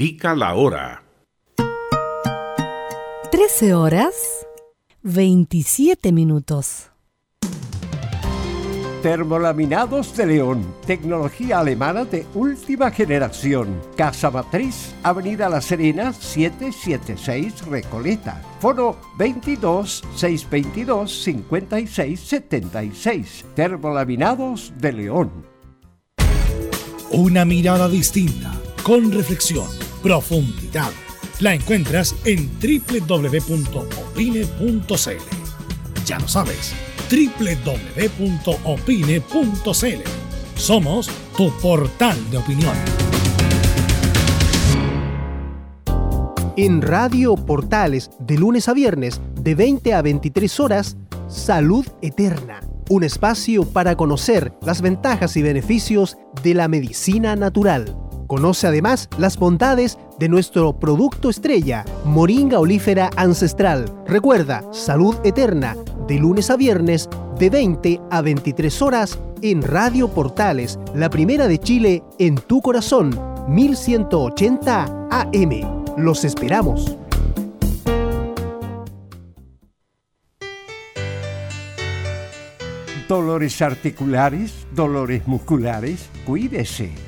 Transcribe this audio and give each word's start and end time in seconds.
indica 0.00 0.32
la 0.36 0.54
hora. 0.54 1.02
13 3.32 3.74
horas 3.74 4.14
27 5.02 6.12
minutos. 6.12 6.92
Termolaminados 9.02 10.16
de 10.16 10.26
León, 10.26 10.74
tecnología 10.86 11.58
alemana 11.58 12.04
de 12.04 12.24
última 12.34 12.92
generación. 12.92 13.80
Casa 13.96 14.30
Matriz, 14.30 14.94
Avenida 15.02 15.48
La 15.48 15.60
Serena, 15.60 16.12
776 16.12 17.66
Recoleta. 17.66 18.40
Foro 18.60 19.00
22 19.18 20.04
622 20.14 21.22
56 21.24 22.20
76. 22.20 23.44
Termolaminados 23.56 24.72
de 24.78 24.92
León. 24.92 25.58
Una 27.10 27.44
mirada 27.44 27.88
distinta, 27.88 28.52
con 28.84 29.10
reflexión, 29.10 29.66
profundidad. 30.02 30.90
La 31.40 31.54
encuentras 31.54 32.14
en 32.24 32.50
www.opine.cl. 32.60 33.64
Ya 36.04 36.18
lo 36.18 36.28
sabes 36.28 36.74
www.opine.cl. 37.08 37.68
Somos 40.54 41.10
tu 41.36 41.50
portal 41.62 42.30
de 42.30 42.36
opinión. 42.36 42.76
En 46.56 46.82
Radio 46.82 47.36
Portales, 47.36 48.10
de 48.18 48.36
lunes 48.36 48.68
a 48.68 48.74
viernes, 48.74 49.20
de 49.40 49.54
20 49.54 49.94
a 49.94 50.02
23 50.02 50.60
horas, 50.60 50.96
Salud 51.28 51.86
Eterna. 52.02 52.60
Un 52.90 53.04
espacio 53.04 53.64
para 53.64 53.96
conocer 53.96 54.52
las 54.62 54.82
ventajas 54.82 55.36
y 55.36 55.42
beneficios 55.42 56.16
de 56.42 56.54
la 56.54 56.66
medicina 56.66 57.36
natural. 57.36 57.96
Conoce 58.28 58.66
además 58.66 59.08
las 59.16 59.38
bondades 59.38 59.98
de 60.18 60.28
nuestro 60.28 60.78
producto 60.78 61.30
estrella, 61.30 61.86
Moringa 62.04 62.60
Olífera 62.60 63.08
Ancestral. 63.16 63.90
Recuerda, 64.06 64.62
Salud 64.70 65.16
Eterna, 65.24 65.74
de 66.06 66.18
lunes 66.18 66.50
a 66.50 66.56
viernes, 66.56 67.08
de 67.38 67.48
20 67.48 68.00
a 68.10 68.20
23 68.20 68.82
horas, 68.82 69.18
en 69.40 69.62
Radio 69.62 70.08
Portales, 70.08 70.78
la 70.94 71.08
primera 71.08 71.48
de 71.48 71.58
Chile, 71.58 72.02
en 72.18 72.34
tu 72.34 72.60
corazón, 72.60 73.18
1180 73.48 75.08
AM. 75.10 75.84
Los 75.96 76.22
esperamos. 76.24 76.98
Dolores 83.08 83.62
articulares, 83.62 84.66
dolores 84.74 85.26
musculares, 85.26 86.10
cuídese. 86.26 87.07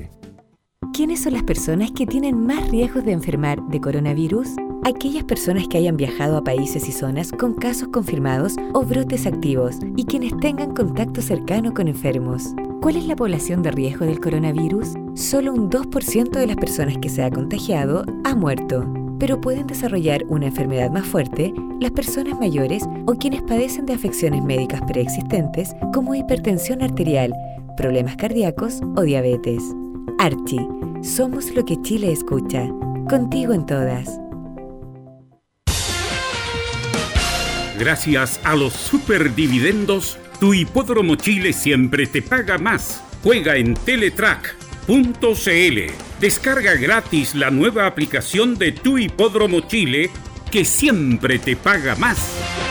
¿Quiénes 0.93 1.21
son 1.21 1.33
las 1.33 1.43
personas 1.43 1.91
que 1.91 2.05
tienen 2.05 2.45
más 2.45 2.69
riesgos 2.69 3.05
de 3.05 3.13
enfermar 3.13 3.65
de 3.67 3.79
coronavirus? 3.79 4.49
aquellas 4.83 5.23
personas 5.23 5.67
que 5.67 5.77
hayan 5.77 5.95
viajado 5.95 6.37
a 6.37 6.43
países 6.43 6.89
y 6.89 6.91
zonas 6.91 7.31
con 7.31 7.53
casos 7.53 7.89
confirmados 7.89 8.55
o 8.73 8.81
brotes 8.81 9.27
activos 9.27 9.77
y 9.95 10.05
quienes 10.05 10.35
tengan 10.39 10.73
contacto 10.73 11.21
cercano 11.21 11.73
con 11.73 11.87
enfermos. 11.87 12.55
¿Cuál 12.81 12.95
es 12.95 13.05
la 13.05 13.15
población 13.15 13.61
de 13.61 13.71
riesgo 13.71 14.05
del 14.05 14.19
coronavirus? 14.19 14.93
Solo 15.13 15.53
un 15.53 15.69
2% 15.69 16.31
de 16.31 16.47
las 16.47 16.55
personas 16.55 16.97
que 16.97 17.09
se 17.09 17.23
ha 17.23 17.29
contagiado 17.29 18.03
ha 18.23 18.35
muerto, 18.35 18.91
pero 19.19 19.39
pueden 19.39 19.67
desarrollar 19.67 20.25
una 20.29 20.47
enfermedad 20.47 20.89
más 20.89 21.05
fuerte 21.05 21.53
las 21.79 21.91
personas 21.91 22.39
mayores 22.39 22.83
o 23.05 23.13
quienes 23.13 23.43
padecen 23.43 23.85
de 23.85 23.93
afecciones 23.93 24.43
médicas 24.43 24.81
preexistentes 24.87 25.75
como 25.93 26.15
hipertensión 26.15 26.81
arterial, 26.81 27.33
problemas 27.77 28.15
cardíacos 28.15 28.81
o 28.95 29.01
diabetes. 29.03 29.63
Archie, 30.17 30.67
somos 31.03 31.51
lo 31.51 31.65
que 31.65 31.81
Chile 31.81 32.11
escucha. 32.11 32.67
Contigo 33.09 33.53
en 33.53 33.65
todas. 33.65 34.07
Gracias 37.77 38.39
a 38.43 38.55
los 38.55 38.73
superdividendos, 38.73 40.19
tu 40.39 40.53
hipódromo 40.53 41.15
Chile 41.15 41.51
siempre 41.51 42.05
te 42.05 42.21
paga 42.21 42.57
más. 42.59 43.03
Juega 43.23 43.57
en 43.57 43.73
Teletrack.cl. 43.73 44.91
Descarga 46.19 46.75
gratis 46.75 47.33
la 47.33 47.49
nueva 47.49 47.87
aplicación 47.87 48.55
de 48.57 48.71
tu 48.71 48.99
hipódromo 48.99 49.61
Chile 49.61 50.11
que 50.51 50.63
siempre 50.63 51.39
te 51.39 51.55
paga 51.55 51.95
más. 51.95 52.70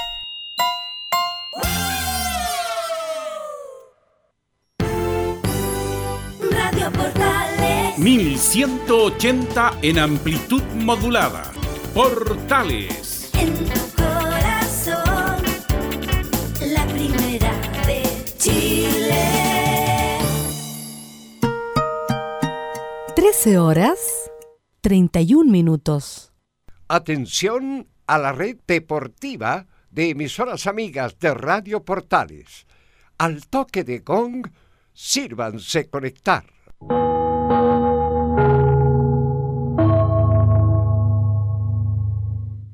1180 8.01 9.77
en 9.83 9.99
amplitud 9.99 10.63
modulada. 10.73 11.51
Portales. 11.93 13.29
En 13.35 13.53
tu 13.53 13.95
corazón, 13.95 15.43
la 16.65 16.87
primera 16.87 17.53
de 17.85 18.01
Chile. 18.39 20.17
13 23.15 23.59
horas 23.59 23.99
31 24.81 25.51
minutos. 25.51 26.33
Atención 26.87 27.87
a 28.07 28.17
la 28.17 28.31
red 28.31 28.57
deportiva 28.65 29.67
de 29.91 30.09
emisoras 30.09 30.65
amigas 30.65 31.19
de 31.19 31.35
Radio 31.35 31.85
Portales. 31.85 32.65
Al 33.19 33.45
toque 33.45 33.83
de 33.83 33.99
gong, 33.99 34.47
sírvanse 34.91 35.87
conectar. 35.87 36.45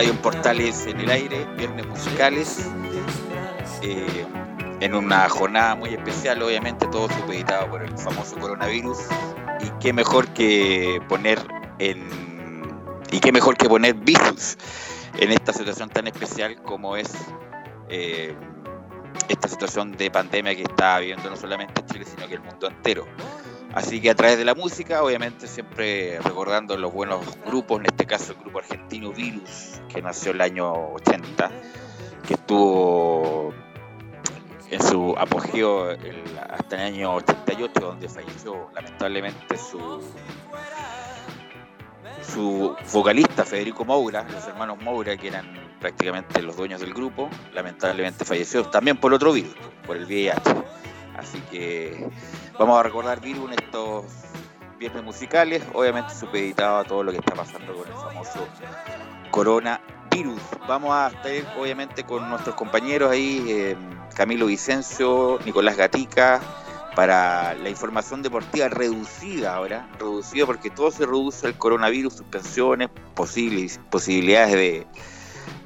En 0.00 0.16
Portales 0.18 0.86
en 0.86 1.00
el 1.00 1.10
aire, 1.10 1.44
viernes 1.56 1.84
musicales, 1.84 2.70
eh, 3.82 4.24
en 4.80 4.94
una 4.94 5.28
jornada 5.28 5.74
muy 5.74 5.90
especial, 5.90 6.40
obviamente 6.40 6.86
todo 6.86 7.08
supeditado 7.08 7.68
por 7.68 7.82
el 7.82 7.98
famoso 7.98 8.38
coronavirus. 8.38 8.96
Y 9.60 9.70
qué 9.80 9.92
mejor 9.92 10.28
que 10.28 11.02
poner 11.08 11.40
en 11.80 12.06
y 13.10 13.18
qué 13.18 13.32
mejor 13.32 13.56
que 13.56 13.68
poner 13.68 13.94
virus 13.94 14.56
en 15.16 15.32
esta 15.32 15.52
situación 15.52 15.88
tan 15.88 16.06
especial 16.06 16.62
como 16.62 16.96
es 16.96 17.10
eh, 17.88 18.36
esta 19.28 19.48
situación 19.48 19.96
de 19.96 20.12
pandemia 20.12 20.54
que 20.54 20.62
está 20.62 21.00
viviendo 21.00 21.28
no 21.28 21.36
solamente 21.36 21.84
Chile, 21.86 22.04
sino 22.04 22.28
que 22.28 22.34
el 22.34 22.40
mundo 22.40 22.68
entero. 22.68 23.04
Así 23.78 24.00
que 24.00 24.10
a 24.10 24.14
través 24.16 24.36
de 24.36 24.44
la 24.44 24.56
música, 24.56 25.04
obviamente 25.04 25.46
siempre 25.46 26.18
recordando 26.18 26.76
los 26.76 26.92
buenos 26.92 27.24
grupos, 27.46 27.78
en 27.78 27.86
este 27.86 28.06
caso 28.06 28.32
el 28.32 28.38
grupo 28.38 28.58
argentino 28.58 29.12
Virus, 29.12 29.80
que 29.88 30.02
nació 30.02 30.32
el 30.32 30.40
año 30.40 30.94
80, 30.94 31.48
que 32.26 32.34
estuvo 32.34 33.54
en 34.68 34.82
su 34.82 35.14
apogeo 35.16 35.90
hasta 36.50 36.74
el 36.74 36.94
año 36.94 37.14
88, 37.14 37.80
donde 37.80 38.08
falleció 38.08 38.68
lamentablemente 38.74 39.56
su, 39.56 40.02
su 42.20 42.76
vocalista 42.92 43.44
Federico 43.44 43.84
Moura, 43.84 44.26
los 44.28 44.44
hermanos 44.48 44.82
Moura, 44.82 45.16
que 45.16 45.28
eran 45.28 45.46
prácticamente 45.78 46.42
los 46.42 46.56
dueños 46.56 46.80
del 46.80 46.92
grupo, 46.92 47.30
lamentablemente 47.54 48.24
falleció 48.24 48.64
también 48.64 48.96
por 48.96 49.14
otro 49.14 49.32
virus, 49.32 49.54
por 49.86 49.96
el 49.96 50.04
VIH. 50.04 50.87
Así 51.18 51.40
que 51.50 52.08
vamos 52.58 52.78
a 52.78 52.82
recordar 52.82 53.20
Virus 53.20 53.50
en 53.50 53.58
estos 53.58 54.04
viernes 54.78 55.02
musicales, 55.02 55.62
obviamente 55.74 56.14
supeditado 56.14 56.78
a 56.78 56.84
todo 56.84 57.02
lo 57.02 57.10
que 57.10 57.18
está 57.18 57.34
pasando 57.34 57.74
con 57.74 57.88
el 57.88 57.94
famoso 57.94 58.46
coronavirus. 59.32 60.40
Vamos 60.68 60.92
a 60.92 61.08
estar 61.08 61.58
obviamente 61.58 62.04
con 62.04 62.28
nuestros 62.28 62.54
compañeros 62.54 63.10
ahí, 63.10 63.44
eh, 63.48 63.76
Camilo 64.14 64.46
Vicencio, 64.46 65.40
Nicolás 65.44 65.76
Gatica, 65.76 66.40
para 66.94 67.54
la 67.54 67.68
información 67.68 68.22
deportiva 68.22 68.68
reducida 68.68 69.56
ahora, 69.56 69.88
reducida 69.98 70.46
porque 70.46 70.70
todo 70.70 70.90
se 70.92 71.04
reduce 71.04 71.46
al 71.48 71.58
coronavirus, 71.58 72.14
suspensiones, 72.14 72.90
posibles, 73.14 73.80
posibilidades 73.90 74.52
de, 74.52 74.86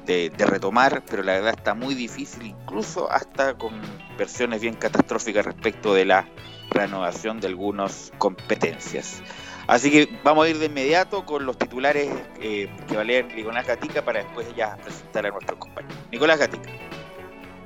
de, 0.05 0.31
retomar, 0.37 1.03
pero 1.09 1.23
la 1.23 1.33
verdad 1.33 1.53
está 1.57 1.73
muy 1.73 1.95
difícil, 1.95 2.45
incluso 2.45 3.11
hasta 3.11 3.55
con 3.55 3.73
versiones 4.17 4.61
bien 4.61 4.75
catastróficas 4.75 5.45
respecto 5.45 5.93
de 5.93 6.05
la 6.05 6.27
reanudación 6.69 7.39
de 7.39 7.47
algunas 7.47 8.11
competencias. 8.17 9.21
Así 9.67 9.89
que 9.89 10.19
vamos 10.23 10.45
a 10.45 10.49
ir 10.49 10.57
de 10.57 10.65
inmediato 10.65 11.25
con 11.25 11.45
los 11.45 11.57
titulares 11.57 12.11
eh, 12.41 12.69
que 12.87 12.95
va 12.95 13.01
a 13.01 13.05
leer 13.05 13.33
Nicolás 13.33 13.65
Gatica 13.65 14.01
para 14.03 14.23
después 14.23 14.53
ya 14.55 14.75
presentar 14.77 15.25
a 15.25 15.29
nuestros 15.29 15.57
compañeros. 15.57 15.97
Nicolás 16.11 16.39
Gatica. 16.39 16.69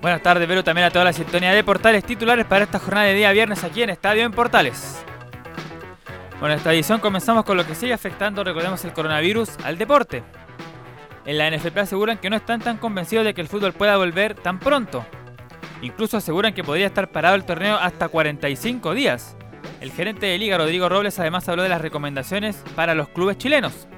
Buenas 0.01 0.21
tardes, 0.21 0.47
pero 0.47 0.63
también 0.63 0.85
a 0.85 0.91
toda 0.91 1.05
la 1.05 1.13
sintonía 1.13 1.53
de 1.53 1.63
Portales 1.63 2.03
titulares 2.03 2.45
para 2.45 2.65
esta 2.65 2.77
jornada 2.77 3.07
de 3.07 3.15
día 3.15 3.31
viernes 3.31 3.63
aquí 3.63 3.81
en 3.81 3.89
Estadio 3.89 4.23
en 4.23 4.31
Portales. 4.31 4.99
Bueno, 6.39 6.53
esta 6.53 6.71
edición 6.71 6.99
comenzamos 6.99 7.43
con 7.45 7.57
lo 7.57 7.65
que 7.65 7.73
sigue 7.73 7.93
afectando, 7.93 8.43
recordemos, 8.43 8.85
el 8.85 8.93
coronavirus 8.93 9.57
al 9.63 9.79
deporte. 9.79 10.23
En 11.27 11.37
la 11.37 11.51
NFP 11.51 11.77
aseguran 11.79 12.19
que 12.19 12.29
no 12.29 12.37
están 12.37 12.61
tan 12.61 12.77
convencidos 12.77 13.25
de 13.25 13.33
que 13.33 13.41
el 13.41 13.49
fútbol 13.49 13.73
pueda 13.73 13.97
volver 13.97 14.33
tan 14.33 14.59
pronto. 14.59 15.05
Incluso 15.81 16.15
aseguran 16.15 16.53
que 16.53 16.63
podría 16.63 16.87
estar 16.87 17.11
parado 17.11 17.35
el 17.35 17.43
torneo 17.43 17.75
hasta 17.75 18.07
45 18.07 18.93
días. 18.93 19.35
El 19.81 19.91
gerente 19.91 20.25
de 20.25 20.37
liga, 20.37 20.57
Rodrigo 20.57 20.87
Robles, 20.87 21.19
además 21.19 21.49
habló 21.49 21.63
de 21.63 21.69
las 21.69 21.81
recomendaciones 21.81 22.63
para 22.77 22.95
los 22.95 23.09
clubes 23.09 23.37
chilenos. 23.37 23.89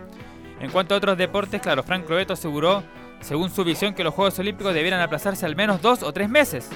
En 0.60 0.72
cuanto 0.72 0.96
a 0.96 0.98
otros 0.98 1.20
deportes, 1.20 1.62
claro, 1.62 1.84
Frank 1.84 2.10
Lobeto 2.10 2.34
aseguró, 2.34 2.84
según 3.22 3.52
su 3.52 3.64
visión, 3.64 3.94
que 3.94 4.04
los 4.04 4.16
Juegos 4.16 4.40
Olímpicos 4.40 4.74
debieran 4.74 5.00
aplazarse 5.00 5.46
al 5.46 5.56
menos 5.56 5.84
dos 5.84 6.02
o 6.02 6.12
tres 6.12 6.30
meses. 6.30 6.72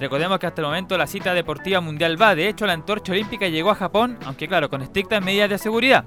Recordemos 0.00 0.38
que 0.38 0.46
hasta 0.46 0.62
el 0.62 0.68
momento 0.68 0.96
la 0.96 1.06
cita 1.06 1.34
deportiva 1.34 1.82
mundial 1.82 2.20
va, 2.20 2.34
de 2.34 2.48
hecho 2.48 2.64
la 2.64 2.72
antorcha 2.72 3.12
olímpica 3.12 3.46
llegó 3.48 3.70
a 3.70 3.74
Japón, 3.74 4.18
aunque 4.24 4.48
claro, 4.48 4.70
con 4.70 4.80
estrictas 4.80 5.22
medidas 5.22 5.50
de 5.50 5.58
seguridad. 5.58 6.06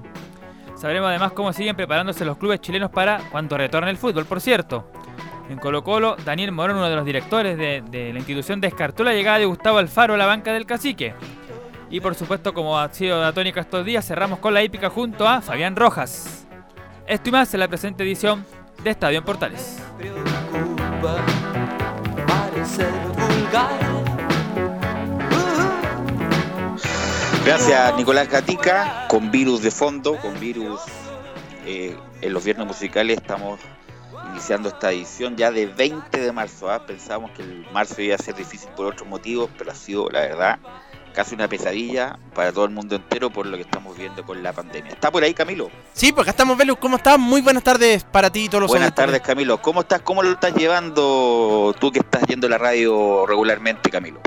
Sabremos 0.80 1.10
además 1.10 1.32
cómo 1.32 1.52
siguen 1.52 1.76
preparándose 1.76 2.24
los 2.24 2.38
clubes 2.38 2.58
chilenos 2.62 2.90
para 2.90 3.18
cuando 3.30 3.58
retorne 3.58 3.90
el 3.90 3.98
fútbol, 3.98 4.24
por 4.24 4.40
cierto. 4.40 4.90
En 5.50 5.58
Colo 5.58 5.84
Colo, 5.84 6.16
Daniel 6.24 6.52
Morón, 6.52 6.78
uno 6.78 6.88
de 6.88 6.96
los 6.96 7.04
directores 7.04 7.58
de, 7.58 8.12
la 8.14 8.18
institución, 8.18 8.62
descartó 8.62 9.04
la 9.04 9.12
llegada 9.12 9.38
de 9.38 9.44
Gustavo 9.44 9.76
Alfaro 9.76 10.14
a 10.14 10.16
la 10.16 10.24
banca 10.24 10.54
del 10.54 10.64
cacique. 10.64 11.12
Y 11.90 12.00
por 12.00 12.14
supuesto, 12.14 12.54
como 12.54 12.78
ha 12.78 12.88
sido 12.94 13.20
la 13.20 13.34
tónica 13.34 13.60
estos 13.60 13.84
días, 13.84 14.06
cerramos 14.06 14.38
con 14.38 14.54
la 14.54 14.62
hípica 14.62 14.88
junto 14.88 15.28
a 15.28 15.42
Fabián 15.42 15.76
Rojas. 15.76 16.46
Esto 17.06 17.28
y 17.28 17.32
más 17.32 17.52
en 17.52 17.60
la 17.60 17.68
presente 17.68 18.02
edición 18.02 18.46
de 18.82 18.88
Estadio 18.88 19.18
en 19.18 19.24
Portales. 19.24 19.82
Gracias 27.50 27.96
Nicolás 27.96 28.30
Gatica, 28.30 29.06
con 29.08 29.32
virus 29.32 29.60
de 29.60 29.72
fondo, 29.72 30.16
con 30.18 30.38
virus 30.38 30.82
eh, 31.66 31.98
en 32.20 32.32
los 32.32 32.44
viernes 32.44 32.64
musicales 32.64 33.16
estamos 33.16 33.58
iniciando 34.30 34.68
esta 34.68 34.92
edición 34.92 35.36
ya 35.36 35.50
de 35.50 35.66
20 35.66 36.20
de 36.20 36.30
marzo. 36.30 36.70
¿ah? 36.70 36.86
Pensábamos 36.86 37.32
que 37.32 37.42
el 37.42 37.66
marzo 37.72 38.00
iba 38.02 38.14
a 38.14 38.18
ser 38.18 38.36
difícil 38.36 38.70
por 38.76 38.86
otros 38.86 39.08
motivos, 39.08 39.50
pero 39.58 39.72
ha 39.72 39.74
sido 39.74 40.08
la 40.10 40.20
verdad 40.20 40.58
casi 41.12 41.34
una 41.34 41.48
pesadilla 41.48 42.20
para 42.36 42.52
todo 42.52 42.66
el 42.66 42.70
mundo 42.70 42.94
entero 42.94 43.30
por 43.30 43.46
lo 43.46 43.56
que 43.56 43.64
estamos 43.64 43.98
viendo 43.98 44.24
con 44.24 44.44
la 44.44 44.52
pandemia. 44.52 44.92
¿Está 44.92 45.10
por 45.10 45.24
ahí 45.24 45.34
Camilo? 45.34 45.72
Sí, 45.92 46.12
pues 46.12 46.26
acá 46.26 46.30
estamos, 46.30 46.56
Velus. 46.56 46.78
¿Cómo 46.78 46.98
estás? 46.98 47.18
Muy 47.18 47.40
buenas 47.40 47.64
tardes 47.64 48.04
para 48.04 48.30
ti 48.30 48.44
y 48.44 48.48
todos 48.48 48.62
los 48.62 48.70
Buenas 48.70 48.94
tardes 48.94 49.22
Camilo, 49.22 49.60
¿cómo 49.60 49.80
estás? 49.80 50.02
¿Cómo 50.02 50.22
lo 50.22 50.30
estás 50.30 50.54
llevando 50.54 51.74
tú 51.80 51.90
que 51.90 51.98
estás 51.98 52.22
yendo 52.28 52.46
a 52.46 52.50
la 52.50 52.58
radio 52.58 53.26
regularmente 53.26 53.90
Camilo? 53.90 54.20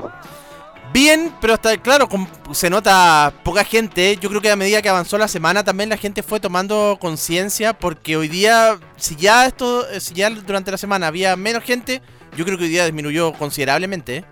Bien, 0.94 1.34
pero 1.40 1.54
hasta 1.54 1.76
claro, 1.76 2.08
se 2.52 2.70
nota 2.70 3.34
poca 3.42 3.64
gente. 3.64 4.16
Yo 4.20 4.28
creo 4.28 4.40
que 4.40 4.48
a 4.48 4.54
medida 4.54 4.80
que 4.80 4.88
avanzó 4.88 5.18
la 5.18 5.26
semana 5.26 5.64
también 5.64 5.88
la 5.88 5.96
gente 5.96 6.22
fue 6.22 6.38
tomando 6.38 6.98
conciencia 7.00 7.72
porque 7.72 8.16
hoy 8.16 8.28
día, 8.28 8.78
si 8.96 9.16
ya 9.16 9.44
esto, 9.44 9.90
eh, 9.90 9.98
si 9.98 10.14
ya 10.14 10.30
durante 10.30 10.70
la 10.70 10.78
semana 10.78 11.08
había 11.08 11.34
menos 11.34 11.64
gente, 11.64 12.00
yo 12.36 12.44
creo 12.44 12.56
que 12.56 12.64
hoy 12.64 12.70
día 12.70 12.84
disminuyó 12.84 13.32
considerablemente. 13.32 14.18
¿eh? 14.18 14.24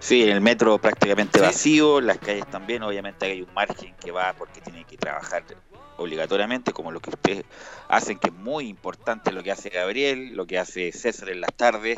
Sí, 0.00 0.22
el 0.22 0.42
metro 0.42 0.76
prácticamente 0.76 1.38
Sí. 1.38 1.44
vacío, 1.46 2.02
las 2.02 2.18
calles 2.18 2.46
también, 2.50 2.82
obviamente 2.82 3.24
hay 3.24 3.40
un 3.40 3.54
margen 3.54 3.94
que 3.98 4.10
va 4.10 4.34
porque 4.34 4.60
tiene 4.60 4.84
que 4.84 4.98
trabajar 4.98 5.44
obligatoriamente, 5.96 6.74
como 6.74 6.92
lo 6.92 7.00
que 7.00 7.08
ustedes 7.08 7.44
hacen, 7.88 8.18
que 8.18 8.28
es 8.28 8.34
muy 8.34 8.68
importante 8.68 9.32
lo 9.32 9.42
que 9.42 9.50
hace 9.50 9.70
Gabriel, 9.70 10.36
lo 10.36 10.46
que 10.46 10.58
hace 10.58 10.92
César 10.92 11.30
en 11.30 11.40
las 11.40 11.54
tardes, 11.54 11.96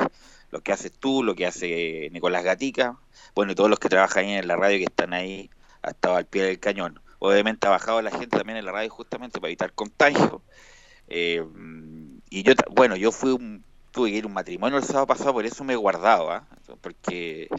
lo 0.53 0.61
que 0.61 0.71
haces 0.71 0.91
tú, 0.91 1.23
lo 1.23 1.35
que 1.35 1.47
hace 1.47 2.09
Nicolás 2.11 2.43
Gatica, 2.43 2.97
bueno, 3.33 3.51
y 3.51 3.55
todos 3.55 3.71
los 3.71 3.79
que 3.79 3.89
trabajan 3.89 4.25
ahí 4.25 4.33
en 4.33 4.47
la 4.47 4.55
radio 4.55 4.77
que 4.77 4.85
están 4.85 5.13
ahí 5.13 5.49
hasta 5.81 6.15
al 6.15 6.27
pie 6.27 6.43
del 6.43 6.59
cañón. 6.59 7.01
Obviamente 7.17 7.65
ha 7.65 7.71
bajado 7.71 8.01
la 8.03 8.11
gente 8.11 8.37
también 8.37 8.57
en 8.59 8.65
la 8.65 8.71
radio 8.71 8.89
justamente 8.91 9.39
para 9.39 9.49
evitar 9.49 9.73
contagio. 9.73 10.43
Eh, 11.07 11.43
y 12.29 12.43
yo, 12.43 12.53
bueno, 12.69 12.95
yo 12.95 13.11
fui 13.11 13.31
un, 13.31 13.63
tuve 13.91 14.11
que 14.11 14.17
ir 14.17 14.25
a 14.25 14.27
un 14.27 14.33
matrimonio 14.33 14.77
el 14.77 14.83
sábado 14.83 15.07
pasado, 15.07 15.33
por 15.33 15.45
eso 15.45 15.63
me 15.63 15.73
he 15.73 15.75
guardado, 15.75 16.31
¿ah? 16.31 16.47
porque 16.81 17.49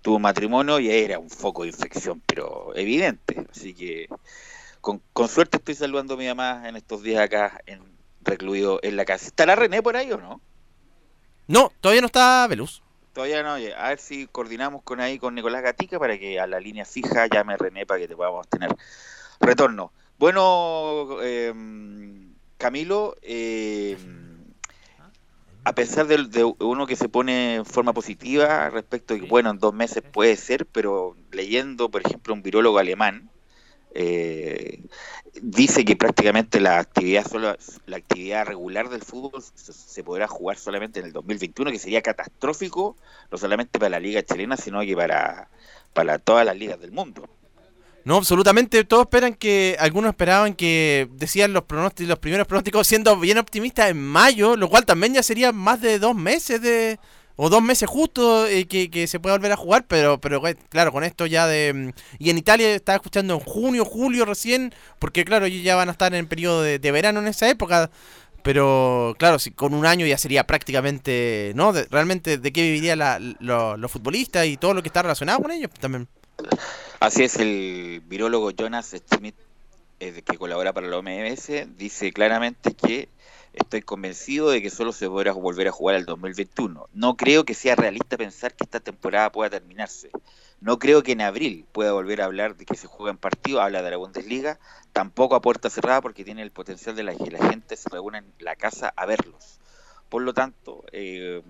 tuve 0.00 0.16
un 0.16 0.22
matrimonio 0.22 0.80
y 0.80 0.90
era 0.90 1.18
un 1.18 1.28
foco 1.28 1.62
de 1.62 1.68
infección, 1.68 2.22
pero 2.26 2.74
evidente. 2.74 3.46
Así 3.50 3.74
que 3.74 4.08
con, 4.80 5.02
suerte 5.28 5.58
estoy 5.58 5.74
saludando 5.74 6.14
a 6.14 6.16
mi 6.16 6.26
mamá 6.26 6.66
en 6.66 6.76
estos 6.76 7.02
días 7.02 7.20
acá, 7.22 7.60
en, 7.66 7.82
recluido 8.22 8.80
en 8.82 8.96
la 8.96 9.04
casa. 9.04 9.26
¿Está 9.26 9.44
la 9.44 9.56
René 9.56 9.82
por 9.82 9.96
ahí 9.96 10.10
o 10.10 10.18
no? 10.18 10.40
No, 11.46 11.72
todavía 11.80 12.00
no 12.00 12.06
está 12.06 12.46
Veluz. 12.48 12.82
Todavía 13.12 13.42
no, 13.42 13.54
oye, 13.54 13.74
a 13.74 13.88
ver 13.88 13.98
si 13.98 14.26
coordinamos 14.28 14.82
con 14.82 15.00
ahí 15.00 15.18
con 15.18 15.34
Nicolás 15.34 15.62
Gatica 15.62 15.98
para 15.98 16.16
que 16.18 16.38
a 16.38 16.46
la 16.46 16.60
línea 16.60 16.84
fija 16.84 17.26
llame 17.26 17.56
René 17.56 17.84
para 17.84 18.00
que 18.00 18.08
te 18.08 18.16
podamos 18.16 18.48
tener 18.48 18.74
retorno. 19.40 19.92
Bueno, 20.18 21.16
eh, 21.22 21.52
Camilo, 22.56 23.16
eh, 23.22 23.96
a 25.64 25.74
pesar 25.74 26.06
de, 26.06 26.24
de 26.24 26.44
uno 26.44 26.86
que 26.86 26.94
se 26.94 27.08
pone 27.08 27.56
en 27.56 27.66
forma 27.66 27.92
positiva 27.92 28.70
respecto 28.70 29.14
de 29.14 29.20
que, 29.20 29.26
bueno, 29.26 29.50
en 29.50 29.58
dos 29.58 29.74
meses 29.74 30.02
puede 30.02 30.36
ser, 30.36 30.66
pero 30.66 31.16
leyendo, 31.32 31.90
por 31.90 32.06
ejemplo, 32.06 32.32
un 32.32 32.42
virólogo 32.42 32.78
alemán, 32.78 33.30
eh, 33.94 34.82
dice 35.42 35.84
que 35.84 35.96
prácticamente 35.96 36.60
la 36.60 36.78
actividad 36.78 37.26
solo, 37.26 37.56
la 37.86 37.96
actividad 37.96 38.46
regular 38.46 38.88
del 38.88 39.02
fútbol 39.02 39.42
se, 39.54 40.04
podrá 40.04 40.26
jugar 40.28 40.58
solamente 40.58 41.00
en 41.00 41.06
el 41.06 41.12
2021, 41.12 41.70
que 41.70 41.78
sería 41.78 42.02
catastrófico 42.02 42.96
no 43.30 43.38
solamente 43.38 43.78
para 43.78 43.90
la 43.90 44.00
liga 44.00 44.22
chilena, 44.22 44.56
sino 44.56 44.80
que 44.80 44.96
para, 44.96 45.48
para 45.92 46.18
todas 46.18 46.46
las 46.46 46.56
ligas 46.56 46.80
del 46.80 46.92
mundo. 46.92 47.28
No, 48.04 48.16
absolutamente. 48.16 48.82
Todos 48.84 49.02
esperan 49.02 49.34
que. 49.34 49.76
Algunos 49.78 50.10
esperaban 50.10 50.54
que. 50.54 51.08
Decían 51.12 51.52
los 51.52 51.64
pronósticos, 51.64 52.08
los 52.08 52.18
primeros 52.18 52.46
pronósticos 52.46 52.86
siendo 52.86 53.16
bien 53.16 53.38
optimistas 53.38 53.90
en 53.90 54.02
mayo, 54.02 54.56
lo 54.56 54.68
cual 54.68 54.86
también 54.86 55.14
ya 55.14 55.22
sería 55.22 55.52
más 55.52 55.80
de 55.80 55.98
dos 55.98 56.14
meses 56.14 56.62
de. 56.62 56.98
O 57.42 57.48
dos 57.48 57.62
meses 57.62 57.88
justo 57.88 58.46
eh, 58.46 58.66
que, 58.66 59.06
se 59.06 59.18
pueda 59.18 59.34
volver 59.34 59.52
a 59.52 59.56
jugar, 59.56 59.86
pero, 59.88 60.20
pero 60.20 60.42
claro, 60.68 60.92
con 60.92 61.04
esto 61.04 61.24
ya 61.24 61.46
de... 61.46 61.72
mm, 61.72 61.88
Y 62.18 62.28
en 62.28 62.36
Italia 62.36 62.74
estaba 62.74 62.96
escuchando 62.96 63.32
en 63.32 63.40
junio, 63.40 63.86
julio 63.86 64.26
recién, 64.26 64.74
porque 64.98 65.24
claro, 65.24 65.46
ellos 65.46 65.62
ya 65.64 65.74
van 65.74 65.88
a 65.88 65.92
estar 65.92 66.14
en 66.14 66.26
periodo 66.26 66.60
de, 66.62 66.78
verano 66.92 67.18
en 67.20 67.28
esa 67.28 67.48
época, 67.48 67.90
pero 68.42 69.14
claro, 69.18 69.38
si 69.38 69.52
con 69.52 69.72
un 69.72 69.86
año 69.86 70.04
ya 70.04 70.18
sería 70.18 70.46
prácticamente, 70.46 71.52
¿no? 71.54 71.72
De- 71.72 71.86
realmente 71.90 72.36
de 72.36 72.52
qué 72.52 72.60
viviría 72.60 72.94
la, 72.94 73.18
lo- 73.18 73.78
los 73.78 73.90
futbolistas 73.90 74.44
y 74.46 74.58
todo 74.58 74.74
lo 74.74 74.82
que 74.82 74.88
está 74.88 75.00
relacionado 75.00 75.40
con 75.40 75.50
ellos 75.50 75.70
también. 75.80 76.08
Así 77.00 77.24
es, 77.24 77.36
el 77.36 78.02
virólogo 78.06 78.50
Jonas 78.50 78.94
Schmidt, 79.10 79.34
eh, 79.98 80.20
que 80.26 80.36
colabora 80.36 80.74
para 80.74 80.88
la 80.88 80.98
OMS, 80.98 81.50
dice 81.78 82.12
claramente 82.12 82.74
que 82.74 83.08
estoy 83.52 83.82
convencido 83.82 84.50
de 84.50 84.62
que 84.62 84.70
solo 84.70 84.92
se 84.92 85.08
podrá 85.08 85.32
volver 85.32 85.68
a 85.68 85.72
jugar 85.72 85.96
al 85.96 86.04
2021. 86.06 86.88
No 86.92 87.16
creo 87.16 87.44
que 87.44 87.54
sea 87.54 87.76
realista 87.76 88.16
pensar 88.16 88.54
que 88.54 88.64
esta 88.64 88.80
temporada 88.80 89.32
pueda 89.32 89.50
terminarse. 89.50 90.10
No 90.60 90.78
creo 90.78 91.02
que 91.02 91.12
en 91.12 91.22
abril 91.22 91.66
pueda 91.72 91.92
volver 91.92 92.20
a 92.20 92.26
hablar 92.26 92.56
de 92.56 92.66
que 92.66 92.76
se 92.76 92.86
juega 92.86 93.10
en 93.10 93.18
partido, 93.18 93.60
habla 93.62 93.82
de 93.82 93.90
la 93.90 93.96
Bundesliga, 93.96 94.58
tampoco 94.92 95.34
a 95.34 95.40
puerta 95.40 95.70
cerrada 95.70 96.00
porque 96.02 96.24
tiene 96.24 96.42
el 96.42 96.50
potencial 96.50 96.94
de 96.96 97.02
la 97.02 97.14
que 97.14 97.30
la 97.30 97.48
gente 97.48 97.76
se 97.76 97.88
reúna 97.90 98.18
en 98.18 98.32
la 98.38 98.56
casa 98.56 98.92
a 98.96 99.06
verlos. 99.06 99.58
Por 100.08 100.22
lo 100.22 100.34
tanto, 100.34 100.84
eh, 100.92 101.42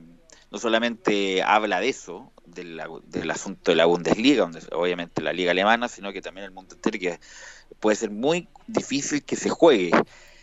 no 0.51 0.59
solamente 0.59 1.43
habla 1.43 1.81
de 1.81 1.89
eso, 1.89 2.33
de 2.45 2.65
la- 2.65 2.89
del 3.05 3.31
asunto 3.31 3.71
de 3.71 3.77
la 3.77 3.87
Bundesliga, 3.87 4.43
donde 4.43 4.61
obviamente 4.73 5.23
la 5.23 5.33
liga 5.33 5.53
alemana, 5.53 5.89
sino 5.89 6.13
que 6.13 6.21
también 6.23 6.45
el 6.45 6.51
mundo 6.53 6.75
entero, 6.75 6.99
que 6.99 7.19
puede 7.81 7.97
ser 7.97 8.11
muy 8.11 8.49
difícil 8.67 9.25
que 9.25 9.37
se 9.37 9.51
juegue. 9.51 9.93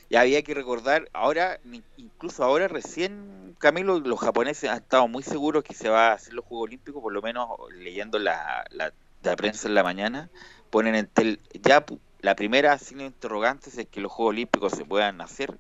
Ya 0.09 0.21
había 0.21 0.41
que 0.41 0.53
recordar, 0.53 1.09
ahora, 1.13 1.59
incluso 1.97 2.43
ahora 2.43 2.67
recién, 2.67 3.55
Camilo, 3.59 3.99
los 3.99 4.19
japoneses 4.19 4.69
han 4.69 4.77
estado 4.77 5.07
muy 5.07 5.23
seguros 5.23 5.63
que 5.63 5.73
se 5.73 5.89
va 5.89 6.09
a 6.09 6.13
hacer 6.13 6.33
los 6.33 6.45
Juegos 6.45 6.67
Olímpicos, 6.67 7.01
por 7.01 7.11
lo 7.11 7.21
menos 7.21 7.49
leyendo 7.75 8.17
la, 8.17 8.65
la, 8.71 8.93
prensa 9.35 9.67
en 9.67 9.75
la 9.75 9.83
mañana, 9.83 10.29
ponen 10.69 10.95
en 10.95 11.07
tel, 11.07 11.41
ya 11.61 11.85
la 12.21 12.35
primera 12.35 12.77
de 12.77 13.03
interrogantes 13.03 13.77
es 13.77 13.87
que 13.87 13.99
los 13.99 14.11
Juegos 14.11 14.31
Olímpicos 14.31 14.71
se 14.71 14.85
puedan 14.85 15.19
hacer 15.19 15.59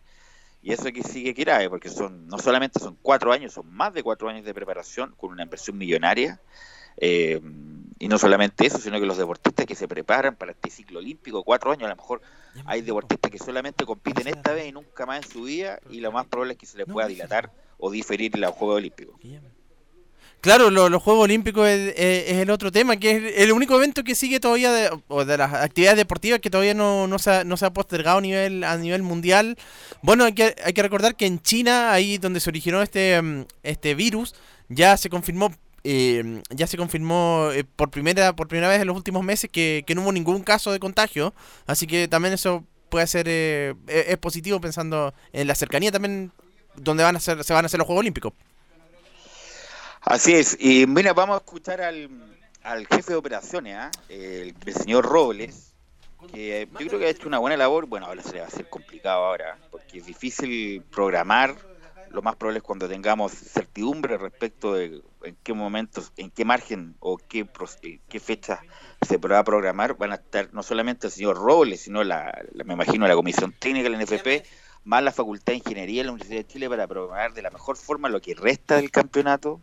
y 0.61 0.71
eso 0.71 0.85
que 0.85 1.03
sigue 1.03 1.33
que 1.33 1.43
grave, 1.43 1.69
porque 1.69 1.89
son 1.89 2.27
no 2.27 2.39
solamente 2.39 2.79
son 2.79 2.97
cuatro 3.01 3.33
años, 3.33 3.53
son 3.53 3.71
más 3.73 3.93
de 3.93 4.03
cuatro 4.03 4.29
años 4.29 4.45
de 4.45 4.53
preparación 4.53 5.13
con 5.17 5.31
una 5.31 5.43
inversión 5.43 5.77
millonaria. 5.77 6.39
eh, 6.97 7.41
y 7.99 8.07
no 8.07 8.17
solamente 8.17 8.65
eso, 8.65 8.77
sino 8.79 8.99
que 8.99 9.05
los 9.05 9.17
deportistas 9.17 9.65
que 9.65 9.75
se 9.75 9.87
preparan 9.87 10.35
para 10.35 10.51
este 10.51 10.69
ciclo 10.69 10.99
olímpico, 10.99 11.43
cuatro 11.43 11.71
años, 11.71 11.85
a 11.85 11.89
lo 11.89 11.95
mejor 11.95 12.21
hay 12.65 12.81
deportistas 12.81 13.29
que 13.31 13.37
solamente 13.39 13.85
compiten 13.85 14.27
esta 14.27 14.53
vez 14.53 14.67
y 14.67 14.71
nunca 14.71 15.05
más 15.05 15.23
en 15.25 15.31
su 15.31 15.43
vida, 15.43 15.79
y 15.89 15.99
lo 15.99 16.11
más 16.11 16.25
probable 16.25 16.53
es 16.53 16.59
que 16.59 16.65
se 16.65 16.77
les 16.77 16.87
pueda 16.87 17.07
dilatar 17.07 17.51
o 17.77 17.91
diferir 17.91 18.37
los 18.37 18.51
Juegos 18.51 18.77
Olímpicos. 18.77 19.15
Claro, 20.41 20.69
lo- 20.69 20.87
los 20.89 21.01
Juegos 21.01 21.23
Olímpicos 21.25 21.67
es, 21.67 21.93
es- 21.97 22.29
es 22.29 22.37
el 22.37 22.49
otro 22.51 22.71
tema, 22.71 22.97
que 22.97 23.11
es 23.11 23.37
el 23.39 23.51
único 23.51 23.75
evento 23.75 24.03
que 24.03 24.13
sigue 24.15 24.39
todavía, 24.39 24.71
de, 24.71 24.89
o 25.07 25.25
de 25.25 25.37
las 25.37 25.51
actividades 25.53 25.97
deportivas 25.97 26.39
que 26.39 26.49
todavía 26.51 26.73
no, 26.75 27.07
no, 27.07 27.17
se, 27.19 27.31
ha, 27.31 27.43
no 27.43 27.57
se 27.57 27.65
ha 27.65 27.73
postergado 27.73 28.19
a 28.19 28.21
nivel, 28.21 28.63
a 28.63 28.77
nivel 28.77 29.01
mundial. 29.01 29.57
Bueno, 30.03 30.25
hay 30.25 30.33
que, 30.33 30.55
hay 30.63 30.73
que 30.73 30.83
recordar 30.83 31.15
que 31.15 31.25
en 31.25 31.41
China, 31.41 31.91
ahí 31.91 32.17
donde 32.19 32.39
se 32.39 32.49
originó 32.51 32.81
este, 32.83 33.19
mm, 33.21 33.45
este 33.63 33.95
virus, 33.95 34.35
ya 34.69 34.95
se 34.97 35.09
confirmó 35.09 35.51
eh, 35.89 36.41
ya 36.49 36.67
se 36.67 36.75
confirmó 36.75 37.49
eh, 37.53 37.63
por 37.63 37.89
primera 37.89 38.35
por 38.35 38.49
primera 38.49 38.67
vez 38.67 38.81
en 38.81 38.87
los 38.87 38.97
últimos 38.97 39.23
meses 39.23 39.49
que, 39.49 39.85
que 39.87 39.95
no 39.95 40.01
hubo 40.01 40.11
ningún 40.11 40.43
caso 40.43 40.73
de 40.73 40.79
contagio, 40.79 41.33
así 41.65 41.87
que 41.87 42.09
también 42.09 42.33
eso 42.33 42.65
puede 42.89 43.07
ser 43.07 43.27
eh, 43.29 43.73
es 43.87 44.09
es 44.09 44.17
positivo 44.17 44.59
pensando 44.59 45.13
en 45.31 45.47
la 45.47 45.55
cercanía 45.55 45.89
también 45.89 46.33
donde 46.75 47.05
van 47.05 47.15
a 47.15 47.21
ser, 47.21 47.41
se 47.41 47.53
van 47.53 47.63
a 47.63 47.67
hacer 47.67 47.77
los 47.77 47.87
Juegos 47.87 48.01
Olímpicos. 48.01 48.33
Así 50.01 50.33
es, 50.35 50.57
y 50.59 50.85
mira, 50.87 51.13
vamos 51.13 51.35
a 51.35 51.37
escuchar 51.37 51.79
al, 51.79 52.09
al 52.63 52.85
jefe 52.87 53.13
de 53.13 53.15
operaciones, 53.15 53.77
¿ah? 53.77 53.91
el, 54.09 54.53
señor 54.73 55.05
Robles, 55.05 55.73
que 56.33 56.67
yo 56.79 56.87
creo 56.87 56.99
que 56.99 57.05
ha 57.05 57.09
hecho 57.09 57.29
una 57.29 57.39
buena 57.39 57.55
labor. 57.55 57.85
Bueno, 57.85 58.07
ahora 58.07 58.21
se 58.21 58.33
le 58.33 58.39
va 58.39 58.45
a 58.45 58.47
hacer 58.49 58.67
complicado 58.69 59.23
ahora, 59.23 59.57
porque 59.71 59.99
es 59.99 60.05
difícil 60.05 60.83
programar. 60.91 61.55
Lo 62.11 62.21
más 62.21 62.35
probable 62.35 62.59
es 62.59 62.63
cuando 62.63 62.87
tengamos 62.87 63.31
certidumbre 63.31 64.17
respecto 64.17 64.73
de 64.73 65.01
en 65.27 65.37
qué 65.43 65.53
momentos, 65.53 66.11
en 66.17 66.31
qué 66.31 66.45
margen 66.45 66.95
o 66.99 67.17
qué, 67.17 67.47
eh, 67.83 67.99
qué 68.09 68.19
fecha 68.19 68.61
se 69.07 69.19
podrá 69.19 69.43
programar, 69.43 69.97
van 69.97 70.11
a 70.11 70.15
estar 70.15 70.53
no 70.53 70.63
solamente 70.63 71.07
el 71.07 71.13
señor 71.13 71.37
Robles, 71.37 71.81
sino 71.81 72.03
la, 72.03 72.33
la- 72.53 72.63
me 72.63 72.73
imagino 72.73 73.07
la 73.07 73.15
Comisión 73.15 73.53
Técnica 73.59 73.89
del 73.89 74.01
NFP, 74.01 74.43
más 74.85 75.03
la 75.03 75.11
Facultad 75.11 75.53
de 75.53 75.57
Ingeniería 75.57 76.01
de 76.01 76.05
la 76.05 76.11
Universidad 76.13 76.39
de 76.39 76.47
Chile 76.47 76.69
para 76.69 76.87
programar 76.87 77.33
de 77.33 77.41
la 77.41 77.49
mejor 77.51 77.77
forma 77.77 78.09
lo 78.09 78.21
que 78.21 78.33
resta 78.35 78.77
del 78.77 78.89
campeonato, 78.91 79.59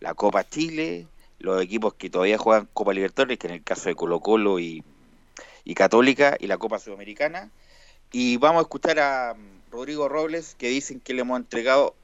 la 0.00 0.14
Copa 0.14 0.48
Chile, 0.48 1.06
los 1.38 1.62
equipos 1.62 1.94
que 1.94 2.08
todavía 2.10 2.38
juegan 2.38 2.68
Copa 2.72 2.92
Libertadores, 2.94 3.38
que 3.38 3.48
en 3.48 3.54
el 3.54 3.62
caso 3.64 3.88
de 3.88 3.94
Colo 3.94 4.20
Colo 4.20 4.58
y, 4.58 4.82
y 5.64 5.74
Católica, 5.74 6.36
y 6.38 6.46
la 6.46 6.56
Copa 6.58 6.78
Sudamericana. 6.78 7.50
Y 8.12 8.36
vamos 8.36 8.60
a 8.60 8.62
escuchar 8.62 8.98
a 9.00 9.34
mm, 9.34 9.70
Rodrigo 9.72 10.08
Robles, 10.08 10.54
que 10.56 10.68
dicen 10.68 11.00
que 11.00 11.14
le 11.14 11.22
hemos 11.22 11.38
entregado 11.38 11.94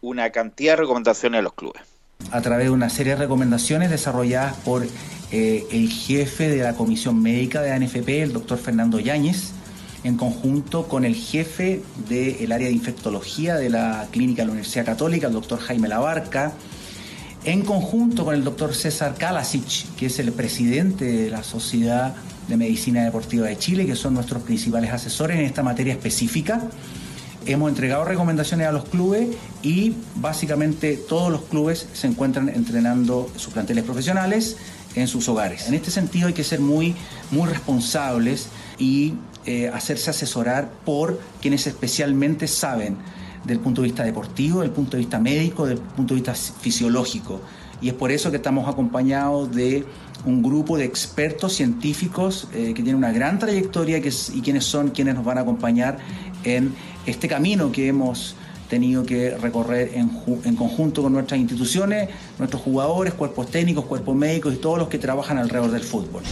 una 0.00 0.30
cantidad 0.30 0.72
de 0.72 0.76
recomendaciones 0.82 1.38
a 1.40 1.42
los 1.42 1.52
clubes. 1.54 1.82
A 2.32 2.40
través 2.40 2.66
de 2.66 2.70
una 2.70 2.88
serie 2.88 3.12
de 3.12 3.18
recomendaciones 3.18 3.90
desarrolladas 3.90 4.56
por 4.56 4.86
eh, 5.30 5.66
el 5.70 5.90
jefe 5.90 6.48
de 6.48 6.62
la 6.62 6.74
Comisión 6.74 7.22
Médica 7.22 7.60
de 7.60 7.72
ANFP, 7.72 8.22
el 8.22 8.32
doctor 8.32 8.58
Fernando 8.58 8.98
Yáñez, 8.98 9.52
en 10.02 10.16
conjunto 10.16 10.88
con 10.88 11.04
el 11.04 11.14
jefe 11.14 11.82
del 12.08 12.50
área 12.50 12.68
de 12.68 12.72
infectología 12.72 13.56
de 13.56 13.70
la 13.70 14.08
Clínica 14.10 14.42
de 14.42 14.46
la 14.46 14.52
Universidad 14.52 14.86
Católica, 14.86 15.28
el 15.28 15.32
doctor 15.34 15.60
Jaime 15.60 15.88
Labarca, 15.88 16.52
en 17.44 17.62
conjunto 17.62 18.24
con 18.24 18.34
el 18.34 18.44
doctor 18.44 18.74
César 18.74 19.14
Kalasic, 19.14 19.94
que 19.96 20.06
es 20.06 20.18
el 20.18 20.32
presidente 20.32 21.04
de 21.04 21.30
la 21.30 21.42
Sociedad 21.42 22.14
de 22.48 22.56
Medicina 22.56 23.04
Deportiva 23.04 23.46
de 23.46 23.58
Chile, 23.58 23.86
que 23.86 23.94
son 23.94 24.14
nuestros 24.14 24.42
principales 24.42 24.90
asesores 24.90 25.38
en 25.38 25.44
esta 25.44 25.62
materia 25.62 25.92
específica. 25.92 26.62
Hemos 27.46 27.68
entregado 27.70 28.04
recomendaciones 28.04 28.66
a 28.66 28.72
los 28.72 28.84
clubes 28.84 29.28
y 29.62 29.94
básicamente 30.16 30.96
todos 30.96 31.30
los 31.32 31.42
clubes 31.42 31.88
se 31.92 32.06
encuentran 32.06 32.48
entrenando 32.48 33.30
sus 33.36 33.52
planteles 33.52 33.84
profesionales 33.84 34.56
en 34.94 35.08
sus 35.08 35.28
hogares. 35.28 35.66
En 35.68 35.74
este 35.74 35.90
sentido 35.90 36.28
hay 36.28 36.34
que 36.34 36.44
ser 36.44 36.60
muy, 36.60 36.94
muy 37.30 37.48
responsables 37.48 38.48
y 38.78 39.14
eh, 39.44 39.68
hacerse 39.74 40.10
asesorar 40.10 40.70
por 40.84 41.18
quienes 41.40 41.66
especialmente 41.66 42.46
saben 42.46 42.96
del 43.44 43.58
punto 43.58 43.82
de 43.82 43.88
vista 43.88 44.04
deportivo, 44.04 44.60
del 44.60 44.70
punto 44.70 44.92
de 44.92 44.98
vista 44.98 45.18
médico, 45.18 45.66
del 45.66 45.78
punto 45.78 46.14
de 46.14 46.20
vista 46.20 46.34
fisiológico. 46.34 47.40
Y 47.80 47.88
es 47.88 47.94
por 47.94 48.12
eso 48.12 48.30
que 48.30 48.36
estamos 48.36 48.68
acompañados 48.68 49.50
de 49.52 49.84
un 50.24 50.40
grupo 50.40 50.76
de 50.78 50.84
expertos 50.84 51.54
científicos 51.54 52.46
eh, 52.52 52.66
que 52.68 52.74
tienen 52.84 52.94
una 52.94 53.10
gran 53.10 53.40
trayectoria 53.40 53.96
es- 53.96 54.30
y 54.32 54.40
quienes 54.42 54.64
son 54.64 54.90
quienes 54.90 55.16
nos 55.16 55.24
van 55.24 55.38
a 55.38 55.40
acompañar 55.40 55.98
en 56.44 56.72
este 57.06 57.28
camino 57.28 57.70
que 57.72 57.88
hemos 57.88 58.36
tenido 58.68 59.04
que 59.04 59.36
recorrer 59.36 59.90
en, 59.94 60.10
ju- 60.10 60.40
en 60.46 60.56
conjunto 60.56 61.02
con 61.02 61.12
nuestras 61.12 61.38
instituciones, 61.38 62.08
nuestros 62.38 62.62
jugadores, 62.62 63.12
cuerpos 63.14 63.50
técnicos, 63.50 63.84
cuerpos 63.84 64.14
médicos 64.16 64.54
y 64.54 64.56
todos 64.56 64.78
los 64.78 64.88
que 64.88 64.98
trabajan 64.98 65.36
alrededor 65.38 65.70
del 65.72 65.82
fútbol. 65.84 66.22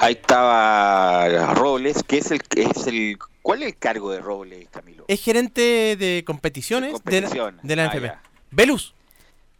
Ahí 0.00 0.14
estaba 0.14 1.54
Robles, 1.54 2.02
que 2.02 2.18
es 2.18 2.30
el, 2.30 2.40
es 2.56 2.86
el 2.86 3.18
¿cuál 3.42 3.62
es 3.62 3.68
el 3.68 3.76
cargo 3.76 4.10
de 4.10 4.20
Robles, 4.20 4.68
Camilo? 4.70 5.04
Es 5.08 5.22
gerente 5.22 5.96
de 5.96 6.24
competiciones 6.26 6.88
de, 7.04 7.20
la- 7.20 7.28
competición. 7.28 7.60
de 7.62 7.76
la 7.76 7.84
Ah, 7.84 7.88
NFP. 7.94 8.02
ya. 8.06 8.22
Velus. 8.50 8.94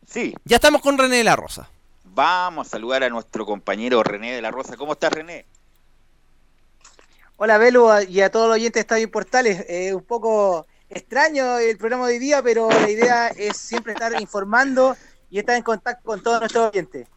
Sí. 0.07 0.35
Ya 0.45 0.57
estamos 0.57 0.83
con 0.83 0.99
René 0.99 1.17
de 1.17 1.25
la 1.25 1.37
Rosa. 1.37 1.69
Vamos 2.15 2.67
a 2.67 2.71
saludar 2.71 3.03
a 3.05 3.09
nuestro 3.09 3.47
compañero 3.47 4.03
René 4.03 4.33
de 4.33 4.43
la 4.43 4.51
Rosa. 4.51 4.77
¿Cómo 4.77 4.93
estás, 4.93 5.13
René? 5.13 5.47
Hola 7.37 7.59
Belu 7.59 7.89
y 8.09 8.21
a 8.21 8.31
todos 8.31 8.47
los 8.47 8.55
oyentes 8.55 8.75
de 8.75 8.81
Estadio 8.83 9.11
Portales. 9.11 9.65
Eh, 9.69 9.93
un 9.93 10.05
poco 10.05 10.69
extraño 10.89 11.59
el 11.59 11.77
programa 11.77 12.07
de 12.07 12.13
hoy 12.13 12.19
día, 12.21 12.41
pero 12.45 12.71
la 12.71 12.89
idea 12.89 13.27
es 13.27 13.57
siempre 13.57 13.93
estar 13.93 14.13
informando 14.21 14.97
y 15.31 15.41
estar 15.41 15.57
en 15.57 15.65
contacto 15.65 16.05
con 16.05 16.23
todos 16.23 16.39
nuestros 16.39 16.71
oyentes. 16.71 17.09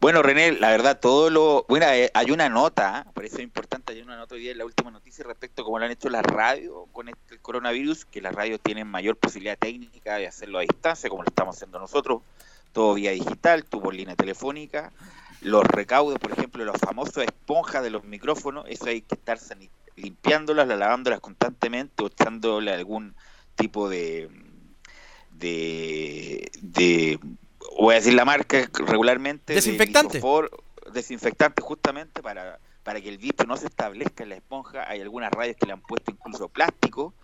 Bueno, 0.00 0.20
René, 0.22 0.50
la 0.52 0.70
verdad, 0.70 0.98
todo 0.98 1.30
lo. 1.30 1.64
Bueno, 1.68 1.86
eh, 1.86 2.10
hay 2.12 2.32
una 2.32 2.48
nota, 2.48 3.06
por 3.14 3.24
eso 3.24 3.36
es 3.36 3.42
importante, 3.42 3.92
hay 3.92 4.02
una 4.02 4.16
nota 4.16 4.34
hoy 4.34 4.40
día 4.40 4.50
en 4.50 4.58
la 4.58 4.64
última 4.64 4.90
noticia 4.90 5.24
respecto 5.24 5.62
a 5.62 5.64
cómo 5.64 5.78
lo 5.78 5.84
han 5.84 5.92
hecho 5.92 6.08
las 6.08 6.24
radios 6.24 6.88
con 6.90 7.08
este 7.08 7.34
el 7.34 7.40
coronavirus, 7.40 8.06
que 8.06 8.20
las 8.20 8.34
radios 8.34 8.58
tienen 8.60 8.88
mayor 8.88 9.16
posibilidad 9.16 9.56
técnica 9.56 10.16
de 10.16 10.26
hacerlo 10.26 10.58
a 10.58 10.62
distancia, 10.62 11.08
como 11.08 11.22
lo 11.22 11.28
estamos 11.28 11.54
haciendo 11.54 11.78
nosotros, 11.78 12.22
todo 12.72 12.94
vía 12.94 13.12
digital, 13.12 13.64
tú 13.64 13.80
por 13.80 13.94
línea 13.94 14.16
telefónica. 14.16 14.90
Los 15.40 15.64
recaudos, 15.64 16.18
por 16.18 16.32
ejemplo, 16.32 16.64
los 16.64 16.78
famosos 16.78 17.18
esponjas 17.24 17.82
de 17.82 17.90
los 17.90 18.04
micrófonos, 18.04 18.64
eso 18.68 18.86
hay 18.86 19.02
que 19.02 19.14
estar 19.14 19.38
limpiándolas, 19.96 20.68
la- 20.68 20.76
lavándolas 20.76 21.20
constantemente 21.20 22.02
o 22.02 22.06
echándole 22.08 22.72
algún 22.72 23.14
tipo 23.54 23.88
de, 23.88 24.28
de, 25.30 26.50
de 26.60 27.18
voy 27.78 27.94
a 27.94 27.98
decir 27.98 28.14
la 28.14 28.24
marca 28.24 28.68
regularmente 28.86 29.52
de 29.52 29.56
Desinfectante. 29.56 30.20
lisofor- 30.20 30.50
desinfectante 30.92 31.62
justamente 31.62 32.22
para, 32.22 32.58
para 32.82 33.00
que 33.00 33.08
el 33.08 33.18
bicho 33.18 33.44
no 33.44 33.56
se 33.56 33.66
establezca 33.66 34.22
en 34.24 34.30
la 34.30 34.36
esponja 34.36 34.88
hay 34.88 35.00
algunas 35.00 35.30
radios 35.30 35.56
que 35.56 35.66
le 35.66 35.72
han 35.72 35.82
puesto 35.82 36.10
incluso 36.10 36.48
plástico 36.48 37.14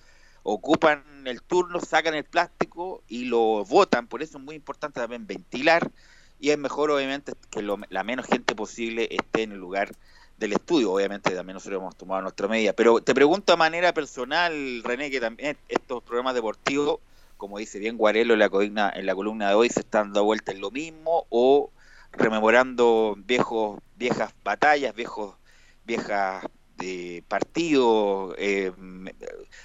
ocupan 0.43 1.03
el 1.27 1.43
turno 1.43 1.81
sacan 1.81 2.15
el 2.15 2.25
plástico 2.25 3.03
y 3.09 3.25
lo 3.25 3.65
botan 3.65 4.07
por 4.07 4.23
eso 4.23 4.39
es 4.39 4.45
muy 4.45 4.55
importante 4.55 5.01
también 5.01 5.27
ventilar 5.27 5.91
y 6.39 6.51
es 6.51 6.59
mejor 6.59 6.91
obviamente 6.91 7.33
que 7.51 7.63
lo- 7.63 7.79
la 7.89 8.05
menos 8.05 8.27
gente 8.27 8.55
posible 8.55 9.09
esté 9.11 9.43
en 9.43 9.53
el 9.53 9.59
lugar 9.59 9.91
del 10.37 10.53
estudio 10.53 10.93
obviamente 10.93 11.31
también 11.35 11.55
nosotros 11.55 11.81
hemos 11.81 11.97
tomado 11.97 12.23
nuestra 12.23 12.47
medida 12.49 12.73
pero 12.75 13.01
te 13.01 13.15
pregunto 13.15 13.53
a 13.53 13.57
manera 13.57 13.93
personal 13.95 14.83
René 14.85 15.11
que 15.11 15.21
también 15.21 15.57
estos 15.69 16.03
programas 16.03 16.35
deportivos 16.35 17.01
como 17.37 17.59
dice 17.59 17.79
bien 17.79 17.97
Guarelo 17.97 18.35
en 18.35 18.41
la 18.41 18.49
columna, 18.49 18.93
en 18.95 19.07
la 19.07 19.15
columna 19.15 19.49
de 19.49 19.55
hoy, 19.55 19.69
se 19.69 19.81
están 19.81 20.07
dando 20.09 20.25
vuelta 20.25 20.53
en 20.53 20.61
lo 20.61 20.71
mismo 20.71 21.27
o 21.29 21.71
rememorando 22.13 23.15
viejos, 23.19 23.79
viejas 23.95 24.33
batallas, 24.43 24.95
viejos, 24.95 25.37
viejas 25.85 26.45
de 26.77 27.25
partidos, 27.29 28.35
eh, 28.39 28.73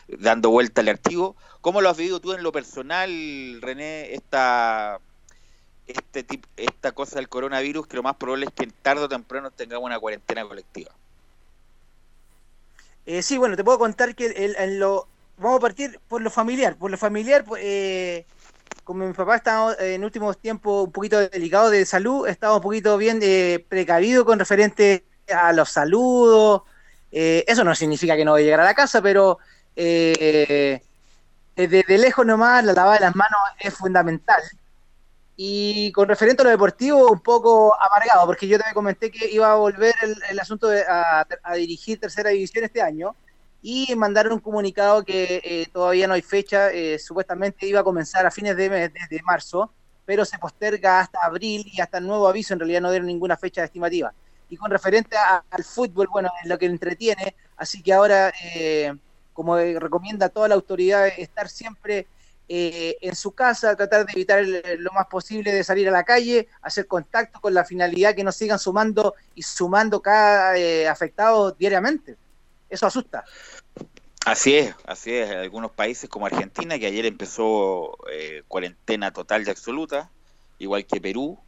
dando 0.08 0.50
vuelta 0.50 0.82
al 0.82 0.90
archivo. 0.90 1.36
¿Cómo 1.62 1.82
lo 1.82 1.90
has 1.90 1.98
vivido 1.98 2.20
tú 2.20 2.34
en 2.34 2.44
lo 2.44 2.52
personal, 2.52 3.10
René, 3.62 4.14
esta, 4.14 5.00
este 5.96 6.24
tip- 6.24 6.46
esta 6.56 6.92
cosa 6.94 7.18
del 7.18 7.30
coronavirus, 7.30 7.88
que 7.88 7.98
lo 7.98 8.04
más 8.04 8.16
probable 8.18 8.48
es 8.48 8.54
que 8.54 8.68
tarde 8.82 9.04
o 9.06 9.10
temprano 9.10 9.52
tengamos 9.52 9.86
una 9.86 10.00
cuarentena 10.00 10.46
colectiva? 10.48 10.92
Eh, 13.06 13.22
sí, 13.24 13.38
bueno, 13.38 13.56
te 13.56 13.64
puedo 13.64 13.80
contar 13.80 14.16
que 14.16 14.28
el- 14.28 14.56
en 14.58 14.80
lo, 14.80 15.12
vamos 15.38 15.58
a 15.58 15.62
partir 15.62 16.00
por 16.08 16.22
lo 16.22 16.30
familiar. 16.30 16.78
Por 16.78 16.92
lo 16.92 16.98
familiar, 16.98 17.44
pues, 17.46 17.62
eh, 17.66 18.28
como 18.84 19.06
mi 19.08 19.14
papá 19.14 19.38
está 19.38 19.76
en 19.80 20.04
últimos 20.04 20.40
tiempos 20.42 20.86
un 20.86 20.92
poquito 20.92 21.20
delicado 21.30 21.70
de 21.70 21.86
salud, 21.86 22.28
estaba 22.28 22.58
un 22.58 22.62
poquito 22.64 22.98
bien 22.98 23.20
eh, 23.24 23.66
precavido 23.70 24.26
con 24.26 24.40
referente 24.40 25.08
a 25.34 25.54
los 25.54 25.70
saludos. 25.72 26.64
Eh, 27.12 27.44
eso 27.48 27.64
no 27.64 27.76
significa 27.76 28.16
que 28.16 28.26
no 28.26 28.32
voy 28.32 28.42
a 28.44 28.46
llegar 28.46 28.62
a 28.62 28.66
la 28.66 28.74
casa, 28.76 29.02
pero 29.02 29.40
eh, 29.76 30.82
desde 31.56 31.84
de 31.88 31.98
lejos 32.00 32.26
nomás 32.26 32.64
la 32.66 32.74
lavada 32.74 32.96
de 32.96 33.02
las 33.02 33.16
manos 33.16 33.40
es 33.60 33.74
fundamental. 33.76 34.42
Y 35.44 35.92
con 35.92 36.08
referente 36.08 36.44
a 36.44 36.46
lo 36.46 36.52
deportivo, 36.52 37.12
un 37.12 37.20
poco 37.20 37.74
amargado, 37.82 38.28
porque 38.28 38.48
yo 38.48 38.60
te 38.60 38.74
comenté 38.76 39.10
que 39.10 39.28
iba 39.32 39.52
a 39.52 39.56
volver 39.56 39.96
el, 40.30 40.40
asunto 40.40 40.68
de, 40.68 40.84
a, 40.88 41.26
dirigir 41.56 42.00
tercera 42.00 42.30
división 42.30 42.64
este 42.66 42.80
año 42.80 43.16
y 43.60 43.96
mandaron 43.96 44.34
un 44.34 44.40
comunicado 44.40 45.04
que 45.04 45.42
eh, 45.44 45.66
todavía 45.74 46.08
no 46.08 46.14
hay 46.14 46.22
fecha, 46.22 46.72
eh, 46.72 47.00
supuestamente 47.00 47.66
iba 47.66 47.80
a 47.80 47.84
comenzar 47.84 48.24
a 48.28 48.30
fines 48.32 48.56
de, 48.56 48.70
mes- 48.70 48.94
de- 48.94 49.00
de 49.18 49.22
marzo, 49.24 49.74
pero 50.06 50.26
se 50.26 50.38
posterga 50.38 51.00
hasta 51.00 51.20
abril 51.26 51.64
y 51.66 51.82
hasta 51.82 51.98
el 51.98 52.06
nuevo 52.06 52.28
aviso, 52.28 52.54
en 52.54 52.60
realidad 52.60 52.82
no 52.82 52.92
dieron 52.92 53.08
ninguna 53.08 53.36
fecha 53.36 53.64
estimativa. 53.64 54.14
Y 54.48 54.58
con 54.58 54.70
referente 54.70 55.18
a- 55.18 55.44
al 55.50 55.64
fútbol, 55.64 56.08
bueno, 56.12 56.30
es 56.44 56.48
lo 56.50 56.60
que 56.60 56.68
entretiene, 56.68 57.36
así 57.58 57.82
que 57.82 57.94
ahora, 57.94 58.32
eh, 58.44 58.94
como 59.34 59.58
eh, 59.58 59.80
recomienda 59.80 60.30
toda 60.30 60.48
la 60.50 60.54
autoridad, 60.56 61.08
estar 61.18 61.50
siempre 61.50 62.10
eh, 62.54 62.98
en 63.00 63.16
su 63.16 63.32
casa, 63.32 63.78
tratar 63.78 64.06
de 64.06 64.12
evitar 64.12 64.44
lo 64.78 64.92
más 64.92 65.08
posible 65.08 65.54
de 65.54 65.64
salir 65.64 65.88
a 65.88 65.92
la 65.92 66.04
calle, 66.04 66.50
hacer 66.62 66.86
contacto 66.86 67.40
con 67.40 67.54
la 67.54 67.64
finalidad 67.64 68.14
que 68.14 68.26
nos 68.26 68.36
sigan 68.36 68.60
sumando 68.60 69.16
y 69.36 69.42
sumando 69.42 70.02
cada 70.02 70.58
eh, 70.58 70.86
afectado 70.86 71.54
diariamente. 71.54 72.18
Eso 72.70 72.88
asusta. 72.88 73.24
Así 74.26 74.58
es, 74.58 74.76
así 74.86 75.14
es. 75.14 75.30
En 75.30 75.38
algunos 75.38 75.72
países 75.72 76.10
como 76.10 76.26
Argentina, 76.26 76.78
que 76.78 76.88
ayer 76.88 77.06
empezó 77.06 77.98
eh, 78.12 78.44
cuarentena 78.50 79.14
total 79.14 79.48
y 79.48 79.50
absoluta, 79.50 80.12
igual 80.60 80.86
que 80.86 81.00
Perú. 81.00 81.40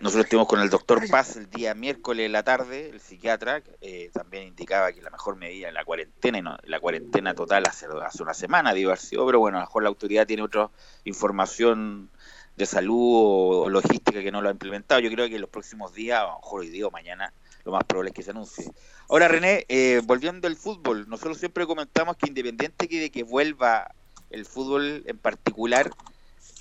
Nosotros 0.00 0.24
estuvimos 0.24 0.46
con 0.48 0.60
el 0.60 0.70
doctor 0.70 1.00
Paz 1.10 1.36
el 1.36 1.50
día 1.50 1.74
miércoles 1.74 2.26
en 2.26 2.32
la 2.32 2.42
tarde, 2.42 2.90
el 2.90 3.00
psiquiatra, 3.00 3.62
eh, 3.80 4.10
también 4.12 4.44
indicaba 4.44 4.92
que 4.92 5.02
la 5.02 5.10
mejor 5.10 5.36
medida 5.36 5.68
en 5.68 5.74
la 5.74 5.84
cuarentena, 5.84 6.38
y 6.38 6.42
no- 6.42 6.56
la 6.64 6.78
cuarentena 6.80 7.34
total 7.34 7.64
hace, 7.66 7.86
hace 8.04 8.22
una 8.22 8.34
semana 8.34 8.72
sido, 8.96 9.26
pero 9.26 9.40
bueno, 9.40 9.58
a 9.58 9.60
lo 9.62 9.66
mejor 9.66 9.82
la 9.82 9.88
autoridad 9.88 10.26
tiene 10.26 10.42
otra 10.42 10.70
información 11.04 12.10
de 12.56 12.66
salud 12.66 12.94
o, 12.96 13.62
o 13.62 13.70
logística 13.70 14.22
que 14.22 14.30
no 14.30 14.40
lo 14.42 14.48
ha 14.48 14.52
implementado. 14.52 15.00
Yo 15.00 15.10
creo 15.10 15.28
que 15.28 15.34
en 15.36 15.40
los 15.40 15.50
próximos 15.50 15.92
días, 15.94 16.20
a 16.20 16.24
lo 16.26 16.36
mejor 16.36 16.60
hoy 16.60 16.68
día 16.68 16.86
o 16.86 16.90
mañana, 16.90 17.32
lo 17.64 17.72
más 17.72 17.84
probable 17.84 18.10
es 18.10 18.14
que 18.14 18.22
se 18.22 18.30
anuncie. 18.30 18.70
Ahora, 19.08 19.28
René, 19.28 19.64
eh, 19.68 20.00
volviendo 20.04 20.48
al 20.48 20.56
fútbol, 20.56 21.08
nosotros 21.08 21.38
siempre 21.38 21.66
comentamos 21.66 22.16
que 22.16 22.28
independiente 22.28 22.88
que 22.88 23.00
de 23.00 23.10
que 23.10 23.22
vuelva 23.22 23.94
el 24.30 24.44
fútbol 24.46 25.02
en 25.06 25.18
particular, 25.18 25.90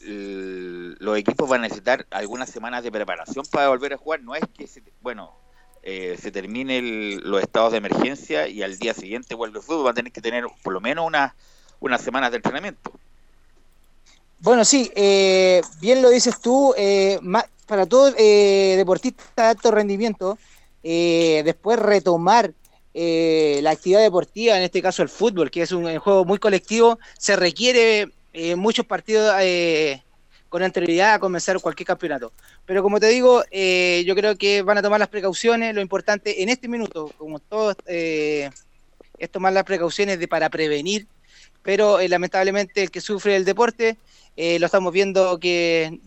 los 0.03 1.17
equipos 1.17 1.49
van 1.49 1.61
a 1.61 1.63
necesitar 1.63 2.05
algunas 2.11 2.49
semanas 2.49 2.83
de 2.83 2.91
preparación 2.91 3.45
para 3.51 3.69
volver 3.69 3.93
a 3.93 3.97
jugar. 3.97 4.21
No 4.21 4.35
es 4.35 4.43
que, 4.57 4.67
se, 4.67 4.81
bueno, 5.01 5.31
eh, 5.83 6.17
se 6.21 6.31
termine 6.31 6.77
el- 6.79 7.21
los 7.23 7.41
estados 7.41 7.71
de 7.71 7.79
emergencia 7.79 8.47
y 8.47 8.63
al 8.63 8.77
día 8.77 8.93
siguiente 8.93 9.35
vuelve 9.35 9.59
el 9.59 9.65
fútbol. 9.65 9.85
Van 9.85 9.91
a 9.91 9.95
tener 9.95 10.11
que 10.11 10.21
tener 10.21 10.45
por 10.63 10.73
lo 10.73 10.81
menos 10.81 11.05
unas 11.05 11.33
unas 11.79 12.01
semanas 12.01 12.29
de 12.31 12.37
entrenamiento. 12.37 12.91
Bueno, 14.39 14.63
sí, 14.65 14.91
eh, 14.95 15.61
bien 15.79 16.01
lo 16.01 16.09
dices 16.09 16.39
tú, 16.39 16.73
eh, 16.77 17.19
ma- 17.21 17.45
para 17.67 17.85
todo 17.85 18.13
eh, 18.17 18.75
deportista 18.77 19.43
de 19.43 19.49
alto 19.49 19.71
rendimiento, 19.71 20.37
eh, 20.83 21.41
después 21.45 21.77
retomar 21.79 22.53
eh, 22.93 23.59
la 23.63 23.71
actividad 23.71 24.01
deportiva, 24.01 24.57
en 24.57 24.63
este 24.63 24.81
caso 24.81 25.01
el 25.01 25.09
fútbol, 25.09 25.49
que 25.49 25.61
es 25.61 25.71
un, 25.71 25.87
eh, 25.87 25.97
juego 25.97 26.25
muy 26.25 26.39
colectivo, 26.39 26.99
se 27.17 27.35
requiere 27.35 28.11
eh, 28.33 28.55
muchos 28.55 28.85
partidos 28.85 29.33
eh, 29.39 30.03
con 30.51 30.63
anterioridad 30.63 31.13
a 31.13 31.19
comenzar 31.19 31.61
cualquier 31.61 31.87
campeonato. 31.87 32.33
Pero 32.65 32.83
como 32.83 32.99
te 32.99 33.07
digo, 33.07 33.41
eh, 33.51 34.03
yo 34.05 34.13
creo 34.15 34.35
que 34.35 34.61
van 34.61 34.77
a 34.77 34.81
tomar 34.81 34.99
las 34.99 35.07
precauciones, 35.07 35.73
lo 35.73 35.79
importante 35.79 36.43
en 36.43 36.49
este 36.49 36.67
minuto, 36.67 37.09
como 37.17 37.39
todos, 37.39 37.77
eh, 37.85 38.49
es 39.17 39.29
tomar 39.29 39.53
las 39.53 39.63
precauciones 39.63 40.19
de, 40.19 40.27
para 40.27 40.49
prevenir, 40.49 41.07
pero 41.63 42.01
eh, 42.01 42.09
lamentablemente 42.09 42.83
el 42.83 42.91
que 42.91 42.99
sufre 42.99 43.37
el 43.37 43.45
deporte, 43.45 43.95
eh, 44.35 44.59
lo 44.59 44.65
estamos 44.65 44.91
viendo 44.91 45.39
que 45.39 45.99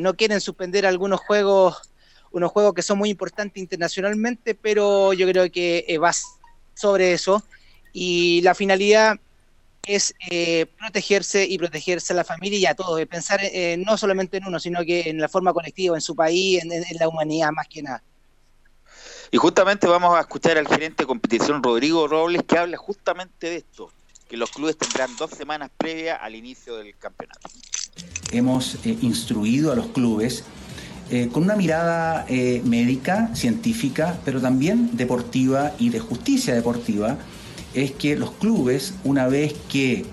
no 0.00 0.14
quieren 0.14 0.40
suspender 0.40 0.84
algunos 0.84 1.20
juegos, 1.20 1.88
unos 2.32 2.50
juegos 2.50 2.74
que 2.74 2.82
son 2.82 2.98
muy 2.98 3.10
importantes 3.10 3.62
internacionalmente, 3.62 4.56
pero 4.56 5.12
yo 5.12 5.26
creo 5.28 5.52
que 5.52 5.98
va 6.02 6.10
sobre 6.74 7.12
eso. 7.12 7.44
Y 7.92 8.40
la 8.42 8.54
finalidad 8.56 9.20
es 9.86 10.14
eh, 10.30 10.66
protegerse 10.78 11.44
y 11.46 11.58
protegerse 11.58 12.12
a 12.12 12.16
la 12.16 12.24
familia 12.24 12.58
y 12.58 12.66
a 12.66 12.74
todos, 12.74 13.00
eh, 13.00 13.06
pensar 13.06 13.40
eh, 13.42 13.76
no 13.86 13.96
solamente 13.96 14.36
en 14.38 14.46
uno, 14.46 14.58
sino 14.60 14.84
que 14.84 15.08
en 15.10 15.18
la 15.18 15.28
forma 15.28 15.52
colectiva, 15.52 15.96
en 15.96 16.00
su 16.00 16.14
país, 16.14 16.62
en, 16.62 16.72
en- 16.72 16.84
en 16.88 16.96
la 16.98 17.08
humanidad 17.08 17.50
más 17.52 17.66
que 17.68 17.82
nada. 17.82 18.02
Y 19.30 19.36
justamente 19.38 19.86
vamos 19.86 20.16
a 20.16 20.20
escuchar 20.20 20.56
al 20.58 20.68
gerente 20.68 21.02
de 21.02 21.06
competición, 21.06 21.62
Rodrigo 21.62 22.06
Robles, 22.06 22.42
que 22.46 22.58
habla 22.58 22.76
justamente 22.76 23.48
de 23.50 23.56
esto, 23.56 23.90
que 24.28 24.36
los 24.36 24.50
clubes 24.50 24.76
tendrán 24.78 25.16
dos 25.16 25.30
semanas 25.30 25.70
previas 25.76 26.18
al 26.20 26.34
inicio 26.34 26.76
del 26.76 26.96
campeonato. 26.96 27.48
hemos 28.32 28.76
eh, 28.86 28.96
instruido 29.02 29.72
a 29.72 29.76
los 29.76 29.86
clubes 29.88 30.44
eh, 31.10 31.28
con 31.32 31.44
una 31.44 31.54
mirada 31.56 32.24
eh, 32.28 32.60
médica, 32.64 33.30
científica, 33.34 34.18
pero 34.24 34.40
también 34.40 34.96
deportiva 34.96 35.72
y 35.78 35.90
de 35.90 36.00
justicia 36.00 36.54
deportiva, 36.54 37.16
es 37.76 37.92
que 37.92 38.16
los 38.16 38.32
clubes, 38.32 38.94
una 39.04 39.28
vez 39.28 39.54
que 39.68 40.06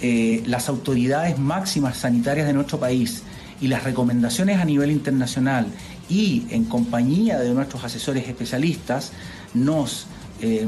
eh, 0.00 0.42
las 0.46 0.68
autoridades 0.68 1.38
máximas 1.38 1.98
sanitarias 1.98 2.46
de 2.46 2.54
nuestro 2.54 2.80
país 2.80 3.22
y 3.60 3.68
las 3.68 3.84
recomendaciones 3.84 4.58
a 4.58 4.64
nivel 4.64 4.90
internacional 4.90 5.66
y 6.08 6.46
en 6.50 6.64
compañía 6.64 7.38
de 7.38 7.52
nuestros 7.54 7.84
asesores 7.84 8.26
especialistas 8.26 9.12
nos 9.54 10.06
eh, 10.40 10.66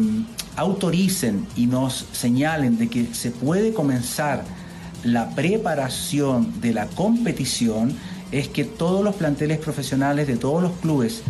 autoricen 0.57 1.47
y 1.57 1.67
nos 1.67 2.07
señalen 2.13 2.79
de 2.79 2.89
que 2.89 3.13
se 3.15 3.31
puede 3.31 3.73
comenzar 3.73 4.45
la 5.03 5.31
preparación 5.31 6.61
de 6.61 6.75
la 6.75 6.87
competición 6.87 7.97
es 8.33 8.49
que 8.49 8.65
todos 8.65 9.03
los 9.03 9.15
planteles 9.15 9.59
profesionales 9.59 10.27
de 10.27 10.37
todos 10.37 10.63
los 10.63 10.73
clubes 10.73 11.23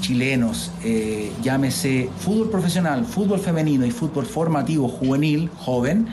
chilenos, 0.00 0.72
eh, 0.84 1.32
llámese 1.42 2.08
fútbol 2.18 2.50
profesional, 2.50 3.04
fútbol 3.04 3.38
femenino 3.38 3.86
y 3.86 3.90
fútbol 3.90 4.26
formativo 4.26 4.88
juvenil, 4.88 5.50
joven, 5.56 6.08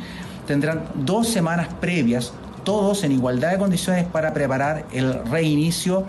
tendrán 0.46 0.86
dos 0.96 1.28
semanas 1.28 1.68
previas, 1.80 2.34
todos 2.64 3.04
en 3.04 3.12
igualdad 3.12 3.52
de 3.52 3.58
condiciones 3.58 4.06
para 4.06 4.34
preparar 4.34 4.86
el 4.92 5.14
reinicio 5.26 6.06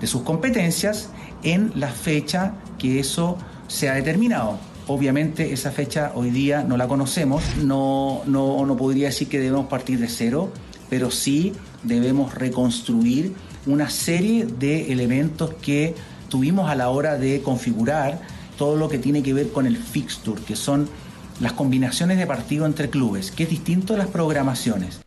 de 0.00 0.06
sus 0.06 0.22
competencias 0.22 1.10
en 1.42 1.72
la 1.76 1.88
fecha 1.88 2.54
que 2.78 2.98
eso 3.00 3.38
se 3.68 3.88
ha 3.88 3.94
determinado. 3.94 4.58
Obviamente 4.88 5.52
esa 5.52 5.70
fecha 5.70 6.12
hoy 6.14 6.30
día 6.30 6.64
no 6.64 6.76
la 6.76 6.88
conocemos, 6.88 7.42
no, 7.62 8.22
no, 8.26 8.66
no 8.66 8.76
podría 8.76 9.06
decir 9.06 9.28
que 9.28 9.38
debemos 9.38 9.66
partir 9.66 10.00
de 10.00 10.08
cero, 10.08 10.50
pero 10.90 11.10
sí 11.10 11.52
debemos 11.84 12.34
reconstruir 12.34 13.32
una 13.66 13.88
serie 13.90 14.46
de 14.46 14.92
elementos 14.92 15.54
que 15.54 15.94
tuvimos 16.32 16.70
a 16.70 16.74
la 16.74 16.88
hora 16.88 17.18
de 17.18 17.42
configurar 17.42 18.18
todo 18.56 18.76
lo 18.76 18.88
que 18.88 18.98
tiene 18.98 19.22
que 19.22 19.34
ver 19.34 19.52
con 19.52 19.66
el 19.66 19.76
fixture, 19.76 20.40
que 20.40 20.56
son 20.56 20.88
las 21.40 21.52
combinaciones 21.52 22.16
de 22.16 22.26
partido 22.26 22.64
entre 22.64 22.88
clubes, 22.88 23.30
que 23.30 23.42
es 23.42 23.50
distinto 23.50 23.92
a 23.92 23.98
las 23.98 24.06
programaciones. 24.06 25.02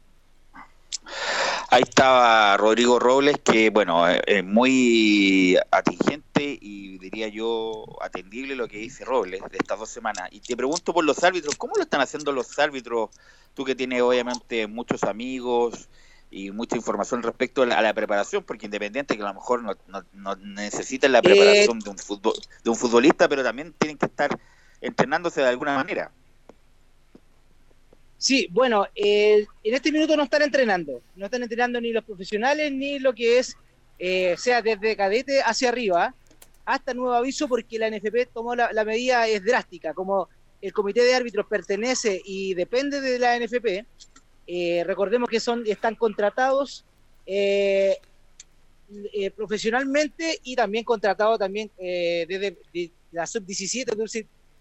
Ahí 1.72 1.82
estaba 1.82 2.56
Rodrigo 2.58 3.00
Robles, 3.00 3.38
que 3.44 3.72
bueno, 3.72 4.08
es 4.08 4.22
es 4.28 4.46
muy 4.46 5.58
atingente 5.72 6.60
y 6.62 7.00
diría 7.00 7.28
yo 7.28 7.86
atendible 8.02 8.56
lo 8.56 8.68
que 8.68 8.78
dice 8.78 9.04
Robles 9.04 9.42
de 9.50 9.58
estas 9.58 9.80
dos 9.80 9.90
semanas. 9.90 10.30
Y 10.32 10.42
te 10.42 10.56
pregunto 10.56 10.94
por 10.94 11.04
los 11.04 11.24
árbitros, 11.24 11.56
¿cómo 11.56 11.74
lo 11.76 11.82
están 11.82 12.02
haciendo 12.02 12.32
los 12.34 12.60
árbitros? 12.60 13.10
Tú 13.56 13.66
que 13.66 13.74
tienes 13.74 14.04
obviamente 14.04 14.68
muchos 14.68 15.04
amigos 15.04 15.90
y 16.36 16.52
mucha 16.52 16.76
información 16.76 17.24
respecto 17.24 17.62
a 17.62 17.66
la, 17.66 17.78
a 17.78 17.82
la 17.82 17.94
preparación, 17.94 18.44
porque 18.44 18.66
independiente 18.66 19.16
que 19.16 19.24
a 19.24 19.28
lo 19.28 19.34
mejor 19.34 19.64
no, 19.64 19.74
no, 19.88 20.04
no 20.12 20.36
necesitan 20.36 21.14
la 21.14 21.22
preparación 21.22 21.80
de 21.80 21.90
un 21.90 21.98
fútbol, 21.98 22.34
de 22.62 22.70
un 22.70 22.76
futbolista, 22.76 23.30
pero 23.30 23.42
también 23.42 23.74
tienen 23.80 23.98
que 23.98 24.08
estar 24.08 24.38
entrenándose 24.82 25.40
de 25.40 25.48
alguna 25.48 25.78
manera. 25.78 26.12
Sí, 28.18 28.50
bueno, 28.52 28.86
eh, 28.96 29.46
en 29.64 29.74
este 29.74 29.94
minuto 29.94 30.18
no 30.18 30.24
están 30.24 30.42
entrenando, 30.42 31.02
no 31.16 31.26
están 31.26 31.42
entrenando 31.42 31.80
ni 31.80 31.94
los 31.94 32.04
profesionales 32.04 32.70
ni 32.70 33.00
lo 33.00 33.16
que 33.16 33.40
es, 33.40 33.56
eh, 33.98 34.36
sea 34.38 34.62
desde 34.62 34.98
cadete 34.98 35.42
hacia 35.42 35.70
arriba, 35.70 36.14
hasta 36.66 36.94
nuevo 36.94 37.14
aviso, 37.14 37.48
porque 37.48 37.80
la 37.80 37.90
NFP 37.90 38.34
tomó 38.34 38.56
la, 38.56 38.74
la 38.74 38.84
medida 38.84 39.26
es 39.26 39.42
drástica, 39.42 39.94
como 39.94 40.28
el 40.62 40.74
comité 40.74 41.02
de 41.02 41.16
árbitros 41.16 41.46
pertenece 41.48 42.22
y 42.26 42.56
depende 42.56 43.00
de 43.00 43.20
la 43.20 43.40
NFP, 43.40 43.86
eh, 44.48 44.84
recordemos 44.86 45.30
que 45.30 45.40
son 45.40 45.64
están 45.66 45.96
contratados 45.96 46.86
eh, 47.26 47.98
eh, 49.14 49.32
profesionalmente 49.32 50.40
y 50.44 50.56
también 50.56 50.84
contratados 50.84 51.40
también 51.40 51.72
eh, 51.78 52.26
desde 52.28 52.58
de 52.74 52.92
la 53.12 53.26
sub 53.26 53.46
17, 53.46 53.94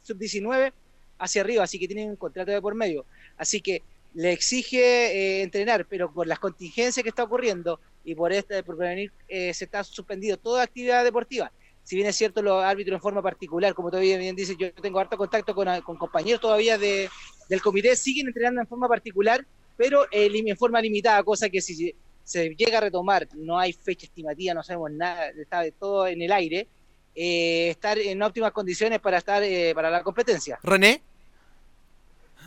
sub 0.02 0.18
19 0.18 0.72
hacia 1.18 1.42
arriba, 1.42 1.64
así 1.64 1.78
que 1.78 1.86
tienen 1.86 2.10
un 2.10 2.16
contrato 2.16 2.50
de 2.50 2.60
por 2.60 2.74
medio. 2.74 3.04
Así 3.36 3.60
que 3.60 3.82
le 4.14 4.32
exige 4.32 4.78
eh, 4.80 5.42
entrenar, 5.42 5.86
pero 5.86 6.12
por 6.12 6.26
las 6.26 6.38
contingencias 6.38 7.02
que 7.02 7.08
está 7.08 7.24
ocurriendo 7.24 7.80
y 8.04 8.14
por 8.14 8.32
este, 8.32 8.62
por 8.62 8.76
prevenir, 8.76 9.12
eh, 9.28 9.52
se 9.52 9.64
está 9.64 9.82
suspendido 9.84 10.36
toda 10.36 10.62
actividad 10.62 11.04
deportiva. 11.04 11.50
Si 11.82 11.96
bien 11.96 12.08
es 12.08 12.16
cierto, 12.16 12.40
los 12.40 12.62
árbitros 12.64 12.96
en 12.96 13.02
forma 13.02 13.20
particular, 13.20 13.74
como 13.74 13.90
todavía 13.90 14.16
bien 14.16 14.34
dice, 14.36 14.56
yo 14.58 14.72
tengo 14.72 15.00
harto 15.00 15.18
contacto 15.18 15.54
con, 15.54 15.68
con 15.82 15.98
compañeros 15.98 16.40
todavía 16.40 16.78
de, 16.78 17.10
del 17.48 17.60
comité, 17.60 17.94
siguen 17.96 18.28
entrenando 18.28 18.60
en 18.62 18.66
forma 18.66 18.88
particular, 18.88 19.44
pero 19.76 20.04
eh, 20.10 20.30
en 20.32 20.56
forma 20.56 20.80
limitada, 20.80 21.22
cosa 21.22 21.48
que 21.48 21.60
si 21.60 21.94
se- 22.22 22.54
llega 22.56 22.78
a 22.78 22.82
retomar, 22.82 23.28
no 23.34 23.58
hay 23.58 23.72
fecha 23.72 24.06
estimativa, 24.06 24.54
no 24.54 24.62
sabemos 24.62 24.90
nada, 24.92 25.28
está 25.30 25.60
de 25.60 25.72
todo 25.72 26.06
en 26.06 26.22
el 26.22 26.32
aire, 26.32 26.66
eh, 27.14 27.68
estar 27.70 27.98
en 27.98 28.22
óptimas 28.22 28.52
condiciones 28.52 29.00
para 29.00 29.18
estar 29.18 29.42
eh, 29.42 29.72
para 29.74 29.90
la 29.90 30.02
competencia. 30.02 30.58
René. 30.62 31.02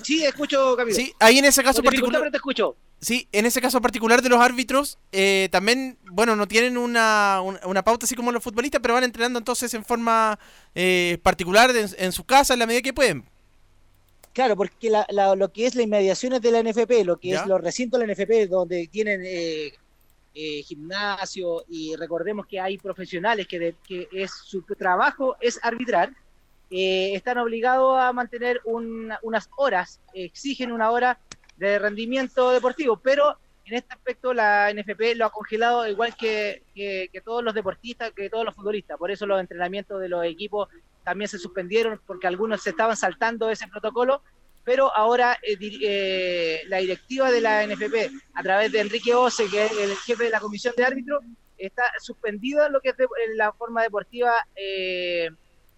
Sí, 0.03 0.23
escucho, 0.23 0.75
Camilo. 0.75 0.95
Sí, 0.95 1.11
ahí 1.19 1.39
en 1.39 1.45
ese 1.45 1.63
caso 1.63 1.77
Con 1.77 1.85
particular. 1.85 2.21
pero 2.21 2.31
te 2.31 2.37
escucho. 2.37 2.75
Sí, 2.99 3.27
en 3.31 3.45
ese 3.45 3.61
caso 3.61 3.79
particular 3.79 4.21
de 4.21 4.29
los 4.29 4.39
árbitros, 4.39 4.97
eh, 5.11 5.49
también, 5.51 5.97
bueno, 6.11 6.35
no 6.35 6.47
tienen 6.47 6.77
una, 6.77 7.41
una, 7.43 7.59
una 7.65 7.83
pauta 7.83 8.05
así 8.05 8.15
como 8.15 8.31
los 8.31 8.43
futbolistas, 8.43 8.81
pero 8.81 8.95
van 8.95 9.03
entrenando 9.03 9.37
entonces 9.39 9.71
en 9.75 9.85
forma 9.85 10.37
eh, 10.73 11.19
particular 11.21 11.69
en, 11.75 11.87
en 11.97 12.11
sus 12.11 12.25
casas 12.25 12.51
en 12.55 12.59
la 12.59 12.65
medida 12.67 12.81
que 12.81 12.93
pueden. 12.93 13.23
Claro, 14.37 14.55
porque 14.55 14.91
la- 14.91 15.07
la- 15.09 15.35
lo 15.35 15.51
que 15.51 15.65
es 15.65 15.73
las 15.73 15.85
inmediaciones 15.85 16.39
de 16.43 16.51
la 16.51 16.59
NFP, 16.59 17.03
lo 17.03 17.17
que 17.19 17.29
¿Ya? 17.29 17.39
es 17.41 17.47
los 17.47 17.59
recintos 17.59 17.99
de 17.99 18.05
la 18.05 18.13
NFP, 18.13 18.45
donde 18.45 18.87
tienen 18.87 19.23
eh, 19.25 19.73
eh, 20.35 20.61
gimnasio 20.61 21.65
y 21.67 21.95
recordemos 21.95 22.45
que 22.45 22.59
hay 22.59 22.77
profesionales 22.77 23.47
que, 23.47 23.57
de- 23.57 23.75
que 23.87 24.07
es 24.11 24.29
su 24.31 24.61
trabajo 24.77 25.35
es 25.41 25.59
arbitrar, 25.63 26.11
eh, 26.69 27.15
están 27.15 27.39
obligados 27.39 27.99
a 27.99 28.13
mantener 28.13 28.61
una- 28.65 29.17
unas 29.23 29.49
horas, 29.57 30.01
exigen 30.13 30.71
una 30.71 30.91
hora 30.91 31.19
de 31.55 31.79
rendimiento 31.79 32.51
deportivo, 32.51 33.01
pero 33.03 33.39
en 33.67 33.73
este 33.75 33.93
aspecto 33.93 34.33
la 34.33 34.71
NFP 34.73 35.15
lo 35.15 35.25
ha 35.25 35.29
congelado 35.29 35.87
igual 35.87 36.15
que, 36.15 36.63
todos 37.23 37.43
los 37.43 37.53
deportistas, 37.53 38.11
que 38.11 38.29
todos 38.29 38.45
los 38.45 38.55
futbolistas, 38.55 38.97
por 38.97 39.11
eso 39.11 39.25
los 39.25 39.39
entrenamientos 39.39 39.99
de 39.99 40.07
los 40.07 40.25
equipos 40.25 40.69
también 41.03 41.27
se 41.27 41.37
suspendieron 41.37 41.99
porque 42.05 42.27
algunos 42.27 42.61
se 42.61 42.69
estaban 42.69 42.95
saltando 42.95 43.49
ese 43.49 43.67
protocolo, 43.67 44.21
pero 44.63 44.93
ahora 44.95 45.37
eh, 45.43 45.57
eh, 45.61 46.61
la 46.67 46.77
directiva 46.77 47.29
de 47.29 47.41
la 47.41 47.65
NFP, 47.65 48.09
a 48.33 48.43
través 48.43 48.71
de 48.71 48.79
Enrique 48.79 49.13
Ose, 49.13 49.49
que 49.49 49.65
es 49.65 49.71
el 49.71 49.95
jefe 49.97 50.25
de 50.25 50.29
la 50.29 50.39
comisión 50.39 50.73
de 50.77 50.85
árbitros, 50.85 51.23
está 51.57 51.83
suspendida 51.99 52.69
lo 52.69 52.79
que 52.79 52.89
es 52.89 52.95
la 53.35 53.51
forma 53.51 53.83
deportiva, 53.83 54.33
eh, 54.55 55.29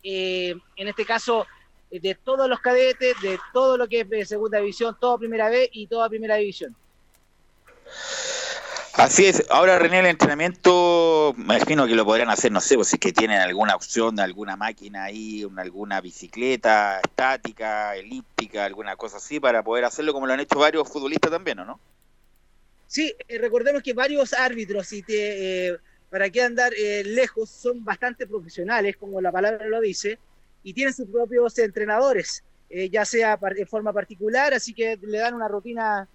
en 0.03 0.87
este 0.87 1.05
caso, 1.05 1.47
de 1.89 2.15
todos 2.23 2.47
los 2.47 2.59
cadetes, 2.59 3.19
de 3.21 3.39
todo 3.51 3.77
lo 3.77 3.87
que 3.87 4.07
es 4.11 4.29
segunda 4.29 4.59
división, 4.59 4.95
toda 4.99 5.17
primera 5.17 5.49
B 5.49 5.69
y 5.73 5.87
toda 5.87 6.07
primera 6.07 6.35
división. 6.35 6.75
Así 8.93 9.25
es. 9.27 9.45
Ahora, 9.49 9.79
René, 9.79 9.99
el 9.99 10.07
entrenamiento, 10.07 11.33
me 11.37 11.43
imagino 11.55 11.87
que 11.87 11.95
lo 11.95 12.03
podrán 12.05 12.29
hacer, 12.29 12.51
no 12.51 12.59
sé, 12.59 12.75
pues 12.75 12.89
si 12.89 12.95
es 12.95 12.99
que 12.99 13.13
tienen 13.13 13.39
alguna 13.39 13.75
opción 13.75 14.15
de 14.15 14.23
alguna 14.23 14.57
máquina 14.57 15.05
ahí, 15.05 15.45
una- 15.45 15.61
alguna 15.61 16.01
bicicleta 16.01 16.99
estática, 16.99 17.95
elíptica, 17.95 18.65
alguna 18.65 18.95
cosa 18.97 19.17
así, 19.17 19.39
para 19.39 19.63
poder 19.63 19.85
hacerlo 19.85 20.11
como 20.11 20.27
lo 20.27 20.33
han 20.33 20.41
hecho 20.41 20.59
varios 20.59 20.89
futbolistas 20.89 21.31
también, 21.31 21.59
¿o 21.59 21.65
no? 21.65 21.79
Sí, 22.87 23.13
eh, 23.27 23.37
recordemos 23.37 23.83
que 23.83 23.93
varios 23.93 24.33
árbitros, 24.33 24.91
y 24.91 25.03
te, 25.03 25.67
eh, 25.69 25.77
para 26.09 26.29
qué 26.29 26.41
andar 26.41 26.73
eh, 26.75 27.03
lejos, 27.05 27.49
son 27.51 27.83
bastante 27.85 28.27
profesionales, 28.27 28.97
como 28.97 29.21
la 29.21 29.31
palabra 29.31 29.65
lo 29.67 29.79
dice, 29.79 30.19
y 30.63 30.73
tienen 30.73 30.93
sus 30.93 31.07
propios 31.07 31.57
entrenadores, 31.59 32.43
eh, 32.67 32.89
ya 32.89 33.05
sea 33.05 33.39
en 33.55 33.67
forma 33.67 33.93
particular, 33.93 34.53
así 34.53 34.73
que 34.73 34.97
le 35.01 35.19
dan 35.19 35.35
una 35.35 35.47
rutina 35.47 36.09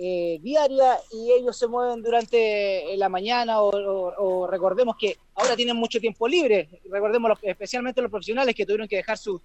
eh, 0.00 0.38
diaria 0.40 0.96
y 1.10 1.32
ellos 1.32 1.58
se 1.58 1.66
mueven 1.66 2.02
durante 2.02 2.96
la 2.96 3.08
mañana 3.08 3.60
o, 3.60 4.46
recordemos 4.46 4.96
que 4.96 5.18
ahora 5.34 5.56
tienen 5.56 5.76
mucho 5.76 5.98
tiempo 5.98 6.28
libre, 6.28 6.68
recordemos 6.88 7.36
especialmente 7.42 8.00
los 8.00 8.10
profesionales 8.10 8.54
que 8.54 8.64
tuvieron 8.64 8.86
que 8.86 8.96
dejar 8.96 9.18
sus 9.18 9.40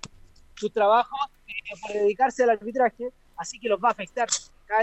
sus 0.55 0.71
trabajos 0.71 1.19
eh, 1.47 1.75
por 1.81 1.93
dedicarse 1.93 2.43
al 2.43 2.51
arbitraje, 2.51 3.09
así 3.37 3.59
que 3.59 3.67
los 3.67 3.79
va 3.79 3.89
a 3.89 3.91
afectar, 3.91 4.27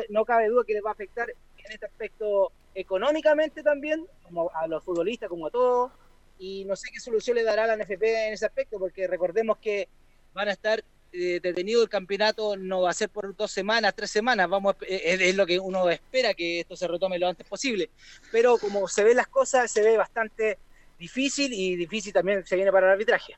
no 0.08 0.24
cabe 0.24 0.48
duda 0.48 0.64
que 0.66 0.74
les 0.74 0.84
va 0.84 0.90
a 0.90 0.92
afectar 0.92 1.30
en 1.30 1.72
este 1.72 1.86
aspecto 1.86 2.52
económicamente 2.74 3.62
también, 3.62 4.06
como 4.24 4.50
a 4.54 4.66
los 4.66 4.82
futbolistas, 4.82 5.28
como 5.28 5.46
a 5.46 5.50
todos, 5.50 5.92
y 6.38 6.64
no 6.64 6.76
sé 6.76 6.88
qué 6.92 7.00
solución 7.00 7.36
le 7.36 7.44
dará 7.44 7.66
la 7.66 7.76
NFP 7.76 8.02
en 8.02 8.32
ese 8.32 8.46
aspecto, 8.46 8.78
porque 8.78 9.06
recordemos 9.06 9.58
que 9.58 9.88
van 10.32 10.48
a 10.48 10.52
estar 10.52 10.82
eh, 11.12 11.40
detenido 11.42 11.82
el 11.82 11.88
campeonato 11.88 12.56
no 12.56 12.82
va 12.82 12.90
a 12.90 12.94
ser 12.94 13.08
por 13.08 13.34
dos 13.36 13.50
semanas, 13.50 13.94
tres 13.96 14.10
semanas, 14.10 14.48
vamos, 14.48 14.74
a- 14.74 14.84
eh, 14.84 15.02
es, 15.04 15.20
es 15.20 15.36
lo 15.36 15.46
que 15.46 15.58
uno 15.58 15.88
espera 15.90 16.34
que 16.34 16.60
esto 16.60 16.76
se 16.76 16.88
retome 16.88 17.18
lo 17.18 17.28
antes 17.28 17.46
posible. 17.46 17.90
Pero 18.32 18.58
como 18.58 18.86
se 18.88 19.04
ven 19.04 19.16
las 19.16 19.28
cosas, 19.28 19.70
se 19.70 19.82
ve 19.82 19.96
bastante 19.96 20.58
difícil 20.98 21.52
y 21.52 21.76
difícil 21.76 22.12
también 22.12 22.44
se 22.46 22.56
viene 22.56 22.70
para 22.72 22.86
el 22.86 22.92
arbitraje. 22.92 23.36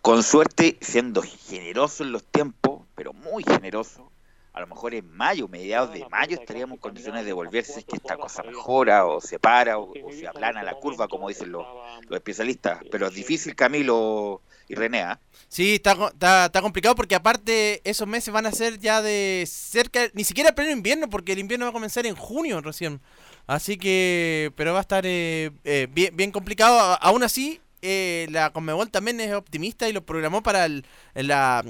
Con 0.00 0.22
suerte, 0.22 0.76
siendo 0.80 1.22
generoso 1.22 2.02
en 2.02 2.12
los 2.12 2.24
tiempos, 2.24 2.82
pero 2.94 3.12
muy 3.12 3.44
generoso, 3.44 4.10
a 4.52 4.60
lo 4.60 4.66
mejor 4.66 4.92
en 4.94 5.08
mayo, 5.10 5.48
mediados 5.48 5.92
de 5.94 6.06
mayo, 6.10 6.36
estaríamos 6.38 6.76
en 6.76 6.80
condiciones 6.80 7.24
de 7.24 7.32
volver 7.32 7.64
si 7.64 7.78
es 7.80 7.84
que 7.86 7.96
esta 7.96 8.16
cosa 8.16 8.42
mejora 8.42 9.06
o 9.06 9.20
se 9.20 9.38
para 9.38 9.78
o, 9.78 9.92
o 9.92 10.12
se 10.12 10.26
aplana 10.26 10.62
la 10.62 10.74
curva, 10.74 11.08
como 11.08 11.28
dicen 11.28 11.52
los, 11.52 11.64
los 12.08 12.16
especialistas. 12.16 12.80
Pero 12.90 13.06
es 13.06 13.14
difícil, 13.14 13.54
Camilo 13.54 14.42
y 14.68 14.74
René. 14.74 15.02
¿ah? 15.02 15.20
Sí, 15.48 15.74
está, 15.74 15.92
está, 16.12 16.46
está 16.46 16.62
complicado 16.62 16.94
porque 16.94 17.14
aparte 17.14 17.80
esos 17.84 18.08
meses 18.08 18.32
van 18.32 18.46
a 18.46 18.52
ser 18.52 18.78
ya 18.78 19.02
de 19.02 19.44
cerca, 19.48 20.08
ni 20.14 20.24
siquiera 20.24 20.54
pleno 20.54 20.70
invierno, 20.70 21.10
porque 21.10 21.32
el 21.32 21.38
invierno 21.38 21.66
va 21.66 21.70
a 21.70 21.74
comenzar 21.74 22.06
en 22.06 22.16
junio 22.16 22.60
recién. 22.60 23.00
Así 23.46 23.76
que, 23.76 24.52
pero 24.56 24.72
va 24.72 24.78
a 24.78 24.82
estar 24.82 25.04
eh, 25.06 25.50
eh, 25.64 25.88
bien, 25.90 26.16
bien 26.16 26.30
complicado. 26.30 26.78
Aún 27.00 27.22
así, 27.22 27.60
eh, 27.82 28.26
la 28.30 28.50
Conmebol 28.50 28.90
también 28.90 29.20
es 29.20 29.32
optimista 29.34 29.88
y 29.88 29.92
lo 29.92 30.04
programó 30.06 30.42
para 30.42 30.64
el- 30.66 30.84
la, 31.14 31.64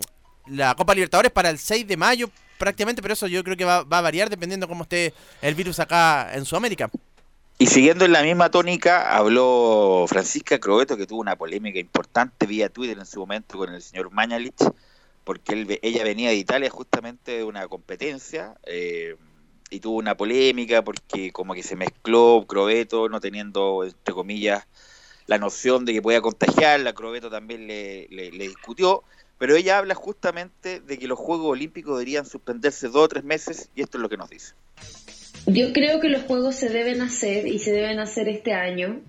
la 0.47 0.75
Copa 0.75 0.95
Libertadores 0.95 1.33
para 1.33 1.51
el 1.51 1.59
6 1.59 1.87
de 1.87 1.97
mayo 1.97 2.31
prácticamente, 2.59 3.03
pero 3.03 3.15
eso 3.15 3.27
yo 3.27 3.43
creo 3.43 3.57
que 3.57 3.65
va, 3.65 3.83
va 3.83 3.99
a 3.99 4.03
variar 4.03 4.31
dependiendo 4.31 4.69
cómo 4.69 4.85
esté 4.85 5.13
el 5.41 5.55
virus 5.57 5.81
acá 5.81 6.31
en 6.35 6.45
Sudamérica. 6.45 6.89
Y 7.63 7.67
siguiendo 7.67 8.05
en 8.05 8.13
la 8.13 8.23
misma 8.25 8.51
tónica, 8.51 9.17
habló 9.17 10.05
Francisca 10.09 10.59
Crobeto, 10.59 10.97
que 10.97 11.07
tuvo 11.07 11.21
una 11.21 11.37
polémica 11.37 11.79
importante 11.79 12.47
vía 12.47 12.69
Twitter 12.69 12.99
en 12.99 13.07
su 13.07 13.21
momento 13.21 13.57
con 13.59 13.73
el 13.73 13.81
señor 13.81 14.11
Mañalich, 14.11 14.61
porque 15.25 15.53
él, 15.55 15.79
ella 15.83 16.03
venía 16.03 16.31
de 16.31 16.35
Italia 16.37 16.71
justamente 16.71 17.31
de 17.39 17.45
una 17.45 17.69
competencia 17.69 18.57
eh, 18.65 19.15
y 19.71 19.79
tuvo 19.79 19.97
una 19.99 20.17
polémica 20.17 20.83
porque 20.83 21.31
como 21.33 21.55
que 21.55 21.63
se 21.63 21.77
mezcló 21.77 22.45
Crobeto 22.49 23.09
no 23.09 23.21
teniendo, 23.21 23.85
entre 23.85 24.13
comillas, 24.13 24.67
la 25.27 25.39
noción 25.39 25.85
de 25.85 25.93
que 25.95 26.03
podía 26.03 26.21
contagiarla, 26.21 26.95
Crobeto 26.95 27.31
también 27.31 27.69
le, 27.69 28.09
le- 28.11 28.33
le 28.33 28.49
discutió, 28.49 29.05
pero 29.39 29.55
ella 29.57 29.79
habla 29.79 29.95
justamente 29.95 30.81
de 30.81 30.99
que 30.99 31.07
los 31.09 31.19
Juegos 31.19 31.47
Olímpicos 31.53 31.95
deberían 31.99 32.27
suspenderse 32.27 32.89
dos 32.89 33.05
o 33.05 33.09
tres 33.09 33.25
meses 33.25 33.71
y 33.77 33.83
esto 33.83 33.99
es 33.99 34.03
lo 34.03 34.09
que 34.09 34.17
nos 34.17 34.31
dice. 34.31 34.55
Yo 35.47 35.73
creo 35.73 36.01
que 36.01 36.09
los 36.09 36.23
juegos 36.23 36.55
se 36.57 36.69
deben 36.69 37.01
hacer 37.01 37.47
y 37.47 37.59
se 37.59 37.73
deben 37.73 37.99
hacer 37.99 38.29
este 38.29 38.53
año, 38.53 39.01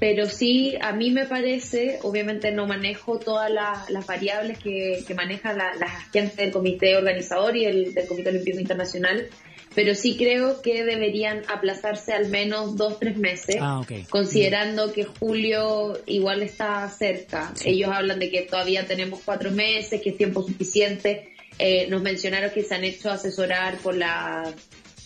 pero 0.00 0.26
sí, 0.26 0.74
a 0.80 0.92
mí 0.92 1.10
me 1.10 1.24
parece, 1.26 1.98
obviamente 2.02 2.50
no 2.50 2.66
manejo 2.66 3.18
todas 3.18 3.50
las, 3.50 3.88
las 3.90 4.04
variables 4.06 4.58
que, 4.58 5.04
que 5.06 5.14
manejan 5.14 5.56
la- 5.58 5.74
las 5.76 5.90
agentes 5.90 6.36
del 6.36 6.50
comité 6.50 6.96
organizador 6.96 7.56
y 7.56 7.64
el 7.64 7.94
del 7.94 8.06
Comité 8.06 8.30
Olímpico 8.30 8.58
Internacional, 8.58 9.28
pero 9.74 9.94
sí 9.94 10.16
creo 10.16 10.60
que 10.60 10.84
deberían 10.84 11.42
aplazarse 11.48 12.12
al 12.12 12.28
menos 12.28 12.76
dos, 12.76 12.98
tres 12.98 13.16
meses, 13.16 13.56
Ah, 13.60 13.82
considerando 14.10 14.92
que 14.92 15.04
julio 15.04 15.98
igual 16.06 16.42
está 16.42 16.88
cerca. 16.88 17.52
Ellos 17.64 17.90
hablan 17.92 18.18
de 18.18 18.30
que 18.30 18.42
todavía 18.42 18.86
tenemos 18.86 19.20
cuatro 19.24 19.50
meses, 19.50 20.00
que 20.02 20.10
es 20.10 20.16
tiempo 20.16 20.42
suficiente. 20.42 21.28
Eh, 21.58 21.86
nos 21.88 22.02
mencionaron 22.02 22.50
que 22.50 22.62
se 22.62 22.74
han 22.74 22.84
hecho 22.84 23.10
asesorar 23.10 23.76
por 23.78 23.94
la 23.96 24.52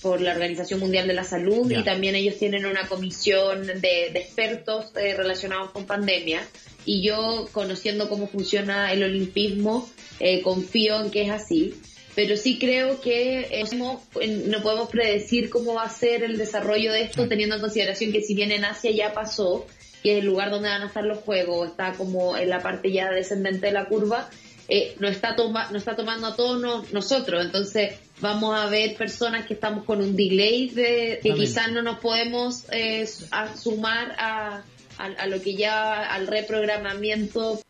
por 0.03 0.21
la 0.21 0.33
Organización 0.33 0.81
Mundial 0.81 1.07
de 1.07 1.15
la 1.15 1.25
Salud 1.25 1.71
y 1.71 1.83
también 1.83 2.15
ellos 2.15 2.39
tienen 2.39 2.67
una 2.67 2.89
comisión 2.89 3.67
de, 3.67 4.11
de 4.13 4.19
expertos 4.19 4.87
eh, 4.97 5.15
relacionados 5.15 5.71
con 5.71 5.85
pandemia. 5.85 6.47
Y 6.87 7.03
yo, 7.03 7.49
conociendo 7.53 8.09
cómo 8.09 8.27
funciona 8.27 8.93
el 8.93 9.03
olimpismo, 9.03 9.89
eh, 10.19 10.41
confío 10.43 11.01
en 11.01 11.11
que 11.11 11.23
es 11.23 11.31
así. 11.31 11.75
Pero 12.15 12.37
sí 12.37 12.59
creo 12.59 13.01
que 13.01 13.41
eh, 13.51 13.65
no 13.77 14.03
no 14.49 14.63
podemos 14.63 14.89
predecir 14.89 15.49
cómo 15.49 15.75
va 15.75 15.85
a 15.85 15.91
ser 15.91 16.25
el 16.25 16.39
desarrollo 16.39 16.93
de 16.93 17.03
esto, 17.03 17.29
teniendo 17.29 17.55
en 17.55 17.61
consideración 17.61 18.13
que 18.13 18.23
si 18.23 18.35
bien 18.35 18.51
en 18.51 18.65
Asia 18.65 18.91
ya 18.91 19.13
pasó, 19.13 19.67
que 20.03 20.15
es 20.15 20.19
el 20.21 20.27
lugar 20.27 20.51
donde 20.51 20.69
van 20.69 20.83
a 20.83 20.87
estar 20.87 21.05
los 21.05 21.19
juegos, 21.19 21.69
está 21.69 21.93
como 21.93 22.37
en 22.37 22.49
la 22.49 22.61
parte 22.61 22.91
ya 22.91 23.11
descendente 23.11 23.67
de 23.67 23.73
la 23.73 23.85
curva, 23.85 24.29
eh, 24.70 24.94
no 25.00 25.09
está 25.09 25.35
toma, 25.37 25.68
no 25.70 25.76
está 25.78 25.96
tomando 25.96 26.26
a 26.28 26.37
todos 26.37 26.61
no- 26.61 26.85
nosotros. 26.92 27.44
Entonces 27.44 27.98
vamos 28.20 28.59
a 28.59 28.66
ver 28.66 28.96
personas 28.96 29.46
que 29.46 29.54
estamos 29.54 29.85
con 29.85 30.00
un 30.00 30.14
delay 30.16 30.70
de 30.70 31.18
que 31.22 31.35
quizás 31.35 31.70
no 31.72 31.83
nos 31.83 31.98
podemos 31.98 32.64
eh, 32.72 33.06
a 33.33 33.54
sumar 33.56 34.14
a, 34.18 34.62
a, 34.98 35.04
a 35.04 35.26
lo 35.26 35.42
que 35.42 35.54
ya 35.56 36.12
al 36.14 36.26
reprogramamiento 36.26 37.61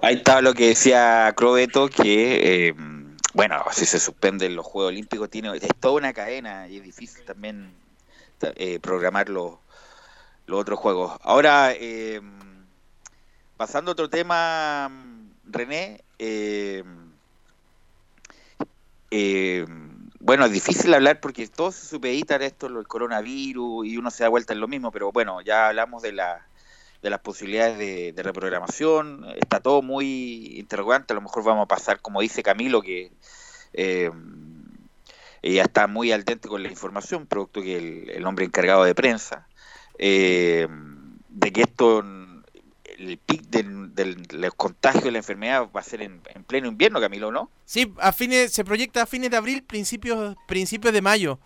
Ahí 0.00 0.14
está 0.16 0.40
lo 0.40 0.54
que 0.54 0.68
decía 0.68 1.32
Crobeto, 1.36 1.88
que, 1.88 2.68
eh, 2.68 2.74
bueno, 3.34 3.64
si 3.72 3.84
se 3.84 3.98
suspenden 3.98 4.54
los 4.54 4.64
Juegos 4.64 4.90
Olímpicos, 4.90 5.28
tiene, 5.28 5.54
es 5.56 5.68
toda 5.80 5.94
una 5.94 6.12
cadena 6.12 6.68
y 6.68 6.76
es 6.76 6.84
difícil 6.84 7.24
también 7.24 7.72
ta- 8.38 8.52
eh, 8.56 8.78
programar 8.78 9.28
los, 9.28 9.54
los 10.46 10.60
otros 10.60 10.78
juegos. 10.78 11.18
Ahora, 11.22 11.72
eh, 11.74 12.20
pasando 13.58 13.90
a 13.90 13.92
otro 13.92 14.08
tema, 14.08 14.88
René, 15.44 16.02
eh, 16.18 16.84
eh, 19.10 19.66
bueno, 20.20 20.46
es 20.46 20.52
difícil 20.52 20.94
hablar 20.94 21.20
porque 21.20 21.46
todo 21.48 21.72
se 21.72 21.98
esto, 22.18 22.66
el 22.68 22.86
coronavirus, 22.86 23.86
y 23.86 23.98
uno 23.98 24.10
se 24.10 24.22
da 24.22 24.28
vuelta 24.28 24.52
en 24.52 24.60
lo 24.60 24.68
mismo, 24.68 24.92
pero 24.92 25.10
bueno, 25.10 25.40
ya 25.42 25.68
hablamos 25.68 26.02
de 26.02 26.12
la 26.12 26.46
de 27.02 27.10
las 27.10 27.20
posibilidades 27.20 27.78
de, 27.78 28.12
de 28.12 28.22
reprogramación, 28.24 29.24
está 29.36 29.60
todo 29.60 29.82
muy 29.82 30.58
interrogante, 30.58 31.12
a 31.12 31.14
lo 31.14 31.22
mejor 31.22 31.44
vamos 31.44 31.64
a 31.64 31.68
pasar, 31.68 32.00
como 32.00 32.20
dice 32.20 32.42
Camilo, 32.42 32.82
que 32.82 33.12
eh, 33.72 34.10
ella 35.42 35.62
está 35.62 35.86
muy 35.86 36.10
al 36.10 36.24
dente 36.24 36.48
con 36.48 36.62
la 36.62 36.68
información, 36.68 37.26
producto 37.26 37.62
que 37.62 37.76
el, 37.76 38.10
el 38.10 38.26
hombre 38.26 38.46
encargado 38.46 38.82
de 38.82 38.96
prensa, 38.96 39.46
eh, 39.96 40.66
de 41.28 41.52
que 41.52 41.60
esto, 41.62 42.02
el 42.98 43.18
pic 43.18 43.42
del, 43.42 43.94
del, 43.94 44.26
los 44.32 44.54
contagios 44.54 45.04
de 45.04 45.12
la 45.12 45.18
enfermedad 45.18 45.68
va 45.74 45.80
a 45.80 45.84
ser 45.84 46.02
en, 46.02 46.20
en 46.34 46.44
pleno 46.44 46.68
invierno, 46.68 47.00
Camilo, 47.00 47.30
¿no? 47.30 47.50
Sí, 47.64 47.92
a 47.98 48.12
fines, 48.12 48.52
se 48.52 48.64
proyecta 48.64 49.02
a 49.02 49.06
fines 49.06 49.30
de 49.30 49.36
abril, 49.36 49.62
principios, 49.62 50.36
principios 50.46 50.92
de 50.92 51.02
mayo. 51.02 51.38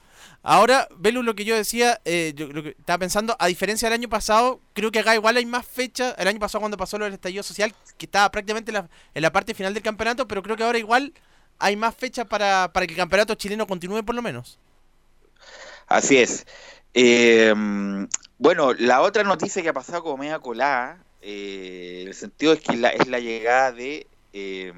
Ahora, 0.42 0.88
Velu, 0.96 1.22
lo 1.22 1.34
que 1.34 1.44
yo 1.44 1.54
decía, 1.54 2.00
eh, 2.04 2.32
yo 2.34 2.48
lo 2.48 2.62
que 2.62 2.70
estaba 2.70 2.98
pensando, 2.98 3.36
a 3.38 3.46
diferencia 3.46 3.88
del 3.88 3.98
año 3.98 4.08
pasado, 4.08 4.60
creo 4.72 4.90
que 4.90 5.00
acá 5.00 5.14
igual 5.14 5.36
hay 5.36 5.46
más 5.46 5.66
fecha. 5.66 6.12
El 6.18 6.28
año 6.28 6.40
pasado 6.40 6.60
cuando 6.60 6.76
pasó 6.76 6.98
lo 6.98 7.04
del 7.04 7.14
estallido 7.14 7.42
social, 7.42 7.74
que 7.96 8.06
estaba 8.06 8.30
prácticamente 8.30 8.70
en 8.70 8.74
la, 8.74 8.88
en 9.14 9.22
la 9.22 9.32
parte 9.32 9.54
final 9.54 9.74
del 9.74 9.82
campeonato, 9.82 10.26
pero 10.26 10.42
creo 10.42 10.56
que 10.56 10.64
ahora 10.64 10.78
igual 10.78 11.12
hay 11.58 11.76
más 11.76 11.94
fecha 11.94 12.24
para, 12.24 12.72
para 12.72 12.86
que 12.86 12.94
el 12.94 12.98
campeonato 12.98 13.34
chileno 13.34 13.66
continúe 13.66 14.02
por 14.04 14.14
lo 14.14 14.22
menos. 14.22 14.58
Así 15.86 16.16
es. 16.16 16.46
Eh, 16.94 17.54
bueno, 18.38 18.72
la 18.74 19.02
otra 19.02 19.22
noticia 19.22 19.62
que 19.62 19.68
ha 19.68 19.72
pasado 19.72 20.02
como 20.02 20.16
media 20.16 20.40
colada, 20.40 20.98
eh, 21.22 22.04
el 22.06 22.14
sentido 22.14 22.52
es 22.52 22.60
que 22.60 22.72
es 22.72 23.08
la 23.08 23.20
llegada 23.20 23.72
de 23.72 24.06
eh, 24.32 24.72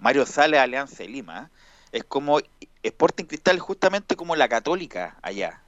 Mario 0.00 0.24
Sales 0.26 0.60
a 0.60 0.62
Alianza 0.62 1.02
de 1.02 1.08
Lima. 1.08 1.50
Es 1.92 2.04
como 2.04 2.40
Sporting 2.82 3.24
Cristal, 3.24 3.58
justamente 3.58 4.16
como 4.16 4.36
la 4.36 4.48
católica 4.48 5.16
allá. 5.22 5.60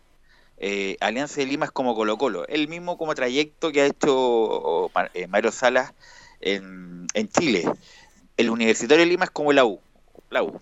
Eh, 0.59 0.97
Alianza 1.01 1.41
de 1.41 1.47
Lima 1.47 1.67
es 1.67 1.71
como 1.71 1.95
Colo 1.95 2.17
Colo, 2.17 2.47
el 2.49 2.69
mismo 2.69 2.97
como 2.97 3.15
trayecto 3.15 3.73
que 3.73 3.83
ha 3.83 3.87
hecho 3.87 4.91
Mario 5.29 5.53
Salas 5.53 5.93
en, 6.41 7.07
en 7.15 7.29
Chile. 7.29 7.65
El 8.37 8.51
Universitario 8.51 9.05
de 9.05 9.11
Lima 9.11 9.25
es 9.25 9.31
como 9.31 9.53
la 9.53 9.65
U, 9.65 9.81
la 10.31 10.43
U, 10.43 10.61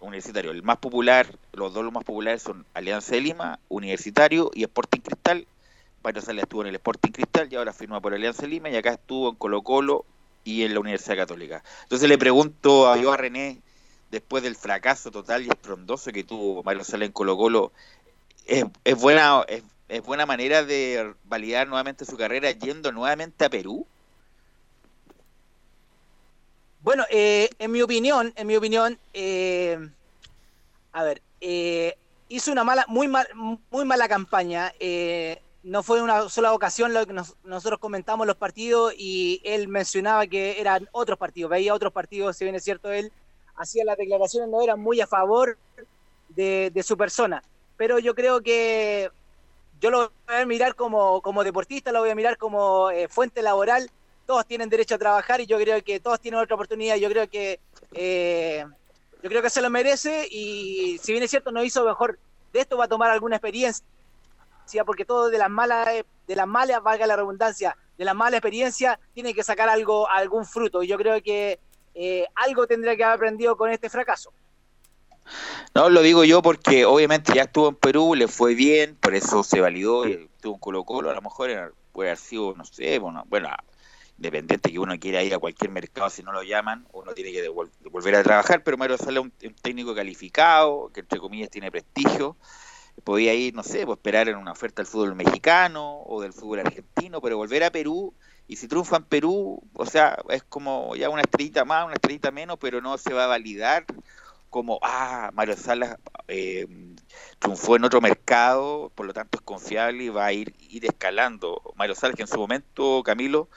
universitario. 0.00 0.50
El 0.50 0.62
más 0.62 0.78
popular, 0.78 1.26
los 1.52 1.72
dos 1.74 1.84
los 1.84 1.92
más 1.92 2.04
populares 2.04 2.42
son 2.42 2.64
Alianza 2.74 3.14
de 3.14 3.20
Lima, 3.20 3.58
Universitario 3.68 4.50
y 4.54 4.62
Sporting 4.62 5.00
Cristal. 5.00 5.46
Mario 6.04 6.20
Salas 6.20 6.42
estuvo 6.42 6.60
en 6.60 6.68
el 6.68 6.74
Sporting 6.74 7.12
Cristal 7.12 7.48
y 7.50 7.56
ahora 7.56 7.72
firma 7.72 7.98
por 8.00 8.12
Alianza 8.12 8.46
Lima 8.46 8.68
y 8.68 8.76
acá 8.76 8.90
estuvo 8.90 9.30
en 9.30 9.36
Colo 9.36 9.62
Colo 9.62 10.04
y 10.44 10.62
en 10.62 10.74
la 10.74 10.80
Universidad 10.80 11.16
Católica. 11.16 11.64
Entonces 11.84 12.08
le 12.08 12.18
pregunto 12.18 12.92
a 12.92 12.98
yo 12.98 13.10
a 13.10 13.16
René, 13.16 13.62
después 14.10 14.42
del 14.42 14.54
fracaso 14.54 15.10
total 15.10 15.46
y 15.46 15.48
estrondoso 15.48 16.12
que 16.12 16.22
tuvo 16.22 16.62
Mario 16.62 16.84
Salas 16.84 17.06
en 17.06 17.12
Colo 17.12 17.38
Colo, 17.38 17.72
¿es, 18.46 18.66
buena 19.00 19.44
es, 19.88 20.02
buena 20.04 20.26
manera 20.26 20.62
de 20.62 21.14
validar 21.24 21.66
nuevamente 21.66 22.04
su 22.04 22.18
carrera 22.18 22.50
yendo 22.50 22.92
nuevamente 22.92 23.46
a 23.46 23.50
Perú? 23.50 23.86
Bueno, 26.82 27.04
eh, 27.10 27.48
en 27.58 27.72
mi 27.72 27.80
opinión, 27.80 28.34
en 28.36 28.46
mi 28.46 28.56
opinión, 28.56 28.98
eh, 29.14 29.88
a 30.92 31.02
ver, 31.02 31.22
eh, 31.40 31.96
hizo 32.28 32.52
una 32.52 32.62
mala, 32.62 32.84
muy 32.88 33.08
mal, 33.08 33.26
muy 33.70 33.84
mala 33.84 34.06
campaña. 34.06 34.72
Eh, 34.80 35.40
no 35.64 35.82
fue 35.82 36.02
una 36.02 36.28
sola 36.28 36.52
ocasión 36.52 36.92
lo 36.92 37.06
que 37.06 37.12
nos, 37.12 37.36
nosotros 37.42 37.80
comentamos 37.80 38.26
los 38.26 38.36
partidos 38.36 38.94
y 38.96 39.40
él 39.44 39.66
mencionaba 39.66 40.26
que 40.26 40.60
eran 40.60 40.88
otros 40.92 41.18
partidos, 41.18 41.50
veía 41.50 41.74
otros 41.74 41.92
partidos, 41.92 42.36
si 42.36 42.44
bien 42.44 42.54
es 42.54 42.62
cierto, 42.62 42.92
él 42.92 43.10
hacía 43.56 43.84
las 43.84 43.96
declaraciones, 43.96 44.50
no 44.50 44.62
eran 44.62 44.80
muy 44.80 45.00
a 45.00 45.06
favor 45.06 45.56
de, 46.28 46.84
su 46.84 46.96
persona. 46.96 47.42
Pero 47.76 47.98
yo 47.98 48.14
creo 48.14 48.40
que 48.42 49.10
yo 49.80 49.90
lo 49.90 50.12
voy 50.26 50.36
a 50.36 50.46
mirar 50.46 50.74
como, 50.74 51.20
como 51.22 51.42
deportista, 51.42 51.92
lo 51.92 52.00
voy 52.00 52.10
a 52.10 52.14
mirar 52.14 52.36
como 52.36 52.90
eh, 52.90 53.08
fuente 53.08 53.42
laboral 53.42 53.90
todos 54.26 54.46
tienen 54.46 54.68
derecho 54.68 54.94
a 54.94 54.98
trabajar 54.98 55.40
y 55.40 55.46
yo 55.46 55.58
creo 55.58 55.82
que 55.82 56.00
todos 56.00 56.20
tienen 56.20 56.40
otra 56.40 56.54
oportunidad. 56.54 56.96
Yo 56.96 57.08
creo 57.10 57.28
que 57.28 57.60
eh, 57.92 58.64
yo 59.22 59.28
creo 59.28 59.42
que 59.42 59.50
se 59.50 59.62
lo 59.62 59.70
merece 59.70 60.26
y 60.30 60.98
si 61.02 61.12
bien 61.12 61.24
es 61.24 61.30
cierto 61.30 61.52
no 61.52 61.62
hizo 61.62 61.84
mejor, 61.84 62.18
de 62.52 62.60
esto 62.60 62.76
va 62.76 62.84
a 62.84 62.88
tomar 62.88 63.10
alguna 63.10 63.36
experiencia 63.36 63.84
porque 64.84 65.04
todo 65.04 65.30
de 65.30 65.38
las 65.38 65.50
malas, 65.50 65.88
de 66.26 66.36
las 66.36 66.46
malas, 66.46 66.82
valga 66.82 67.06
la 67.06 67.16
redundancia, 67.16 67.76
de 67.96 68.04
la 68.04 68.14
mala 68.14 68.36
experiencia 68.36 68.98
tiene 69.12 69.34
que 69.34 69.42
sacar 69.42 69.68
algo, 69.68 70.08
algún 70.08 70.44
fruto. 70.44 70.82
Y 70.82 70.88
yo 70.88 70.96
creo 70.96 71.22
que 71.22 71.60
eh, 71.94 72.26
algo 72.34 72.66
tendría 72.66 72.96
que 72.96 73.04
haber 73.04 73.16
aprendido 73.16 73.56
con 73.56 73.70
este 73.70 73.88
fracaso. 73.88 74.32
No, 75.74 75.88
lo 75.88 76.02
digo 76.02 76.24
yo 76.24 76.42
porque 76.42 76.84
obviamente 76.84 77.32
ya 77.34 77.44
estuvo 77.44 77.68
en 77.68 77.76
Perú, 77.76 78.14
le 78.14 78.28
fue 78.28 78.54
bien, 78.54 78.96
por 78.96 79.14
eso 79.14 79.42
se 79.42 79.60
validó, 79.60 80.06
y 80.06 80.28
estuvo 80.34 80.54
en 80.54 80.60
Colo 80.60 80.84
Colo, 80.84 81.10
a 81.10 81.14
lo 81.14 81.22
mejor 81.22 81.74
puede 81.92 82.10
haber 82.10 82.18
sido, 82.18 82.54
no 82.54 82.64
sé, 82.66 82.98
bueno, 82.98 83.24
bueno, 83.28 83.48
independiente 84.18 84.70
que 84.70 84.78
uno 84.78 84.98
quiera 84.98 85.22
ir 85.22 85.34
a 85.34 85.38
cualquier 85.38 85.70
mercado 85.70 86.10
si 86.10 86.22
no 86.22 86.32
lo 86.32 86.42
llaman, 86.42 86.86
uno 86.92 87.14
tiene 87.14 87.32
que 87.32 87.48
volver 87.48 88.16
a 88.16 88.22
trabajar, 88.22 88.62
pero 88.62 88.76
Mario 88.76 88.98
Sala 88.98 89.20
es 89.20 89.24
un, 89.24 89.32
un 89.42 89.54
técnico 89.54 89.94
calificado, 89.94 90.90
que 90.92 91.00
entre 91.00 91.18
comillas 91.18 91.48
tiene 91.48 91.70
prestigio, 91.70 92.36
podía 93.02 93.34
ir, 93.34 93.54
no 93.54 93.62
sé, 93.62 93.84
pues 93.84 93.98
esperar 93.98 94.28
en 94.28 94.36
una 94.36 94.52
oferta 94.52 94.82
del 94.82 94.86
fútbol 94.86 95.14
mexicano 95.14 96.02
o 96.06 96.20
del 96.22 96.32
fútbol 96.32 96.60
argentino, 96.60 97.20
pero 97.20 97.36
volver 97.36 97.64
a 97.64 97.70
Perú, 97.70 98.14
y 98.46 98.56
si 98.56 98.68
triunfa 98.68 98.98
en 98.98 99.04
Perú, 99.04 99.62
o 99.72 99.86
sea, 99.86 100.18
es 100.28 100.42
como 100.44 100.94
ya 100.96 101.08
una 101.08 101.22
estrellita 101.22 101.64
más, 101.64 101.86
una 101.86 101.94
estrellita 101.94 102.30
menos, 102.30 102.58
pero 102.60 102.80
no 102.80 102.98
se 102.98 103.14
va 103.14 103.24
a 103.24 103.28
validar 103.28 103.86
como, 104.50 104.78
ah, 104.82 105.30
Mario 105.34 105.56
Salas 105.56 105.98
eh, 106.28 106.68
triunfó 107.40 107.74
en 107.76 107.84
otro 107.84 108.00
mercado, 108.00 108.92
por 108.94 109.06
lo 109.06 109.12
tanto 109.12 109.38
es 109.38 109.42
confiable 109.42 110.04
y 110.04 110.08
va 110.10 110.26
a 110.26 110.32
ir, 110.32 110.54
escalando. 110.82 111.60
Mario 111.74 111.94
Salas, 111.96 112.14
que 112.14 112.22
en 112.22 112.28
su 112.28 112.38
momento, 112.38 113.02
Camilo, 113.02 113.48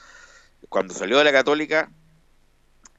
cuando 0.68 0.94
salió 0.94 1.18
de 1.18 1.24
la 1.24 1.32
Católica, 1.32 1.92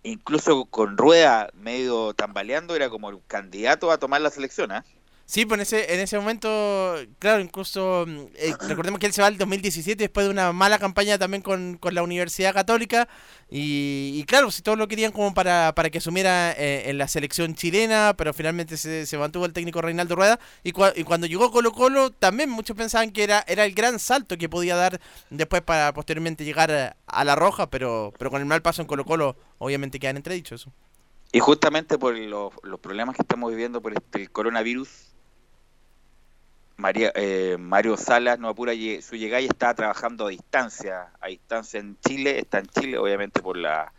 incluso 0.03 0.65
con 0.65 0.97
rueda 0.97 1.49
medio 1.53 2.13
tambaleando, 2.13 2.75
era 2.75 2.89
como 2.89 3.09
el 3.09 3.19
candidato 3.27 3.91
a 3.91 3.97
tomar 3.97 4.21
la 4.21 4.29
selección, 4.29 4.71
¿ah? 4.71 4.85
Sí, 5.29 5.45
pues 5.45 5.59
en 5.59 5.61
ese, 5.61 5.93
en 5.93 5.99
ese 5.99 6.17
momento, 6.17 6.95
claro, 7.19 7.39
incluso 7.39 8.03
mm, 8.07 8.19
eh, 8.33 8.55
recordemos 8.67 8.99
que 8.99 9.05
él 9.05 9.13
se 9.13 9.21
va 9.21 9.27
al 9.27 9.37
2017 9.37 9.95
después 10.03 10.25
de 10.25 10.31
una 10.31 10.51
mala 10.53 10.79
campaña 10.79 11.19
también 11.19 11.43
con, 11.43 11.77
con 11.77 11.93
la 11.93 12.01
Universidad 12.01 12.51
Católica 12.51 13.07
y, 13.47 14.23
claro, 14.25 14.49
si 14.49 14.63
todos 14.63 14.79
lo 14.79 14.87
querían 14.87 15.11
como 15.11 15.35
para, 15.35 15.75
para 15.75 15.91
que 15.91 15.99
asumiera 15.99 16.51
eh, 16.53 16.89
en 16.89 16.97
la 16.97 17.07
selección 17.07 17.53
chilena, 17.53 18.15
pero 18.17 18.33
finalmente 18.33 18.75
se, 18.75 19.17
mantuvo 19.19 19.45
el 19.45 19.53
técnico 19.53 19.83
Reinaldo 19.83 20.15
Rueda 20.15 20.39
y, 20.63 20.71
cua- 20.71 20.93
y 20.95 21.03
cuando 21.03 21.27
llegó 21.27 21.51
Colo 21.51 21.73
Colo 21.73 22.09
también 22.09 22.49
muchos 22.49 22.75
pensaban 22.75 23.11
que 23.11 23.23
era, 23.23 23.43
era 23.47 23.65
el 23.65 23.75
gran 23.75 23.99
salto 23.99 24.35
que 24.35 24.49
podía 24.49 24.75
dar 24.75 24.99
después 25.29 25.61
para 25.61 25.93
posteriormente 25.93 26.43
llegar 26.43 26.71
a, 26.71 26.97
a 27.05 27.23
la 27.23 27.35
Roja, 27.35 27.69
pero, 27.69 28.13
pero 28.17 28.31
con 28.31 28.41
el 28.41 28.47
mal 28.47 28.63
paso 28.63 28.81
en 28.81 28.87
Colo 28.87 29.05
Colo 29.05 29.35
obviamente 29.59 29.99
quedan 29.99 30.17
entredichos 30.17 30.61
eso. 30.61 30.73
Y 31.31 31.39
justamente 31.39 31.97
por 31.99 32.17
los, 32.17 32.51
problemas 32.81 33.15
que 33.15 33.21
estamos 33.21 33.51
viviendo 33.51 33.81
por 33.81 33.93
este 33.93 34.23
el 34.23 34.31
coronavirus, 34.31 35.08
María, 36.79 37.11
eh, 37.13 37.57
Mario 37.59 37.97
Salas 37.97 38.39
no 38.39 38.47
apura 38.47 38.71
su 39.01 39.17
llegada 39.17 39.41
y 39.41 39.47
está 39.47 39.73
trabajando 39.73 40.27
a 40.27 40.29
distancia, 40.29 41.11
a 41.19 41.27
distancia 41.27 41.77
en 41.77 41.99
Chile, 41.99 42.39
está 42.39 42.59
en 42.59 42.67
Chile 42.67 42.97
obviamente 42.97 43.41
por 43.41 43.57
la 43.57 43.93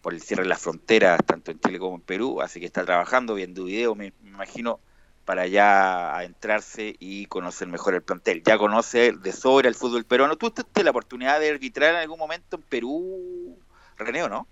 por 0.00 0.14
el 0.14 0.22
cierre 0.22 0.44
de 0.44 0.48
las 0.48 0.60
fronteras, 0.60 1.20
tanto 1.26 1.50
en 1.50 1.58
Chile 1.58 1.80
como 1.80 1.96
en 1.96 2.02
Perú, 2.02 2.40
así 2.40 2.60
que 2.60 2.66
está 2.66 2.84
trabajando, 2.84 3.34
viendo 3.34 3.64
videos, 3.64 3.96
me, 3.96 4.12
me 4.22 4.30
imagino, 4.30 4.78
para 5.24 5.48
ya 5.48 6.16
adentrarse 6.16 6.94
y 7.00 7.26
conocer 7.26 7.66
mejor 7.66 7.94
el 7.94 8.02
plantel. 8.02 8.42
Ya 8.44 8.56
conoce 8.56 9.12
de 9.12 9.32
sobra 9.32 9.68
el 9.68 9.74
fútbol 9.74 10.04
peruano. 10.04 10.36
¿Tú 10.36 10.50
tuviste 10.52 10.84
la 10.84 10.92
oportunidad 10.92 11.38
de 11.40 11.50
arbitrar 11.50 11.90
en 11.90 12.00
algún 12.00 12.18
momento 12.18 12.56
en 12.56 12.62
Perú, 12.62 13.58
René, 13.98 14.22
o 14.22 14.28
no? 14.28 14.46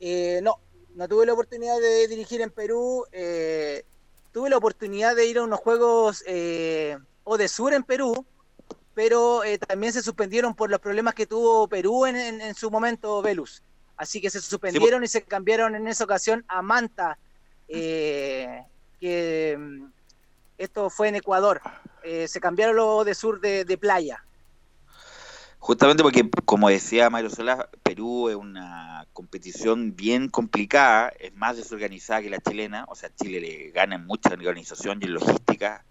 Eh, 0.00 0.40
no, 0.42 0.56
no 0.96 1.06
tuve 1.06 1.26
la 1.26 1.34
oportunidad 1.34 1.78
de 1.78 2.08
dirigir 2.08 2.40
en 2.40 2.50
Perú. 2.50 3.04
eh, 3.12 3.84
tuve 4.36 4.50
la 4.50 4.58
oportunidad 4.58 5.16
de 5.16 5.24
ir 5.24 5.38
a 5.38 5.44
unos 5.44 5.58
juegos 5.60 6.22
eh, 6.26 6.98
o 7.24 7.38
de 7.38 7.48
sur 7.48 7.72
en 7.72 7.82
Perú, 7.84 8.26
pero 8.92 9.42
eh, 9.44 9.56
también 9.56 9.94
se 9.94 10.02
suspendieron 10.02 10.54
por 10.54 10.68
los 10.70 10.78
problemas 10.78 11.14
que 11.14 11.24
tuvo 11.26 11.66
Perú 11.68 12.04
en, 12.04 12.16
en- 12.16 12.42
en 12.42 12.54
su 12.54 12.70
momento, 12.70 13.22
Velus. 13.22 13.62
Así 13.96 14.20
que 14.20 14.28
se 14.28 14.42
suspendieron 14.42 15.02
y 15.02 15.08
se 15.08 15.22
cambiaron 15.22 15.74
en 15.74 15.88
esa 15.88 16.04
ocasión 16.04 16.44
a 16.48 16.60
Manta, 16.60 17.16
eh, 17.66 18.62
que 19.00 19.56
mm, 19.58 19.86
esto 20.58 20.90
fue 20.90 21.08
en 21.08 21.14
Ecuador. 21.16 21.62
Eh, 22.02 22.28
se 22.28 22.38
cambiaron 22.38 22.76
los 22.76 23.06
de 23.06 23.14
sur 23.14 23.40
de, 23.40 23.64
de 23.64 23.78
playa. 23.78 24.22
Justamente 25.66 26.04
porque, 26.04 26.30
como 26.44 26.68
decía 26.68 27.10
Mario 27.10 27.28
Solá, 27.28 27.68
Perú 27.82 28.28
es 28.28 28.36
una 28.36 29.04
competición 29.12 29.96
bien 29.96 30.28
complicada, 30.28 31.08
es 31.18 31.34
más 31.34 31.56
desorganizada 31.56 32.22
que 32.22 32.30
la 32.30 32.38
chilena, 32.38 32.84
o 32.86 32.94
sea, 32.94 33.10
Chile 33.12 33.40
le 33.40 33.70
gana 33.72 33.96
en 33.96 34.06
mucha 34.06 34.32
organización 34.32 35.00
y 35.02 35.06
en 35.06 35.14
logística, 35.14 35.84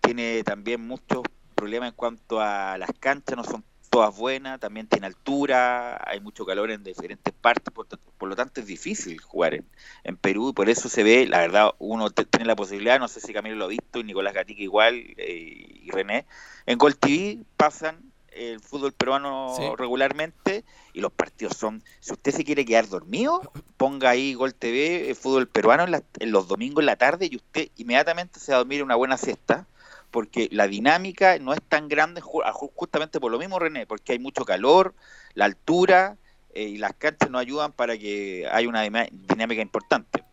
tiene 0.00 0.44
también 0.44 0.86
muchos 0.86 1.24
problemas 1.56 1.88
en 1.88 1.96
cuanto 1.96 2.40
a 2.40 2.78
las 2.78 2.90
canchas, 3.00 3.36
no 3.36 3.42
son 3.42 3.64
todas 3.90 4.16
buenas, 4.16 4.60
también 4.60 4.86
tiene 4.86 5.08
altura, 5.08 6.00
hay 6.08 6.20
mucho 6.20 6.46
calor 6.46 6.70
en 6.70 6.84
diferentes 6.84 7.34
partes, 7.34 7.74
por, 7.74 7.88
por 7.88 8.28
lo 8.28 8.36
tanto 8.36 8.60
es 8.60 8.68
difícil 8.68 9.20
jugar 9.20 9.54
en, 9.54 9.66
en 10.04 10.16
Perú 10.16 10.50
y 10.50 10.52
por 10.52 10.68
eso 10.68 10.88
se 10.88 11.02
ve, 11.02 11.26
la 11.26 11.38
verdad, 11.38 11.72
uno 11.80 12.08
tiene 12.10 12.46
la 12.46 12.54
posibilidad, 12.54 13.00
no 13.00 13.08
sé 13.08 13.18
si 13.18 13.32
Camilo 13.32 13.56
lo 13.56 13.64
ha 13.64 13.68
visto, 13.68 13.98
y 13.98 14.04
Nicolás 14.04 14.32
Gatica 14.32 14.62
igual, 14.62 14.94
eh, 15.16 15.80
y 15.82 15.90
René, 15.90 16.24
en 16.66 16.78
Gol 16.78 16.96
TV 16.96 17.42
pasan 17.56 18.07
el 18.38 18.60
fútbol 18.60 18.92
peruano 18.92 19.54
Sí. 19.56 19.62
regularmente 19.76 20.64
y 20.92 21.00
los 21.00 21.12
partidos 21.12 21.56
son, 21.56 21.82
si 22.00 22.12
usted 22.12 22.32
se 22.32 22.44
quiere 22.44 22.64
quedar 22.64 22.88
dormido, 22.88 23.40
ponga 23.76 24.10
ahí 24.10 24.34
Gol 24.34 24.54
TV, 24.54 25.08
el 25.10 25.16
fútbol 25.16 25.48
peruano 25.48 25.84
en, 25.84 25.90
la- 25.90 26.02
en 26.20 26.30
los 26.30 26.48
domingos 26.48 26.82
en 26.82 26.86
la 26.86 26.96
tarde 26.96 27.28
y 27.30 27.36
usted 27.36 27.68
inmediatamente 27.76 28.40
se 28.40 28.52
va 28.52 28.56
a 28.56 28.60
dormir 28.60 28.82
una 28.82 28.94
buena 28.94 29.16
siesta 29.16 29.66
porque 30.10 30.48
la 30.52 30.66
dinámica 30.66 31.38
no 31.38 31.52
es 31.52 31.60
tan 31.68 31.88
grande 31.88 32.20
justamente 32.22 33.20
por 33.20 33.30
lo 33.30 33.38
mismo 33.38 33.58
René, 33.58 33.86
porque 33.86 34.12
hay 34.12 34.18
mucho 34.18 34.44
calor, 34.44 34.94
la 35.34 35.44
altura 35.44 36.16
eh, 36.54 36.62
y 36.62 36.78
las 36.78 36.94
canchas 36.94 37.28
no 37.30 37.38
ayudan 37.38 37.72
para 37.72 37.98
que 37.98 38.48
haya 38.50 38.68
una 38.68 38.82
dinámica 39.12 39.60
importante. 39.60 40.24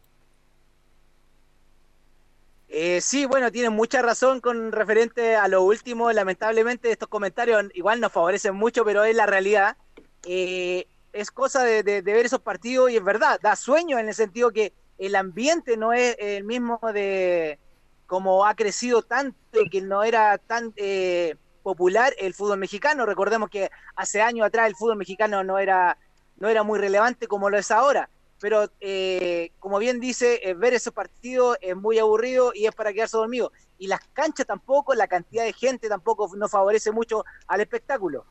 Eh, 2.78 3.00
sí, 3.00 3.26
bueno, 3.26 3.54
tienen 3.54 3.72
mucha 3.72 4.02
razón 4.02 4.42
con 4.42 4.74
referente 4.74 5.38
a 5.38 5.48
lo 5.48 5.64
último. 5.64 6.12
Lamentablemente 6.12 6.92
estos 6.92 7.08
comentarios 7.08 7.64
igual 7.74 8.02
nos 8.02 8.12
favorecen 8.12 8.54
mucho, 8.54 8.84
pero 8.84 9.06
es 9.06 9.16
la 9.16 9.26
realidad. 9.26 9.78
Eh, 10.26 10.86
es 11.14 11.32
cosa 11.32 11.64
de, 11.64 11.82
ver 12.02 12.26
esos 12.26 12.42
partidos 12.42 12.92
y 12.92 12.98
es 12.98 13.04
verdad, 13.04 13.40
da 13.42 13.56
sueño 13.56 13.98
en 13.98 14.10
el 14.10 14.14
sentido 14.14 14.52
que 14.52 14.74
el 14.98 15.16
ambiente 15.16 15.78
no 15.78 15.94
es 15.94 16.18
el 16.20 16.44
mismo 16.44 16.78
de 16.94 17.60
como 18.08 18.46
ha 18.46 18.56
crecido 18.56 19.04
tanto 19.04 19.62
y 19.62 19.70
que 19.70 19.80
no 19.80 20.04
era 20.04 20.38
tan 20.38 20.74
eh, 20.76 21.38
popular 21.64 22.14
el 22.18 22.34
fútbol 22.34 22.60
mexicano. 22.60 23.06
Recordemos 23.06 23.50
que 23.50 23.70
hace 23.96 24.22
años 24.22 24.46
atrás 24.46 24.68
el 24.68 24.76
fútbol 24.76 24.98
mexicano 24.98 25.46
no 25.46 25.60
era, 25.60 25.98
no 26.36 26.50
era 26.50 26.64
muy 26.64 26.78
relevante 26.78 27.28
como 27.28 27.50
lo 27.50 27.58
es 27.58 27.72
ahora 27.72 28.10
pero 28.39 28.69
eh, 28.80 29.52
como 29.60 29.80
bien 29.80 30.00
dice, 30.00 30.41
eh, 30.43 30.54
ver 30.54 30.74
esos 30.74 30.93
partidos 30.93 31.58
es 31.62 31.76
muy 31.76 32.00
aburrido 32.00 32.52
y 32.54 32.65
es 32.65 32.76
para 32.76 32.93
quedarse 32.93 33.17
dormido. 33.17 33.52
Y 33.78 33.88
las 33.88 34.02
canchas 34.13 34.45
tampoco, 34.45 34.93
la 34.93 35.08
cantidad 35.08 35.43
de 35.43 35.54
gente 35.54 35.89
tampoco 35.89 36.30
no 36.36 36.48
favorece 36.48 36.91
mucho 36.91 37.26
al 37.48 37.62
espectáculo. 37.62 38.26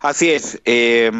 Así 0.00 0.30
es. 0.30 0.60
eh, 0.66 1.10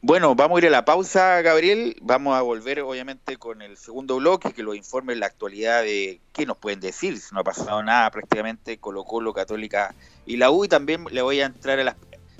bueno, 0.00 0.36
vamos 0.36 0.56
a 0.56 0.60
ir 0.60 0.66
a 0.68 0.70
la 0.70 0.84
pausa, 0.84 1.42
Gabriel. 1.42 1.96
Vamos 2.00 2.36
a 2.36 2.42
volver, 2.42 2.80
obviamente, 2.82 3.36
con 3.36 3.60
el 3.60 3.76
segundo 3.76 4.16
bloque, 4.16 4.52
que 4.52 4.62
lo 4.62 4.74
informe 4.74 5.16
la 5.16 5.26
actualidad 5.26 5.82
de 5.82 6.20
qué 6.32 6.46
nos 6.46 6.56
pueden 6.56 6.78
decir, 6.78 7.18
si 7.18 7.34
no 7.34 7.40
ha 7.40 7.44
pasado 7.44 7.82
nada 7.82 8.08
prácticamente, 8.12 8.78
Colo 8.78 9.02
Colo, 9.02 9.32
Católica 9.32 9.94
y 10.26 10.36
la 10.36 10.52
U. 10.52 10.64
Y 10.64 10.68
también 10.68 11.06
le 11.10 11.22
voy 11.22 11.40
a 11.40 11.46
entrar 11.46 11.80
a 11.80 11.84
las... 11.84 11.96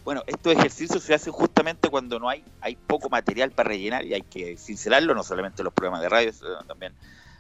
Bueno, 0.09 0.23
estos 0.27 0.55
ejercicios 0.55 1.03
se 1.03 1.13
hacen 1.13 1.35
justamente 1.35 1.91
cuando 1.91 2.19
no 2.19 2.31
hay, 2.31 2.43
hay 2.63 2.77
poco 2.77 3.11
material 3.11 3.51
para 3.51 3.69
rellenar 3.69 4.07
y 4.07 4.15
hay 4.15 4.23
que 4.23 4.57
sincerarlo, 4.57 5.15
no 5.15 5.23
solamente 5.23 5.63
los 5.63 5.75
programas 5.75 6.01
de 6.01 6.09
radio, 6.09 6.33
sino 6.33 6.63
también 6.67 6.95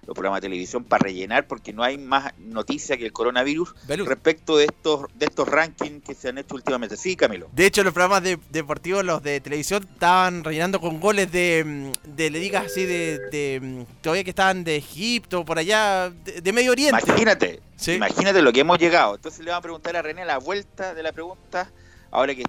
los 0.07 0.13
programas 0.15 0.43
de 0.43 0.49
televisión 0.49 0.85
para 0.85 1.05
rellenar 1.05 1.47
porque 1.47 1.73
no 1.73 1.83
hay 1.83 1.97
más 1.97 2.31
noticia 2.37 2.99
que 2.99 3.07
el 3.07 3.13
coronavirus 3.15 3.75
respecto 3.87 4.59
de 4.59 4.67
estos 4.67 5.07
de 5.15 5.25
estos 5.25 5.49
rankings 5.49 6.05
que 6.05 6.15
se 6.15 6.29
han 6.29 6.37
hecho 6.37 6.57
últimamente. 6.57 6.99
Sí, 6.99 7.17
Camilo. 7.17 7.49
De 7.53 7.65
hecho, 7.65 7.83
los 7.83 7.95
programas 7.95 8.23
de- 8.23 8.39
deportivos, 8.51 9.03
los 9.03 9.23
de 9.23 9.41
televisión, 9.41 9.89
estaban 9.91 10.45
rellenando 10.45 10.79
con 10.79 11.01
goles 11.01 11.33
de, 11.33 11.65
mm, 11.65 12.17
de 12.17 12.29
le 12.29 12.39
digas 12.39 12.67
así, 12.67 12.85
de, 12.85 13.19
de, 13.31 13.61
mm, 13.63 14.03
todavía 14.03 14.25
que 14.25 14.31
estaban 14.31 14.63
de 14.63 14.77
Egipto, 14.77 15.43
por 15.43 15.59
allá, 15.59 16.11
de, 16.11 16.43
de 16.43 16.53
Medio 16.53 16.73
Oriente. 16.73 17.03
Imagínate, 17.07 17.63
imagínate 17.87 18.43
lo 18.43 18.53
que 18.53 18.61
hemos 18.61 18.79
llegado. 18.79 19.15
Entonces 19.15 19.41
le 19.43 19.53
vamos 19.53 19.61
a 19.61 19.63
preguntar 19.63 19.97
a 19.97 20.03
René 20.03 20.21
a 20.21 20.27
la 20.27 20.37
vuelta 20.39 20.93
de 20.93 21.03
la 21.03 21.13
pregunta, 21.13 21.71
ahora 22.11 22.35
que 22.35 22.45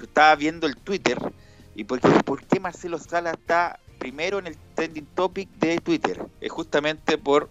estaba 0.00 0.34
viendo 0.36 0.66
el 0.66 0.76
Twitter, 0.76 1.18
y 1.74 1.84
por 1.84 2.00
qué, 2.00 2.08
por 2.24 2.44
qué 2.44 2.60
Marcelo 2.60 2.98
Sala 2.98 3.32
está 3.32 3.78
primero 3.98 4.38
en 4.38 4.48
el 4.48 4.56
trending 4.74 5.06
topic 5.14 5.48
de 5.58 5.78
Twitter. 5.78 6.26
Es 6.40 6.50
justamente 6.50 7.18
por 7.18 7.48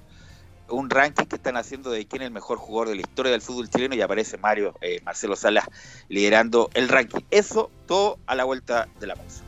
un 0.69 0.89
ranking 0.89 1.25
que 1.25 1.35
están 1.35 1.57
haciendo 1.57 1.91
de 1.91 2.05
quién 2.05 2.21
es 2.21 2.27
el 2.27 2.33
mejor 2.33 2.57
jugador 2.57 2.89
de 2.89 2.95
la 2.95 3.01
historia 3.01 3.31
del 3.31 3.41
fútbol 3.41 3.69
chileno 3.69 3.95
y 3.95 4.01
aparece 4.01 4.37
Mario 4.37 4.73
eh, 4.81 5.01
Marcelo 5.03 5.35
Salas 5.35 5.65
liderando 6.07 6.69
el 6.73 6.89
ranking. 6.89 7.21
Eso 7.29 7.71
todo 7.87 8.19
a 8.25 8.35
la 8.35 8.43
vuelta 8.43 8.87
de 8.99 9.07
la 9.07 9.15
pausa. 9.15 9.43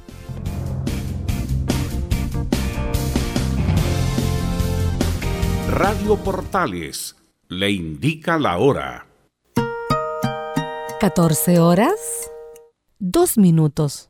Radio 5.69 6.17
Portales 6.17 7.15
le 7.47 7.71
indica 7.71 8.37
la 8.37 8.57
hora. 8.57 9.12
14 11.03 11.59
horas, 11.59 12.31
2 12.99 13.37
minutos. 13.37 14.09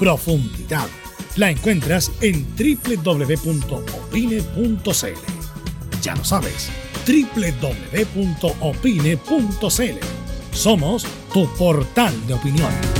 profundidad. 0.00 0.88
La 1.36 1.50
encuentras 1.50 2.10
en 2.22 2.44
www.opine.cl. 2.56 3.62
Ya 6.02 6.16
lo 6.16 6.24
sabes, 6.24 6.70
www.opine.cl. 7.06 7.60
Somos 10.52 11.06
tu 11.32 11.46
portal 11.54 12.26
de 12.26 12.34
opinión. 12.34 12.99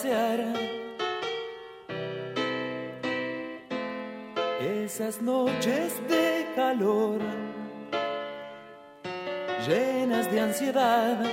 Desear 0.05 0.41
esas 4.61 5.23
noches 5.23 5.95
de 6.09 6.47
calor, 6.55 7.21
llenas 9.67 10.31
de 10.31 10.41
ansiedad, 10.41 11.25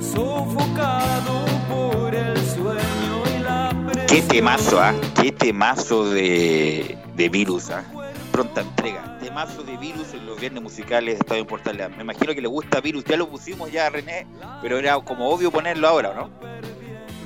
sofocado 0.00 1.44
por 1.68 2.14
el 2.14 2.36
sueño 2.38 3.22
y 3.36 3.42
la 3.42 3.70
Qué 4.08 4.22
temazo, 4.22 4.80
¿ah? 4.80 4.94
Qué 5.20 5.30
temazo 5.30 6.10
de, 6.10 6.98
de 7.14 7.28
virus, 7.28 7.70
¿ah? 7.70 7.84
Pronta 8.32 8.62
entrega. 8.62 9.09
Temazo 9.30 9.62
de 9.62 9.76
virus 9.76 10.12
en 10.12 10.26
los 10.26 10.40
viernes 10.40 10.60
musicales 10.60 11.14
de 11.14 11.20
Estadio 11.20 11.46
Portal. 11.46 11.76
Me 11.96 12.02
imagino 12.02 12.34
que 12.34 12.40
le 12.40 12.48
gusta 12.48 12.80
virus. 12.80 13.04
Ya 13.04 13.16
lo 13.16 13.28
pusimos 13.28 13.70
ya, 13.70 13.88
René, 13.88 14.26
pero 14.60 14.76
era 14.76 14.98
como 14.98 15.30
obvio 15.30 15.52
ponerlo 15.52 15.86
ahora, 15.86 16.12
¿no? 16.14 16.30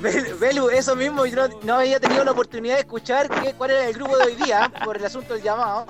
Bel- 0.03 0.37
Belu, 0.37 0.69
eso 0.69 0.95
mismo, 0.95 1.25
yo 1.25 1.47
no, 1.47 1.59
no 1.63 1.75
había 1.77 1.99
tenido 1.99 2.23
la 2.23 2.29
oportunidad 2.29 2.75
de 2.75 2.81
escuchar 2.81 3.27
qué, 3.41 3.55
cuál 3.55 3.71
era 3.71 3.87
el 3.87 3.93
grupo 3.95 4.15
de 4.19 4.23
hoy 4.25 4.35
día 4.35 4.71
por 4.85 4.97
el 4.97 5.03
asunto 5.05 5.33
del 5.33 5.41
llamado, 5.41 5.87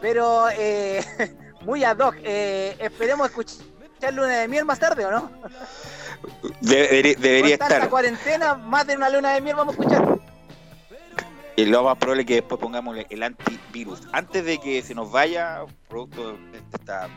pero 0.00 0.46
eh, 0.56 1.04
muy 1.60 1.84
ad 1.84 1.98
hoc. 1.98 2.14
Eh, 2.24 2.74
esperemos 2.78 3.28
escuchar 3.28 3.58
Luna 4.14 4.28
de 4.38 4.48
Miel 4.48 4.64
más 4.64 4.78
tarde, 4.78 5.04
¿o 5.04 5.10
no? 5.10 5.30
Debería, 6.62 7.14
debería 7.18 7.58
Con 7.58 7.68
tanta 7.68 7.74
estar. 7.74 7.90
cuarentena, 7.90 8.54
más 8.54 8.86
de 8.86 8.96
una 8.96 9.10
Luna 9.10 9.34
de 9.34 9.42
Miel 9.42 9.56
vamos 9.56 9.76
a 9.76 9.82
escuchar. 9.82 10.18
Lo 11.66 11.84
más 11.84 11.96
probable 11.96 12.22
es 12.22 12.26
que 12.26 12.34
después 12.34 12.60
pongamos 12.60 12.96
el 13.08 13.22
antivirus. 13.22 14.00
Antes 14.12 14.44
de 14.44 14.58
que 14.58 14.82
se 14.82 14.94
nos 14.94 15.10
vaya, 15.10 15.64
producto 15.88 16.32
de 16.52 16.58
esta, 16.72 17.08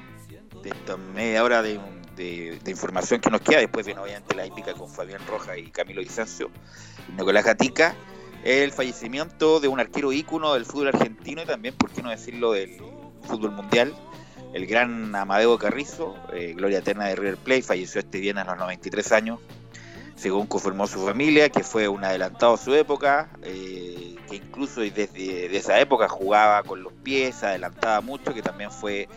media 1.14 1.44
hora 1.44 1.62
de 1.62 1.80
información 2.68 3.22
que 3.22 3.30
nos 3.30 3.42
queda, 3.42 3.60
después 3.60 3.86
viene 3.86 4.02
obviamente 4.02 4.36
la 4.36 4.46
épica 4.46 4.74
con 4.74 4.90
Fabián 4.90 5.22
Roja 5.28 5.58
y 5.58 5.70
Camilo 5.72 6.02
Vicencio 6.02 6.50
y 7.10 7.14
Nicolás 7.14 7.46
Gatica, 7.46 7.96
el 8.44 8.72
fallecimiento 8.72 9.60
de 9.60 9.68
un 9.68 9.80
arquero 9.80 10.12
ícono 10.12 10.54
del 10.54 10.66
fútbol 10.66 10.90
argentino 10.90 11.42
y 11.42 11.46
también, 11.46 11.76
por 11.76 11.92
qué 11.92 12.04
no 12.04 12.10
decirlo, 12.10 12.52
del 12.52 12.78
fútbol 13.24 13.52
mundial, 13.52 13.96
el 14.54 14.68
gran 14.68 15.16
Amadeo 15.16 15.58
Carrizo, 15.58 16.16
eh, 16.34 16.54
gloria 16.56 16.80
eterna 16.80 17.06
de 17.06 17.16
River 17.16 17.38
Plate, 17.38 17.64
falleció 17.64 18.00
este 18.00 18.20
viernes 18.20 18.46
a 18.46 18.52
los 18.52 18.58
93 18.60 19.12
años 19.12 19.40
según 20.16 20.48
confirmó 20.48 20.88
su 20.88 21.06
familia, 21.06 21.50
que 21.50 21.64
fue 21.64 21.88
un 21.88 22.04
adelantado 22.04 22.54
a 22.54 22.58
su 22.58 22.74
época, 22.74 23.30
eh, 23.44 24.16
que 24.30 24.38
incluso 24.38 24.82
desde 24.82 25.08
de 25.50 25.58
esa 25.58 25.80
época 25.80 26.08
jugaba 26.08 26.64
con 26.64 26.82
los 26.84 26.94
pies, 26.94 27.44
adelantaba 27.44 28.02
mucho, 28.02 28.34
que 28.34 28.42
también 28.42 28.72
fue, 28.72 29.10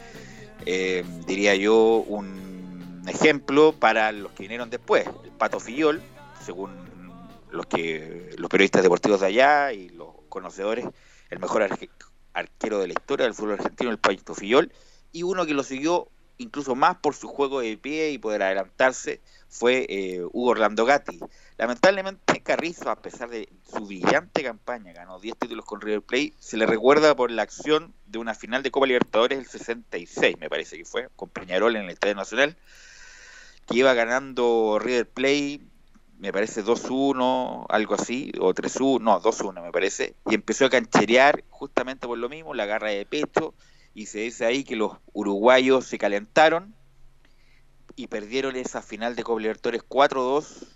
eh, 0.67 1.05
diría 1.27 1.55
yo, 1.55 2.05
un 2.07 3.03
ejemplo 3.07 3.73
para 3.73 4.13
los 4.13 4.33
que 4.33 4.43
vinieron 4.43 4.71
después. 4.71 5.07
El 5.25 5.31
Pato 5.31 5.61
Fillol, 5.61 6.03
según 6.45 6.71
los 7.51 7.67
que 7.67 8.35
los 8.37 8.51
periodistas 8.51 8.83
deportivos 8.83 9.21
de 9.21 9.27
allá 9.27 9.73
y 9.73 9.89
los 9.91 10.09
conocedores, 10.29 10.85
el 11.31 11.39
mejor 11.39 11.63
arque- 11.63 11.91
arquero 12.35 12.81
de 12.81 12.89
la 12.89 12.93
historia 12.93 13.25
del 13.25 13.35
fútbol 13.35 13.55
argentino, 13.55 13.91
el 13.91 13.99
Paito 13.99 14.35
Fillol, 14.35 14.73
y 15.13 15.23
uno 15.23 15.47
que 15.47 15.55
lo 15.55 15.63
siguió 15.63 16.09
incluso 16.37 16.75
más 16.75 16.97
por 16.97 17.15
su 17.15 17.29
juego 17.29 17.61
de 17.61 17.77
pie 17.77 18.11
y 18.11 18.19
poder 18.19 18.43
adelantarse 18.43 19.21
fue 19.49 19.87
eh, 19.89 20.23
Hugo 20.33 20.51
Orlando 20.51 20.85
Gatti. 20.85 21.19
Lamentablemente 21.57 22.41
Carrizo, 22.41 22.91
a 22.91 22.97
pesar 22.97 23.29
de 23.31 23.49
su 23.71 23.87
brillante 23.87 24.43
campaña, 24.43 24.93
ganó 24.93 25.19
10 25.19 25.37
títulos 25.37 25.65
con 25.65 25.81
River 25.81 26.03
Plate, 26.03 26.33
se 26.39 26.57
le 26.57 26.67
recuerda 26.67 27.15
por 27.15 27.31
la 27.31 27.43
acción 27.43 27.93
de 28.07 28.19
una 28.19 28.35
final 28.35 28.63
de 28.63 28.71
Copa 28.71 28.87
Libertadores 28.87 29.39
el 29.39 29.47
66, 29.47 30.39
me 30.39 30.49
parece 30.49 30.79
que 30.79 30.85
fue, 30.85 31.09
con 31.17 31.29
Peñarol 31.29 31.77
en 31.77 31.85
el 31.85 31.91
Estadio 31.91 32.15
Nacional, 32.15 32.57
que 33.67 33.79
iba 33.79 33.93
ganando 33.93 34.79
River 34.81 35.09
Plate, 35.09 35.61
me 36.19 36.33
parece 36.33 36.65
2-1, 36.65 37.67
algo 37.69 37.95
así, 37.95 38.33
o 38.41 38.55
3-1, 38.55 39.01
no, 39.01 39.21
2-1 39.21 39.63
me 39.63 39.73
parece, 39.73 40.15
y 40.31 40.37
empezó 40.37 40.67
a 40.67 40.71
cancherear 40.71 41.45
justamente 41.51 42.07
por 42.07 42.19
lo 42.19 42.29
mismo, 42.29 42.55
la 42.55 42.67
garra 42.67 42.91
de 42.91 43.05
pecho, 43.05 43.53
y 43.95 44.07
se 44.07 44.21
dice 44.21 44.47
ahí 44.47 44.65
que 44.65 44.77
los 44.77 44.93
uruguayos 45.13 45.85
se 45.85 45.99
calentaron 45.99 46.75
y 47.99 48.07
perdieron 48.07 48.55
esa 48.55 48.81
final 48.81 49.17
de 49.17 49.25
Copa 49.25 49.41
Libertadores 49.41 49.83
4-2 49.83 50.69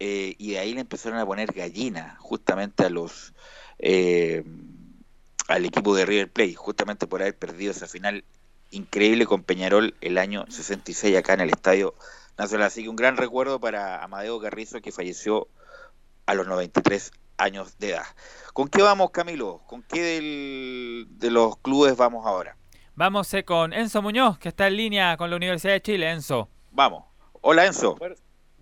eh, 0.00 0.34
y 0.36 0.50
de 0.50 0.58
ahí 0.58 0.74
le 0.74 0.80
empezaron 0.80 1.18
a 1.20 1.24
poner 1.24 1.52
gallina 1.52 2.16
justamente 2.18 2.84
a 2.84 2.90
los 2.90 3.34
eh, 3.78 4.42
al 5.46 5.64
equipo 5.64 5.94
de 5.94 6.04
River 6.04 6.28
Plate 6.32 6.54
justamente 6.54 7.06
por 7.06 7.22
haber 7.22 7.38
perdido 7.38 7.70
esa 7.70 7.86
final 7.86 8.24
increíble 8.72 9.26
con 9.26 9.44
Peñarol 9.44 9.94
el 10.00 10.18
año 10.18 10.44
66 10.48 11.16
acá 11.16 11.34
en 11.34 11.42
el 11.42 11.50
Estadio 11.50 11.94
Nacional 12.36 12.66
así 12.66 12.82
que 12.82 12.88
un 12.88 12.96
gran 12.96 13.16
recuerdo 13.16 13.60
para 13.60 14.02
Amadeo 14.02 14.40
Carrizo 14.40 14.80
que 14.80 14.90
falleció 14.90 15.46
a 16.26 16.34
los 16.34 16.48
93 16.48 17.12
años 17.38 17.78
de 17.78 17.90
edad 17.90 18.06
¿con 18.54 18.66
qué 18.66 18.82
vamos 18.82 19.12
Camilo? 19.12 19.62
¿con 19.68 19.84
qué 19.84 21.06
de 21.08 21.30
los 21.30 21.58
clubes 21.58 21.96
vamos 21.96 22.26
ahora? 22.26 22.56
Vamos 22.96 23.32
eh, 23.34 23.44
con 23.44 23.74
Enzo 23.74 24.00
Muñoz, 24.00 24.38
que 24.38 24.48
está 24.48 24.68
en 24.68 24.78
línea 24.78 25.18
con 25.18 25.28
la 25.28 25.36
Universidad 25.36 25.74
de 25.74 25.82
Chile. 25.82 26.10
Enzo. 26.10 26.48
Vamos. 26.76 27.04
Hola 27.40 27.64
Enzo. 27.64 27.96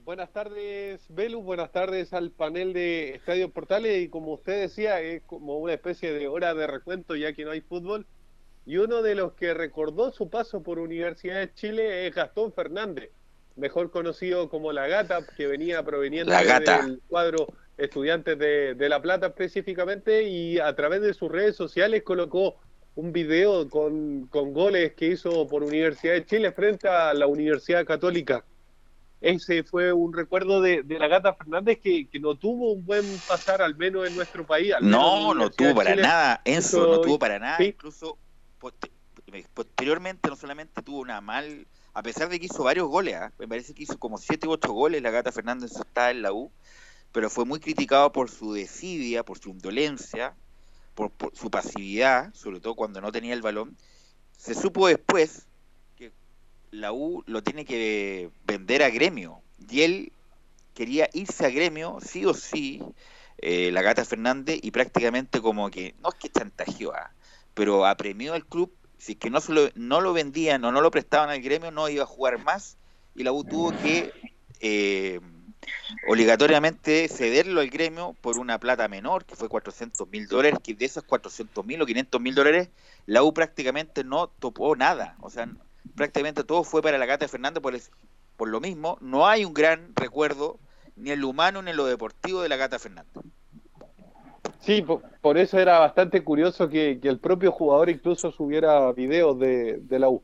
Buenas 0.04 0.32
tardes, 0.32 1.04
Velus. 1.08 1.42
Buenas 1.42 1.72
tardes 1.72 2.12
al 2.12 2.30
panel 2.30 2.72
de 2.72 3.16
Estadio 3.16 3.50
Portales. 3.50 4.04
Y 4.04 4.08
como 4.08 4.34
usted 4.34 4.60
decía, 4.60 5.00
es 5.00 5.24
como 5.24 5.58
una 5.58 5.72
especie 5.72 6.12
de 6.12 6.28
hora 6.28 6.54
de 6.54 6.68
recuento 6.68 7.16
ya 7.16 7.32
que 7.32 7.44
no 7.44 7.50
hay 7.50 7.60
fútbol. 7.60 8.06
Y 8.66 8.76
uno 8.76 9.02
de 9.02 9.16
los 9.16 9.32
que 9.32 9.52
recordó 9.52 10.12
su 10.12 10.30
paso 10.30 10.62
por 10.62 10.78
Universidad 10.78 11.40
de 11.40 11.52
Chile 11.54 12.06
es 12.06 12.14
Gastón 12.14 12.52
Fernández, 12.52 13.10
mejor 13.56 13.90
conocido 13.90 14.48
como 14.48 14.72
La 14.72 14.86
Gata, 14.86 15.26
que 15.36 15.48
venía 15.48 15.82
proveniente 15.82 16.32
del 16.32 17.00
cuadro 17.08 17.48
Estudiantes 17.76 18.38
de, 18.38 18.76
de 18.76 18.88
La 18.88 19.02
Plata 19.02 19.26
específicamente. 19.26 20.22
Y 20.22 20.60
a 20.60 20.72
través 20.76 21.00
de 21.02 21.14
sus 21.14 21.32
redes 21.32 21.56
sociales 21.56 22.04
colocó 22.04 22.60
un 22.96 23.12
video 23.12 23.68
con, 23.68 24.26
con 24.28 24.52
goles 24.52 24.94
que 24.94 25.08
hizo 25.08 25.46
por 25.48 25.62
Universidad 25.62 26.14
de 26.14 26.26
Chile 26.26 26.52
frente 26.52 26.88
a 26.88 27.12
la 27.14 27.26
Universidad 27.26 27.84
Católica. 27.84 28.44
Ese 29.20 29.62
fue 29.64 29.92
un 29.92 30.12
recuerdo 30.12 30.60
de, 30.60 30.82
de 30.82 30.98
la 30.98 31.08
Gata 31.08 31.32
Fernández 31.34 31.78
que, 31.82 32.06
que 32.08 32.20
no 32.20 32.34
tuvo 32.36 32.72
un 32.72 32.84
buen 32.84 33.04
pasar, 33.26 33.62
al 33.62 33.74
menos 33.74 34.06
en 34.06 34.14
nuestro 34.14 34.46
país. 34.46 34.74
No, 34.82 35.32
no 35.34 35.50
tuvo 35.50 35.74
para 35.74 35.90
Chile. 35.92 36.02
nada, 36.02 36.42
Enzo, 36.44 36.86
no 36.86 37.00
tuvo 37.00 37.18
para 37.18 37.38
nada, 37.38 37.56
sí. 37.56 37.64
incluso 37.68 38.18
poste- 38.60 38.90
posteriormente 39.54 40.28
no 40.28 40.36
solamente 40.36 40.82
tuvo 40.82 40.98
una 41.00 41.20
mal, 41.20 41.66
a 41.94 42.02
pesar 42.02 42.28
de 42.28 42.38
que 42.38 42.46
hizo 42.46 42.62
varios 42.64 42.86
goles, 42.88 43.14
¿ah? 43.14 43.32
me 43.38 43.48
parece 43.48 43.74
que 43.74 43.82
hizo 43.84 43.98
como 43.98 44.18
7 44.18 44.46
u 44.46 44.52
8 44.52 44.72
goles 44.72 45.02
la 45.02 45.10
Gata 45.10 45.32
Fernández 45.32 45.72
está 45.74 46.10
en 46.10 46.22
la 46.22 46.32
U, 46.32 46.52
pero 47.10 47.30
fue 47.30 47.44
muy 47.46 47.60
criticado 47.60 48.12
por 48.12 48.30
su 48.30 48.52
desidia, 48.52 49.24
por 49.24 49.38
su 49.38 49.48
indolencia, 49.50 50.34
por, 50.94 51.12
su 51.34 51.50
pasividad, 51.50 52.32
sobre 52.34 52.60
todo 52.60 52.74
cuando 52.74 53.00
no 53.00 53.12
tenía 53.12 53.34
el 53.34 53.42
balón. 53.42 53.76
Se 54.36 54.54
supo 54.54 54.88
después 54.88 55.46
que 55.96 56.12
la 56.70 56.92
U 56.92 57.22
lo 57.26 57.42
tiene 57.42 57.64
que 57.64 58.30
vender 58.46 58.82
a 58.82 58.90
gremio 58.90 59.40
y 59.70 59.82
él 59.82 60.12
quería 60.74 61.08
irse 61.12 61.46
a 61.46 61.50
gremio, 61.50 61.98
sí 62.04 62.24
o 62.26 62.34
sí, 62.34 62.82
eh, 63.38 63.70
la 63.72 63.82
Gata 63.82 64.04
Fernández, 64.04 64.58
y 64.62 64.70
prácticamente 64.70 65.40
como 65.40 65.70
que, 65.70 65.94
no 66.02 66.10
es 66.10 66.14
que 66.16 66.28
chantajeó, 66.28 66.92
ah, 66.92 67.12
pero 67.54 67.86
apremió 67.86 68.34
al 68.34 68.44
club, 68.44 68.72
si 68.98 69.12
es 69.12 69.18
que 69.18 69.30
no, 69.30 69.40
se 69.40 69.52
lo, 69.52 69.68
no 69.74 70.00
lo 70.00 70.12
vendían 70.12 70.64
o 70.64 70.72
no 70.72 70.80
lo 70.80 70.90
prestaban 70.90 71.30
al 71.30 71.40
gremio, 71.40 71.70
no 71.70 71.88
iba 71.88 72.04
a 72.04 72.06
jugar 72.06 72.42
más, 72.42 72.76
y 73.14 73.22
la 73.22 73.32
U 73.32 73.44
tuvo 73.44 73.70
que 73.70 74.12
eh, 74.60 75.20
obligatoriamente 76.08 77.08
cederlo 77.08 77.60
al 77.60 77.70
gremio 77.70 78.14
por 78.20 78.38
una 78.38 78.58
plata 78.58 78.88
menor, 78.88 79.24
que 79.24 79.36
fue 79.36 79.48
400 79.48 80.08
mil 80.08 80.26
dólares, 80.26 80.58
que 80.62 80.74
de 80.74 80.84
esos 80.84 81.04
400 81.04 81.64
mil 81.64 81.80
o 81.82 81.86
500 81.86 82.20
mil 82.20 82.34
dólares, 82.34 82.70
la 83.06 83.22
U 83.22 83.32
prácticamente 83.34 84.04
no 84.04 84.28
topó 84.28 84.76
nada, 84.76 85.16
o 85.20 85.30
sea, 85.30 85.48
prácticamente 85.96 86.44
todo 86.44 86.64
fue 86.64 86.82
para 86.82 86.98
la 86.98 87.06
Gata 87.06 87.28
Fernández 87.28 87.62
por, 87.62 87.74
por 88.36 88.48
lo 88.48 88.60
mismo, 88.60 88.98
no 89.00 89.26
hay 89.26 89.44
un 89.44 89.54
gran 89.54 89.94
recuerdo 89.94 90.58
ni 90.96 91.10
en 91.10 91.20
lo 91.20 91.28
humano 91.28 91.62
ni 91.62 91.70
en 91.70 91.76
lo 91.76 91.86
deportivo 91.86 92.42
de 92.42 92.48
la 92.48 92.56
Gata 92.56 92.78
Fernández. 92.78 93.24
Sí, 94.60 94.80
po- 94.82 95.02
por, 95.20 95.36
eso 95.36 95.58
era 95.58 95.78
bastante 95.78 96.22
curioso 96.24 96.68
que, 96.68 96.98
que 97.00 97.08
el 97.08 97.18
propio 97.18 97.52
jugador 97.52 97.90
incluso 97.90 98.30
subiera 98.32 98.90
videos 98.92 99.38
de, 99.38 99.78
de 99.78 99.98
la 99.98 100.08
U. 100.08 100.22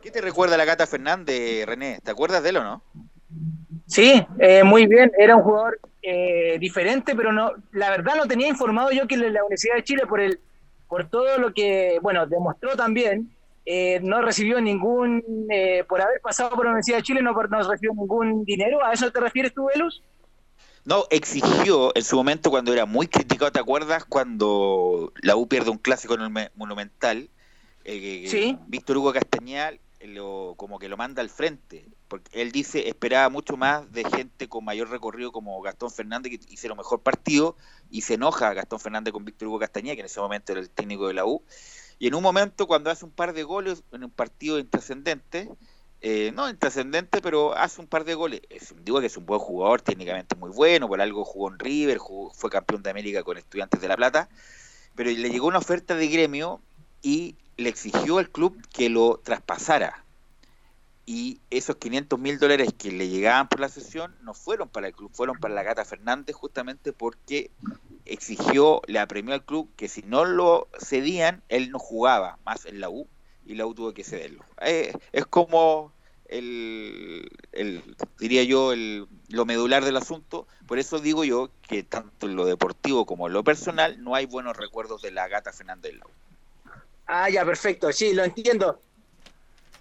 ¿Qué 0.00 0.10
te 0.10 0.20
recuerda 0.20 0.56
la 0.56 0.64
Gata 0.64 0.86
Fernández, 0.86 1.66
René? 1.66 1.98
¿Te 2.02 2.10
acuerdas 2.12 2.42
de 2.42 2.50
él 2.50 2.58
o 2.58 2.62
no? 2.62 2.82
Sí, 3.86 4.22
eh, 4.38 4.62
muy 4.64 4.86
bien. 4.86 5.10
Era 5.18 5.36
un 5.36 5.42
jugador 5.42 5.80
eh, 6.02 6.56
diferente, 6.58 7.14
pero 7.14 7.32
no, 7.32 7.52
la 7.72 7.90
verdad 7.90 8.16
no 8.16 8.26
tenía 8.26 8.48
informado 8.48 8.90
yo 8.90 9.06
que 9.06 9.16
la 9.16 9.28
Universidad 9.42 9.76
de 9.76 9.84
Chile 9.84 10.06
por 10.06 10.20
el, 10.20 10.40
por 10.88 11.08
todo 11.08 11.38
lo 11.38 11.52
que, 11.52 11.98
bueno, 12.02 12.26
demostró 12.26 12.76
también, 12.76 13.30
eh, 13.66 14.00
no 14.02 14.22
recibió 14.22 14.60
ningún, 14.60 15.22
eh, 15.50 15.84
por 15.88 16.00
haber 16.00 16.20
pasado 16.20 16.50
por 16.50 16.64
la 16.64 16.70
Universidad 16.70 16.98
de 16.98 17.02
Chile, 17.02 17.22
no, 17.22 17.32
no 17.32 17.70
recibió 17.70 17.92
ningún 17.94 18.44
dinero. 18.44 18.84
¿A 18.84 18.92
eso 18.92 19.10
te 19.10 19.20
refieres 19.20 19.52
tú, 19.52 19.66
Velus? 19.66 20.02
No, 20.84 21.04
exigió 21.10 21.94
en 21.94 22.02
su 22.02 22.16
momento 22.16 22.48
cuando 22.50 22.72
era 22.72 22.86
muy 22.86 23.08
criticado, 23.08 23.52
¿te 23.52 23.60
acuerdas? 23.60 24.04
Cuando 24.06 25.12
la 25.20 25.36
U 25.36 25.46
pierde 25.46 25.70
un 25.70 25.76
clásico 25.76 26.14
en 26.14 26.22
el 26.22 26.30
Me- 26.30 26.50
Monumental, 26.54 27.28
eh, 27.84 28.24
Sí. 28.26 28.56
Víctor 28.68 28.96
Hugo 28.96 29.12
Castañal 29.12 29.80
lo, 30.00 30.54
como 30.56 30.78
que 30.78 30.88
lo 30.88 30.96
manda 30.96 31.22
al 31.22 31.30
frente, 31.30 31.86
porque 32.08 32.42
él 32.42 32.52
dice 32.52 32.88
esperaba 32.88 33.28
mucho 33.28 33.56
más 33.56 33.90
de 33.92 34.04
gente 34.04 34.48
con 34.48 34.64
mayor 34.64 34.90
recorrido 34.90 35.32
como 35.32 35.60
Gastón 35.60 35.90
Fernández 35.90 36.32
que 36.32 36.52
hicieron 36.52 36.78
mejor 36.78 37.02
partido 37.02 37.56
y 37.90 38.02
se 38.02 38.14
enoja 38.14 38.54
Gastón 38.54 38.80
Fernández 38.80 39.12
con 39.12 39.24
Víctor 39.24 39.48
Hugo 39.48 39.58
Castañeda, 39.58 39.94
que 39.94 40.00
en 40.00 40.06
ese 40.06 40.20
momento 40.20 40.52
era 40.52 40.60
el 40.60 40.70
técnico 40.70 41.08
de 41.08 41.14
la 41.14 41.24
U, 41.24 41.42
y 41.98 42.06
en 42.06 42.14
un 42.14 42.22
momento 42.22 42.66
cuando 42.66 42.90
hace 42.90 43.04
un 43.04 43.10
par 43.10 43.32
de 43.32 43.42
goles 43.42 43.82
en 43.92 44.04
un 44.04 44.10
partido 44.10 44.58
intrascendente, 44.58 45.48
eh, 46.00 46.30
no 46.32 46.48
intrascendente, 46.48 47.20
pero 47.20 47.56
hace 47.56 47.80
un 47.80 47.88
par 47.88 48.04
de 48.04 48.14
goles. 48.14 48.42
Es, 48.50 48.72
digo 48.84 49.00
que 49.00 49.06
es 49.06 49.16
un 49.16 49.26
buen 49.26 49.40
jugador, 49.40 49.82
técnicamente 49.82 50.36
muy 50.36 50.50
bueno, 50.50 50.86
por 50.86 51.00
algo 51.00 51.24
jugó 51.24 51.50
en 51.50 51.58
River, 51.58 51.98
fue 52.32 52.50
campeón 52.50 52.82
de 52.82 52.90
América 52.90 53.24
con 53.24 53.36
Estudiantes 53.36 53.80
de 53.80 53.88
La 53.88 53.96
Plata, 53.96 54.28
pero 54.94 55.10
le 55.10 55.30
llegó 55.30 55.48
una 55.48 55.58
oferta 55.58 55.96
de 55.96 56.06
gremio 56.06 56.60
y 57.02 57.36
le 57.58 57.68
exigió 57.68 58.18
al 58.18 58.30
club 58.30 58.56
que 58.72 58.88
lo 58.88 59.20
traspasara. 59.22 60.04
Y 61.04 61.40
esos 61.50 61.76
500 61.76 62.18
mil 62.18 62.38
dólares 62.38 62.70
que 62.78 62.92
le 62.92 63.08
llegaban 63.08 63.48
por 63.48 63.60
la 63.60 63.68
sesión 63.68 64.14
no 64.22 64.32
fueron 64.32 64.68
para 64.68 64.86
el 64.86 64.94
club, 64.94 65.10
fueron 65.12 65.38
para 65.38 65.54
la 65.54 65.62
Gata 65.62 65.84
Fernández 65.84 66.36
justamente 66.36 66.92
porque 66.92 67.50
exigió, 68.04 68.82
le 68.86 68.98
apremió 68.98 69.34
al 69.34 69.44
club 69.44 69.68
que 69.76 69.88
si 69.88 70.02
no 70.02 70.24
lo 70.24 70.68
cedían, 70.78 71.42
él 71.48 71.70
no 71.70 71.78
jugaba 71.78 72.38
más 72.44 72.64
en 72.66 72.80
la 72.80 72.90
U 72.90 73.08
y 73.44 73.54
la 73.54 73.66
U 73.66 73.74
tuvo 73.74 73.92
que 73.92 74.04
cederlo. 74.04 74.44
Eh, 74.60 74.92
es 75.12 75.26
como 75.26 75.92
el, 76.26 77.28
diría 78.20 78.44
yo, 78.44 78.72
el, 78.72 79.08
lo 79.28 79.46
medular 79.46 79.84
del 79.84 79.96
asunto. 79.96 80.46
Por 80.66 80.78
eso 80.78 81.00
digo 81.00 81.24
yo 81.24 81.50
que 81.62 81.82
tanto 81.82 82.26
en 82.26 82.36
lo 82.36 82.44
deportivo 82.44 83.06
como 83.06 83.26
en 83.26 83.32
lo 83.32 83.42
personal 83.42 84.02
no 84.04 84.14
hay 84.14 84.26
buenos 84.26 84.56
recuerdos 84.56 85.02
de 85.02 85.10
la 85.10 85.26
Gata 85.26 85.52
Fernández 85.52 85.92
en 85.92 85.98
la 86.00 86.06
U. 86.06 86.27
Ah, 87.08 87.28
ya, 87.30 87.44
perfecto, 87.44 87.90
sí, 87.90 88.12
lo 88.12 88.22
entiendo. 88.22 88.82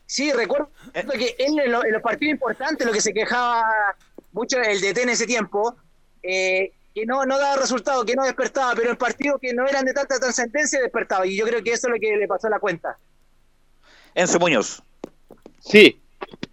Sí, 0.05 0.32
recuerdo 0.32 0.69
que 0.93 1.36
él 1.38 1.59
en, 1.59 1.71
lo- 1.71 1.84
en 1.84 1.91
los 1.91 2.01
partidos 2.01 2.32
importantes 2.32 2.88
lo 2.88 2.93
que 2.93 3.01
se 3.01 3.13
quejaba 3.13 3.65
mucho 4.32 4.57
el 4.61 4.80
DT 4.80 5.01
en 5.03 5.09
ese 5.09 5.25
tiempo, 5.28 5.75
eh, 6.23 6.71
que 6.95 7.05
no, 7.05 7.25
no 7.25 7.38
daba 7.38 7.57
resultado, 7.57 8.05
que 8.05 8.15
no 8.15 8.23
despertaba, 8.23 8.73
pero 8.75 8.91
en 8.91 8.95
partidos 8.95 9.39
que 9.41 9.53
no 9.53 9.67
eran 9.67 9.84
de 9.84 9.93
tanta 9.93 10.17
trascendencia 10.19 10.80
despertaba. 10.82 11.28
Y 11.28 11.36
yo 11.36 11.45
creo 11.45 11.61
que 11.61 11.71
eso 11.73 11.88
es 11.88 11.93
lo 11.93 11.99
que 11.99 12.15
le 12.15 12.28
pasó 12.28 12.47
a 12.47 12.51
la 12.51 12.59
cuenta. 12.59 12.97
Enzo 14.15 14.39
Muñoz. 14.39 14.82
Sí, 15.59 15.99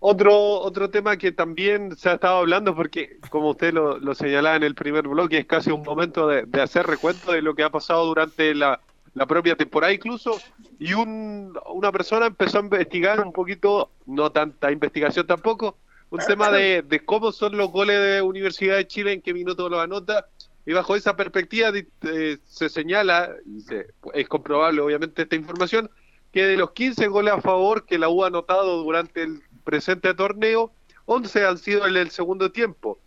otro, 0.01 0.35
otro 0.61 0.91
tema 0.91 1.17
que 1.17 1.31
también 1.31 1.97
se 1.97 2.09
ha 2.09 2.15
estado 2.15 2.39
hablando, 2.39 2.75
porque 2.75 3.19
como 3.31 3.51
usted 3.51 3.73
lo, 3.73 3.99
lo 3.99 4.15
señalaba 4.15 4.57
en 4.57 4.65
el 4.65 4.75
primer 4.75 5.07
bloque, 5.07 5.39
es 5.39 5.47
casi 5.47 5.71
un 5.71 5.83
momento 5.83 6.27
de, 6.27 6.43
de 6.47 6.61
hacer 6.61 6.85
recuento 6.87 7.31
de 7.31 7.41
lo 7.43 7.55
que 7.55 7.63
ha 7.63 7.71
pasado 7.71 8.05
durante 8.05 8.55
la, 8.55 8.81
la 9.15 9.27
propia 9.27 9.57
temporada 9.57 9.93
incluso, 9.93 10.41
y 10.79 10.93
un, 10.93 11.57
una 11.73 11.93
persona 11.93 12.27
empezó 12.27 12.59
a 12.59 12.63
investigar 12.63 13.21
un 13.21 13.33
poquito, 13.33 13.91
no 14.07 14.31
tanta 14.31 14.71
investigación 14.73 15.27
tampoco, 15.27 15.77
un 16.11 16.19
tema 16.27 16.51
de, 16.51 16.83
de 16.83 17.01
cómo 17.05 17.33
son 17.33 17.57
los 17.57 17.71
goles 17.71 18.01
de 18.01 18.23
Universidad 18.23 18.77
de 18.77 18.87
Chile, 18.87 19.13
en 19.13 19.23
qué 19.23 19.33
minuto 19.33 19.69
los 19.69 19.81
anota, 19.81 20.27
y 20.67 20.73
bajo 20.73 20.97
esa 20.97 21.17
perspectiva 21.17 21.71
eh, 22.03 22.39
se 22.45 22.69
señala, 22.69 23.31
y 23.47 23.61
se- 23.61 23.87
es 24.15 24.29
comprobable 24.29 24.81
obviamente 24.81 25.23
esta 25.23 25.37
información, 25.37 25.91
que 26.33 26.45
de 26.47 26.57
los 26.57 26.73
15 26.73 27.07
goles 27.09 27.33
a 27.35 27.41
favor 27.41 27.87
que 27.87 27.99
la 27.99 28.09
U 28.09 28.25
ha 28.25 28.27
anotado 28.29 28.83
durante 28.83 29.23
el 29.23 29.41
presente 29.63 30.13
torneo, 30.15 30.73
11 31.07 31.45
han 31.47 31.59
sido 31.59 31.87
en 31.87 31.97
el 31.97 32.11
segundo 32.11 32.51
tiempo, 32.51 32.99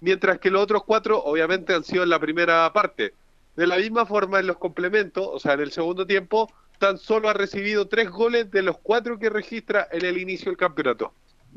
mientras 0.00 0.38
que 0.38 0.50
los 0.50 0.62
otros 0.62 0.84
cuatro 0.84 1.22
obviamente 1.22 1.72
han 1.72 1.84
sido 1.84 2.02
en 2.02 2.10
la 2.10 2.18
primera 2.18 2.70
parte. 2.72 3.14
De 3.56 3.66
la 3.66 3.76
misma 3.76 4.04
forma 4.06 4.40
en 4.40 4.46
los 4.46 4.58
complementos, 4.58 5.26
o 5.30 5.38
sea, 5.38 5.52
en 5.54 5.60
el 5.60 5.72
segundo 5.72 6.06
tiempo, 6.06 6.52
tan 6.78 6.98
solo 6.98 7.28
ha 7.28 7.32
recibido 7.34 7.86
tres 7.86 8.10
goles 8.10 8.50
de 8.50 8.62
los 8.62 8.78
cuatro 8.78 9.18
que 9.18 9.30
registra 9.30 9.86
en 9.92 10.04
el 10.04 10.18
inicio 10.18 10.46
del 10.46 10.56
campeonato. 10.56 11.12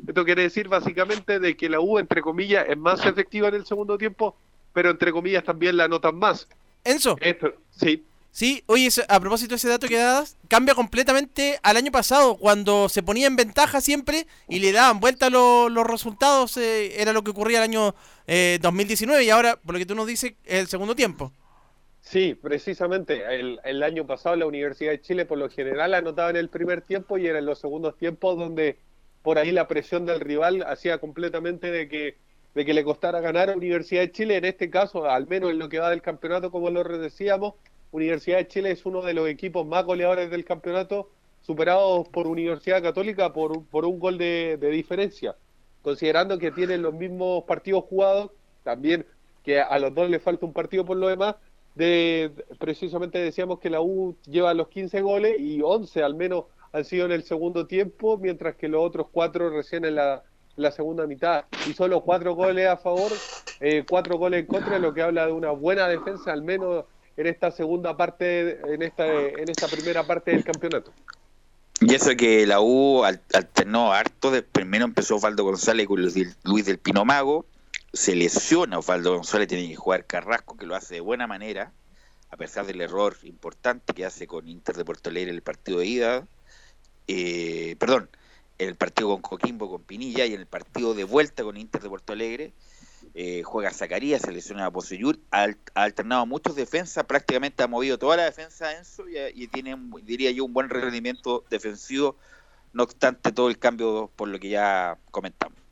Esto 0.07 0.23
quiere 0.23 0.43
decir 0.43 0.67
básicamente 0.67 1.39
de 1.39 1.57
que 1.57 1.69
la 1.69 1.79
U, 1.79 1.97
entre 1.97 2.21
comillas, 2.21 2.65
es 2.69 2.77
más 2.77 3.03
efectiva 3.05 3.47
en 3.47 3.55
el 3.55 3.65
segundo 3.65 3.97
tiempo, 3.97 4.35
pero 4.73 4.91
entre 4.91 5.11
comillas 5.11 5.43
también 5.43 5.75
la 5.75 5.85
anotan 5.85 6.15
más. 6.15 6.47
Enzo. 6.83 7.17
Esto, 7.19 7.51
sí. 7.71 8.03
Sí, 8.31 8.63
oye, 8.67 8.87
a 9.09 9.19
propósito 9.19 9.51
de 9.51 9.55
ese 9.55 9.67
dato 9.67 9.87
que 9.87 9.97
das, 9.97 10.37
cambia 10.47 10.75
completamente 10.75 11.59
al 11.63 11.77
año 11.77 11.91
pasado, 11.91 12.37
cuando 12.37 12.87
se 12.87 13.01
ponía 13.01 13.25
en 13.25 13.35
ventaja 13.35 13.81
siempre 13.81 14.27
y 14.47 14.59
le 14.59 14.71
daban 14.71 14.99
vuelta 14.99 15.31
lo- 15.31 15.69
los 15.69 15.87
resultados, 15.87 16.55
eh, 16.57 17.01
era 17.01 17.13
lo 17.13 17.23
que 17.23 17.31
ocurría 17.31 17.57
el 17.57 17.63
año 17.63 17.95
eh, 18.27 18.59
2019 18.61 19.23
y 19.23 19.31
ahora, 19.31 19.55
por 19.55 19.73
lo 19.73 19.79
que 19.79 19.87
tú 19.87 19.95
nos 19.95 20.05
dices, 20.05 20.33
es 20.45 20.59
el 20.59 20.67
segundo 20.67 20.93
tiempo. 20.95 21.31
Sí, 22.01 22.35
precisamente. 22.35 23.23
El, 23.35 23.59
el 23.63 23.83
año 23.83 24.07
pasado 24.07 24.35
la 24.35 24.45
Universidad 24.45 24.91
de 24.91 25.01
Chile 25.01 25.25
por 25.25 25.37
lo 25.37 25.49
general 25.49 25.93
anotaba 25.93 26.29
en 26.29 26.37
el 26.37 26.49
primer 26.49 26.81
tiempo 26.81 27.17
y 27.17 27.27
era 27.27 27.39
en 27.39 27.45
los 27.45 27.59
segundos 27.59 27.97
tiempos 27.97 28.37
donde 28.37 28.79
por 29.21 29.37
ahí 29.37 29.51
la 29.51 29.67
presión 29.67 30.05
del 30.05 30.21
rival 30.21 30.63
hacía 30.63 30.99
completamente 30.99 31.69
de 31.69 31.89
que, 31.89 32.17
de 32.53 32.65
que 32.65 32.73
le 32.73 32.83
costara 32.85 33.19
ganar 33.19 33.49
a 33.49 33.55
Universidad 33.55 34.01
de 34.01 34.11
Chile. 34.11 34.37
En 34.37 34.45
este 34.45 34.69
caso, 34.69 35.05
al 35.09 35.27
menos 35.27 35.51
en 35.51 35.59
lo 35.59 35.67
que 35.69 35.79
va 35.79 35.89
del 35.89 36.01
campeonato, 36.01 36.49
como 36.49 36.69
lo 36.69 36.83
decíamos, 36.97 37.55
Universidad 37.91 38.37
de 38.37 38.47
Chile 38.47 38.71
es 38.71 38.85
uno 38.85 39.01
de 39.01 39.13
los 39.13 39.27
equipos 39.27 39.65
más 39.67 39.83
goleadores 39.85 40.29
del 40.29 40.45
campeonato, 40.45 41.11
superados 41.41 42.07
por 42.09 42.27
Universidad 42.27 42.81
Católica 42.81 43.33
por, 43.33 43.65
por 43.67 43.85
un 43.85 43.99
gol 43.99 44.17
de, 44.17 44.57
de 44.59 44.69
diferencia. 44.69 45.35
Considerando 45.81 46.37
que 46.39 46.51
tienen 46.51 46.81
los 46.81 46.93
mismos 46.93 47.43
partidos 47.45 47.83
jugados, 47.85 48.31
también 48.63 49.05
que 49.43 49.59
a 49.61 49.79
los 49.79 49.93
dos 49.93 50.09
les 50.09 50.21
falta 50.21 50.45
un 50.45 50.53
partido 50.53 50.85
por 50.85 50.97
lo 50.97 51.07
demás, 51.07 51.35
de 51.77 52.31
precisamente 52.59 53.19
decíamos 53.19 53.59
que 53.59 53.69
la 53.69 53.81
U 53.81 54.15
lleva 54.25 54.53
los 54.53 54.67
15 54.69 55.01
goles 55.01 55.39
y 55.39 55.61
11 55.61 56.03
al 56.03 56.15
menos 56.15 56.45
han 56.73 56.83
sido 56.85 57.05
en 57.05 57.11
el 57.11 57.23
segundo 57.23 57.67
tiempo, 57.67 58.17
mientras 58.17 58.55
que 58.55 58.67
los 58.67 58.83
otros 58.83 59.07
cuatro 59.11 59.49
recién 59.49 59.85
en 59.85 59.95
la, 59.95 60.23
segunda 60.71 61.05
mitad. 61.05 61.45
Y 61.69 61.73
solo 61.73 62.01
cuatro 62.01 62.33
goles 62.33 62.67
a 62.67 62.77
favor, 62.77 63.11
eh, 63.59 63.85
cuatro 63.87 64.17
goles 64.17 64.41
en 64.41 64.47
contra, 64.47 64.79
lo 64.79 64.93
que 64.93 65.03
habla 65.03 65.27
de 65.27 65.31
una 65.31 65.51
buena 65.51 65.87
defensa, 65.87 66.33
al 66.33 66.41
menos 66.41 66.85
en 67.15 67.27
esta 67.27 67.51
segunda 67.51 67.95
parte, 67.95 68.59
en 68.73 68.81
esta, 68.81 69.07
en 69.07 69.49
esta 69.49 69.67
primera 69.67 70.03
parte 70.03 70.31
del 70.31 70.43
campeonato. 70.43 70.91
Y 71.79 71.93
eso 71.93 72.09
que 72.17 72.47
la 72.47 72.59
U 72.59 73.03
al- 73.03 73.21
alternó 73.33 73.93
harto, 73.93 74.31
de, 74.31 74.41
primero 74.41 74.83
empezó 74.83 75.17
Osvaldo 75.17 75.43
González 75.43 75.87
con 75.87 76.01
Luis 76.01 76.65
del 76.65 76.79
Pino 76.79 77.05
Mago, 77.05 77.45
se 77.97 78.15
lesiona 78.15 78.77
Osvaldo 78.77 79.15
González, 79.15 79.47
tiene 79.47 79.67
que 79.67 79.75
jugar 79.75 80.05
Carrasco, 80.05 80.55
que 80.55 80.65
lo 80.65 80.75
hace 80.75 80.95
de 80.95 81.01
buena 81.01 81.25
manera, 81.27 81.71
a 82.29 82.37
pesar 82.37 82.65
del 82.65 82.79
error 82.81 83.17
importante 83.23 83.93
que 83.93 84.05
hace 84.05 84.27
con 84.27 84.47
Inter 84.47 84.75
de 84.75 84.85
Porto 84.85 85.09
Alegre 85.09 85.31
en 85.31 85.35
el 85.35 85.41
partido 85.41 85.79
de 85.79 85.87
ida, 85.87 86.27
eh, 87.07 87.75
perdón, 87.79 88.09
en 88.59 88.69
el 88.69 88.75
partido 88.75 89.09
con 89.09 89.21
Coquimbo, 89.21 89.69
con 89.69 89.83
Pinilla, 89.83 90.25
y 90.25 90.33
en 90.33 90.41
el 90.41 90.45
partido 90.47 90.93
de 90.93 91.03
vuelta 91.05 91.43
con 91.43 91.57
Inter 91.57 91.81
de 91.81 91.89
Porto 91.89 92.13
Alegre, 92.13 92.53
eh, 93.15 93.41
juega 93.43 93.71
Zacarías, 93.71 94.21
se 94.21 94.31
lesiona 94.31 94.65
a 94.67 94.71
Poseyur, 94.71 95.17
ha, 95.31 95.43
al- 95.43 95.57
ha 95.73 95.83
alternado 95.83 96.25
muchos 96.25 96.55
defensas, 96.55 97.03
prácticamente 97.05 97.63
ha 97.63 97.67
movido 97.67 97.97
toda 97.97 98.17
la 98.17 98.25
defensa 98.25 98.77
Enzo 98.77 99.07
y, 99.09 99.17
y 99.43 99.47
tiene, 99.47 99.75
diría 100.03 100.31
yo, 100.31 100.45
un 100.45 100.53
buen 100.53 100.69
rendimiento 100.69 101.45
defensivo, 101.49 102.15
no 102.73 102.83
obstante 102.83 103.31
todo 103.31 103.49
el 103.49 103.57
cambio 103.57 104.11
por 104.15 104.27
lo 104.27 104.39
que 104.39 104.49
ya 104.49 104.97
comentamos. 105.11 105.66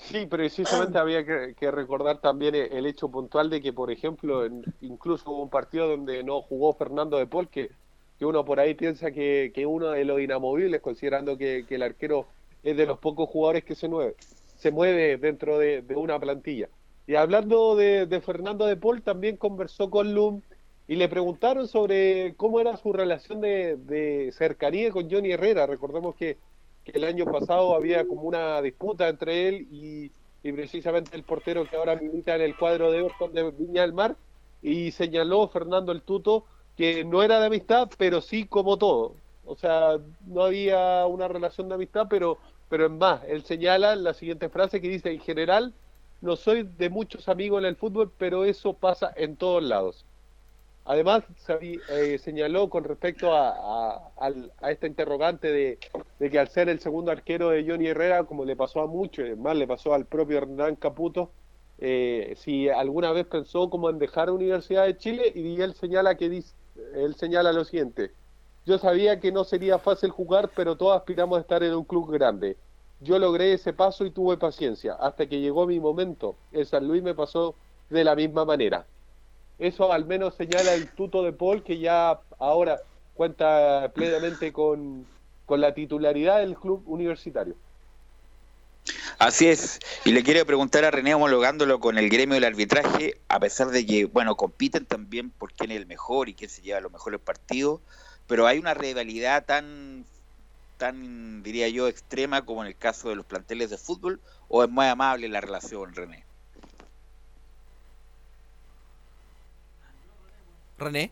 Sí, 0.00 0.26
precisamente 0.26 0.96
había 0.98 1.24
que, 1.26 1.54
que 1.56 1.70
recordar 1.70 2.20
también 2.20 2.54
e- 2.54 2.66
el 2.78 2.86
hecho 2.86 3.10
puntual 3.10 3.50
de 3.50 3.60
que, 3.60 3.72
por 3.72 3.90
ejemplo, 3.90 4.44
en- 4.46 4.66
incluso 4.80 5.30
hubo 5.30 5.42
un 5.42 5.50
partido 5.50 5.88
donde 5.88 6.22
no 6.22 6.40
jugó 6.42 6.74
Fernando 6.74 7.18
de 7.18 7.26
Paul, 7.26 7.50
que, 7.50 7.72
que 8.16 8.24
uno 8.24 8.44
por 8.44 8.60
ahí 8.60 8.74
piensa 8.74 9.10
que, 9.10 9.50
que 9.54 9.66
uno 9.66 9.90
de 9.90 10.04
los 10.04 10.20
inamovibles, 10.20 10.80
considerando 10.80 11.36
que, 11.36 11.66
que 11.66 11.74
el 11.74 11.82
arquero 11.82 12.32
es 12.62 12.76
de 12.76 12.86
los 12.86 12.98
pocos 13.00 13.28
jugadores 13.28 13.64
que 13.64 13.74
se 13.74 13.88
mueve, 13.88 14.16
se 14.54 14.70
mueve 14.70 15.18
dentro 15.18 15.58
de, 15.58 15.82
de 15.82 15.96
una 15.96 16.18
plantilla. 16.20 16.70
Y 17.06 17.14
hablando 17.16 17.74
de, 17.76 18.06
de 18.06 18.20
Fernando 18.20 18.66
de 18.66 18.76
Paul, 18.76 19.02
también 19.02 19.36
conversó 19.36 19.90
con 19.90 20.14
Lum 20.14 20.42
y 20.86 20.96
le 20.96 21.08
preguntaron 21.08 21.66
sobre 21.68 22.34
cómo 22.36 22.60
era 22.60 22.76
su 22.76 22.92
relación 22.92 23.40
de, 23.40 23.76
de 23.78 24.30
cercanía 24.32 24.90
con 24.92 25.10
Johnny 25.10 25.32
Herrera. 25.32 25.66
Recordemos 25.66 26.14
que, 26.14 26.40
el 26.94 27.04
año 27.04 27.24
pasado 27.24 27.74
había 27.74 28.06
como 28.06 28.22
una 28.22 28.60
disputa 28.62 29.08
entre 29.08 29.48
él 29.48 29.68
y, 29.70 30.10
precisamente 30.52 31.14
el 31.14 31.24
portero 31.24 31.68
que 31.68 31.76
ahora 31.76 31.96
milita 31.96 32.34
en 32.34 32.40
el 32.40 32.56
cuadro 32.56 32.90
de 32.90 33.00
Everton 33.00 33.34
de 33.34 33.50
Viña 33.50 33.82
del 33.82 33.92
Mar 33.92 34.16
y 34.62 34.92
señaló 34.92 35.46
Fernando 35.48 35.92
el 35.92 36.00
Tuto 36.00 36.46
que 36.74 37.04
no 37.04 37.22
era 37.22 37.38
de 37.38 37.46
amistad, 37.46 37.90
pero 37.98 38.22
sí 38.22 38.46
como 38.46 38.78
todo. 38.78 39.14
O 39.44 39.56
sea, 39.56 39.98
no 40.26 40.42
había 40.44 41.04
una 41.06 41.28
relación 41.28 41.68
de 41.68 41.74
amistad, 41.74 42.06
pero, 42.08 42.38
pero 42.68 42.86
en 42.86 42.96
más, 42.96 43.22
él 43.28 43.42
señala 43.44 43.94
la 43.96 44.14
siguiente 44.14 44.48
frase 44.48 44.80
que 44.80 44.88
dice, 44.88 45.10
en 45.10 45.20
general, 45.20 45.74
no 46.20 46.36
soy 46.36 46.62
de 46.62 46.88
muchos 46.88 47.28
amigos 47.28 47.60
en 47.60 47.66
el 47.66 47.76
fútbol, 47.76 48.12
pero 48.16 48.44
eso 48.44 48.72
pasa 48.74 49.12
en 49.16 49.36
todos 49.36 49.62
lados. 49.62 50.04
Además, 50.88 51.22
eh, 51.50 52.18
señaló 52.18 52.70
con 52.70 52.82
respecto 52.82 53.34
a, 53.34 54.10
esta 54.70 54.86
interrogante 54.86 55.52
de, 55.52 56.30
que 56.30 56.38
al 56.38 56.48
ser 56.48 56.70
el 56.70 56.80
segundo 56.80 57.10
arquero 57.10 57.50
de 57.50 57.62
Johnny 57.68 57.88
Herrera, 57.88 58.24
como 58.24 58.46
le 58.46 58.56
pasó 58.56 58.80
a 58.80 58.86
muchos, 58.86 59.36
más 59.36 59.54
le 59.54 59.66
pasó 59.66 59.92
al 59.92 60.06
propio 60.06 60.38
Hernán 60.38 60.76
Caputo, 60.76 61.30
eh, 61.76 62.34
si 62.38 62.70
alguna 62.70 63.12
vez 63.12 63.26
pensó 63.26 63.68
como 63.68 63.90
en 63.90 63.98
dejar 63.98 64.30
Universidad 64.30 64.86
de 64.86 64.96
Chile, 64.96 65.30
y 65.34 65.60
él 65.60 65.74
señala 65.74 66.14
que 66.14 66.30
dice, 66.30 66.54
él 66.94 67.14
señala 67.16 67.52
lo 67.52 67.66
siguiente, 67.66 68.10
yo 68.64 68.78
sabía 68.78 69.20
que 69.20 69.30
no 69.30 69.44
sería 69.44 69.78
fácil 69.78 70.08
jugar, 70.08 70.48
pero 70.56 70.78
todos 70.78 70.96
aspiramos 70.96 71.36
a 71.36 71.42
estar 71.42 71.62
en 71.62 71.74
un 71.74 71.84
club 71.84 72.10
grande. 72.10 72.56
Yo 73.00 73.18
logré 73.18 73.52
ese 73.52 73.74
paso 73.74 74.06
y 74.06 74.10
tuve 74.10 74.38
paciencia, 74.38 74.94
hasta 74.94 75.26
que 75.26 75.38
llegó 75.38 75.66
mi 75.66 75.80
momento. 75.80 76.34
En 76.50 76.64
San 76.64 76.88
Luis 76.88 77.02
me 77.02 77.14
pasó 77.14 77.54
de 77.90 78.04
la 78.04 78.14
misma 78.14 78.46
manera. 78.46 78.86
Eso 79.58 79.92
al 79.92 80.04
menos 80.04 80.34
señala 80.36 80.74
el 80.74 80.88
tuto 80.90 81.22
de 81.22 81.32
Paul, 81.32 81.62
que 81.62 81.78
ya 81.78 82.20
ahora 82.38 82.80
cuenta 83.14 83.90
plenamente 83.94 84.52
con, 84.52 85.04
con 85.46 85.60
la 85.60 85.74
titularidad 85.74 86.38
del 86.38 86.56
club 86.56 86.82
universitario. 86.86 87.56
Así 89.18 89.48
es, 89.48 89.80
y 90.04 90.12
le 90.12 90.22
quiero 90.22 90.46
preguntar 90.46 90.84
a 90.84 90.92
René, 90.92 91.12
homologándolo 91.12 91.80
con 91.80 91.98
el 91.98 92.08
gremio 92.08 92.34
del 92.34 92.44
arbitraje, 92.44 93.20
a 93.28 93.40
pesar 93.40 93.70
de 93.70 93.84
que, 93.84 94.04
bueno, 94.04 94.36
compiten 94.36 94.86
también 94.86 95.30
por 95.30 95.52
quién 95.52 95.72
es 95.72 95.78
el 95.78 95.86
mejor 95.86 96.28
y 96.28 96.34
quién 96.34 96.48
se 96.48 96.62
lleva 96.62 96.80
los 96.80 96.92
mejores 96.92 97.20
partidos, 97.20 97.80
pero 98.28 98.46
hay 98.46 98.58
una 98.58 98.74
rivalidad 98.74 99.44
tan, 99.44 100.04
tan, 100.76 101.42
diría 101.42 101.68
yo, 101.68 101.88
extrema 101.88 102.44
como 102.44 102.62
en 102.62 102.68
el 102.68 102.76
caso 102.76 103.08
de 103.08 103.16
los 103.16 103.26
planteles 103.26 103.70
de 103.70 103.78
fútbol, 103.78 104.20
o 104.48 104.62
es 104.62 104.70
muy 104.70 104.86
amable 104.86 105.28
la 105.28 105.40
relación, 105.40 105.94
René? 105.94 106.27
René. 110.78 111.10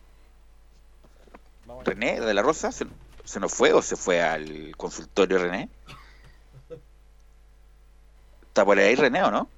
René 1.84 2.20
de 2.20 2.34
la 2.34 2.42
Rosa, 2.42 2.70
¿se, 2.72 2.86
se 3.24 3.40
nos 3.40 3.52
fue 3.52 3.72
o 3.72 3.82
se 3.82 3.96
fue 3.96 4.22
al 4.22 4.76
consultorio 4.76 5.38
René? 5.38 5.68
¿Está 8.48 8.64
por 8.64 8.78
ahí 8.78 8.94
René 8.94 9.22
o 9.22 9.30
no? 9.30 9.48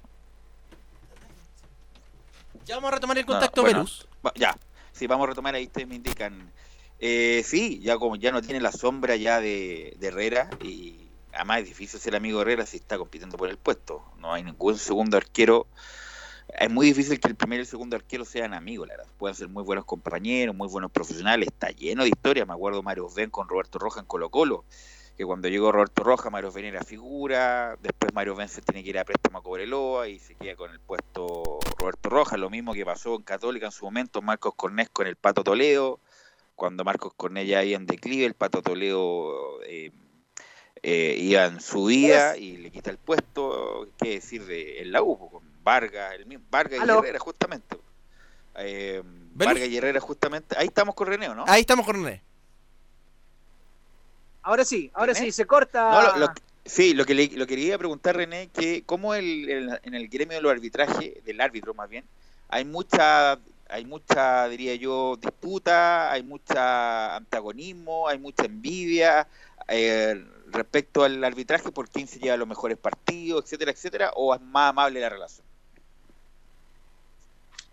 Ya 2.65 2.75
vamos 2.75 2.91
a 2.91 2.95
retomar 2.95 3.17
el 3.17 3.25
No, 3.25 3.31
contacto, 3.33 3.61
bueno, 3.61 3.79
Velus. 3.79 4.07
ya, 4.35 4.57
sí, 4.91 5.07
vamos 5.07 5.25
a 5.25 5.29
retomar, 5.29 5.55
ahí 5.55 5.65
ustedes 5.65 5.87
me 5.87 5.95
indican. 5.95 6.51
Eh, 6.99 7.43
sí, 7.45 7.79
ya 7.79 7.97
como 7.97 8.15
ya 8.17 8.31
no 8.31 8.41
tiene 8.41 8.59
la 8.59 8.71
sombra 8.71 9.15
ya 9.15 9.39
de, 9.39 9.95
de 9.97 10.07
Herrera 10.07 10.49
y 10.61 11.07
además 11.31 11.59
es 11.61 11.67
difícil 11.69 11.99
ser 11.99 12.15
amigo 12.15 12.39
de 12.39 12.41
Herrera 12.43 12.65
si 12.65 12.77
está 12.77 12.97
compitiendo 12.97 13.37
por 13.37 13.49
el 13.49 13.57
puesto. 13.57 14.03
No 14.17 14.33
hay 14.33 14.43
ningún 14.43 14.77
segundo 14.77 15.15
arquero. 15.17 15.65
Es 16.59 16.69
muy 16.69 16.87
difícil 16.87 17.21
que 17.21 17.29
el 17.29 17.35
primer 17.35 17.59
y 17.59 17.61
el 17.61 17.67
segundo 17.67 17.95
arquero 17.95 18.25
sean 18.25 18.53
amigos, 18.53 18.85
la 18.89 18.97
verdad. 18.97 19.09
Pueden 19.17 19.33
ser 19.33 19.47
muy 19.47 19.63
buenos 19.63 19.85
compañeros, 19.85 20.53
muy 20.53 20.67
buenos 20.67 20.91
profesionales. 20.91 21.47
Está 21.47 21.69
lleno 21.69 22.03
de 22.03 22.09
historias. 22.09 22.45
Me 22.45 22.53
acuerdo 22.53 22.83
Mario 22.83 23.07
Ben 23.15 23.29
con 23.29 23.47
Roberto 23.47 23.79
Roja 23.79 24.01
en 24.01 24.05
Colo 24.05 24.29
Colo, 24.29 24.65
que 25.15 25.23
cuando 25.23 25.47
llegó 25.47 25.71
Roberto 25.71 26.03
Roja, 26.03 26.29
Mario 26.29 26.51
Ben 26.51 26.65
era 26.65 26.83
figura. 26.83 27.77
Después 27.81 28.13
Mario 28.13 28.35
Ben 28.35 28.49
se 28.49 28.61
tiene 28.61 28.83
que 28.83 28.89
ir 28.89 28.99
a 28.99 29.05
préstamo 29.05 29.37
a 29.37 29.41
Cobreloa 29.41 30.09
y 30.09 30.19
se 30.19 30.35
queda 30.35 30.57
con 30.57 30.69
el 30.71 30.81
puesto 30.81 31.59
Roberto 31.77 32.09
Roja. 32.09 32.35
Lo 32.35 32.49
mismo 32.49 32.73
que 32.73 32.85
pasó 32.85 33.15
en 33.15 33.21
Católica 33.21 33.67
en 33.67 33.71
su 33.71 33.85
momento, 33.85 34.21
Marcos 34.21 34.53
Cornés 34.55 34.89
con 34.89 35.07
el 35.07 35.15
Pato 35.15 35.45
Toledo. 35.45 36.01
Cuando 36.55 36.83
Marcos 36.83 37.13
Cornés 37.15 37.47
ya 37.47 37.59
había 37.59 37.77
en 37.77 37.85
declive, 37.85 38.25
el 38.25 38.33
Pato 38.33 38.61
Toledo 38.61 39.63
eh, 39.63 39.91
eh, 40.83 41.15
iba 41.19 41.45
en 41.45 41.61
su 41.61 41.87
día 41.87 42.35
y 42.35 42.57
le 42.57 42.69
quita 42.69 42.91
el 42.91 42.97
puesto, 42.97 43.87
qué 43.97 44.09
decir 44.15 44.45
de 44.45 44.81
en 44.81 44.91
la 44.91 45.01
U, 45.01 45.29
con 45.29 45.48
Vargas, 45.63 46.13
el 46.15 46.25
mismo, 46.25 46.45
Vargas 46.49 46.79
y. 46.79 46.89
Herrera 46.99 47.19
justamente. 47.19 47.77
Eh, 48.55 49.01
Vargas 49.33 49.67
y 49.67 49.77
Herrera 49.77 49.99
justamente, 49.99 50.55
ahí 50.57 50.67
estamos 50.67 50.95
con 50.95 51.07
René, 51.07 51.29
¿o 51.29 51.35
¿no? 51.35 51.45
Ahí 51.47 51.61
estamos 51.61 51.85
con 51.85 51.95
René. 52.03 52.21
Ahora 54.41 54.65
sí, 54.65 54.89
ahora 54.93 55.13
¿René? 55.13 55.25
sí, 55.27 55.31
se 55.31 55.45
corta. 55.45 55.91
No, 55.91 56.01
lo- 56.01 56.27
lo- 56.27 56.33
sí, 56.65 56.93
lo 56.93 57.05
que 57.05 57.13
le, 57.13 57.27
lo 57.37 57.45
que 57.45 57.55
le 57.55 57.61
iba 57.63 57.75
a 57.75 57.79
preguntar, 57.79 58.15
René, 58.15 58.49
que 58.49 58.83
cómo 58.85 59.13
el, 59.13 59.49
el- 59.49 59.79
en 59.83 59.93
el 59.93 60.07
gremio 60.09 60.37
de 60.37 60.41
los 60.41 60.51
arbitrajes, 60.51 61.23
del 61.23 61.41
árbitro 61.41 61.73
más 61.73 61.89
bien, 61.89 62.05
hay 62.47 62.65
mucha, 62.65 63.33
hay 63.69 63.85
mucha, 63.85 64.47
diría 64.49 64.75
yo, 64.75 65.17
disputa, 65.21 66.11
hay 66.11 66.23
mucha 66.23 67.15
antagonismo, 67.15 68.07
hay 68.07 68.17
mucha 68.17 68.45
envidia 68.45 69.27
eh, 69.67 70.25
respecto 70.47 71.03
al 71.03 71.23
arbitraje 71.23 71.71
por 71.71 71.89
quién 71.89 72.07
se 72.07 72.17
lleva 72.19 72.35
los 72.37 72.47
mejores 72.47 72.77
partidos, 72.77 73.43
etcétera, 73.45 73.71
etcétera, 73.71 74.11
o 74.15 74.33
es 74.33 74.41
más 74.41 74.71
amable 74.71 74.99
la 74.99 75.09
relación. 75.09 75.45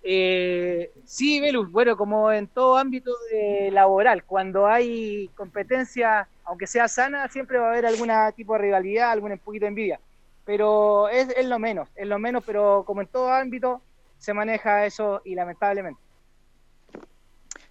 Eh, 0.08 0.92
sí, 1.04 1.40
Belus, 1.40 1.68
bueno, 1.72 1.96
como 1.96 2.30
en 2.30 2.46
todo 2.46 2.76
ámbito 2.76 3.10
de 3.32 3.70
laboral, 3.72 4.22
cuando 4.22 4.68
hay 4.68 5.26
competencia, 5.34 6.28
aunque 6.44 6.68
sea 6.68 6.86
sana, 6.86 7.26
siempre 7.26 7.58
va 7.58 7.66
a 7.66 7.70
haber 7.72 7.86
algún 7.86 8.10
tipo 8.36 8.52
de 8.52 8.60
rivalidad, 8.60 9.10
algún 9.10 9.36
poquito 9.38 9.64
de 9.64 9.68
envidia. 9.70 10.00
Pero 10.44 11.08
es, 11.08 11.28
es 11.30 11.46
lo 11.46 11.58
menos, 11.58 11.88
es 11.96 12.06
lo 12.06 12.20
menos, 12.20 12.44
pero 12.46 12.84
como 12.86 13.00
en 13.00 13.08
todo 13.08 13.32
ámbito 13.32 13.82
se 14.16 14.32
maneja 14.32 14.86
eso 14.86 15.22
y 15.24 15.34
lamentablemente. 15.34 16.00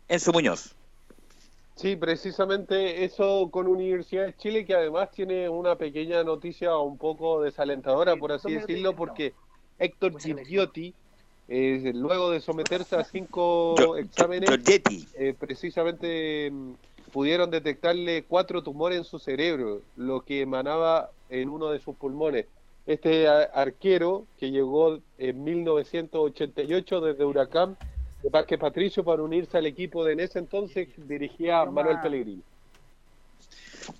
Enzo 0.10 0.34
Muñoz. 0.34 0.76
Sí, 1.76 1.96
precisamente 1.96 3.06
eso 3.06 3.50
con 3.50 3.66
Universidad 3.68 4.26
de 4.26 4.36
Chile, 4.36 4.66
que 4.66 4.76
además 4.76 5.10
tiene 5.12 5.48
una 5.48 5.78
pequeña 5.78 6.22
noticia 6.26 6.78
un 6.78 6.98
poco 6.98 7.42
desalentadora, 7.42 8.18
por 8.18 8.34
así 8.34 8.52
decirlo, 8.54 8.94
porque 8.94 9.34
Héctor 9.80 10.20
Gigliotti, 10.20 10.94
eh, 11.48 11.92
luego 11.94 12.32
de 12.32 12.42
someterse 12.42 12.96
a 12.96 13.04
cinco 13.04 13.98
exámenes, 13.98 14.50
eh, 15.14 15.36
precisamente 15.38 16.50
mm, 16.52 16.72
pudieron 17.12 17.52
detectarle 17.52 18.24
cuatro 18.24 18.64
tumores 18.64 18.98
en 18.98 19.04
su 19.04 19.20
cerebro, 19.20 19.82
lo 19.96 20.22
que 20.22 20.42
emanaba 20.42 21.12
en 21.30 21.50
uno 21.50 21.70
de 21.70 21.80
sus 21.80 21.96
pulmones. 21.96 22.46
Este 22.88 23.28
arquero 23.28 24.26
que 24.40 24.52
llegó 24.52 25.00
en 25.18 25.44
1988 25.44 27.02
desde 27.02 27.26
Huracán 27.26 27.78
de 28.22 28.30
Parque 28.30 28.58
Patricio 28.58 29.04
para 29.04 29.24
unirse 29.24 29.58
al 29.58 29.66
equipo 29.66 30.04
de 30.04 30.14
en 30.14 30.20
ese 30.20 30.40
entonces 30.40 30.88
dirigía 30.98 31.62
a 31.62 31.66
Manuel 31.66 32.00
Pellegrini. 32.02 32.44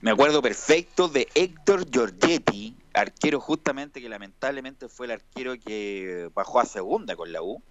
Me 0.02 0.12
acuerdo 0.12 0.42
perfecto 0.42 1.08
de 1.08 1.28
Héctor 1.36 1.90
Giorgetti, 1.90 2.76
arquero 2.96 3.40
justamente 3.40 4.02
que 4.02 4.10
lamentablemente 4.10 4.90
fue 4.90 5.06
el 5.08 5.14
arquero 5.14 5.54
que 5.60 6.30
bajó 6.34 6.60
a 6.60 6.66
segunda 6.66 7.16
con 7.16 7.32
la 7.32 7.42
U. 7.42 7.62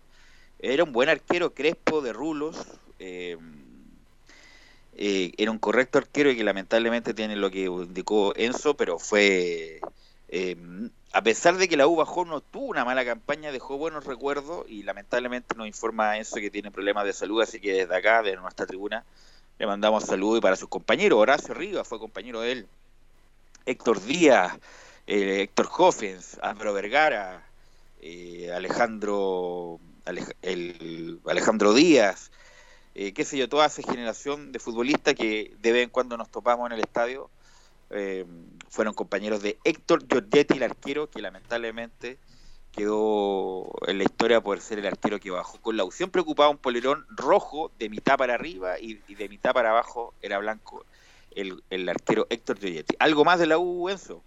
Era 0.59 0.85
un 0.85 0.93
buen 0.93 1.09
arquero, 1.09 1.55
crespo, 1.55 2.01
de 2.01 2.13
rulos. 2.13 2.57
eh, 2.99 3.37
eh, 4.97 5.33
era 5.39 5.51
un 5.51 5.59
correcto 5.59 5.99
arquero 5.99 6.31
y 6.31 6.37
que 6.37 6.45
lamentablemente 6.45 7.15
tiene 7.15 7.37
lo 7.37 7.51
que 7.51 7.65
indicó 7.65 8.35
Enzo, 8.37 8.75
pero 8.77 8.99
fue... 8.99 9.81
eh, 10.29 10.57
a 11.13 11.23
pesar 11.23 11.57
de 11.57 11.69
que 11.69 11.77
la 11.77 11.87
U 11.87 11.97
bajó, 11.97 12.25
no 12.25 12.41
tuvo 12.41 12.67
una 12.67 12.85
mala 12.85 13.05
campaña, 13.05 13.53
dejó 13.53 13.77
buenos 13.79 14.05
recuerdos 14.05 14.67
y 14.69 14.83
lamentablemente 14.83 15.55
nos 15.55 15.67
informa 15.67 16.17
Enzo 16.19 16.37
que 16.37 16.51
tiene 16.51 16.71
problemas 16.71 17.05
de 17.05 17.13
salud, 17.13 17.41
así 17.41 17.61
que 17.61 17.73
desde 17.73 17.97
acá, 17.97 18.23
de 18.23 18.37
nuestra 18.37 18.67
tribuna, 18.67 19.05
le 19.59 19.67
mandamos 19.67 20.05
saludos 20.05 20.39
y 20.39 20.41
para 20.41 20.57
sus 20.57 20.69
compañeros. 20.69 21.19
Horacio 21.19 21.55
Rivas 21.55 21.87
fue 21.87 21.99
compañero 21.99 22.41
de 22.41 22.53
él. 22.53 22.67
Héctor 23.67 24.03
Díaz, 24.03 24.59
eh, 25.07 25.43
Héctor 25.43 25.69
Hoffens, 25.77 26.39
Álvaro 26.43 26.73
Vergara, 26.73 27.47
eh, 28.01 28.53
Alejandro, 28.53 29.79
Alej- 30.05 30.37
el- 30.43 31.21
Alejandro 31.27 31.73
Díaz, 31.75 32.31
eh, 32.95 33.13
qué 33.13 33.25
sé 33.25 33.37
yo, 33.39 33.49
toda 33.49 33.67
esa 33.67 33.83
generación 33.83 34.53
de 34.53 34.59
futbolistas 34.59 35.15
que 35.15 35.55
de 35.59 35.73
vez 35.73 35.85
en 35.85 35.91
cuando 35.91 36.17
nos 36.17 36.31
topamos 36.31 36.67
en 36.67 36.75
el 36.75 36.81
estadio, 36.81 37.31
eh, 37.91 38.25
fueron 38.71 38.95
compañeros 38.95 39.43
de 39.43 39.59
Héctor 39.65 40.07
Giorgetti, 40.09 40.57
el 40.57 40.63
arquero, 40.65 41.11
que 41.11 41.21
lamentablemente 41.21 42.19
quedó 42.73 43.71
en 43.87 43.99
la 43.99 44.05
historia 44.05 44.41
por 44.41 44.61
ser 44.61 44.79
el 44.81 44.87
arquero 44.87 45.21
que 45.21 45.31
bajó 45.31 45.61
con 45.61 45.77
la 45.77 45.85
U. 45.85 45.93
Siempre 45.93 46.21
ocupaba 46.21 46.51
un 46.51 46.59
polerón 46.59 47.07
rojo 47.11 47.71
de 47.79 47.89
mitad 47.89 48.17
para 48.17 48.35
arriba 48.35 48.81
y, 48.81 49.01
y 49.07 49.15
de 49.15 49.29
mitad 49.29 49.53
para 49.53 49.71
abajo 49.71 50.15
era 50.21 50.39
blanco 50.39 50.85
el, 51.31 51.63
el 51.71 51.89
arquero 51.89 52.27
Héctor 52.31 52.59
Giorgetti. 52.59 52.97
¿Algo 52.99 53.25
más 53.25 53.39
de 53.39 53.47
la 53.47 53.59
U, 53.59 53.89
Enzo? 53.89 54.25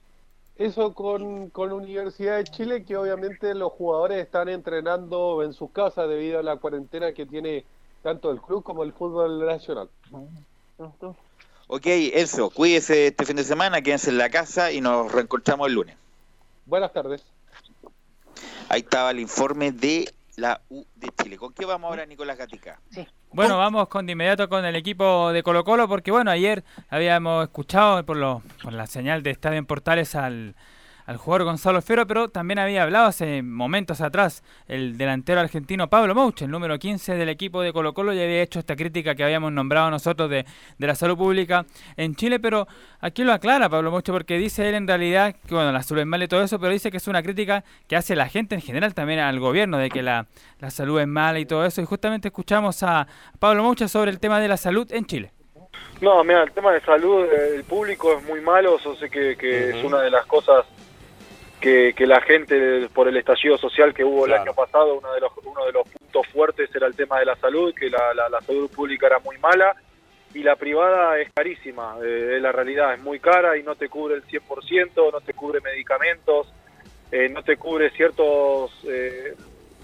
Eso 0.58 0.93
con, 0.93 1.49
con 1.51 1.72
Universidad 1.72 2.38
de 2.38 2.43
Chile, 2.45 2.84
que 2.84 2.97
obviamente 2.97 3.53
los 3.53 3.72
jugadores 3.74 4.24
están 4.24 4.49
entrenando 4.49 5.43
en 5.43 5.53
sus 5.53 5.72
casas 5.72 6.10
debido 6.10 6.39
a 6.39 6.43
la 6.43 6.58
cuarentena 6.58 7.14
que 7.14 7.28
tiene 7.28 7.64
tanto 8.01 8.32
el 8.32 8.41
club 8.41 8.64
como 8.64 8.84
el 8.84 8.91
fútbol 8.91 9.45
nacional. 9.45 9.89
Ok, 11.68 11.86
Enzo, 11.86 12.49
cuídese 12.49 13.08
este 13.08 13.26
fin 13.26 13.36
de 13.36 13.43
semana, 13.43 13.82
quédense 13.82 14.10
en 14.10 14.18
la 14.18 14.30
casa 14.30 14.72
y 14.72 14.82
nos 14.82 15.12
reencontramos 15.12 15.68
el 15.68 15.74
lunes. 15.74 15.95
Buenas 16.66 16.91
tardes. 16.91 17.24
Ahí 18.70 18.82
estaba 18.82 19.12
el 19.12 19.20
informe 19.20 19.72
de 19.72 20.12
la 20.38 20.62
U 20.70 20.86
de 20.95 21.10
Chile. 21.22 21.38
¿Con 21.38 21.53
qué 21.53 21.66
vamos 21.66 21.89
ahora, 21.89 22.05
Nicolás 22.05 22.38
Gatica? 22.38 22.80
Bueno, 23.32 23.57
vamos 23.57 23.88
con 23.89 24.05
de 24.05 24.13
inmediato 24.13 24.49
con 24.49 24.65
el 24.65 24.75
equipo 24.75 25.32
de 25.32 25.43
Colo 25.43 25.63
Colo 25.63 25.88
porque 25.88 26.11
bueno, 26.11 26.32
ayer 26.32 26.63
habíamos 26.89 27.43
escuchado 27.43 28.03
por, 28.05 28.17
lo, 28.17 28.41
por 28.63 28.73
la 28.73 28.88
señal 28.88 29.21
de 29.21 29.32
Estadio 29.32 29.57
en 29.57 29.65
Portales 29.65 30.15
al, 30.15 30.55
al 31.08 31.16
jugador 31.16 31.45
Gonzalo 31.45 31.82
Fero, 31.82 32.05
pero 32.05 32.28
también 32.28 32.60
había 32.60 32.84
hablado 32.84 33.08
hace 33.08 33.41
momentos 33.41 34.01
atrás 34.01 34.43
el 34.68 34.97
delantero 34.97 35.39
argentino 35.39 35.89
Pablo 35.89 36.14
Mouche, 36.14 36.43
el 36.45 36.51
número 36.51 36.78
15 36.78 37.16
del 37.16 37.30
equipo 37.30 37.62
de 37.62 37.72
Colo 37.72 37.93
Colo, 37.93 38.14
y 38.14 38.22
había 38.22 38.41
hecho 38.41 38.60
esta 38.60 38.76
crítica 38.76 39.16
que 39.16 39.24
habíamos 39.24 39.53
nombrado 39.53 39.89
nosotros 39.89 40.30
de, 40.30 40.45
de 40.78 40.88
la 40.88 40.95
salud 40.95 41.18
pública 41.18 41.66
en 41.95 42.14
Chile, 42.16 42.41
pero 42.41 42.68
aquí 42.99 43.24
lo 43.24 43.32
aclara 43.32 43.70
Pablo 43.70 43.89
Mouche 43.89 44.12
porque 44.12 44.38
dice 44.38 44.68
él 44.68 44.76
en 44.76 44.86
realidad 44.86 45.34
que 45.47 45.55
bueno, 45.55 45.72
la 45.72 45.82
salud 45.82 46.01
es 46.01 46.08
mala 46.08 46.26
y 46.26 46.28
todo 46.28 46.43
eso, 46.43 46.60
pero 46.60 46.74
dice 46.74 46.91
que 46.91 46.97
es 46.97 47.08
una 47.08 47.24
crítica 47.24 47.64
que 47.88 47.95
hace 47.95 48.14
la 48.14 48.28
gente 48.28 48.55
en 48.55 48.62
general 48.62 48.93
también 48.93 49.20
al 49.20 49.39
gobierno 49.39 49.78
de 49.78 49.89
que 49.89 50.03
la, 50.03 50.28
la 50.60 50.70
salud 50.72 50.99
es 50.99 51.08
mala 51.08 51.39
y 51.39 51.45
todo 51.45 51.66
eso, 51.66 51.82
y 51.82 51.86
justamente 51.86 52.28
escuchamos 52.28 52.84
a 52.84 53.08
Pablo 53.39 53.64
Mouche 53.64 53.88
sobre 53.88 54.12
el 54.12 54.20
tema 54.20 54.41
de 54.41 54.49
la 54.49 54.58
salud 54.58 54.91
en 54.91 55.05
Chile. 55.05 55.32
No, 56.01 56.22
mira, 56.26 56.43
el 56.43 56.51
tema 56.51 56.74
de 56.74 56.82
salud 56.82 57.26
del 57.30 57.64
público 57.64 58.18
es 58.18 58.24
muy 58.26 58.41
malo, 58.41 58.78
yo 58.84 58.93
sé 58.95 59.10
que, 59.10 59.38
que 59.38 59.70
es 59.70 59.84
una 59.86 60.01
de 60.01 60.12
las 60.12 60.26
cosas 60.26 60.66
que, 61.60 61.93
que 61.95 62.05
la 62.05 62.22
gente, 62.22 62.88
por 62.93 63.08
el 63.08 63.18
estallido 63.18 63.58
social 63.58 63.93
que 63.93 64.03
hubo 64.03 64.26
el 64.26 64.34
año 64.34 64.53
pasado, 64.53 64.95
uno 64.95 65.12
de, 65.14 65.22
los, 65.22 65.32
uno 65.43 65.66
de 65.66 65.72
los 65.72 65.88
puntos 65.89 66.28
fuertes 66.28 66.70
era 66.76 66.88
el 66.88 66.95
tema 66.95 67.20
de 67.20 67.26
la 67.26 67.36
salud, 67.36 67.74
que 67.74 67.89
la, 67.89 68.14
la- 68.14 68.30
la 68.30 68.41
salud 68.41 68.70
pública 68.70 69.08
era 69.08 69.20
muy 69.20 69.38
mala 69.39 69.76
y 70.34 70.43
la 70.43 70.55
privada 70.55 71.18
es 71.20 71.32
carísima, 71.34 71.95
eh, 72.03 72.34
es 72.36 72.41
la 72.41 72.51
realidad, 72.51 72.93
es 72.93 72.99
muy 73.01 73.20
cara 73.20 73.58
y 73.58 73.64
no 73.64 73.76
te 73.76 73.89
cubre 73.89 74.16
el 74.16 74.24
100%, 74.26 75.12
no 75.12 75.22
te 75.22 75.34
cubre 75.34 75.60
medicamentos, 75.62 76.47
eh, 77.12 77.30
no 77.30 77.41
te 77.43 77.58
cubre 77.58 77.89
ciertos... 77.91 78.72
eh, 78.88 79.34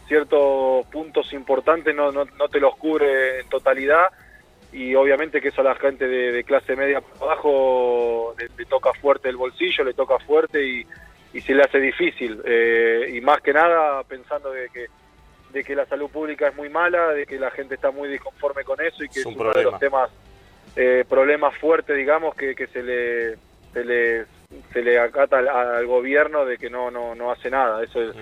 ciertos 0.07 0.85
puntos 0.87 1.31
importantes 1.31 1.95
no, 1.95 2.11
no, 2.11 2.25
no 2.25 2.49
te 2.49 2.59
los 2.59 2.75
cubre 2.75 3.39
en 3.39 3.47
totalidad 3.47 4.07
y 4.73 4.93
obviamente 4.95 5.39
que 5.39 5.47
eso 5.47 5.61
a 5.61 5.63
la 5.63 5.75
gente 5.75 6.07
de, 6.09 6.33
de 6.33 6.43
clase 6.43 6.75
media 6.75 6.99
para 6.99 7.31
abajo 7.31 8.35
le, 8.37 8.49
le 8.57 8.65
toca 8.65 8.91
fuerte 8.93 9.29
el 9.29 9.37
bolsillo, 9.37 9.85
le 9.85 9.93
toca 9.93 10.19
fuerte 10.19 10.61
y, 10.61 10.85
y 11.33 11.41
se 11.41 11.53
le 11.53 11.63
hace 11.63 11.79
difícil. 11.79 12.41
Eh, 12.45 13.11
y 13.15 13.21
más 13.21 13.41
que 13.41 13.53
nada 13.53 14.03
pensando 14.03 14.51
de 14.51 14.69
que, 14.69 14.87
de 15.51 15.63
que 15.63 15.75
la 15.75 15.85
salud 15.85 16.09
pública 16.09 16.47
es 16.47 16.55
muy 16.55 16.69
mala, 16.69 17.09
de 17.09 17.25
que 17.25 17.39
la 17.39 17.51
gente 17.51 17.75
está 17.75 17.91
muy 17.91 18.07
disconforme 18.07 18.63
con 18.63 18.79
eso 18.79 19.03
y 19.03 19.09
que 19.09 19.19
es, 19.19 19.25
un 19.25 19.39
uno 19.39 19.51
de 19.51 19.63
los 19.63 19.79
temas, 19.79 20.09
eh, 20.75 21.03
problemas 21.07 21.57
fuertes, 21.57 21.97
digamos, 21.97 22.35
que, 22.35 22.55
que 22.55 22.67
se 22.67 22.83
le... 22.83 23.37
Se 23.73 23.83
le 23.83 24.25
se 24.71 24.83
le 24.83 24.99
acata 24.99 25.39
al, 25.39 25.47
al 25.47 25.87
gobierno 25.87 26.45
de 26.45 26.59
que 26.59 26.69
no 26.69 26.91
no 26.91 27.15
no 27.15 27.31
hace 27.31 27.49
nada. 27.49 27.83
Eso 27.83 28.03
es, 28.03 28.15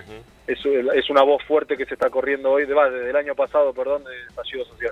es, 0.47 0.59
es 0.95 1.09
una 1.09 1.23
voz 1.23 1.43
fuerte 1.43 1.75
que 1.75 1.85
se 1.85 1.95
está 1.95 2.09
corriendo 2.09 2.51
hoy 2.51 2.65
desde 2.65 3.09
el 3.09 3.15
año 3.17 3.35
pasado 3.35 3.73
perdón 3.73 4.05
del 4.05 4.27
estallido 4.29 4.63
social 4.63 4.91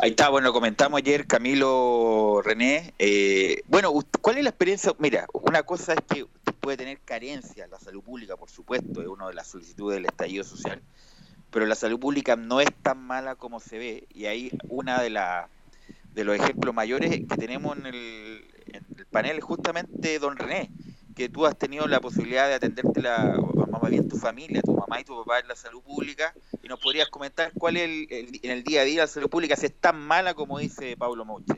Ahí 0.00 0.10
está, 0.10 0.28
bueno, 0.28 0.52
comentamos 0.52 0.98
ayer 0.98 1.26
Camilo 1.26 2.40
René. 2.44 2.94
eh, 3.00 3.62
bueno, 3.66 3.92
¿cuál 4.20 4.38
es 4.38 4.44
la 4.44 4.50
experiencia? 4.50 4.92
Mira, 4.98 5.26
una 5.32 5.64
cosa 5.64 5.94
es 5.94 6.00
que 6.08 6.24
puede 6.60 6.76
tener 6.76 7.00
carencia, 7.00 7.66
la 7.66 7.80
salud 7.80 8.04
pública, 8.04 8.36
por 8.36 8.48
supuesto, 8.48 9.02
es 9.02 9.08
una 9.08 9.26
de 9.26 9.34
las 9.34 9.48
solicitudes 9.48 9.96
del 9.96 10.06
estallido 10.06 10.44
social, 10.44 10.80
pero 11.50 11.66
la 11.66 11.74
salud 11.74 11.98
pública 11.98 12.36
no 12.36 12.60
es 12.60 12.68
tan 12.80 12.98
mala 12.98 13.34
como 13.34 13.58
se 13.58 13.78
ve, 13.78 14.06
y 14.14 14.26
ahí 14.26 14.52
una 14.68 15.02
de 15.02 15.10
las 15.10 15.50
de 16.14 16.24
los 16.24 16.36
ejemplos 16.36 16.72
mayores 16.72 17.10
que 17.10 17.36
tenemos 17.36 17.76
en 17.76 17.86
el, 17.86 18.44
en 18.66 18.86
el 18.96 19.06
panel 19.06 19.38
es 19.38 19.44
justamente 19.44 20.20
don 20.20 20.36
René, 20.36 20.70
que 21.16 21.28
tú 21.28 21.44
has 21.44 21.58
tenido 21.58 21.88
la 21.88 22.00
posibilidad 22.00 22.46
de 22.46 22.54
atenderte 22.54 23.02
la, 23.02 23.36
más 23.78 23.90
bien 23.90 24.08
tu 24.08 24.16
familia, 24.16 24.62
tu 24.62 24.74
mamá 24.74 25.00
y 25.00 25.04
tu 25.04 25.16
papá 25.16 25.40
en 25.40 25.48
la 25.48 25.56
salud 25.56 25.82
pública, 25.82 26.34
y 26.62 26.68
nos 26.68 26.80
podrías 26.80 27.08
comentar 27.08 27.52
cuál 27.54 27.76
es 27.76 27.82
el, 27.84 28.06
el- 28.10 28.40
en 28.42 28.50
el 28.50 28.62
día 28.64 28.82
a 28.82 28.84
día 28.84 29.00
la 29.02 29.06
salud 29.06 29.28
pública, 29.28 29.56
si 29.56 29.66
es 29.66 29.80
tan 29.80 29.98
mala 30.00 30.34
como 30.34 30.58
dice 30.58 30.96
Pablo 30.96 31.24
Mouche. 31.24 31.54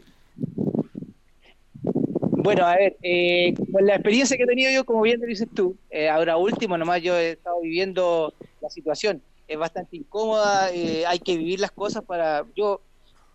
Bueno, 2.42 2.64
a 2.66 2.74
ver, 2.76 2.96
eh, 3.02 3.52
con 3.70 3.84
la 3.86 3.96
experiencia 3.96 4.36
que 4.36 4.44
he 4.44 4.46
tenido 4.46 4.70
yo, 4.70 4.84
como 4.84 5.02
bien 5.02 5.20
lo 5.20 5.26
dices 5.26 5.48
tú, 5.54 5.76
eh, 5.90 6.08
ahora 6.08 6.38
último, 6.38 6.78
nomás 6.78 7.02
yo 7.02 7.16
he 7.18 7.32
estado 7.32 7.60
viviendo 7.60 8.32
la 8.60 8.70
situación. 8.70 9.22
Es 9.46 9.58
bastante 9.58 9.96
incómoda, 9.96 10.72
eh, 10.72 11.04
hay 11.06 11.18
que 11.18 11.36
vivir 11.36 11.60
las 11.60 11.70
cosas 11.72 12.02
para... 12.04 12.46
Yo, 12.54 12.82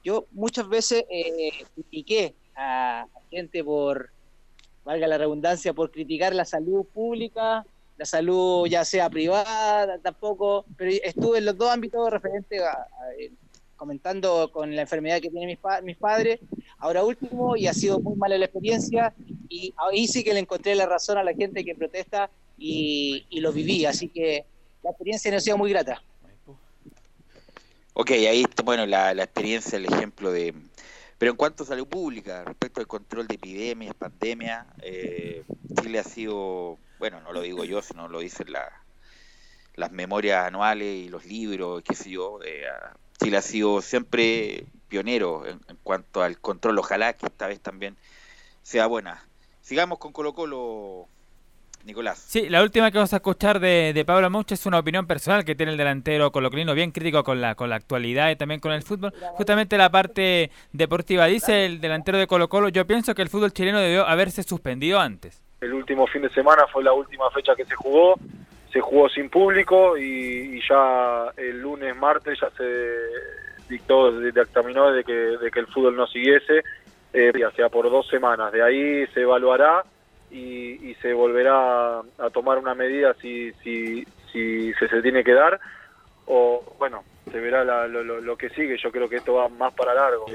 yo 0.03 0.27
muchas 0.31 0.67
veces 0.67 1.05
eh, 1.09 1.65
critiqué 1.75 2.35
a 2.55 3.05
gente 3.29 3.63
por, 3.63 4.11
valga 4.83 5.07
la 5.07 5.17
redundancia, 5.17 5.73
por 5.73 5.91
criticar 5.91 6.33
la 6.33 6.45
salud 6.45 6.85
pública, 6.93 7.65
la 7.97 8.05
salud 8.05 8.67
ya 8.67 8.83
sea 8.83 9.09
privada, 9.09 9.99
tampoco, 9.99 10.65
pero 10.77 10.91
estuve 11.03 11.37
en 11.37 11.45
los 11.45 11.57
dos 11.57 11.69
ámbitos 11.69 12.09
referentes 12.09 12.61
a, 12.61 12.87
eh, 13.19 13.31
comentando 13.75 14.51
con 14.51 14.75
la 14.75 14.81
enfermedad 14.81 15.21
que 15.21 15.29
tienen 15.29 15.47
mis, 15.47 15.57
pa- 15.59 15.81
mis 15.81 15.97
padres, 15.97 16.39
ahora 16.77 17.03
último, 17.03 17.55
y 17.55 17.67
ha 17.67 17.73
sido 17.73 17.99
muy 17.99 18.15
mala 18.15 18.37
la 18.37 18.45
experiencia, 18.45 19.13
y 19.49 19.73
ahí 19.77 20.07
sí 20.07 20.23
que 20.23 20.33
le 20.33 20.39
encontré 20.39 20.75
la 20.75 20.85
razón 20.85 21.17
a 21.17 21.23
la 21.23 21.33
gente 21.33 21.63
que 21.63 21.75
protesta 21.75 22.29
y, 22.57 23.25
y 23.29 23.39
lo 23.41 23.51
viví, 23.51 23.85
así 23.85 24.09
que 24.09 24.45
la 24.83 24.91
experiencia 24.91 25.31
no 25.31 25.37
ha 25.37 25.41
sido 25.41 25.57
muy 25.57 25.69
grata. 25.71 26.01
Ok, 27.93 28.11
ahí 28.11 28.45
bueno, 28.65 28.85
la, 28.85 29.13
la 29.13 29.23
experiencia, 29.23 29.77
el 29.77 29.85
ejemplo 29.85 30.31
de... 30.31 30.53
Pero 31.17 31.31
en 31.31 31.37
cuanto 31.37 31.63
a 31.63 31.67
salud 31.67 31.87
pública, 31.87 32.43
respecto 32.43 32.81
al 32.81 32.87
control 32.87 33.25
de 33.25 33.35
epidemias, 33.35 33.95
pandemia, 33.95 34.67
eh, 34.81 35.43
Chile 35.81 35.99
ha 35.99 36.03
sido, 36.03 36.77
bueno, 36.99 37.21
no 37.21 37.31
lo 37.33 37.41
digo 37.41 37.63
yo, 37.65 37.81
sino 37.81 38.07
lo 38.07 38.19
dicen 38.19 38.51
la- 38.51 38.71
las 39.75 39.91
memorias 39.91 40.45
anuales 40.47 40.87
y 41.05 41.09
los 41.09 41.25
libros, 41.25 41.81
qué 41.83 41.95
sé 41.95 42.09
yo. 42.09 42.39
eh, 42.45 42.63
Chile 43.21 43.37
ha 43.37 43.41
sido 43.41 43.81
siempre 43.81 44.65
pionero 44.87 45.45
en, 45.45 45.59
cuanto 45.83 46.21
al 46.23 46.39
control, 46.39 46.79
ojalá 46.79 47.13
que 47.13 47.25
esta 47.25 47.47
vez 47.47 47.59
también 47.59 47.97
sea 48.61 48.87
buena. 48.87 49.25
Sigamos 49.61 49.97
con 49.99 50.11
Colo 50.13 50.33
Colo, 50.33 51.07
Nicolás. 51.85 52.17
Sí, 52.27 52.49
la 52.49 52.61
última 52.63 52.89
que 52.91 52.97
vamos 52.97 53.13
a 53.13 53.17
escuchar 53.17 53.59
de, 53.59 53.91
de 53.93 54.05
Pablo 54.05 54.29
Mouche 54.29 54.55
es 54.55 54.65
una 54.65 54.79
opinión 54.79 55.07
personal 55.07 55.43
que 55.45 55.55
tiene 55.55 55.71
el 55.71 55.77
delantero 55.77 56.31
colocolino, 56.31 56.73
bien 56.73 56.91
crítico 56.91 57.23
con 57.23 57.41
la, 57.41 57.55
con 57.55 57.69
la 57.69 57.75
actualidad 57.75 58.29
y 58.31 58.35
también 58.35 58.59
con 58.59 58.71
el 58.71 58.81
fútbol. 58.83 59.13
Justamente 59.33 59.77
la 59.77 59.89
parte 59.91 60.51
deportiva, 60.71 61.25
dice 61.25 61.65
el 61.65 61.79
delantero 61.81 62.17
de 62.17 62.27
Colo 62.27 62.47
Colo, 62.49 62.69
yo 62.69 62.85
pienso 62.87 63.13
que 63.13 63.21
el 63.21 63.29
fútbol 63.29 63.53
chileno 63.53 63.79
debió 63.79 64.05
haberse 64.07 64.43
suspendido 64.43 64.99
antes. 64.99 65.41
El 65.65 65.73
último 65.73 66.07
fin 66.07 66.21
de 66.21 66.29
semana 66.29 66.65
fue 66.67 66.83
la 66.83 66.93
última 66.93 67.29
fecha 67.31 67.55
que 67.55 67.65
se 67.65 67.75
jugó, 67.75 68.15
se 68.71 68.79
jugó 68.79 69.09
sin 69.09 69.29
público 69.29 69.97
y, 69.97 70.57
y 70.57 70.61
ya 70.67 71.31
el 71.37 71.59
lunes, 71.61 71.95
martes 71.95 72.39
ya 72.39 72.49
se 72.51 72.99
dictó, 73.69 74.19
dictaminó 74.19 74.91
de 74.91 75.03
que, 75.03 75.13
de 75.13 75.49
que 75.51 75.59
el 75.59 75.67
fútbol 75.67 75.95
no 75.95 76.07
siguiese, 76.07 76.63
eh, 77.13 77.31
ya 77.39 77.51
sea 77.51 77.69
por 77.69 77.89
dos 77.89 78.07
semanas. 78.07 78.51
De 78.51 78.61
ahí 78.61 79.07
se 79.07 79.21
evaluará 79.21 79.83
y, 80.29 80.89
y 80.89 80.95
se 81.01 81.13
volverá 81.13 81.99
a 81.99 82.29
tomar 82.33 82.57
una 82.57 82.75
medida 82.75 83.13
si, 83.21 83.51
si, 83.63 84.05
si 84.31 84.73
se, 84.73 84.87
se 84.87 85.01
tiene 85.01 85.23
que 85.23 85.33
dar 85.33 85.59
o 86.27 86.63
bueno, 86.79 87.03
se 87.31 87.39
verá 87.39 87.63
la- 87.63 87.87
lo, 87.87 88.03
lo- 88.03 88.19
lo 88.21 88.35
que 88.37 88.49
sigue. 88.49 88.77
Yo 88.77 88.91
creo 88.91 89.07
que 89.07 89.17
esto 89.17 89.35
va 89.35 89.47
más 89.49 89.73
para 89.73 89.93
largo. 89.93 90.25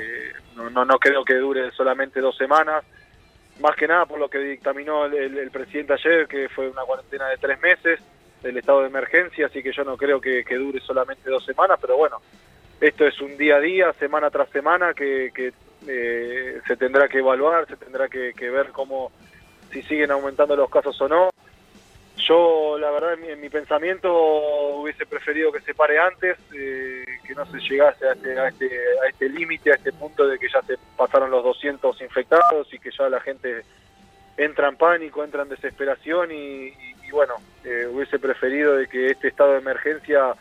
Eh, 0.00 0.32
no, 0.56 0.70
no, 0.70 0.84
no 0.84 0.98
creo 0.98 1.24
que 1.24 1.34
dure 1.34 1.70
solamente 1.72 2.20
dos 2.20 2.36
semanas 2.36 2.84
más 3.60 3.76
que 3.76 3.86
nada 3.86 4.06
por 4.06 4.18
lo 4.18 4.28
que 4.28 4.38
dictaminó 4.38 5.06
el, 5.06 5.50
presidente 5.50 5.94
ayer, 5.94 6.26
que 6.26 6.48
fue 6.48 6.68
una 6.68 6.82
cuarentena 6.82 7.28
de 7.28 7.36
tres 7.36 7.60
meses 7.60 8.00
del 8.42 8.56
estado 8.56 8.80
de 8.80 8.88
emergencia, 8.88 9.46
así 9.46 9.62
que 9.62 9.72
yo 9.72 9.84
no 9.84 9.96
creo 9.96 10.20
que, 10.20 10.44
que 10.44 10.56
dure 10.56 10.80
solamente 10.80 11.30
dos 11.30 11.44
semanas, 11.44 11.78
pero 11.80 11.96
bueno, 11.96 12.20
esto 12.80 13.06
es 13.06 13.20
un 13.20 13.36
día 13.36 13.56
a 13.56 13.60
día, 13.60 13.92
semana 13.94 14.30
tras 14.30 14.50
semana, 14.50 14.92
que, 14.92 15.30
que, 15.34 15.52
eh, 15.86 16.60
se 16.66 16.76
tendrá 16.76 17.08
que 17.08 17.18
evaluar, 17.18 17.66
se 17.66 17.76
tendrá 17.76 18.08
que, 18.08 18.32
que 18.34 18.50
ver 18.50 18.70
cómo, 18.72 19.12
si 19.72 19.82
siguen 19.82 20.10
aumentando 20.10 20.56
los 20.56 20.70
casos 20.70 21.00
o 21.00 21.08
no. 21.08 21.30
Yo, 22.16 22.78
la 22.78 22.90
verdad, 22.90 23.14
en 23.14 23.20
mi, 23.20 23.28
en 23.30 23.40
mi 23.40 23.48
pensamiento 23.48 24.12
hubiese 24.80 25.04
preferido 25.04 25.50
que 25.52 25.60
se 25.60 25.74
pare 25.74 25.98
antes, 25.98 26.38
eh, 26.54 27.04
que 27.26 27.34
no 27.34 27.44
se 27.46 27.58
llegase 27.58 28.06
a 28.08 28.12
este, 28.12 28.38
a 28.38 28.48
este, 28.48 28.66
a 29.04 29.08
este 29.08 29.28
límite, 29.28 29.72
a 29.72 29.74
este 29.74 29.92
punto 29.92 30.26
de 30.26 30.38
que 30.38 30.48
ya 30.48 30.62
se 30.62 30.76
pasaron 30.96 31.30
los 31.30 31.42
200 31.42 32.00
infectados 32.02 32.72
y 32.72 32.78
que 32.78 32.90
ya 32.96 33.08
la 33.08 33.20
gente 33.20 33.62
entra 34.36 34.68
en 34.68 34.76
pánico, 34.76 35.24
entra 35.24 35.42
en 35.42 35.48
desesperación 35.48 36.30
y, 36.32 36.68
y- 36.68 36.94
bueno, 37.10 37.34
eh, 37.64 37.86
hubiese 37.86 38.18
preferido 38.18 38.74
de 38.76 38.88
que 38.88 39.06
este 39.06 39.28
estado 39.28 39.52
de 39.52 39.58
emergencia 39.58 40.34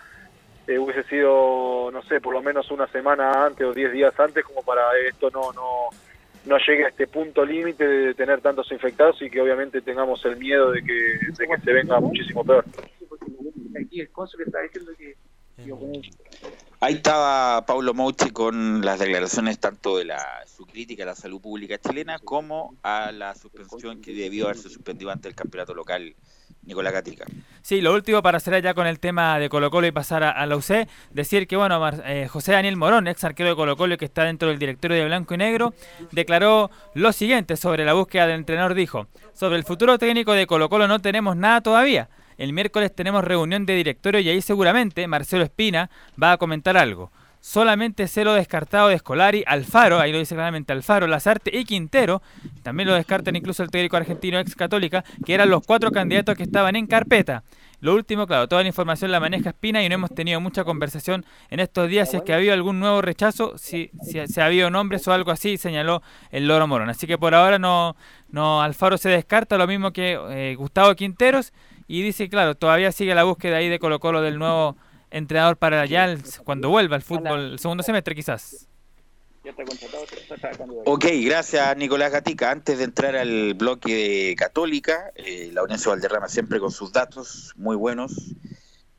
eh, 0.65 0.79
hubiese 0.79 1.03
sido, 1.03 1.91
no 1.91 2.01
sé, 2.03 2.19
por 2.19 2.33
lo 2.33 2.41
menos 2.41 2.71
una 2.71 2.87
semana 2.87 3.45
antes 3.45 3.67
o 3.67 3.73
10 3.73 3.91
días 3.91 4.19
antes 4.19 4.43
como 4.43 4.63
para 4.63 4.81
esto 5.07 5.29
no, 5.29 5.51
no, 5.53 5.89
no 6.45 6.57
llegue 6.57 6.85
a 6.85 6.89
este 6.89 7.07
punto 7.07 7.45
límite 7.45 7.87
de 7.87 8.13
tener 8.13 8.41
tantos 8.41 8.71
infectados 8.71 9.21
y 9.21 9.29
que 9.29 9.41
obviamente 9.41 9.81
tengamos 9.81 10.23
el 10.25 10.37
miedo 10.37 10.71
de 10.71 10.83
que, 10.83 10.93
de 10.93 11.47
que 11.47 11.61
se 11.63 11.73
venga 11.73 11.99
muchísimo 11.99 12.43
peor. 12.43 12.65
Aquí 13.79 14.01
el 14.01 14.09
cónsul 14.09 14.41
está 14.45 14.61
diciendo 14.61 14.91
que... 14.97 15.15
Ahí 16.79 16.95
estaba 16.95 17.65
Paulo 17.65 17.93
Mouche 17.93 18.31
con 18.33 18.81
las 18.81 18.99
declaraciones 18.99 19.59
tanto 19.59 19.97
de 19.97 20.05
la 20.05 20.43
su 20.45 20.65
crítica 20.65 21.03
a 21.03 21.05
la 21.05 21.15
salud 21.15 21.39
pública 21.39 21.77
chilena 21.77 22.19
como 22.19 22.75
a 22.83 23.11
la 23.13 23.35
suspensión 23.35 24.01
que 24.01 24.13
debió 24.13 24.45
haberse 24.45 24.69
suspendido 24.69 25.11
ante 25.11 25.29
el 25.29 25.35
campeonato 25.35 25.73
local 25.73 26.15
Nicolás 26.65 26.93
Gatica. 26.93 27.25
Sí, 27.61 27.81
lo 27.81 27.93
último 27.93 28.21
para 28.21 28.39
cerrar 28.39 28.61
ya 28.61 28.73
con 28.73 28.87
el 28.87 28.99
tema 28.99 29.37
de 29.39 29.49
Colo 29.49 29.69
Colo 29.69 29.87
y 29.87 29.91
pasar 29.91 30.23
a, 30.23 30.45
la 30.45 30.55
UC, 30.55 30.87
decir 31.11 31.47
que 31.47 31.55
bueno, 31.55 31.79
Mar- 31.79 32.03
eh, 32.05 32.27
José 32.29 32.53
Daniel 32.53 32.77
Morón, 32.77 33.07
ex 33.07 33.23
arquero 33.23 33.49
de 33.49 33.55
Colo 33.55 33.75
Colo 33.77 33.97
que 33.97 34.05
está 34.05 34.23
dentro 34.23 34.49
del 34.49 34.59
directorio 34.59 34.97
de 34.97 35.05
Blanco 35.05 35.33
y 35.33 35.37
Negro, 35.37 35.73
declaró 36.11 36.71
lo 36.93 37.11
siguiente 37.11 37.57
sobre 37.57 37.85
la 37.85 37.93
búsqueda 37.93 38.27
del 38.27 38.37
entrenador, 38.37 38.73
dijo, 38.73 39.07
sobre 39.33 39.57
el 39.57 39.63
futuro 39.63 39.97
técnico 39.97 40.33
de 40.33 40.47
Colo 40.47 40.69
Colo 40.69 40.87
no 40.87 40.99
tenemos 40.99 41.35
nada 41.35 41.61
todavía. 41.61 42.09
El 42.37 42.51
miércoles 42.53 42.93
tenemos 42.95 43.23
reunión 43.23 43.65
de 43.65 43.75
directorio 43.75 44.19
y 44.19 44.29
ahí 44.29 44.41
seguramente 44.41 45.07
Marcelo 45.07 45.43
Espina 45.43 45.89
va 46.21 46.31
a 46.33 46.37
comentar 46.37 46.77
algo. 46.77 47.11
Solamente 47.45 48.07
se 48.07 48.23
lo 48.23 48.35
descartado 48.35 48.87
de 48.87 48.95
Escolari, 48.95 49.43
Alfaro, 49.45 49.99
ahí 49.99 50.13
lo 50.13 50.17
dice 50.17 50.33
claramente 50.33 50.71
Alfaro, 50.71 51.07
Lazarte 51.07 51.51
y 51.53 51.65
Quintero. 51.65 52.21
También 52.63 52.87
lo 52.87 52.95
descartan 52.95 53.35
incluso 53.35 53.63
el 53.63 53.69
técnico 53.69 53.97
argentino 53.97 54.39
ex 54.39 54.55
católica, 54.55 55.03
que 55.25 55.33
eran 55.33 55.49
los 55.49 55.61
cuatro 55.67 55.91
candidatos 55.91 56.37
que 56.37 56.43
estaban 56.43 56.77
en 56.77 56.87
carpeta. 56.87 57.43
Lo 57.81 57.95
último, 57.95 58.27
claro, 58.27 58.47
toda 58.47 58.61
la 58.61 58.69
información 58.69 59.11
la 59.11 59.19
maneja 59.19 59.49
Espina 59.49 59.83
y 59.83 59.89
no 59.89 59.95
hemos 59.95 60.15
tenido 60.15 60.39
mucha 60.39 60.63
conversación 60.63 61.25
en 61.49 61.59
estos 61.59 61.89
días 61.89 62.09
si 62.09 62.15
es 62.15 62.23
que 62.23 62.31
ha 62.31 62.37
habido 62.37 62.53
algún 62.53 62.79
nuevo 62.79 63.01
rechazo, 63.01 63.57
si, 63.57 63.91
si, 64.01 64.25
si 64.25 64.39
ha 64.39 64.45
habido 64.45 64.69
nombres 64.69 65.05
o 65.09 65.11
algo 65.11 65.31
así, 65.31 65.57
señaló 65.57 66.01
el 66.31 66.47
Loro 66.47 66.65
Morón. 66.65 66.89
Así 66.89 67.07
que 67.07 67.17
por 67.17 67.35
ahora 67.35 67.59
no, 67.59 67.97
no 68.29 68.61
Alfaro 68.61 68.97
se 68.97 69.09
descarta, 69.09 69.57
lo 69.57 69.67
mismo 69.67 69.91
que 69.91 70.17
eh, 70.29 70.55
Gustavo 70.55 70.95
Quinteros, 70.95 71.51
y 71.89 72.03
dice, 72.03 72.29
claro, 72.29 72.55
todavía 72.55 72.93
sigue 72.93 73.13
la 73.13 73.25
búsqueda 73.25 73.57
ahí 73.57 73.67
de 73.67 73.79
Colo 73.79 73.99
Colo 73.99 74.21
del 74.21 74.39
nuevo 74.39 74.77
entrenador 75.13 75.57
para 75.57 75.81
allá 75.81 76.05
el- 76.05 76.21
cuando 76.43 76.69
vuelva 76.69 76.95
al 76.95 77.01
fútbol, 77.03 77.53
el 77.53 77.59
segundo 77.59 77.83
semestre 77.83 78.13
quizás. 78.15 78.67
Ya 79.43 79.51
está 79.51 79.63
contratado, 79.65 80.03
está 80.03 80.35
trabajando. 80.35 80.81
Ok, 80.85 81.05
gracias 81.25 81.75
Nicolás 81.77 82.11
Gatica. 82.11 82.49
Antes 82.51 82.77
de 82.77 82.85
entrar 82.85 83.15
al 83.15 83.53
bloque 83.55 83.93
de 83.93 84.35
Católica, 84.37 85.11
eh, 85.15 85.49
la 85.53 85.63
Unión 85.63 85.79
Valderrama 85.85 86.29
siempre 86.29 86.59
con 86.59 86.71
sus 86.71 86.91
datos 86.91 87.53
muy 87.57 87.75
buenos. 87.75 88.35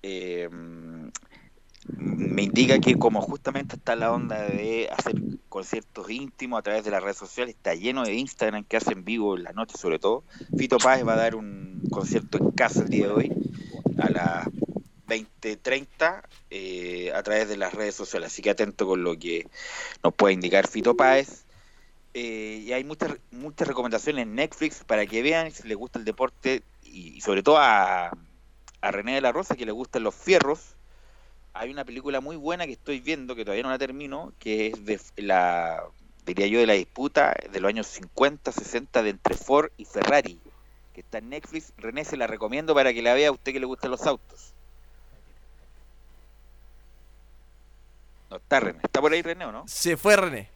eh, 0.06 0.50
me 1.86 2.42
indica 2.42 2.78
que 2.78 2.96
como 2.96 3.20
justamente 3.22 3.76
está 3.76 3.94
la 3.96 4.12
onda 4.12 4.42
de 4.42 4.88
hacer 4.90 5.14
conciertos 5.48 6.10
íntimos 6.10 6.58
a 6.58 6.62
través 6.62 6.84
de 6.84 6.90
las 6.90 7.02
redes 7.02 7.16
sociales, 7.18 7.54
está 7.54 7.74
lleno 7.74 8.04
de 8.04 8.14
Instagram 8.14 8.64
que 8.64 8.76
hacen 8.78 9.04
vivo 9.04 9.36
en 9.36 9.44
la 9.44 9.52
noche 9.52 9.76
sobre 9.78 9.98
todo. 9.98 10.24
Fito 10.58 10.78
Páez 10.78 11.06
va 11.06 11.14
a 11.14 11.16
dar 11.16 11.34
un 11.36 11.82
concierto 11.90 12.38
en 12.38 12.50
casa 12.52 12.82
el 12.82 12.88
día 12.88 13.06
de 13.08 13.12
hoy 13.12 13.32
a 13.98 14.10
las 14.10 14.48
20.30 15.06 16.22
eh, 16.50 17.12
a 17.14 17.22
través 17.22 17.48
de 17.48 17.56
las 17.56 17.74
redes 17.74 17.94
sociales. 17.94 18.32
Así 18.32 18.42
que 18.42 18.50
atento 18.50 18.86
con 18.86 19.04
lo 19.04 19.18
que 19.18 19.46
nos 20.02 20.14
puede 20.14 20.34
indicar 20.34 20.68
Fito 20.68 20.96
Páez. 20.96 21.44
Eh, 22.14 22.62
y 22.64 22.72
hay 22.72 22.84
muchas 22.84 23.16
muchas 23.32 23.66
recomendaciones 23.66 24.22
en 24.22 24.36
Netflix 24.36 24.84
para 24.84 25.04
que 25.04 25.20
vean 25.20 25.50
si 25.50 25.66
les 25.66 25.76
gusta 25.76 25.98
el 25.98 26.04
deporte 26.04 26.62
y, 26.84 27.20
sobre 27.20 27.42
todo 27.42 27.58
a, 27.58 28.16
a 28.80 28.90
René 28.92 29.14
de 29.14 29.20
la 29.20 29.32
Rosa 29.32 29.56
que 29.56 29.66
le 29.66 29.72
gustan 29.72 30.04
los 30.04 30.14
fierros. 30.14 30.76
Hay 31.54 31.70
una 31.70 31.84
película 31.84 32.20
muy 32.20 32.36
buena 32.36 32.66
que 32.66 32.72
estoy 32.72 33.00
viendo, 33.00 33.34
que 33.34 33.44
todavía 33.44 33.62
no 33.62 33.70
la 33.70 33.78
termino, 33.78 34.32
que 34.38 34.68
es 34.68 34.84
de 34.84 35.00
la, 35.16 35.84
diría 36.26 36.46
yo, 36.46 36.60
de 36.60 36.66
la 36.66 36.72
disputa 36.74 37.34
de 37.52 37.60
los 37.60 37.68
años 37.68 37.86
50, 37.88 38.52
60 38.52 39.02
de 39.02 39.10
entre 39.10 39.36
Ford 39.36 39.70
y 39.76 39.84
Ferrari, 39.84 40.38
que 40.92 41.00
está 41.00 41.18
en 41.18 41.30
Netflix. 41.30 41.72
René 41.76 42.04
se 42.04 42.16
la 42.16 42.26
recomiendo 42.26 42.74
para 42.74 42.92
que 42.92 43.02
la 43.02 43.14
vea 43.14 43.28
a 43.28 43.32
usted 43.32 43.52
que 43.52 43.60
le 43.60 43.66
gustan 43.66 43.90
los 43.90 44.06
autos. 44.06 44.53
No 48.34 48.38
está 48.40 48.58
René. 48.58 48.80
¿Está 48.82 49.00
por 49.00 49.12
ahí 49.12 49.22
René 49.22 49.44
o 49.44 49.52
no? 49.52 49.62
Se 49.68 49.96
fue 49.96 50.16
René. 50.16 50.48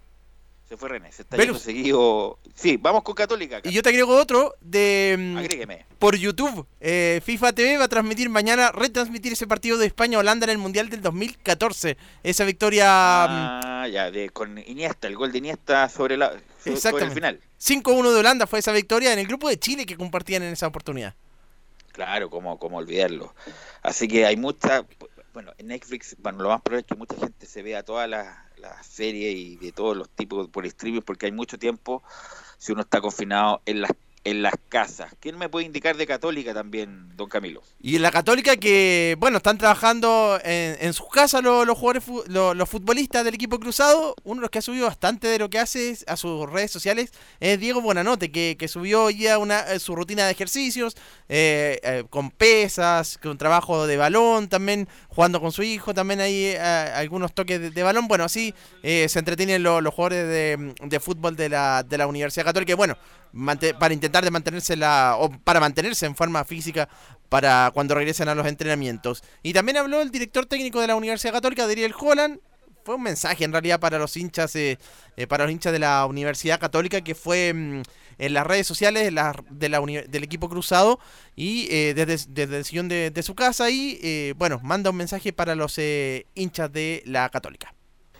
Se 0.68 0.76
fue 0.76 0.88
René, 0.88 1.12
se 1.12 1.22
está 1.22 1.36
yendo 1.36 1.58
seguido. 1.58 2.38
Sí, 2.56 2.76
vamos 2.76 3.02
con 3.04 3.14
Católica. 3.14 3.60
Y 3.62 3.70
yo 3.70 3.82
te 3.82 3.88
agrego 3.90 4.16
otro 4.16 4.54
de 4.60 5.14
mm, 5.16 5.36
Agrégueme. 5.38 5.86
por 6.00 6.16
YouTube. 6.16 6.66
Eh, 6.80 7.22
FIFA 7.24 7.52
TV 7.52 7.78
va 7.78 7.84
a 7.84 7.88
transmitir 7.88 8.28
mañana, 8.28 8.72
retransmitir 8.72 9.32
ese 9.32 9.46
partido 9.46 9.78
de 9.78 9.86
España-Holanda 9.86 10.44
en 10.44 10.50
el 10.50 10.58
Mundial 10.58 10.90
del 10.90 11.00
2014. 11.02 11.96
Esa 12.24 12.44
victoria 12.44 12.84
mm, 12.84 13.60
Ah, 13.64 13.88
ya, 13.90 14.10
de, 14.10 14.28
con 14.30 14.58
Iniesta, 14.58 15.06
el 15.06 15.16
gol 15.16 15.30
de 15.30 15.38
Iniesta 15.38 15.88
sobre, 15.88 16.16
la, 16.18 16.32
sobre- 16.64 17.04
el 17.04 17.12
final. 17.12 17.40
5-1 17.60 18.10
de 18.12 18.18
Holanda 18.18 18.46
fue 18.48 18.58
esa 18.58 18.72
victoria 18.72 19.12
en 19.12 19.20
el 19.20 19.26
grupo 19.28 19.48
de 19.48 19.58
Chile 19.58 19.86
que 19.86 19.96
compartían 19.96 20.42
en 20.42 20.52
esa 20.52 20.66
oportunidad. 20.66 21.14
Claro, 21.92 22.28
como, 22.28 22.58
como 22.58 22.76
olvidarlo. 22.76 23.34
Así 23.82 24.06
que 24.06 24.26
hay 24.26 24.36
mucha, 24.36 24.84
bueno, 25.32 25.52
en 25.58 25.68
Netflix, 25.68 26.16
bueno, 26.18 26.42
lo 26.42 26.48
más 26.48 26.62
probable 26.62 26.80
es 26.80 26.86
que 26.86 26.94
mucha 26.96 27.16
gente 27.16 27.46
se 27.46 27.62
vea 27.62 27.82
todas 27.82 28.08
las 28.08 28.48
las 28.58 28.86
series 28.86 29.36
y 29.36 29.56
de 29.56 29.72
todos 29.72 29.96
los 29.96 30.10
tipos 30.10 30.48
por 30.48 30.66
streaming 30.66 31.02
porque 31.02 31.26
hay 31.26 31.32
mucho 31.32 31.58
tiempo 31.58 32.02
si 32.58 32.72
uno 32.72 32.82
está 32.82 33.00
confinado 33.00 33.62
en 33.66 33.80
las 33.82 33.92
en 34.24 34.42
las 34.42 34.54
casas. 34.68 35.14
¿Quién 35.20 35.38
me 35.38 35.48
puede 35.48 35.66
indicar 35.66 35.96
de 35.96 36.06
Católica 36.06 36.52
también, 36.52 37.16
don 37.16 37.28
Camilo? 37.28 37.62
Y 37.80 37.96
en 37.96 38.02
la 38.02 38.10
Católica 38.10 38.56
que, 38.56 39.16
bueno, 39.18 39.38
están 39.38 39.56
trabajando 39.58 40.38
en, 40.44 40.76
en 40.80 40.92
sus 40.92 41.08
casas 41.08 41.42
los, 41.42 41.66
los 41.66 41.78
jugadores, 41.78 42.04
los, 42.26 42.54
los 42.54 42.68
futbolistas 42.68 43.24
del 43.24 43.34
equipo 43.34 43.58
cruzado. 43.58 44.14
Uno 44.24 44.36
de 44.36 44.42
los 44.42 44.50
que 44.50 44.58
ha 44.58 44.62
subido 44.62 44.86
bastante 44.86 45.28
de 45.28 45.38
lo 45.38 45.48
que 45.48 45.58
hace 45.58 45.96
a 46.06 46.16
sus 46.16 46.50
redes 46.50 46.70
sociales 46.70 47.12
es 47.40 47.58
Diego 47.58 47.80
Buenanote, 47.80 48.30
que, 48.30 48.56
que 48.58 48.68
subió 48.68 49.08
ya 49.10 49.38
una, 49.38 49.60
eh, 49.60 49.78
su 49.78 49.94
rutina 49.94 50.26
de 50.26 50.32
ejercicios 50.32 50.96
eh, 51.28 51.78
eh, 51.82 52.04
con 52.10 52.30
pesas, 52.30 53.18
con 53.18 53.38
trabajo 53.38 53.86
de 53.86 53.96
balón, 53.96 54.48
también 54.48 54.88
jugando 55.08 55.40
con 55.40 55.52
su 55.52 55.62
hijo, 55.62 55.94
también 55.94 56.20
hay 56.20 56.46
eh, 56.46 56.58
algunos 56.58 57.32
toques 57.32 57.60
de, 57.60 57.70
de 57.70 57.82
balón. 57.82 58.08
Bueno, 58.08 58.24
así 58.24 58.54
eh, 58.82 59.06
se 59.08 59.18
entretienen 59.20 59.62
lo- 59.62 59.80
los 59.80 59.94
jugadores 59.94 60.26
de, 60.28 60.74
de 60.82 61.00
fútbol 61.00 61.36
de 61.36 61.48
la, 61.48 61.82
de 61.82 61.98
la 61.98 62.06
Universidad 62.06 62.44
Católica. 62.44 62.74
Bueno, 62.74 62.96
para 63.78 63.92
intentar 63.92 64.07
de 64.08 64.30
mantenerse 64.30 64.76
la, 64.76 65.16
o 65.18 65.30
para 65.30 65.60
mantenerse 65.60 66.06
en 66.06 66.16
forma 66.16 66.44
física 66.44 66.88
para 67.28 67.70
cuando 67.74 67.94
regresen 67.94 68.28
a 68.28 68.34
los 68.34 68.46
entrenamientos. 68.46 69.22
Y 69.42 69.52
también 69.52 69.76
habló 69.76 70.00
el 70.00 70.10
director 70.10 70.46
técnico 70.46 70.80
de 70.80 70.86
la 70.86 70.96
Universidad 70.96 71.32
Católica, 71.32 71.66
Daniel 71.66 71.94
Holland. 71.98 72.40
Fue 72.84 72.94
un 72.94 73.02
mensaje 73.02 73.44
en 73.44 73.52
realidad 73.52 73.80
para 73.80 73.98
los 73.98 74.16
hinchas, 74.16 74.56
eh, 74.56 74.78
eh, 75.16 75.26
para 75.26 75.44
los 75.44 75.52
hinchas 75.52 75.72
de 75.72 75.78
la 75.78 76.06
Universidad 76.06 76.58
Católica 76.58 77.02
que 77.02 77.14
fue 77.14 77.52
mm, 77.52 77.82
en 78.18 78.32
las 78.32 78.46
redes 78.46 78.66
sociales 78.66 79.12
la- 79.12 79.34
del 79.50 80.24
equipo 80.24 80.48
cruzado 80.48 80.98
y 81.36 81.68
eh, 81.70 81.92
desde, 81.94 82.24
desde 82.30 82.56
el 82.58 82.64
sillón 82.64 82.88
de, 82.88 83.22
su 83.22 83.34
casa 83.34 83.68
y 83.68 84.32
bueno, 84.38 84.58
manda 84.62 84.88
un 84.90 84.96
mensaje 84.96 85.34
para 85.34 85.54
los 85.54 85.78
hinchas 86.34 86.72
de 86.72 87.02
la 87.04 87.28
Católica. 87.28 87.74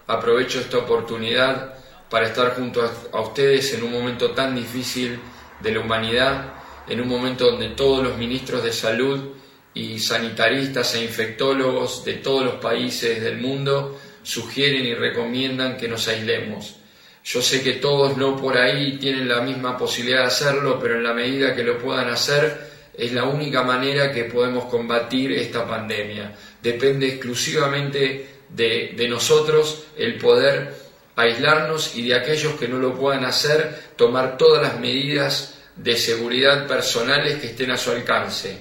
Aprovecho 0.06 0.60
esta 0.60 0.78
oportunidad 0.78 1.74
para 2.10 2.26
estar 2.26 2.54
junto 2.54 2.82
a 3.12 3.20
ustedes 3.20 3.74
en 3.74 3.82
un 3.82 3.92
momento 3.92 4.32
tan 4.32 4.54
difícil 4.54 5.20
de 5.60 5.72
la 5.72 5.80
humanidad, 5.80 6.52
en 6.88 7.00
un 7.00 7.08
momento 7.08 7.50
donde 7.50 7.70
todos 7.70 8.02
los 8.02 8.16
ministros 8.16 8.62
de 8.62 8.72
salud 8.72 9.34
y 9.74 9.98
sanitaristas 9.98 10.94
e 10.94 11.04
infectólogos 11.04 12.04
de 12.04 12.14
todos 12.14 12.44
los 12.44 12.54
países 12.54 13.20
del 13.22 13.38
mundo 13.38 13.98
sugieren 14.22 14.84
y 14.84 14.94
recomiendan 14.94 15.76
que 15.76 15.88
nos 15.88 16.08
aislemos. 16.08 16.76
Yo 17.24 17.42
sé 17.42 17.62
que 17.62 17.74
todos 17.74 18.16
no 18.16 18.36
por 18.36 18.56
ahí 18.56 18.96
tienen 18.98 19.28
la 19.28 19.42
misma 19.42 19.76
posibilidad 19.76 20.20
de 20.20 20.26
hacerlo, 20.28 20.78
pero 20.80 20.96
en 20.96 21.04
la 21.04 21.12
medida 21.12 21.54
que 21.54 21.62
lo 21.62 21.78
puedan 21.78 22.08
hacer, 22.08 22.68
es 22.96 23.12
la 23.12 23.24
única 23.24 23.62
manera 23.62 24.10
que 24.10 24.24
podemos 24.24 24.64
combatir 24.64 25.32
esta 25.32 25.66
pandemia. 25.66 26.34
Depende 26.62 27.06
exclusivamente 27.06 28.26
de, 28.48 28.94
de 28.96 29.08
nosotros 29.08 29.84
el 29.96 30.16
poder 30.16 30.74
aislarnos 31.18 31.96
y 31.96 32.08
de 32.08 32.14
aquellos 32.14 32.54
que 32.54 32.68
no 32.68 32.78
lo 32.78 32.94
puedan 32.94 33.24
hacer, 33.24 33.92
tomar 33.96 34.38
todas 34.38 34.62
las 34.62 34.80
medidas 34.80 35.58
de 35.74 35.96
seguridad 35.96 36.66
personales 36.66 37.40
que 37.40 37.48
estén 37.48 37.70
a 37.70 37.76
su 37.76 37.90
alcance. 37.90 38.58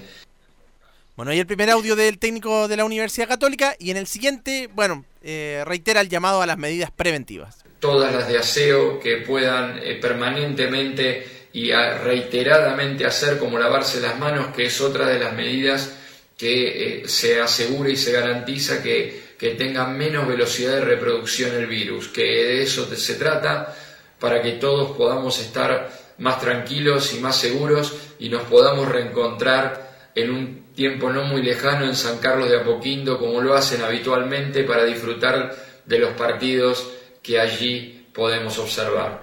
Bueno, 1.16 1.32
y 1.32 1.38
el 1.38 1.46
primer 1.46 1.70
audio 1.70 1.96
del 1.96 2.18
técnico 2.18 2.68
de 2.68 2.76
la 2.76 2.84
Universidad 2.84 3.28
Católica 3.28 3.74
y 3.78 3.90
en 3.90 3.96
el 3.96 4.06
siguiente, 4.06 4.68
bueno, 4.72 5.04
eh, 5.22 5.62
reitera 5.66 6.00
el 6.00 6.08
llamado 6.08 6.42
a 6.42 6.46
las 6.46 6.58
medidas 6.58 6.90
preventivas. 6.90 7.64
todas 7.80 8.12
las 8.12 8.26
de 8.26 8.38
aseo 8.38 8.98
que 8.98 9.18
puedan 9.18 9.78
eh, 9.78 9.94
permanentemente 10.00 11.24
y 11.52 11.70
reiteradamente 11.72 13.06
hacer, 13.06 13.38
como 13.38 13.58
lavarse 13.58 14.00
las 14.00 14.18
manos, 14.18 14.48
que 14.48 14.66
es 14.66 14.80
otra 14.80 15.06
de 15.06 15.20
las 15.20 15.32
medidas 15.32 15.92
que 16.36 17.02
eh, 17.02 17.08
se 17.08 17.40
asegura 17.40 17.90
y 17.90 17.96
se 17.96 18.12
garantiza 18.12 18.82
que, 18.82 19.27
que 19.38 19.50
tenga 19.50 19.86
menos 19.86 20.26
velocidad 20.26 20.72
de 20.72 20.84
reproducción 20.84 21.54
el 21.54 21.66
virus, 21.66 22.08
que 22.08 22.22
de 22.22 22.62
eso 22.62 22.86
se 22.94 23.14
trata 23.14 23.74
para 24.18 24.42
que 24.42 24.52
todos 24.52 24.96
podamos 24.96 25.38
estar 25.38 25.90
más 26.18 26.40
tranquilos 26.40 27.14
y 27.14 27.20
más 27.20 27.36
seguros 27.36 27.96
y 28.18 28.28
nos 28.28 28.42
podamos 28.42 28.88
reencontrar 28.88 30.10
en 30.14 30.30
un 30.32 30.64
tiempo 30.74 31.10
no 31.10 31.22
muy 31.22 31.42
lejano 31.42 31.84
en 31.86 31.94
San 31.94 32.18
Carlos 32.18 32.50
de 32.50 32.60
Apoquindo, 32.60 33.18
como 33.18 33.40
lo 33.40 33.54
hacen 33.54 33.82
habitualmente, 33.82 34.64
para 34.64 34.84
disfrutar 34.84 35.54
de 35.84 35.98
los 35.98 36.10
partidos 36.14 36.88
que 37.22 37.38
allí 37.38 38.08
podemos 38.12 38.58
observar. 38.58 39.22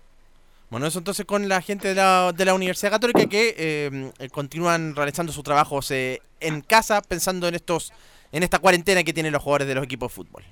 Bueno, 0.70 0.88
eso 0.88 1.00
entonces 1.00 1.26
con 1.26 1.48
la 1.50 1.62
gente 1.62 1.90
de 1.90 1.96
la, 1.96 2.32
de 2.36 2.46
la 2.46 2.54
Universidad 2.54 2.92
Católica 2.92 3.26
que 3.28 3.54
eh, 3.58 4.30
continúan 4.32 4.96
realizando 4.96 5.32
sus 5.32 5.44
trabajos 5.44 5.92
eh, 5.92 6.22
en 6.40 6.62
casa 6.62 7.02
pensando 7.02 7.48
en 7.48 7.56
estos 7.56 7.92
en 8.36 8.44
esta 8.44 8.60
cuarentena 8.60 9.02
que 9.06 9.14
tienen 9.14 9.32
los 9.32 9.42
jugadores 9.42 9.66
de 9.66 9.76
los 9.76 9.86
equipos 9.86 10.12
de 10.12 10.16
fútbol. 10.16 10.44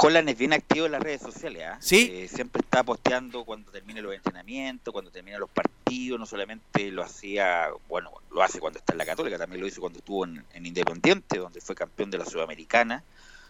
Holland 0.00 0.28
es 0.28 0.38
bien 0.38 0.52
activo 0.52 0.86
en 0.86 0.92
las 0.92 1.02
redes 1.02 1.20
sociales, 1.20 1.64
¿ah? 1.66 1.76
Sí. 1.80 2.08
Eh, 2.12 2.28
siempre 2.28 2.60
está 2.62 2.84
posteando 2.84 3.44
cuando 3.44 3.72
termine 3.72 4.00
los 4.00 4.14
entrenamientos, 4.14 4.92
cuando 4.92 5.10
termina 5.10 5.36
los 5.36 5.50
partidos, 5.50 6.20
no 6.20 6.24
solamente 6.24 6.92
lo 6.92 7.02
hacía, 7.02 7.66
bueno, 7.88 8.12
lo 8.30 8.44
hace 8.44 8.60
cuando 8.60 8.78
está 8.78 8.92
en 8.92 8.98
la 8.98 9.06
Católica, 9.06 9.38
también 9.38 9.60
lo 9.60 9.66
hizo 9.66 9.80
cuando 9.80 9.98
estuvo 9.98 10.24
en, 10.24 10.44
en 10.54 10.66
Independiente, 10.66 11.38
donde 11.38 11.60
fue 11.60 11.74
campeón 11.74 12.12
de 12.12 12.18
la 12.18 12.26
Sudamericana, 12.26 13.02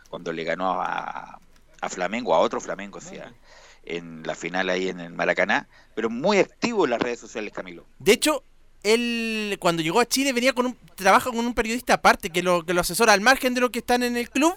cuando 0.09 0.33
le 0.33 0.45
ganó 0.45 0.81
a, 0.81 1.39
a 1.83 1.89
Flamengo, 1.91 2.35
a 2.35 2.39
otro 2.39 2.63
Flamengo, 2.63 2.97
o 2.97 3.03
sea, 3.03 3.31
en 3.85 4.23
la 4.23 4.35
final 4.35 4.71
ahí 4.71 4.89
en 4.89 5.01
el 5.01 5.13
Maracaná, 5.13 5.69
pero 5.95 6.09
muy 6.09 6.39
activo 6.39 6.87
en 6.87 6.93
las 6.93 7.03
redes 7.03 7.21
sociales, 7.21 7.53
Camilo. 7.53 7.85
De 7.99 8.13
hecho, 8.13 8.43
él 8.83 9.57
cuando 9.61 9.83
llegó 9.83 10.01
a 10.01 10.07
Chile 10.07 10.33
venía 10.33 10.53
con 10.53 10.67
un 10.67 10.77
trabaja 10.95 11.31
con 11.31 11.39
un 11.39 11.55
periodista 11.55 11.95
aparte 11.95 12.31
que 12.31 12.43
lo 12.43 12.65
que 12.65 12.75
lo 12.75 12.81
asesora 12.83 13.13
al 13.13 13.21
margen 13.21 13.55
de 13.55 13.61
lo 13.61 13.71
que 13.71 13.79
están 13.81 14.03
en 14.03 14.17
el 14.17 14.29
club, 14.31 14.55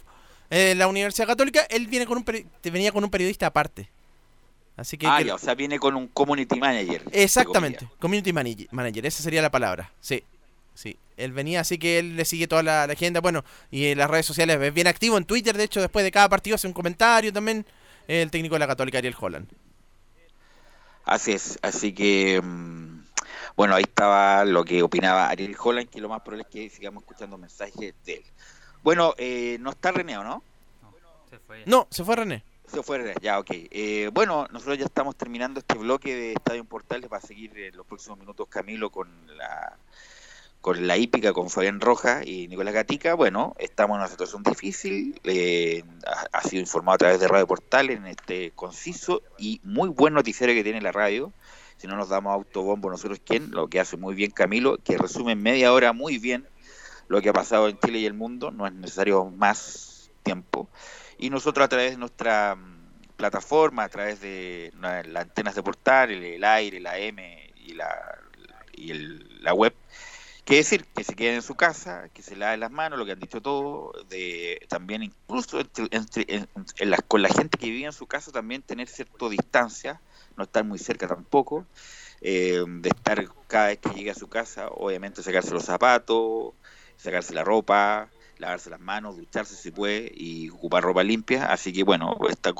en 0.49 0.77
la 0.77 0.87
Universidad 0.87 1.27
Católica, 1.27 1.61
él 1.69 1.87
viene 1.87 2.05
con 2.05 2.17
un 2.17 2.25
peri- 2.25 2.45
venía 2.63 2.91
con 2.91 3.03
un 3.03 3.09
periodista 3.09 3.47
aparte. 3.47 3.89
Así 4.75 4.97
que, 4.97 5.05
ah, 5.07 5.17
que- 5.19 5.25
ya, 5.25 5.35
o 5.35 5.37
sea, 5.39 5.53
viene 5.55 5.77
con 5.79 5.95
un 5.95 6.07
community 6.07 6.59
manager. 6.59 7.03
Exactamente, 7.11 7.87
community 7.99 8.33
manager, 8.33 8.67
manager, 8.71 9.05
esa 9.05 9.21
sería 9.23 9.41
la 9.41 9.51
palabra. 9.51 9.91
Sí, 9.99 10.23
sí. 10.73 10.97
Él 11.15 11.31
venía, 11.31 11.59
así 11.59 11.77
que 11.77 11.99
él 11.99 12.15
le 12.17 12.25
sigue 12.25 12.47
toda 12.47 12.63
la, 12.63 12.87
la 12.87 12.93
agenda. 12.93 13.21
Bueno, 13.21 13.45
y 13.69 13.85
en 13.85 13.99
las 13.99 14.09
redes 14.09 14.25
sociales 14.25 14.59
es 14.59 14.73
bien 14.73 14.87
activo. 14.87 15.15
En 15.17 15.25
Twitter, 15.25 15.55
de 15.55 15.63
hecho, 15.65 15.79
después 15.79 16.03
de 16.03 16.09
cada 16.11 16.27
partido 16.27 16.55
hace 16.55 16.65
un 16.65 16.73
comentario 16.73 17.31
también. 17.31 17.65
El 18.07 18.31
técnico 18.31 18.55
de 18.55 18.59
la 18.59 18.67
Católica, 18.67 18.97
Ariel 18.97 19.15
Holland. 19.17 19.47
Así 21.05 21.33
es, 21.33 21.59
así 21.61 21.93
que 21.93 22.41
mm, 22.41 22.82
bueno, 23.55 23.75
ahí 23.75 23.83
estaba 23.83 24.45
lo 24.45 24.63
que 24.65 24.81
opinaba 24.81 25.29
Ariel 25.29 25.55
Holland, 25.59 25.89
que 25.89 26.01
lo 26.01 26.09
más 26.09 26.21
probable 26.21 26.43
es 26.43 26.49
que 26.49 26.69
sigamos 26.69 27.03
escuchando 27.03 27.37
mensajes 27.37 27.93
de 28.05 28.13
él. 28.13 28.23
Bueno, 28.83 29.13
eh, 29.17 29.57
no 29.59 29.69
está 29.69 29.91
René, 29.91 30.17
¿o 30.17 30.23
¿no? 30.23 30.43
Se 31.29 31.39
fue. 31.39 31.63
No, 31.65 31.87
se 31.89 32.03
fue 32.03 32.15
René. 32.15 32.43
Se 32.67 32.81
fue 32.81 32.97
René, 32.97 33.13
ya, 33.21 33.39
ok. 33.39 33.49
Eh, 33.51 34.09
bueno, 34.11 34.47
nosotros 34.51 34.77
ya 34.77 34.85
estamos 34.85 35.15
terminando 35.15 35.59
este 35.59 35.77
bloque 35.77 36.15
de 36.15 36.33
Estadio 36.33 36.61
en 36.61 36.67
Portales, 36.67 37.09
va 37.11 37.17
a 37.17 37.21
seguir 37.21 37.57
en 37.57 37.77
los 37.77 37.85
próximos 37.85 38.17
minutos 38.19 38.47
Camilo 38.49 38.89
con 38.89 39.09
la 39.37 39.77
con 40.59 40.87
la 40.87 40.95
hípica, 40.95 41.33
con 41.33 41.49
Fabián 41.49 41.81
Rojas 41.81 42.25
y 42.25 42.47
Nicolás 42.47 42.73
Gatica. 42.73 43.15
Bueno, 43.15 43.53
estamos 43.59 43.95
en 43.95 44.01
una 44.01 44.09
situación 44.09 44.43
difícil, 44.43 45.19
eh, 45.25 45.83
ha, 46.07 46.37
ha 46.37 46.41
sido 46.41 46.61
informado 46.61 46.95
a 46.95 46.97
través 46.99 47.19
de 47.19 47.27
Radio 47.27 47.45
Portales 47.45 47.97
en 47.97 48.07
este 48.07 48.51
conciso 48.51 49.21
y 49.37 49.59
muy 49.65 49.89
buen 49.89 50.13
noticiario 50.13 50.55
que 50.55 50.63
tiene 50.63 50.79
la 50.79 50.93
radio. 50.93 51.33
Si 51.83 51.87
no 51.89 51.97
nos 51.97 52.07
damos 52.07 52.33
autobombo 52.33 52.89
nosotros, 52.89 53.19
¿quién? 53.25 53.51
Lo 53.51 53.67
que 53.67 53.81
hace 53.81 53.97
muy 53.97 54.15
bien 54.15 54.31
Camilo, 54.31 54.77
que 54.77 54.97
resume 54.97 55.33
en 55.33 55.43
media 55.43 55.73
hora 55.73 55.91
muy 55.91 56.17
bien 56.17 56.47
lo 57.09 57.21
que 57.21 57.27
ha 57.27 57.33
pasado 57.33 57.67
en 57.67 57.77
Chile 57.77 57.99
y 57.99 58.05
el 58.05 58.13
mundo, 58.13 58.51
no 58.51 58.65
es 58.65 58.71
necesario 58.71 59.25
más 59.25 60.09
tiempo. 60.23 60.69
Y 61.17 61.29
nosotros 61.29 61.65
a 61.65 61.67
través 61.67 61.91
de 61.91 61.97
nuestra 61.97 62.55
mm, 62.55 63.17
plataforma, 63.17 63.83
a 63.83 63.89
través 63.89 64.21
de 64.21 64.71
las 64.79 65.23
antenas 65.23 65.55
de 65.55 65.61
portal, 65.61 66.11
el, 66.11 66.41
aire, 66.45 66.79
la 66.79 66.97
M 66.99 67.51
y 67.57 67.73
la, 67.73 67.93
y 68.71 68.93
la 69.41 69.53
web, 69.53 69.73
que 70.45 70.55
decir 70.55 70.85
que 70.95 71.03
se 71.03 71.15
queden 71.17 71.35
en 71.35 71.41
su 71.41 71.55
casa, 71.55 72.07
que 72.13 72.21
se 72.21 72.37
laven 72.37 72.61
las 72.61 72.71
manos, 72.71 72.97
lo 72.97 73.05
que 73.05 73.11
han 73.11 73.19
dicho 73.19 73.41
todos, 73.41 74.07
de 74.07 74.65
también 74.69 75.03
incluso 75.03 75.59
entre- 75.59 75.89
entre- 75.91 76.25
en- 76.29 76.47
en 76.77 76.89
las- 76.89 77.01
con 77.01 77.21
la 77.21 77.27
gente 77.27 77.57
que 77.57 77.69
vive 77.69 77.87
en 77.87 77.91
su 77.91 78.07
casa 78.07 78.31
también 78.31 78.61
tener 78.61 78.87
cierta 78.87 79.27
distancia, 79.27 80.01
no 80.37 80.43
estar 80.43 80.63
muy 80.63 80.79
cerca 80.79 81.07
tampoco, 81.07 81.65
eh, 82.21 82.63
de 82.67 82.89
estar 82.89 83.27
cada 83.47 83.67
vez 83.67 83.79
que 83.79 83.89
llegue 83.89 84.11
a 84.11 84.15
su 84.15 84.27
casa, 84.27 84.67
obviamente 84.69 85.23
sacarse 85.23 85.51
los 85.51 85.63
zapatos, 85.63 86.53
sacarse 86.97 87.33
la 87.33 87.43
ropa, 87.43 88.09
lavarse 88.37 88.69
las 88.69 88.79
manos, 88.79 89.17
ducharse 89.17 89.55
si 89.55 89.71
puede 89.71 90.11
y 90.15 90.49
ocupar 90.49 90.83
ropa 90.83 91.03
limpia. 91.03 91.51
Así 91.51 91.73
que 91.73 91.83
bueno, 91.83 92.17
esta, 92.29 92.53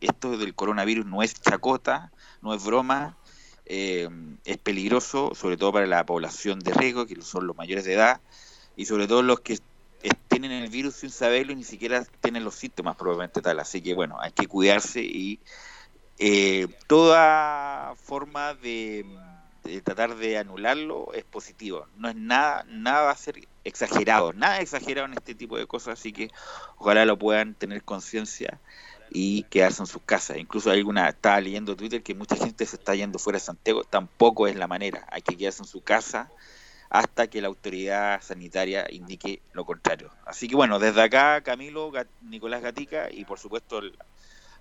esto 0.00 0.36
del 0.36 0.54
coronavirus 0.54 1.06
no 1.06 1.22
es 1.22 1.34
chacota, 1.40 2.12
no 2.42 2.54
es 2.54 2.64
broma, 2.64 3.16
eh, 3.66 4.08
es 4.44 4.58
peligroso, 4.58 5.32
sobre 5.34 5.56
todo 5.56 5.72
para 5.72 5.86
la 5.86 6.04
población 6.04 6.58
de 6.60 6.72
riesgo, 6.72 7.06
que 7.06 7.20
son 7.22 7.46
los 7.46 7.56
mayores 7.56 7.84
de 7.84 7.94
edad, 7.94 8.20
y 8.76 8.86
sobre 8.86 9.06
todo 9.06 9.22
los 9.22 9.40
que 9.40 9.58
tienen 10.28 10.52
el 10.52 10.68
virus 10.68 10.96
sin 10.96 11.10
saberlo 11.10 11.52
y 11.52 11.56
ni 11.56 11.64
siquiera 11.64 12.04
tienen 12.20 12.44
los 12.44 12.56
síntomas 12.56 12.96
probablemente 12.96 13.40
tal. 13.40 13.60
Así 13.60 13.80
que 13.80 13.94
bueno, 13.94 14.20
hay 14.20 14.32
que 14.32 14.46
cuidarse 14.46 15.00
y 15.00 15.40
eh, 16.18 16.68
toda 16.86 17.94
forma 17.96 18.54
de, 18.54 19.04
tratar 19.82 20.16
de 20.16 20.38
anularlo 20.38 21.12
es 21.14 21.24
positivo. 21.24 21.86
No 21.96 22.08
es 22.08 22.16
nada, 22.16 22.64
nada 22.68 23.02
va 23.02 23.10
a 23.10 23.16
ser 23.16 23.48
exagerado, 23.64 24.32
nada 24.32 24.60
exagerado 24.60 25.06
en 25.06 25.14
este 25.14 25.34
tipo 25.34 25.56
de 25.58 25.66
cosas, 25.66 25.98
así 25.98 26.12
que 26.12 26.30
ojalá 26.76 27.04
lo 27.04 27.18
puedan 27.18 27.54
tener 27.54 27.82
conciencia 27.82 28.60
y 29.10 29.44
quedarse 29.44 29.82
en 29.82 29.86
sus 29.86 30.02
casas. 30.02 30.36
Incluso 30.38 30.70
alguna, 30.70 31.08
estaba 31.08 31.40
leyendo 31.40 31.76
Twitter 31.76 32.02
que 32.02 32.14
mucha 32.14 32.36
gente 32.36 32.66
se 32.66 32.76
está 32.76 32.94
yendo 32.94 33.18
fuera 33.18 33.38
de 33.38 33.44
Santiago, 33.44 33.84
tampoco 33.84 34.46
es 34.46 34.56
la 34.56 34.66
manera, 34.66 35.06
hay 35.10 35.22
que 35.22 35.36
quedarse 35.36 35.62
en 35.62 35.68
su 35.68 35.82
casa 35.82 36.30
hasta 36.90 37.26
que 37.26 37.40
la 37.40 37.48
autoridad 37.48 38.22
sanitaria 38.22 38.86
indique 38.88 39.42
lo 39.52 39.64
contrario. 39.64 40.12
Así 40.26 40.46
que 40.46 40.54
bueno, 40.54 40.78
desde 40.78 41.02
acá 41.02 41.40
Camilo, 41.40 41.90
Nicolás 42.22 42.62
Gatica 42.62 43.10
y 43.10 43.24
por 43.24 43.40
supuesto 43.40 43.80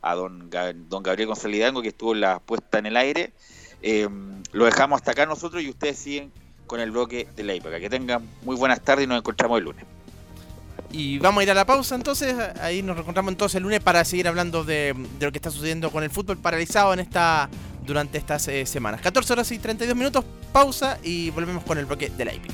a 0.04 0.16
don, 0.16 0.50
don 0.90 1.02
Gabriel 1.02 1.28
González 1.28 1.58
Hidalgo 1.58 1.82
que 1.82 1.88
estuvo 1.88 2.14
la 2.14 2.40
puesta 2.40 2.78
en 2.78 2.86
el 2.86 2.98
aire, 2.98 3.34
eh, 3.82 4.08
lo 4.52 4.66
dejamos 4.66 4.98
hasta 4.98 5.12
acá 5.12 5.26
nosotros 5.26 5.64
y 5.64 5.70
ustedes 5.70 5.98
siguen 5.98 6.32
con 6.68 6.80
el 6.80 6.92
bloque 6.92 7.28
de 7.36 7.44
la 7.44 7.54
época. 7.54 7.80
Que 7.80 7.90
tengan 7.90 8.24
muy 8.44 8.56
buenas 8.56 8.82
tardes 8.82 9.06
y 9.06 9.08
nos 9.08 9.18
encontramos 9.18 9.58
el 9.58 9.64
lunes. 9.64 9.86
Y 10.92 11.18
vamos 11.18 11.42
a 11.42 11.44
ir 11.44 11.52
a 11.52 11.56
la 11.56 11.66
pausa 11.66 11.96
entonces, 11.96 12.36
ahí 12.62 12.84
nos 12.84 12.96
reencontramos 12.96 13.32
entonces 13.32 13.56
el 13.56 13.64
lunes 13.64 13.80
para 13.80 14.06
seguir 14.06 14.28
hablando 14.28 14.64
de, 14.64 14.94
lo 15.20 15.32
que 15.32 15.38
está 15.40 15.50
sucediendo 15.50 15.90
con 15.90 16.04
el 16.04 16.12
fútbol 16.12 16.38
paralizado 16.38 16.94
en 16.94 17.00
esta 17.00 17.50
durante 17.84 18.18
estas 18.18 18.48
eh, 18.48 18.66
semanas. 18.66 19.02
14 19.02 19.34
horas 19.34 19.52
y 19.52 19.58
32 19.58 19.96
minutos, 19.96 20.24
pausa 20.52 21.00
y 21.02 21.32
volvemos 21.32 21.64
con 21.64 21.78
el 21.78 21.86
bloque 21.86 22.10
de 22.10 22.26
la 22.26 22.34
hípica. 22.34 22.54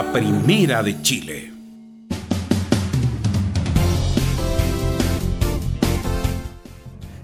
La 0.00 0.10
primera 0.12 0.82
de 0.82 1.02
Chile. 1.02 1.52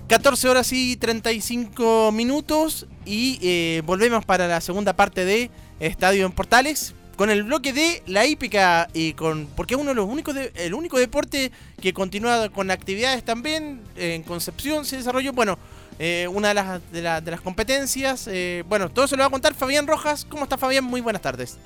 Ca- 0.08 0.18
14 0.18 0.48
horas 0.48 0.72
y 0.72 0.96
35 0.96 2.12
minutos 2.12 2.86
y 3.04 3.38
eh, 3.42 3.82
volvemos 3.84 4.24
para 4.24 4.46
la 4.46 4.60
segunda 4.60 4.92
parte 4.94 5.24
de 5.24 5.50
Estadio 5.80 6.26
en 6.26 6.32
Portales 6.32 6.94
con 7.16 7.30
el 7.30 7.44
bloque 7.44 7.72
de 7.72 8.02
la 8.06 8.26
hípica 8.26 8.88
y 8.92 9.14
con 9.14 9.46
porque 9.56 9.74
es 9.74 9.80
uno 9.80 9.90
de 9.90 9.94
los 9.96 10.06
únicos 10.06 10.34
de- 10.34 10.52
el 10.56 10.74
único 10.74 10.98
deporte 10.98 11.50
que 11.80 11.92
continúa 11.94 12.50
con 12.50 12.70
actividades 12.70 13.24
también 13.24 13.80
en 13.96 14.22
Concepción 14.22 14.84
se 14.84 14.98
desarrolló 14.98 15.32
bueno 15.32 15.58
eh, 15.98 16.28
una 16.30 16.48
de 16.48 16.54
las, 16.54 16.92
de, 16.92 17.00
de 17.00 17.30
las 17.30 17.40
competencias 17.40 18.28
eh, 18.30 18.64
bueno 18.68 18.90
todo 18.90 19.08
se 19.08 19.16
lo 19.16 19.22
va 19.22 19.28
a 19.28 19.30
contar 19.30 19.54
Fabián 19.54 19.86
Rojas. 19.86 20.26
Cómo 20.28 20.42
está 20.44 20.58
Fabián 20.58 20.84
muy 20.84 21.00
buenas 21.00 21.22
tardes 21.22 21.56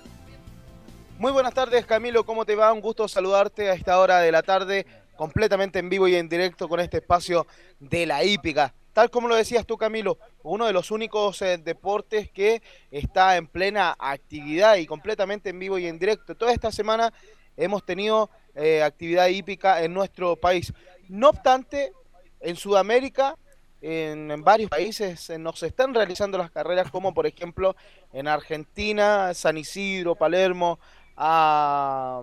Muy 1.21 1.33
buenas 1.33 1.53
tardes, 1.53 1.85
Camilo. 1.85 2.25
¿Cómo 2.25 2.47
te 2.47 2.57
va? 2.57 2.73
Un 2.73 2.81
gusto 2.81 3.07
saludarte 3.07 3.69
a 3.69 3.75
esta 3.75 4.01
hora 4.01 4.21
de 4.21 4.33
la 4.33 4.43
tarde, 4.43 4.87
completamente 5.17 5.79
en 5.79 5.91
vivo 5.91 6.09
y 6.09 6.15
en 6.15 6.31
directo 6.31 6.67
con 6.67 6.81
este 6.81 6.97
espacio 6.97 7.47
de 7.79 8.07
la 8.07 8.25
hípica. 8.25 8.73
Tal 8.95 9.11
como 9.11 9.29
lo 9.29 9.35
decías 9.35 9.67
tú, 9.67 9.77
Camilo, 9.77 10.17
uno 10.43 10.65
de 10.65 10.73
los 10.73 10.91
únicos 10.91 11.43
eh, 11.43 11.59
deportes 11.59 12.31
que 12.31 12.63
está 12.91 13.37
en 13.37 13.49
plena 13.49 13.95
actividad 13.99 14.77
y 14.77 14.87
completamente 14.87 15.51
en 15.51 15.59
vivo 15.59 15.79
y 15.79 15.89
en 15.89 15.99
directo. 15.99 16.35
Toda 16.35 16.55
esta 16.55 16.73
semana 16.73 17.13
hemos 17.55 17.85
tenido 17.85 18.31
eh, 18.55 18.83
actividad 18.83 19.29
hípica 19.29 19.85
en 19.85 19.93
nuestro 19.93 20.37
país. 20.37 20.73
No 21.11 21.29
obstante, 21.29 21.93
en 22.41 22.57
Sudamérica, 22.57 23.37
en, 23.83 24.31
en 24.31 24.43
varios 24.43 24.71
países 24.71 25.29
eh, 25.29 25.39
nos 25.39 25.63
están 25.63 25.93
realizando 25.93 26.39
las 26.39 26.51
carreras, 26.51 26.91
como 26.91 27.13
por 27.13 27.27
ejemplo 27.27 27.77
en 28.13 28.27
Argentina, 28.27 29.35
San 29.35 29.59
Isidro, 29.59 30.15
Palermo, 30.15 30.79
ha 31.23 32.23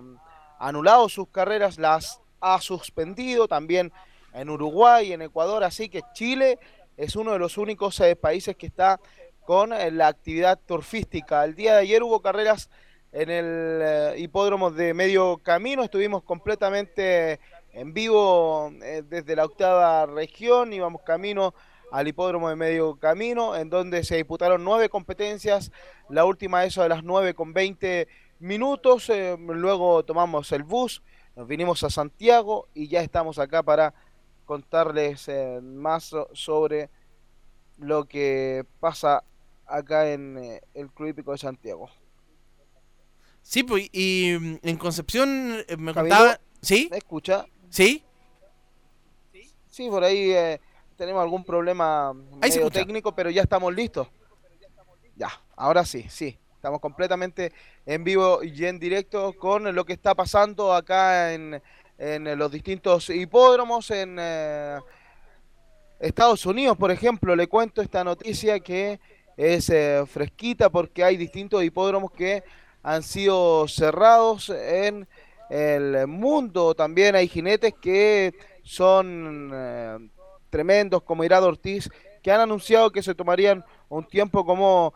anulado 0.58 1.08
sus 1.08 1.28
carreras, 1.28 1.78
las 1.78 2.20
ha 2.40 2.60
suspendido 2.60 3.46
también 3.46 3.92
en 4.34 4.50
Uruguay, 4.50 5.12
en 5.12 5.22
Ecuador, 5.22 5.62
así 5.62 5.88
que 5.88 6.02
Chile 6.12 6.58
es 6.96 7.14
uno 7.14 7.32
de 7.32 7.38
los 7.38 7.58
únicos 7.58 7.98
eh, 8.00 8.16
países 8.16 8.56
que 8.56 8.66
está 8.66 9.00
con 9.46 9.72
eh, 9.72 9.90
la 9.92 10.08
actividad 10.08 10.58
turfística. 10.66 11.44
El 11.44 11.54
día 11.54 11.74
de 11.74 11.82
ayer 11.82 12.02
hubo 12.02 12.20
carreras 12.20 12.70
en 13.12 13.30
el 13.30 13.80
eh, 13.82 14.14
hipódromo 14.18 14.72
de 14.72 14.92
medio 14.94 15.38
camino, 15.38 15.84
estuvimos 15.84 16.24
completamente 16.24 17.38
en 17.72 17.94
vivo 17.94 18.72
desde 19.04 19.36
la 19.36 19.44
octava 19.44 20.06
región, 20.06 20.72
íbamos 20.72 21.02
camino 21.02 21.54
al 21.92 22.08
hipódromo 22.08 22.48
de 22.48 22.56
medio 22.56 22.96
camino, 22.96 23.54
en 23.54 23.70
donde 23.70 24.02
se 24.02 24.16
disputaron 24.16 24.64
nueve 24.64 24.88
competencias, 24.88 25.70
la 26.08 26.24
última 26.24 26.64
eso 26.64 26.82
de 26.82 26.88
las 26.88 27.04
nueve 27.04 27.34
con 27.34 27.52
20 27.52 28.08
minutos, 28.40 29.08
eh, 29.10 29.36
luego 29.38 30.04
tomamos 30.04 30.52
el 30.52 30.62
bus, 30.62 31.02
nos 31.36 31.46
vinimos 31.46 31.82
a 31.84 31.90
Santiago 31.90 32.68
y 32.74 32.88
ya 32.88 33.00
estamos 33.02 33.38
acá 33.38 33.62
para 33.62 33.94
contarles 34.44 35.28
eh, 35.28 35.60
más 35.62 36.14
sobre 36.32 36.90
lo 37.78 38.06
que 38.06 38.64
pasa 38.80 39.24
acá 39.66 40.10
en 40.10 40.38
eh, 40.38 40.62
el 40.74 40.90
Club 40.90 41.10
Hípico 41.10 41.32
de 41.32 41.38
Santiago. 41.38 41.90
Sí, 43.42 43.62
pues, 43.62 43.88
y 43.92 44.36
mm, 44.38 44.56
en 44.62 44.76
Concepción 44.76 45.64
me 45.78 45.94
contaba... 45.94 46.40
¿Sí? 46.60 46.88
¿Me 46.90 46.98
escucha? 46.98 47.46
¿Sí? 47.70 48.04
Sí, 49.68 49.88
por 49.88 50.02
ahí 50.02 50.32
eh, 50.32 50.60
tenemos 50.96 51.22
algún 51.22 51.44
problema 51.44 52.10
Ahí 52.40 52.50
medio 52.50 52.70
técnico, 52.70 53.14
pero 53.14 53.30
ya 53.30 53.42
estamos 53.42 53.72
listos. 53.72 54.08
Ya, 55.14 55.30
ahora 55.54 55.84
sí, 55.84 56.04
sí. 56.08 56.36
Estamos 56.58 56.80
completamente 56.80 57.52
en 57.86 58.02
vivo 58.02 58.42
y 58.42 58.64
en 58.64 58.80
directo 58.80 59.32
con 59.34 59.72
lo 59.72 59.84
que 59.84 59.92
está 59.92 60.16
pasando 60.16 60.74
acá 60.74 61.32
en, 61.32 61.62
en 61.96 62.36
los 62.36 62.50
distintos 62.50 63.10
hipódromos 63.10 63.92
en 63.92 64.16
eh, 64.18 64.80
Estados 66.00 66.44
Unidos, 66.46 66.76
por 66.76 66.90
ejemplo. 66.90 67.36
Le 67.36 67.46
cuento 67.46 67.80
esta 67.80 68.02
noticia 68.02 68.58
que 68.58 68.98
es 69.36 69.70
eh, 69.70 70.02
fresquita 70.08 70.68
porque 70.68 71.04
hay 71.04 71.16
distintos 71.16 71.62
hipódromos 71.62 72.10
que 72.10 72.42
han 72.82 73.04
sido 73.04 73.68
cerrados 73.68 74.50
en 74.50 75.06
el 75.50 76.08
mundo. 76.08 76.74
También 76.74 77.14
hay 77.14 77.28
jinetes 77.28 77.72
que 77.80 78.34
son 78.64 79.52
eh, 79.54 80.08
tremendos, 80.50 81.04
como 81.04 81.22
Irado 81.22 81.46
Ortiz, 81.46 81.88
que 82.20 82.32
han 82.32 82.40
anunciado 82.40 82.90
que 82.90 83.00
se 83.00 83.14
tomarían 83.14 83.64
un 83.88 84.04
tiempo 84.04 84.44
como 84.44 84.92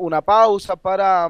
una 0.00 0.22
pausa 0.22 0.76
para 0.76 1.28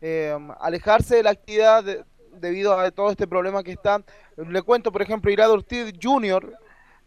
eh, 0.00 0.36
alejarse 0.60 1.16
de 1.16 1.22
la 1.22 1.30
actividad 1.30 1.84
de- 1.84 2.04
debido 2.34 2.78
a 2.78 2.90
todo 2.90 3.10
este 3.10 3.26
problema 3.26 3.62
que 3.62 3.72
está. 3.72 4.02
Le 4.36 4.62
cuento, 4.62 4.90
por 4.90 5.02
ejemplo, 5.02 5.30
Irado 5.30 5.52
Ortiz 5.54 5.92
Jr. 6.02 6.52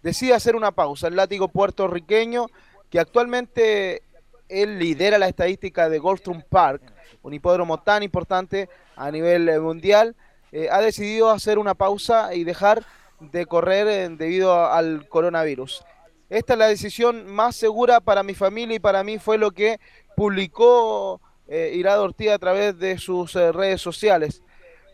decide 0.02 0.34
hacer 0.34 0.56
una 0.56 0.72
pausa. 0.72 1.08
El 1.08 1.16
látigo 1.16 1.48
puertorriqueño, 1.48 2.48
que 2.90 3.00
actualmente 3.00 4.04
él 4.48 4.78
lidera 4.80 5.18
la 5.18 5.28
estadística 5.28 5.90
de 5.90 6.00
Goldstream 6.00 6.44
Park, 6.48 6.82
un 7.24 7.34
hipódromo 7.34 7.82
tan 7.82 8.04
importante 8.04 8.70
a 8.96 9.10
nivel 9.12 9.50
eh, 9.50 9.60
mundial, 9.60 10.16
eh, 10.52 10.70
ha 10.72 10.80
decidido 10.80 11.32
hacer 11.32 11.58
una 11.58 11.74
pausa 11.74 12.34
y 12.34 12.44
dejar 12.44 12.86
de 13.20 13.46
correr 13.46 13.88
eh, 13.88 14.10
debido 14.10 14.54
al 14.72 15.10
coronavirus. 15.10 15.84
Esta 16.30 16.54
es 16.54 16.60
la 16.60 16.68
decisión 16.68 17.26
más 17.28 17.56
segura 17.56 18.00
para 18.00 18.24
mi 18.24 18.34
familia 18.36 18.76
y 18.76 18.80
para 18.80 19.04
mí 19.04 19.18
fue 19.20 19.38
lo 19.38 19.52
que 19.52 19.80
publicó 20.16 21.22
eh, 21.48 21.72
Irad 21.76 22.02
Ortiz 22.02 22.32
a 22.32 22.40
través 22.40 22.78
de 22.80 22.98
sus 22.98 23.36
eh, 23.36 23.52
redes 23.52 23.82
sociales. 23.82 24.42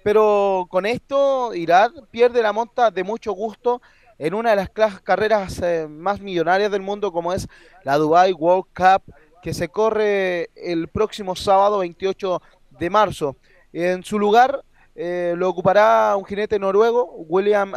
Pero 0.03 0.68
con 0.69 0.85
esto 0.85 1.53
Irad 1.53 1.91
pierde 2.10 2.41
la 2.41 2.53
monta 2.53 2.91
de 2.91 3.03
mucho 3.03 3.34
gusto 3.34 3.81
en 4.18 4.34
una 4.34 4.52
de 4.52 4.56
las 4.56 4.69
carreras 5.02 5.60
eh, 5.61 5.88
más 5.89 6.22
millonarias 6.22 6.72
del 6.72 6.81
mundo 6.81 7.11
como 7.11 7.34
es 7.34 7.48
la 7.84 7.98
Dubai 7.98 8.34
World 8.34 8.65
Cup 8.73 9.14
que 9.41 9.53
se 9.53 9.69
corre 9.69 10.49
el 10.56 10.88
próximo 10.88 11.35
sábado 11.35 11.80
28 11.80 12.41
de 12.80 12.89
marzo. 12.89 13.35
En 13.73 14.03
su 14.03 14.19
lugar 14.19 14.64
lo 14.93 15.49
ocupará 15.49 16.15
un 16.15 16.26
jinete 16.26 16.60
noruego, 16.60 17.06
William 17.27 17.73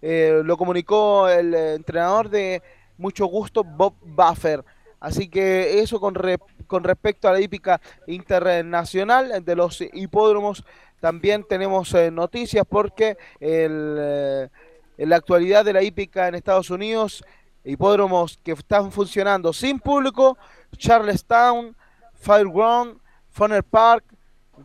eh, 0.00 0.42
lo 0.44 0.56
comunicó 0.56 1.28
el 1.28 1.54
entrenador 1.54 2.28
de 2.28 2.62
mucho 2.96 3.26
gusto, 3.26 3.64
Bob 3.64 3.94
Buffer. 4.02 4.64
Así 5.00 5.28
que 5.28 5.80
eso 5.80 6.00
con, 6.00 6.14
re- 6.14 6.38
con 6.66 6.82
respecto 6.84 7.28
a 7.28 7.32
la 7.32 7.40
hípica 7.40 7.80
internacional 8.06 9.44
de 9.44 9.56
los 9.56 9.80
hipódromos, 9.92 10.64
también 11.00 11.44
tenemos 11.48 11.94
eh, 11.94 12.10
noticias 12.10 12.64
porque 12.68 13.16
el, 13.38 13.96
eh, 13.98 14.48
en 14.96 15.08
la 15.08 15.16
actualidad 15.16 15.64
de 15.64 15.72
la 15.72 15.82
hípica 15.82 16.26
en 16.26 16.34
Estados 16.34 16.70
Unidos, 16.70 17.24
hipódromos 17.64 18.38
que 18.42 18.52
están 18.52 18.90
funcionando 18.90 19.52
sin 19.52 19.78
público, 19.78 20.36
Charlestown, 20.76 21.76
Fireground, 22.14 22.98
Funner 23.30 23.62
Park, 23.62 24.04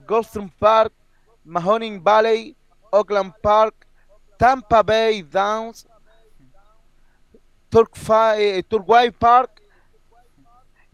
Goldstream 0.07 0.49
Park, 0.57 0.91
Mahoning 1.43 2.03
Valley, 2.03 2.55
Oakland 2.89 3.33
Park, 3.41 3.85
Tampa 4.37 4.81
Bay 4.81 5.21
Downs, 5.21 5.87
Turkfi- 7.69 8.37
eh, 8.39 9.11
Park 9.11 9.52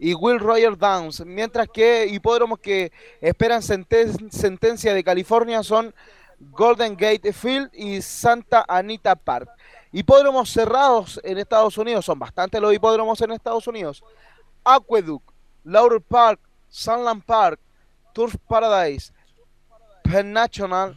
y 0.00 0.14
Will 0.14 0.40
Roger 0.40 0.76
Downs, 0.78 1.24
mientras 1.26 1.68
que 1.68 2.06
hipódromos 2.06 2.58
que 2.58 2.90
esperan 3.20 3.60
senten- 3.60 4.30
sentencia 4.30 4.94
de 4.94 5.04
California 5.04 5.62
son 5.62 5.94
Golden 6.40 6.96
Gate 6.96 7.34
Field 7.34 7.68
y 7.74 8.00
Santa 8.00 8.64
Anita 8.66 9.14
Park. 9.14 9.50
Hipódromos 9.92 10.50
cerrados 10.50 11.20
en 11.22 11.36
Estados 11.36 11.76
Unidos, 11.76 12.06
son 12.06 12.18
bastantes 12.18 12.60
los 12.62 12.72
hipódromos 12.72 13.20
en 13.20 13.32
Estados 13.32 13.66
Unidos. 13.66 14.02
Aqueduct, 14.64 15.28
Laurel 15.64 16.00
Park, 16.00 16.40
Sunland 16.70 17.22
Park, 17.24 17.60
Turf 18.14 18.36
Paradise, 18.48 19.12
Penn 20.02 20.32
National 20.32 20.96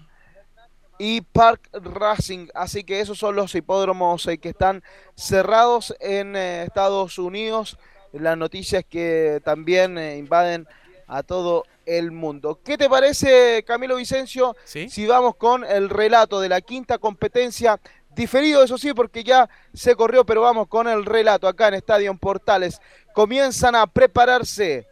y 0.98 1.20
Park 1.20 1.70
Racing. 1.74 2.48
Así 2.54 2.86
que 2.86 3.02
esos 3.02 3.18
son 3.18 3.36
los 3.36 3.54
hipódromos 3.54 4.26
eh, 4.28 4.38
que 4.38 4.50
están 4.50 4.82
cerrados 5.16 5.94
en 6.00 6.38
eh, 6.38 6.64
Estados 6.64 7.18
Unidos. 7.18 7.78
Las 8.14 8.38
noticias 8.38 8.84
que 8.88 9.42
también 9.44 9.98
eh, 9.98 10.18
invaden 10.18 10.68
a 11.08 11.24
todo 11.24 11.66
el 11.86 12.12
mundo. 12.12 12.60
¿Qué 12.64 12.78
te 12.78 12.90
parece, 12.90 13.64
Camilo 13.66 13.98
Vicencio, 13.98 14.56
si 14.66 15.06
vamos 15.06 15.36
con 15.36 15.66
el 15.66 15.90
relato 15.90 16.40
de 16.40 16.50
la 16.50 16.62
quinta 16.62 16.98
competencia? 16.98 17.80
Diferido, 18.16 18.64
eso 18.64 18.78
sí, 18.78 18.94
porque 18.94 19.24
ya 19.24 19.50
se 19.74 19.96
corrió, 19.96 20.24
pero 20.24 20.42
vamos 20.42 20.68
con 20.68 20.88
el 20.88 21.04
relato 21.04 21.48
acá 21.48 21.70
en 21.70 21.74
Estadio 21.74 22.12
en 22.12 22.20
Portales. 22.20 22.80
Comienzan 23.14 23.76
a 23.76 23.88
prepararse 23.88 24.88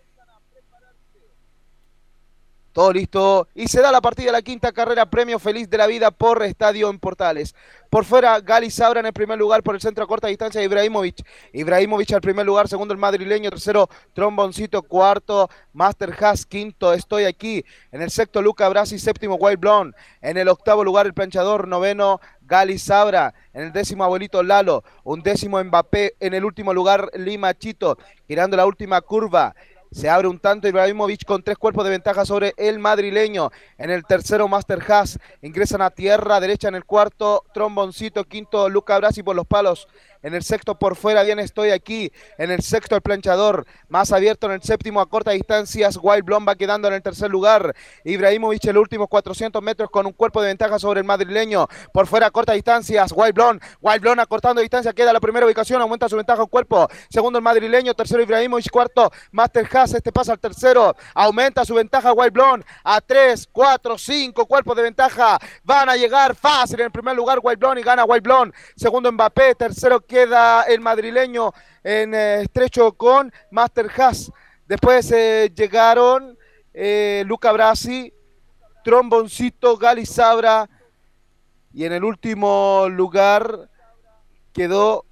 todo 2.73 2.93
listo. 2.93 3.48
Y 3.56 3.68
se 3.68 3.81
da 3.81 3.91
la 3.91 4.02
partida 4.02 4.27
de 4.27 4.31
la 4.34 4.41
quinta 4.41 4.72
carrera, 4.72 5.10
premio 5.10 5.39
feliz 5.39 5.69
de 5.69 5.77
la 5.77 5.88
vida 5.88 6.11
por 6.11 6.41
Estadio 6.43 6.89
en 6.89 6.99
Portales. 6.99 7.56
Por 7.89 8.06
fuera, 8.06 8.39
Gali 8.39 8.72
Sabra 8.72 9.02
en 9.02 9.06
el 9.07 9.14
primer 9.14 9.38
lugar 9.38 9.64
por 9.64 9.76
el 9.76 9.81
centro 9.81 10.03
a 10.03 10.07
corta 10.07 10.27
distancia, 10.27 10.64
Ibrahimovic. 10.64 11.26
Ibrahimovic 11.52 12.14
al 12.14 12.22
primer 12.22 12.45
lugar, 12.45 12.69
segundo 12.69 12.93
el 12.93 12.99
madrileño, 12.99 13.49
tercero 13.49 13.89
Tromboncito, 14.14 14.81
cuarto 14.84 15.49
Master 15.73 16.15
Haas, 16.18 16.45
quinto 16.45 16.93
Estoy 16.93 17.26
aquí. 17.26 17.65
En 17.91 18.02
el 18.02 18.10
sexto 18.10 18.41
Luca 18.41 18.69
Brasi, 18.69 18.98
séptimo 18.98 19.35
Wild 19.35 19.60
Blonde. 19.60 19.98
En 20.22 20.38
el 20.38 20.48
octavo 20.48 20.84
lugar 20.85 21.06
el 21.06 21.14
planchador, 21.14 21.68
noveno 21.68 22.22
Gali 22.41 22.80
Sabra. 22.80 23.34
En 23.53 23.64
el 23.64 23.73
décimo 23.73 24.06
Abuelito 24.06 24.41
Lalo. 24.41 24.85
Un 25.03 25.22
décimo 25.22 25.61
Mbappé. 25.61 26.15
En 26.22 26.34
el 26.34 26.45
último 26.45 26.73
lugar 26.73 27.10
Lima 27.14 27.53
Chito, 27.53 27.98
girando 28.26 28.56
la 28.56 28.65
última 28.65 29.02
curva. 29.02 29.53
Se 29.91 30.09
abre 30.09 30.30
un 30.30 30.39
tanto 30.39 30.69
Ibrahimovic 30.69 31.26
con 31.26 31.43
tres 31.43 31.57
cuerpos 31.57 31.84
de 31.84 31.89
ventaja 31.89 32.26
sobre 32.26 32.53
el 32.55 32.80
madrileño. 32.80 33.51
En 33.77 33.89
el 33.89 34.05
tercero, 34.05 34.47
Master 34.47 34.80
Haas. 34.89 35.19
Ingresan 35.41 35.81
a 35.81 35.89
tierra 35.89 36.39
derecha 36.39 36.69
en 36.69 36.76
el 36.76 36.85
cuarto, 36.85 37.43
Tromboncito. 37.53 38.23
Quinto, 38.23 38.69
Luca 38.69 38.97
Brasi 38.97 39.22
por 39.22 39.35
los 39.35 39.45
palos. 39.45 39.89
En 40.23 40.35
el 40.35 40.43
sexto, 40.43 40.77
por 40.77 40.95
fuera, 40.95 41.23
bien 41.23 41.39
estoy 41.39 41.72
aquí. 41.72 42.11
En 42.38 42.52
el 42.52 42.61
sexto, 42.61 42.95
el 42.95 43.02
planchador. 43.02 43.65
Más 43.89 44.11
abierto 44.11 44.48
en 44.48 44.53
el 44.53 44.61
séptimo, 44.61 45.02
a 45.02 45.10
corta 45.10 45.31
distancias. 45.31 45.98
Wild 46.02 46.23
Blonde 46.23 46.45
va 46.48 46.56
quedando 46.56 46.88
en 46.88 46.93
el 46.93 47.02
tercer 47.02 47.31
lugar. 47.31 47.76
Ibrahimovic, 48.03 48.65
el 48.65 48.77
último 48.77 49.07
400 49.07 49.61
metros 49.61 49.89
con 49.89 50.06
un 50.06 50.14
cuerpo 50.14 50.41
de 50.41 50.49
ventaja 50.49 50.77
sobre 50.77 50.99
el 50.99 51.06
madrileño. 51.06 51.68
Por 51.91 52.06
fuera, 52.06 52.27
a 52.27 52.31
corta 52.31 52.53
distancias. 52.53 53.11
Wild 53.15 53.34
Blonde. 53.34 53.65
Wild 53.81 54.02
Blonde 54.02 54.22
acortando 54.22 54.61
distancia. 54.61 54.93
Queda 54.93 55.11
la 55.11 55.19
primera 55.19 55.45
ubicación. 55.45 55.81
Aumenta 55.81 56.07
su 56.07 56.15
ventaja 56.15 56.43
en 56.43 56.48
cuerpo. 56.48 56.88
Segundo, 57.10 57.39
el 57.39 57.43
madrileño. 57.43 57.93
Tercero, 57.93 58.22
Ibrahimovic. 58.22 58.69
Cuarto, 58.69 59.11
Master 59.31 59.68
Haas. 59.73 59.93
Este 59.95 60.11
pasa 60.11 60.34
al 60.34 60.39
tercero. 60.39 60.95
Aumenta 61.15 61.65
su 61.65 61.73
ventaja 61.73 62.14
Wild 62.14 62.34
Blonde 62.34 62.65
a 62.84 63.02
3, 63.02 63.49
4, 63.52 63.98
5 63.98 64.45
cuerpos 64.45 64.76
de 64.76 64.84
ventaja. 64.84 65.39
Van 65.64 65.89
a 65.89 65.95
llegar 65.95 66.35
fácil 66.35 66.80
en 66.80 66.85
el 66.85 66.91
primer 66.91 67.15
lugar 67.15 67.39
Wild 67.41 67.60
Blonde 67.60 67.81
y 67.81 67.84
gana 67.84 68.06
Wild 68.06 68.23
Blonde. 68.23 68.56
Segundo 68.76 69.11
Mbappé. 69.11 69.56
Tercero 69.56 69.99
queda 70.11 70.63
el 70.63 70.81
madrileño 70.81 71.53
en 71.85 72.13
eh, 72.13 72.41
estrecho 72.41 72.91
con 72.91 73.31
Master 73.49 73.89
Haas. 73.97 74.29
Después 74.67 75.09
eh, 75.13 75.49
llegaron 75.55 76.38
eh, 76.73 77.23
Luca 77.25 77.53
Brasi, 77.53 78.13
Tromboncito, 78.83 79.77
Gali 79.77 80.05
Sabra. 80.05 80.69
Y 81.73 81.85
en 81.85 81.93
el 81.93 82.03
último 82.03 82.88
lugar 82.89 83.69
quedó 84.51 85.05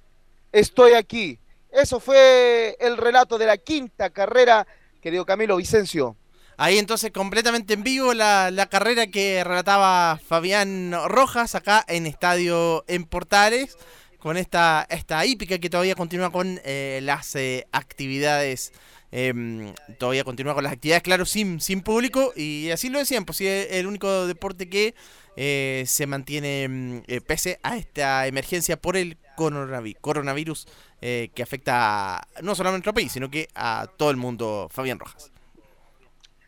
Estoy 0.52 0.94
aquí. 0.94 1.38
Eso 1.70 2.00
fue 2.00 2.76
el 2.80 2.96
relato 2.96 3.38
de 3.38 3.46
la 3.46 3.56
quinta 3.56 4.10
carrera, 4.10 4.66
querido 5.00 5.24
Camilo 5.24 5.56
Vicencio. 5.56 6.16
Ahí 6.56 6.76
entonces 6.76 7.12
completamente 7.12 7.72
en 7.74 7.84
vivo 7.84 8.12
la, 8.14 8.50
la 8.50 8.66
carrera 8.66 9.06
que 9.06 9.44
relataba 9.44 10.18
Fabián 10.26 10.92
Rojas 11.06 11.54
acá 11.54 11.84
en 11.86 12.06
Estadio 12.06 12.84
en 12.88 13.04
Portales. 13.04 13.78
Con 14.20 14.36
esta, 14.36 14.86
esta 14.88 15.24
hípica 15.26 15.58
que 15.58 15.68
todavía 15.70 15.94
continúa 15.94 16.30
con 16.30 16.60
eh, 16.64 17.00
las 17.02 17.34
eh, 17.36 17.66
actividades. 17.72 18.72
em, 19.12 19.74
todavía 19.98 20.22
continúa 20.22 20.54
con 20.54 20.62
las 20.62 20.72
actividades, 20.74 21.02
claro, 21.02 21.24
sin, 21.26 21.60
sin 21.60 21.80
público. 21.82 22.32
Y 22.36 22.70
así 22.70 22.88
lo 22.90 22.98
decían, 23.00 23.24
pues 23.24 23.38
sí, 23.38 23.46
es 23.46 23.72
el 23.72 23.86
único 23.86 24.26
deporte 24.26 24.68
que 24.68 24.94
eh, 25.36 25.84
se 25.86 26.06
mantiene 26.06 26.68
mm, 26.68 26.98
eh, 27.08 27.20
pese 27.20 27.58
a 27.62 27.76
esta 27.76 28.26
emergencia 28.28 28.76
por 28.76 28.96
el 28.96 29.16
coronavi- 29.36 29.96
coronavirus 30.00 30.66
eh, 31.00 31.30
que 31.34 31.42
afecta 31.42 32.20
no 32.42 32.54
solamente 32.54 32.88
a 32.88 32.92
nuestro 32.92 32.94
país, 32.94 33.10
sino 33.12 33.30
que 33.30 33.48
a 33.54 33.88
todo 33.96 34.10
el 34.10 34.16
mundo. 34.16 34.68
Fabián 34.70 34.98
Rojas. 34.98 35.32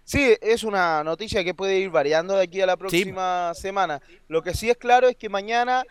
Sí, 0.04 0.36
es 0.42 0.62
una 0.62 1.02
noticia 1.04 1.42
que 1.42 1.54
puede 1.54 1.78
ir 1.78 1.88
variando 1.90 2.34
de 2.36 2.42
aquí 2.42 2.60
a 2.60 2.66
la 2.66 2.76
próxima 2.76 3.52
semana. 3.54 4.02
Lo 4.28 4.42
que 4.42 4.52
sí 4.52 4.68
es 4.68 4.76
claro 4.76 5.08
es 5.08 5.16
que 5.16 5.28
mañana 5.30 5.84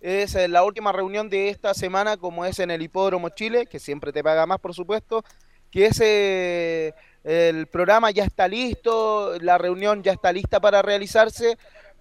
es 0.00 0.34
eh, 0.34 0.48
la 0.48 0.64
última 0.64 0.92
reunión 0.92 1.28
de 1.28 1.48
esta 1.48 1.74
semana, 1.74 2.16
como 2.16 2.44
es 2.44 2.58
en 2.58 2.70
el 2.70 2.82
Hipódromo 2.82 3.30
Chile, 3.30 3.66
que 3.66 3.78
siempre 3.78 4.12
te 4.12 4.22
paga 4.22 4.46
más, 4.46 4.60
por 4.60 4.74
supuesto, 4.74 5.24
que 5.70 5.86
ese 5.86 6.94
el 7.24 7.66
programa 7.66 8.10
ya 8.10 8.24
está 8.24 8.48
listo, 8.48 9.38
la 9.40 9.58
reunión 9.58 10.02
ya 10.02 10.12
está 10.12 10.32
lista 10.32 10.60
para 10.60 10.80
realizarse, 10.80 11.58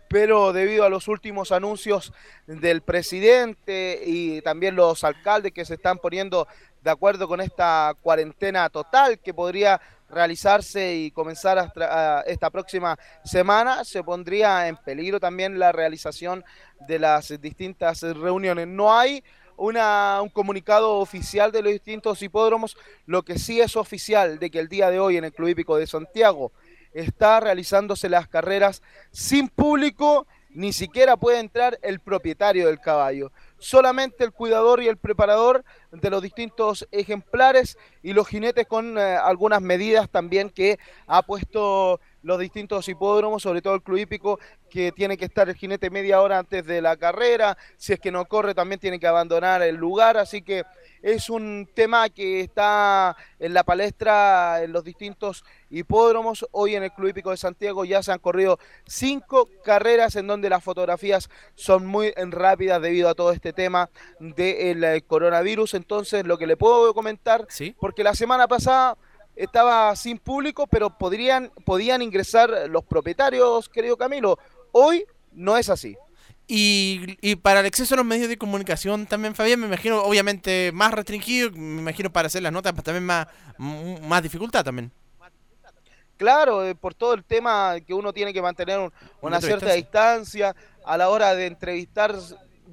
pero 0.08 0.54
debido 0.54 0.86
a 0.86 0.90
los 0.90 1.08
últimos 1.08 1.52
anuncios 1.52 2.14
del 2.46 2.82
presidente 2.82 4.02
y 4.06 4.42
también 4.42 4.76
los 4.76 5.04
alcaldes 5.04 5.52
que 5.52 5.66
se 5.66 5.74
están 5.74 5.98
poniendo 5.98 6.48
de 6.82 6.92
acuerdo 6.92 7.28
con 7.28 7.42
esta 7.42 7.94
cuarentena 8.02 8.70
total 8.70 9.20
que 9.20 9.34
podría 9.34 9.82
realizarse 10.10 10.96
y 10.96 11.12
comenzar 11.12 11.58
hasta, 11.60 12.22
esta 12.22 12.50
próxima 12.50 12.98
semana, 13.24 13.84
se 13.84 14.04
pondría 14.04 14.68
en 14.68 14.78
peligro 14.78 15.20
también 15.20 15.60
la 15.60 15.72
realización 15.72 16.44
de 16.88 17.00
las 17.00 17.40
distintas 17.42 18.02
reuniones. 18.02 18.68
No 18.68 18.98
hay 18.98 19.24
una, 19.58 20.22
un 20.22 20.30
comunicado 20.30 21.00
oficial 21.00 21.52
de 21.52 21.62
los 21.62 21.72
distintos 21.74 22.22
hipódromos, 22.22 22.78
lo 23.06 23.24
que 23.24 23.40
sí 23.40 23.60
es 23.60 23.76
oficial 23.76 24.40
de 24.40 24.50
que 24.50 24.60
el 24.60 24.70
día 24.70 24.90
de 24.90 25.00
hoy 25.00 25.18
en 25.18 25.26
el 25.26 25.34
Club 25.34 25.50
Hípico 25.50 25.78
de 25.78 25.88
Santiago 25.88 26.52
está 26.94 27.40
realizándose 27.40 28.10
las 28.10 28.28
carreras 28.28 28.82
sin 29.12 29.50
público, 29.50 30.28
ni 30.50 30.74
siquiera 30.74 31.18
puede 31.18 31.40
entrar 31.40 31.78
el 31.82 32.00
propietario 32.00 32.68
del 32.68 32.80
caballo. 32.80 33.32
Solamente 33.60 34.24
el 34.24 34.32
cuidador 34.32 34.82
y 34.84 34.88
el 34.88 34.98
preparador 34.98 35.64
de 35.92 36.10
los 36.10 36.22
distintos 36.22 36.88
ejemplares 36.92 37.78
y 38.04 38.14
los 38.14 38.28
jinetes 38.28 38.68
con 38.68 38.98
eh, 38.98 39.02
algunas 39.02 39.62
medidas 39.62 40.10
también 40.10 40.50
que 40.50 40.80
ha 41.08 41.24
puesto 41.24 42.00
los 42.28 42.40
distintos 42.40 42.88
hipódromos, 42.90 43.42
sobre 43.42 43.62
todo 43.62 43.76
el 43.76 43.82
club 43.82 44.00
hípico, 44.00 44.40
que 44.70 44.92
tiene 44.92 45.18
que 45.18 45.26
estar 45.26 45.48
el 45.48 45.56
jinete 45.56 45.90
media 45.90 46.22
hora 46.22 46.40
antes 46.40 46.66
de 46.66 46.82
la 46.82 46.98
carrera, 46.98 47.58
si 47.78 47.94
es 47.94 48.00
que 48.00 48.12
no 48.12 48.26
corre 48.26 48.54
también 48.54 48.82
tiene 48.82 49.00
que 49.00 49.08
abandonar 49.08 49.62
el 49.62 49.78
lugar, 49.78 50.18
así 50.18 50.42
que 50.42 50.66
es 51.02 51.30
un 51.30 51.70
tema 51.74 52.10
que 52.10 52.42
está 52.42 53.16
en 53.40 53.54
la 53.54 53.64
palestra 53.64 54.62
en 54.62 54.74
los 54.74 54.84
distintos 54.84 55.46
hipódromos. 55.70 56.46
Hoy 56.52 56.76
en 56.76 56.84
el 56.84 56.92
Club 56.92 57.10
Hípico 57.10 57.32
de 57.32 57.38
Santiago 57.38 57.86
ya 57.86 58.04
se 58.04 58.12
han 58.12 58.20
corrido 58.20 58.60
cinco 58.86 59.48
carreras 59.64 60.18
en 60.18 60.28
donde 60.28 60.50
las 60.50 60.64
fotografías 60.64 61.30
son 61.56 61.86
muy 61.86 62.12
rápidas 62.12 62.82
debido 62.82 63.08
a 63.08 63.16
todo 63.16 63.32
este 63.32 63.54
tema 63.54 63.90
del 64.20 64.84
eh, 64.84 65.02
coronavirus. 65.08 65.76
Entonces, 65.76 66.26
lo 66.26 66.38
que 66.38 66.48
le 66.48 66.58
puedo 66.58 66.94
comentar, 66.94 67.48
porque 67.80 68.04
la 68.04 68.16
semana 68.16 68.48
pasada 68.50 68.98
estaba 69.38 69.96
sin 69.96 70.18
público, 70.18 70.68
pero 70.68 70.90
podrían, 70.98 71.52
podían 71.66 72.02
ingresar 72.02 72.50
los 72.70 72.84
propietarios, 72.84 73.70
querido 73.70 73.96
Camilo. 73.96 74.38
Hoy 74.72 75.06
no 75.32 75.58
es 75.58 75.70
así. 75.70 75.96
Y, 76.50 77.18
y 77.22 77.36
para 77.36 77.60
el 77.60 77.66
acceso 77.66 77.94
a 77.94 77.98
los 77.98 78.06
medios 78.06 78.30
de 78.30 78.38
comunicación 78.38 79.06
también, 79.06 79.36
Fabián, 79.36 79.60
me 79.60 79.68
imagino, 79.68 80.02
obviamente, 80.02 80.72
más 80.74 80.94
restringido, 80.94 81.52
me 81.52 81.82
imagino 81.82 82.10
para 82.12 82.28
hacer 82.28 82.42
las 82.42 82.54
notas, 82.54 82.72
pues 82.74 82.84
también 82.86 83.06
más, 83.06 83.28
más 83.58 84.24
dificultad 84.24 84.64
también. 84.64 84.92
Claro, 86.16 86.66
eh, 86.66 86.74
por 86.74 86.96
todo 86.96 87.14
el 87.14 87.24
tema 87.24 87.76
que 87.86 87.94
uno 87.94 88.12
tiene 88.12 88.34
que 88.34 88.42
mantener 88.42 88.80
un- 88.80 88.92
una 89.22 89.40
cierta 89.40 89.66
distancia 89.76 90.56
a 90.84 90.98
la 90.98 91.10
hora 91.10 91.36
de 91.36 91.46
entrevistar, 91.46 92.16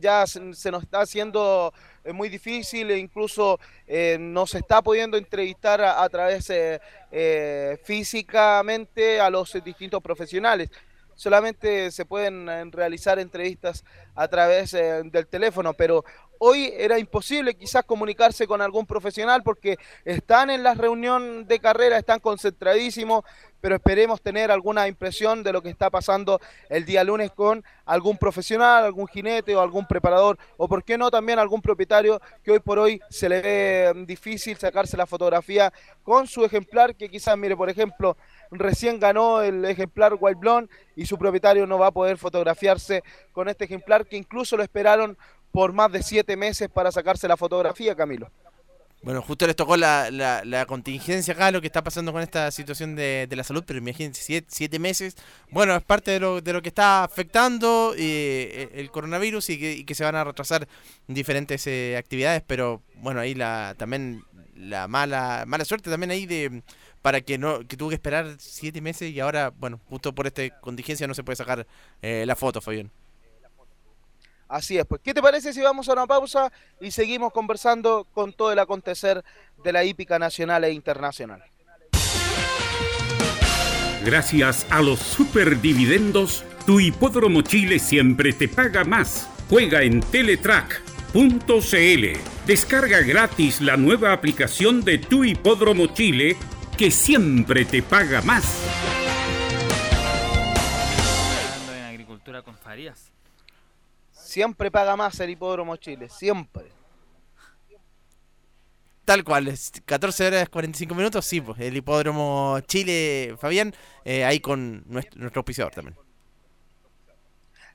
ya 0.01 0.27
se, 0.27 0.55
se 0.55 0.70
nos 0.70 0.82
está 0.85 1.01
haciendo 1.03 1.74
eh, 2.05 2.13
muy 2.13 2.29
difícil 2.29 2.91
e 2.91 2.99
incluso 2.99 3.59
eh, 3.87 4.17
no 4.21 4.47
se 4.47 4.59
está 4.59 4.83
pudiendo 4.83 5.17
entrevistar 5.17 5.81
a, 5.81 6.09
través 6.09 6.51
eh, 6.51 6.81
eh, 7.11 7.79
físicamente 7.83 9.21
a 9.21 9.31
los 9.31 9.53
distintos 9.65 10.03
profesionales. 10.03 10.71
Solamente 11.15 11.91
se 11.91 12.05
pueden 12.05 12.49
eh, 12.49 12.65
realizar 12.70 13.19
entrevistas 13.19 13.85
a 14.15 14.28
través 14.28 14.74
eh, 14.74 15.03
del 15.05 15.27
teléfono, 15.27 15.74
pero 15.74 16.05
hoy 16.39 16.73
era 16.77 16.99
imposible 16.99 17.55
quizás 17.55 17.85
comunicarse 17.85 18.47
con 18.47 18.61
algún 18.61 18.86
profesional 18.86 19.43
porque 19.43 19.78
están 20.05 20.51
en 20.51 20.62
la 20.62 20.74
reunión 20.74 21.47
de 21.47 21.59
carrera, 21.59 21.99
están 21.99 22.20
concentradísimos, 22.20 23.24
pero 23.61 23.77
esperemos 23.77 24.20
tener 24.20 24.51
alguna 24.51 24.86
impresión 24.89 25.43
de 25.43 25.53
lo 25.53 25.62
que 25.62 25.70
está 25.70 25.89
pasando 25.89 26.41
el 26.69 26.85
día 26.85 27.03
lunes 27.03 27.31
con 27.31 27.65
algún 27.86 28.19
profesional, 28.19 28.85
algún 28.85 29.07
jinete 29.07 29.57
o 29.57 29.61
algún 29.61 29.86
preparador, 29.86 30.39
o 30.59 30.69
por 30.69 30.85
qué 30.85 30.99
no 30.99 31.11
también 31.11 31.39
algún 31.39 31.62
propietario 31.62 32.20
que 32.43 32.51
hoy 32.51 32.61
por 32.61 32.78
hoy 32.78 33.01
se 33.09 33.28
le 33.28 33.41
ve 33.41 33.93
mm, 33.95 34.05
difícil 34.05 34.57
sacarse 34.59 34.97
la 34.97 35.07
fotografía 35.07 35.73
con 36.03 36.27
su 36.27 36.45
ejemplar, 36.45 36.95
que 36.95 37.09
quizás, 37.09 37.39
mire, 37.39 37.57
por 37.57 37.70
ejemplo, 37.70 38.19
recién 38.51 39.01
ganó 39.01 39.43
el 39.43 39.65
ejemplar 39.65 40.16
White 40.19 40.39
Blonde 40.41 40.73
y 40.97 41.07
su 41.07 41.19
propietario 41.19 41.66
no 41.66 41.79
va 41.79 41.89
a 41.89 41.93
poder 41.93 42.19
fotografiarse 42.19 43.03
con 43.33 43.49
este 43.49 43.65
ejemplar 43.65 44.07
que 44.07 44.16
incluso 44.16 44.57
lo 44.57 44.62
esperaron 44.62 45.16
por 45.51 45.73
más 45.73 45.93
de 45.93 46.03
siete 46.03 46.37
meses 46.37 46.69
para 46.69 46.91
sacarse 46.91 47.29
la 47.29 47.37
fotografía, 47.37 47.95
Camilo. 47.95 48.31
Bueno, 49.05 49.21
justo 49.21 49.47
les 49.47 49.55
tocó 49.55 49.77
la, 49.77 50.11
la, 50.11 50.65
contingencia 50.65 51.35
acá, 51.35 51.51
lo 51.51 51.61
que 51.61 51.66
está 51.66 51.85
pasando 51.85 52.11
con 52.11 52.23
esta 52.23 52.51
situación 52.51 52.97
de, 52.97 53.27
de 53.29 53.37
la 53.37 53.45
salud, 53.45 53.62
pero 53.66 53.79
imagínense, 53.79 54.23
siete, 54.23 54.47
siete 54.51 54.79
meses. 54.79 55.15
Bueno, 55.51 55.77
es 55.77 55.83
parte 55.83 56.12
de 56.12 56.21
lo, 56.21 56.41
de 56.41 56.55
lo 56.55 56.62
que 56.62 56.71
está 56.71 57.05
afectando 57.05 57.95
eh, 57.99 58.71
el 58.73 58.91
coronavirus 58.91 59.51
y 59.51 59.59
que, 59.61 59.85
que 59.85 59.95
se 59.95 60.05
van 60.05 60.16
a 60.16 60.25
retrasar 60.25 60.66
diferentes 61.07 61.66
eh, 61.66 61.99
actividades, 61.99 62.43
pero 62.47 62.81
bueno, 62.97 63.21
ahí 63.21 63.35
la 63.35 63.75
también 63.77 64.25
la 64.57 64.89
mala 64.89 65.45
mala 65.47 65.65
suerte 65.66 65.91
también 65.91 66.11
ahí 66.11 66.25
de 66.25 66.62
para 67.05 67.21
que 67.21 67.37
no 67.37 67.59
que 67.69 67.77
tuvo 67.77 67.91
que 67.91 67.97
esperar 67.97 68.35
siete 68.39 68.81
meses 68.81 69.11
y 69.11 69.21
ahora, 69.21 69.53
bueno, 69.55 69.79
justo 69.91 70.15
por 70.15 70.27
esta 70.27 70.49
contingencia 70.61 71.07
no 71.07 71.13
se 71.13 71.23
puede 71.23 71.37
sacar 71.37 71.67
eh, 72.01 72.25
la 72.27 72.35
foto, 72.35 72.63
Fabián. 72.63 72.91
Así 74.49 74.79
es, 74.79 74.87
pues, 74.87 75.03
¿qué 75.05 75.13
te 75.13 75.21
parece 75.21 75.53
si 75.53 75.61
vamos 75.61 75.87
a 75.87 75.93
una 75.93 76.07
pausa 76.07 76.51
y 76.81 76.91
seguimos 76.93 77.31
conversando 77.35 78.07
con 78.15 78.33
todo 78.33 78.53
el 78.53 78.59
acontecer 78.59 79.23
de 79.63 79.73
la 79.75 79.85
hípica 79.85 80.19
nacional 80.19 80.65
e 80.65 80.73
internacional? 80.73 81.45
Gracias 84.03 84.67
a 84.71 84.81
los 84.81 84.99
superdividendos, 84.99 86.43
tu 86.65 86.81
hipódromo 86.81 87.43
Chile 87.43 87.81
siempre 87.81 88.33
te 88.33 88.49
paga 88.49 88.83
más. 88.85 89.29
Juega 89.51 89.83
en 89.83 90.01
Teletrack.cl. 90.01 91.19
Descarga 92.47 93.01
gratis 93.03 93.61
la 93.61 93.77
nueva 93.77 94.15
aplicación 94.15 94.83
de 94.83 94.97
tu 94.97 95.25
hipódromo 95.25 95.89
Chile 95.89 96.39
que 96.77 96.91
siempre 96.91 97.65
te 97.65 97.83
paga 97.83 98.21
más. 98.23 98.45
Hablando 101.53 101.75
en 101.75 101.83
agricultura 101.85 102.43
con 102.43 102.57
Farías. 102.57 103.13
Siempre 104.11 104.71
paga 104.71 104.97
más 104.97 105.19
el 105.21 105.31
hipódromo 105.31 105.77
Chile, 105.77 106.09
siempre. 106.09 106.65
Tal 109.05 109.23
cual, 109.23 109.49
es 109.49 109.71
14 109.85 110.27
horas 110.27 110.49
45 110.49 110.95
minutos, 110.95 111.27
sí, 111.27 111.41
pues, 111.41 111.61
el 111.61 111.77
hipódromo 111.77 112.59
Chile, 112.67 113.37
Fabián, 113.39 113.75
eh, 114.05 114.25
ahí 114.25 114.41
con 114.41 114.83
nuestro, 114.87 115.21
nuestro 115.21 115.41
auspiciador 115.41 115.75
también. 115.75 115.97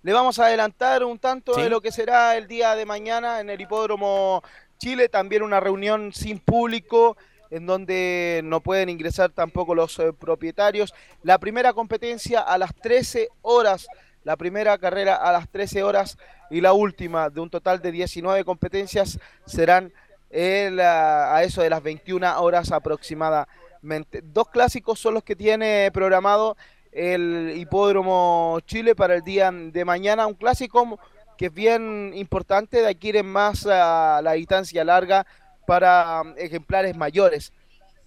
Le 0.01 0.11
vamos 0.13 0.39
a 0.39 0.45
adelantar 0.47 1.03
un 1.03 1.19
tanto 1.19 1.53
Sí. 1.53 1.61
de 1.61 1.69
lo 1.69 1.81
que 1.81 1.91
será 1.91 2.35
el 2.35 2.47
día 2.47 2.73
de 2.75 2.85
mañana 2.85 3.41
en 3.41 3.49
el 3.49 3.61
hipódromo 3.61 4.41
Chile, 4.79 5.07
también 5.07 5.43
una 5.43 5.59
reunión 5.59 6.13
sin 6.13 6.39
público 6.39 7.15
en 7.51 7.65
donde 7.65 8.41
no 8.43 8.61
pueden 8.61 8.89
ingresar 8.89 9.31
tampoco 9.31 9.75
los 9.75 9.97
eh, 9.99 10.13
propietarios. 10.13 10.93
La 11.23 11.37
primera 11.39 11.73
competencia 11.73 12.41
a 12.41 12.57
las 12.57 12.73
13 12.75 13.29
horas, 13.41 13.87
la 14.23 14.37
primera 14.37 14.77
carrera 14.77 15.15
a 15.15 15.31
las 15.31 15.49
13 15.49 15.83
horas 15.83 16.17
y 16.49 16.61
la 16.61 16.73
última 16.73 17.29
de 17.29 17.39
un 17.39 17.49
total 17.49 17.81
de 17.81 17.91
19 17.91 18.43
competencias 18.43 19.19
serán 19.45 19.91
el, 20.29 20.79
ah, 20.79 21.35
a 21.35 21.43
eso 21.43 21.61
de 21.61 21.69
las 21.69 21.81
21 21.81 22.41
horas 22.41 22.71
aproximadamente. 22.71 24.21
Dos 24.23 24.49
clásicos 24.49 24.99
son 24.99 25.15
los 25.15 25.23
que 25.23 25.35
tiene 25.35 25.89
programado 25.93 26.57
el 26.91 27.53
Hipódromo 27.55 28.59
Chile 28.65 28.95
para 28.95 29.15
el 29.15 29.23
día 29.23 29.51
de 29.51 29.85
mañana. 29.85 30.27
Un 30.27 30.33
clásico 30.33 30.99
que 31.37 31.47
es 31.47 31.53
bien 31.53 32.11
importante, 32.15 32.81
de 32.81 32.89
aquí 32.89 33.09
en 33.09 33.31
más 33.31 33.65
a 33.65 34.21
la 34.21 34.33
distancia 34.33 34.83
larga 34.83 35.25
para 35.69 36.23
um, 36.23 36.33
ejemplares 36.35 36.97
mayores. 36.97 37.53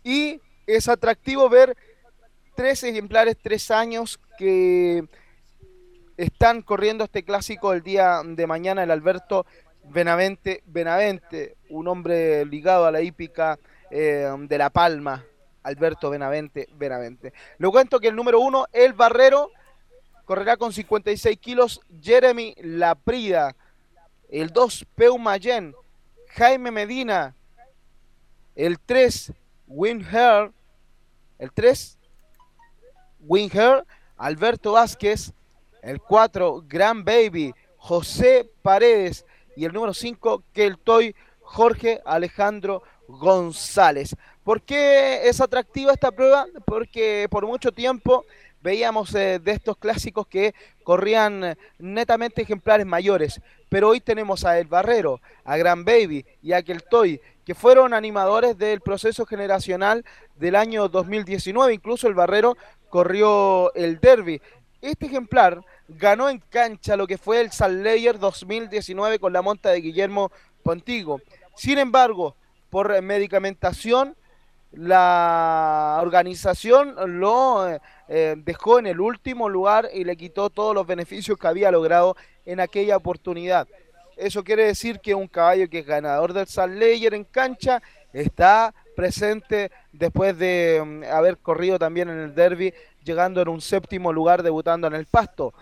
Y 0.02 0.40
es 0.66 0.89
atractivo 0.89 1.48
ver 1.48 1.76
tres 2.56 2.82
ejemplares, 2.82 3.36
tres 3.40 3.70
años 3.70 4.18
que 4.36 5.05
están 6.16 6.62
corriendo 6.62 7.05
este 7.05 7.22
clásico 7.22 7.72
el 7.72 7.84
día 7.84 8.20
de 8.24 8.48
mañana, 8.48 8.82
el 8.82 8.90
Alberto 8.90 9.47
Benavente, 9.84 10.64
Benavente, 10.66 11.56
un 11.70 11.86
hombre 11.86 12.44
ligado 12.47 12.84
a 12.84 12.90
la 12.90 13.01
hípica 13.01 13.60
eh, 13.93 14.28
de 14.40 14.59
La 14.59 14.70
Palma, 14.70 15.24
Alberto 15.62 16.10
Benavente, 16.10 16.66
Benavente. 16.74 17.32
Le 17.59 17.68
cuento 17.68 18.01
que 18.01 18.09
el 18.09 18.16
número 18.16 18.40
uno, 18.40 18.66
El 18.72 18.93
Barrero, 18.93 19.52
correrá 20.24 20.56
con 20.56 20.72
56 20.72 21.39
kilos, 21.39 21.80
Jeremy 22.02 22.56
Laprida, 22.60 23.55
el 24.28 24.48
2, 24.48 24.84
Peu 24.97 25.16
Mayen, 25.16 25.76
Jaime 26.30 26.72
Medina, 26.72 27.36
el 28.54 28.78
3, 28.78 29.32
Winher, 29.66 30.52
el 31.38 31.52
3, 31.52 31.98
Winher, 33.20 33.84
Alberto 34.16 34.72
Vázquez, 34.72 35.32
el 35.82 36.00
4, 36.00 36.64
Gran 36.66 37.04
Baby, 37.04 37.54
José 37.76 38.48
Paredes 38.62 39.24
y 39.56 39.64
el 39.64 39.72
número 39.72 39.94
5, 39.94 40.44
Keltoy, 40.52 41.14
Jorge 41.40 42.00
Alejandro 42.04 42.82
González. 43.08 44.14
¿Por 44.44 44.62
qué 44.62 45.28
es 45.28 45.40
atractiva 45.40 45.92
esta 45.92 46.10
prueba? 46.10 46.46
Porque 46.64 47.26
por 47.30 47.46
mucho 47.46 47.72
tiempo 47.72 48.24
veíamos 48.62 49.14
eh, 49.14 49.39
de 49.39 49.52
estos 49.52 49.76
clásicos 49.76 50.26
que 50.26 50.55
corrían 50.84 51.44
eh, 51.44 51.56
netamente 51.78 52.43
ejemplares 52.43 52.86
mayores, 52.86 53.40
pero 53.68 53.89
hoy 53.89 54.01
tenemos 54.01 54.44
a 54.44 54.59
El 54.59 54.66
Barrero, 54.66 55.20
a 55.44 55.56
Gran 55.56 55.84
Baby 55.84 56.24
y 56.43 56.52
a 56.52 56.62
Keltoy, 56.62 57.20
que 57.44 57.55
fueron 57.55 57.93
animadores 57.93 58.56
del 58.56 58.80
proceso 58.80 59.26
generacional 59.26 60.05
del 60.36 60.55
año 60.55 60.89
2019, 60.89 61.74
incluso 61.74 62.06
El 62.06 62.14
Barrero 62.14 62.56
corrió 62.89 63.74
el 63.74 63.98
Derby. 64.01 64.40
Este 64.80 65.06
ejemplar 65.06 65.64
ganó 65.89 66.28
en 66.28 66.39
cancha 66.51 66.97
lo 66.97 67.06
que 67.06 67.18
fue 67.18 67.40
el 67.40 67.51
Layer 67.82 68.18
2019 68.18 69.18
con 69.18 69.32
la 69.32 69.43
monta 69.43 69.70
de 69.70 69.80
Guillermo 69.80 70.30
Pontigo. 70.62 71.20
Sin 71.56 71.78
embargo, 71.78 72.34
por 72.70 73.01
medicamentación, 73.02 74.16
la 74.72 75.98
organización 76.01 76.94
lo 77.18 77.78
eh, 78.14 78.34
dejó 78.36 78.78
en 78.78 78.86
el 78.86 79.01
último 79.01 79.48
lugar 79.48 79.89
y 79.90 80.05
le 80.05 80.18
quitó 80.18 80.51
todos 80.51 80.74
los 80.74 80.86
beneficios 80.86 81.39
que 81.39 81.47
había 81.47 81.70
logrado 81.70 82.14
en 82.44 82.60
aquella 82.60 82.98
oportunidad. 82.98 83.66
Eso 84.18 84.44
quiere 84.44 84.66
decir 84.66 85.01
que 85.01 85.14
un 85.14 85.26
caballo 85.26 85.66
que 85.70 85.78
es 85.78 85.86
ganador 85.86 86.34
del 86.34 86.47
Layer 86.78 87.14
en 87.14 87.24
cancha 87.24 87.80
está 88.12 88.74
presente 88.94 89.70
después 89.93 90.36
de 90.36 90.82
mm, 90.84 91.05
haber 91.05 91.39
corrido 91.39 91.78
también 91.78 92.10
en 92.10 92.18
el 92.18 92.34
derby, 92.34 92.74
llegando 93.02 93.40
en 93.40 93.48
un 93.48 93.62
séptimo 93.62 94.12
lugar, 94.12 94.43
debutando 94.43 94.89
en 94.89 94.94
el 94.94 95.06
pasto. 95.06 95.55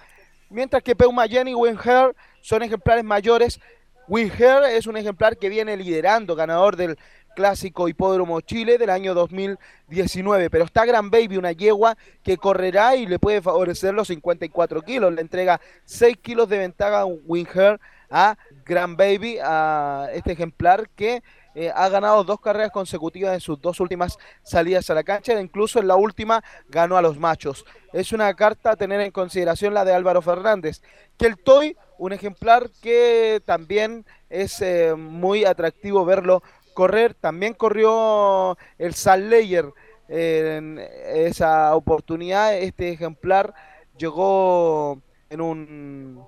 Mientras 0.48 0.82
que 0.82 0.97
Peuma 0.97 1.28
Jenny 1.28 1.52
y 1.52 1.55
Winher 1.55 2.16
son 2.40 2.64
ejemplares 2.64 3.05
mayores. 3.05 3.60
Winher 4.09 4.64
es 4.72 4.89
un 4.89 4.97
ejemplar 4.97 5.36
que 5.36 5.48
viene 5.48 5.77
liderando, 5.77 6.35
ganador 6.35 6.74
del 6.74 6.98
clásico 7.35 7.89
Hipódromo 7.89 8.40
Chile 8.40 8.78
del 8.78 8.90
año 8.90 9.15
2019. 9.15 10.51
Pero 10.51 10.65
está 10.65 10.85
Gran 10.85 11.11
Baby, 11.11 11.36
una 11.36 11.52
yegua 11.52 11.97
que 12.23 12.36
correrá 12.36 12.97
y 12.97 13.07
le 13.07 13.19
puede 13.19 13.43
favorecer 13.43 13.94
los 13.94 14.09
54 14.09 14.82
kilos. 14.82 15.12
Le 15.12 15.20
entrega 15.20 15.61
6 15.85 16.16
kilos 16.19 16.48
de 16.48 16.59
ventaja 16.59 17.02
a 17.02 17.07
a 18.11 18.36
Gran 18.65 18.97
Baby, 18.97 19.39
a 19.43 20.09
este 20.12 20.32
ejemplar 20.32 20.89
que 20.90 21.23
eh, 21.55 21.73
ha 21.74 21.89
ganado 21.89 22.23
dos 22.23 22.40
carreras 22.40 22.70
consecutivas 22.70 23.35
en 23.35 23.40
sus 23.40 23.61
dos 23.61 23.81
últimas 23.81 24.19
salidas 24.43 24.89
a 24.90 24.94
la 24.94 25.02
cancha, 25.02 25.32
e 25.32 25.40
incluso 25.40 25.81
en 25.81 25.89
la 25.89 25.97
última 25.97 26.43
ganó 26.69 26.97
a 26.97 27.02
los 27.02 27.19
machos. 27.19 27.65
Es 27.93 28.12
una 28.12 28.32
carta 28.35 28.73
a 28.73 28.77
tener 28.77 29.01
en 29.01 29.11
consideración 29.11 29.74
la 29.74 29.85
de 29.85 29.93
Álvaro 29.93 30.23
Fernández. 30.23 30.82
Que 31.16 31.27
el 31.27 31.39
Toy, 31.39 31.77
un 31.98 32.12
ejemplar 32.12 32.70
que 32.81 33.43
también 33.44 34.05
es 34.28 34.62
eh, 34.62 34.94
muy 34.97 35.44
atractivo 35.44 36.05
verlo 36.05 36.43
correr. 36.74 37.14
También 37.14 37.55
corrió 37.55 38.56
el 38.78 38.94
Sal 38.94 39.32
en 40.09 40.80
esa 41.12 41.74
oportunidad. 41.74 42.56
Este 42.56 42.90
ejemplar 42.90 43.55
llegó 43.97 45.01
en 45.28 45.40
un 45.40 46.24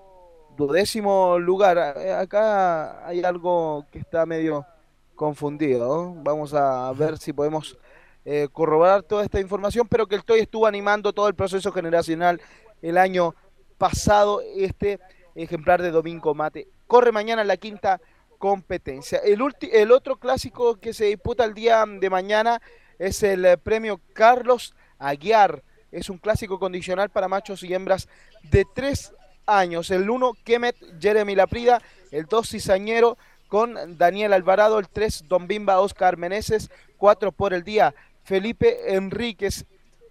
duodécimo 0.56 1.39
lugar. 1.39 1.97
Eh, 1.98 2.12
acá 2.12 3.06
hay 3.06 3.23
algo 3.23 3.86
que 3.90 3.98
está 3.98 4.27
medio 4.27 4.66
confundido. 5.14 6.14
Vamos 6.16 6.55
a 6.55 6.93
ver 6.93 7.19
si 7.19 7.32
podemos 7.32 7.78
eh, 8.24 8.48
corroborar 8.52 9.02
toda 9.02 9.24
esta 9.24 9.40
información, 9.40 9.89
pero 9.89 10.06
que 10.06 10.14
el 10.14 10.24
TOY 10.24 10.40
estuvo 10.40 10.66
animando 10.66 11.12
todo 11.12 11.28
el 11.28 11.35
proceso 11.35 11.73
generacional 11.73 12.40
el 12.81 12.98
año 12.98 13.35
pasado, 13.78 14.40
este 14.56 15.01
ejemplar 15.35 15.82
de 15.82 15.90
Domingo 15.90 16.35
Mate. 16.35 16.69
Corre 16.86 17.10
mañana 17.10 17.43
en 17.43 17.48
la 17.48 17.56
quinta 17.56 18.01
competencia. 18.43 19.19
El, 19.19 19.40
el 19.70 19.93
otro 19.93 20.16
clásico 20.16 20.74
que 20.81 20.93
se 20.93 21.05
disputa 21.05 21.44
el 21.44 21.55
día 21.55 21.85
de 21.86 22.10
mañana 22.10 22.60
es 22.98 23.23
el 23.23 23.44
eh, 23.44 23.56
premio 23.56 24.01
Carlos 24.14 24.74
Aguiar. 24.98 25.62
Es 25.93 26.10
un 26.10 26.19
clásico 26.19 26.59
condicional 26.59 27.09
para 27.09 27.28
machos 27.28 27.62
y 27.62 27.73
hembras 27.73 28.09
de 28.51 28.64
tres 28.64 29.12
años. 29.47 29.93
El 29.93 30.10
1, 30.10 30.32
Kemet 30.43 30.74
Jeremy 31.01 31.36
Laprida. 31.36 31.81
El 32.10 32.27
2, 32.27 32.48
Cizañero 32.51 33.16
con 33.47 33.97
Daniel 33.97 34.32
Alvarado, 34.32 34.81
el 34.81 34.89
3 34.89 35.28
Don 35.28 35.47
Bimba 35.47 35.78
Oscar 35.78 36.16
Meneses, 36.16 36.69
4 36.97 37.31
por 37.31 37.55
el 37.55 37.62
día 37.62 37.94
Felipe 38.24 38.93
Enríquez, 38.97 39.66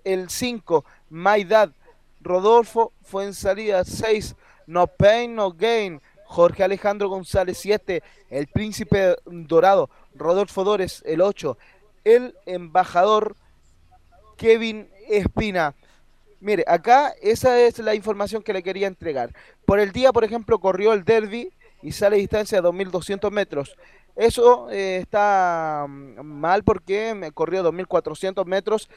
el 0.06 0.30
5 0.30 0.86
Maidad 1.10 1.74
Rodolfo 2.22 2.94
fue 3.02 3.26
en 3.26 3.34
salida 3.34 3.84
6 3.84 4.36
No 4.68 4.88
Pain 4.88 5.36
No 5.36 5.52
Gain 5.52 6.02
Jorge 6.32 6.64
Alejandro 6.64 7.10
González 7.10 7.58
7 7.58 8.02
El 8.30 8.48
Príncipe 8.48 9.18
Dorado 9.26 9.90
Rodolfo 10.16 10.64
Dores 10.64 11.04
el 11.06 11.20
8 11.20 11.58
El 12.06 12.36
Embajador 12.46 13.36
Kevin 14.38 14.90
Espina 15.10 15.76
Mire, 16.40 16.64
acá 16.68 17.14
esa 17.22 17.60
es 17.60 17.80
la 17.80 17.94
información 17.94 18.42
que 18.42 18.52
le 18.52 18.64
quería 18.64 18.88
entregar. 18.88 19.32
Por 19.64 19.80
el 19.80 19.92
día, 19.92 20.12
por 20.12 20.24
ejemplo, 20.24 20.58
corrió 20.58 20.92
el 20.94 21.04
Derby 21.04 21.52
y 21.84 21.92
sale 21.92 22.16
a 22.16 22.20
distancia 22.20 22.60
de 22.60 22.68
2.200 22.68 23.30
metros. 23.30 23.76
Eso 24.16 24.68
eh, 24.72 24.98
está 25.04 25.86
mm, 25.88 26.20
mal 26.24 26.64
porque 26.64 27.30
corrió 27.36 27.64
2.400 27.64 28.44
metros. 28.46 28.90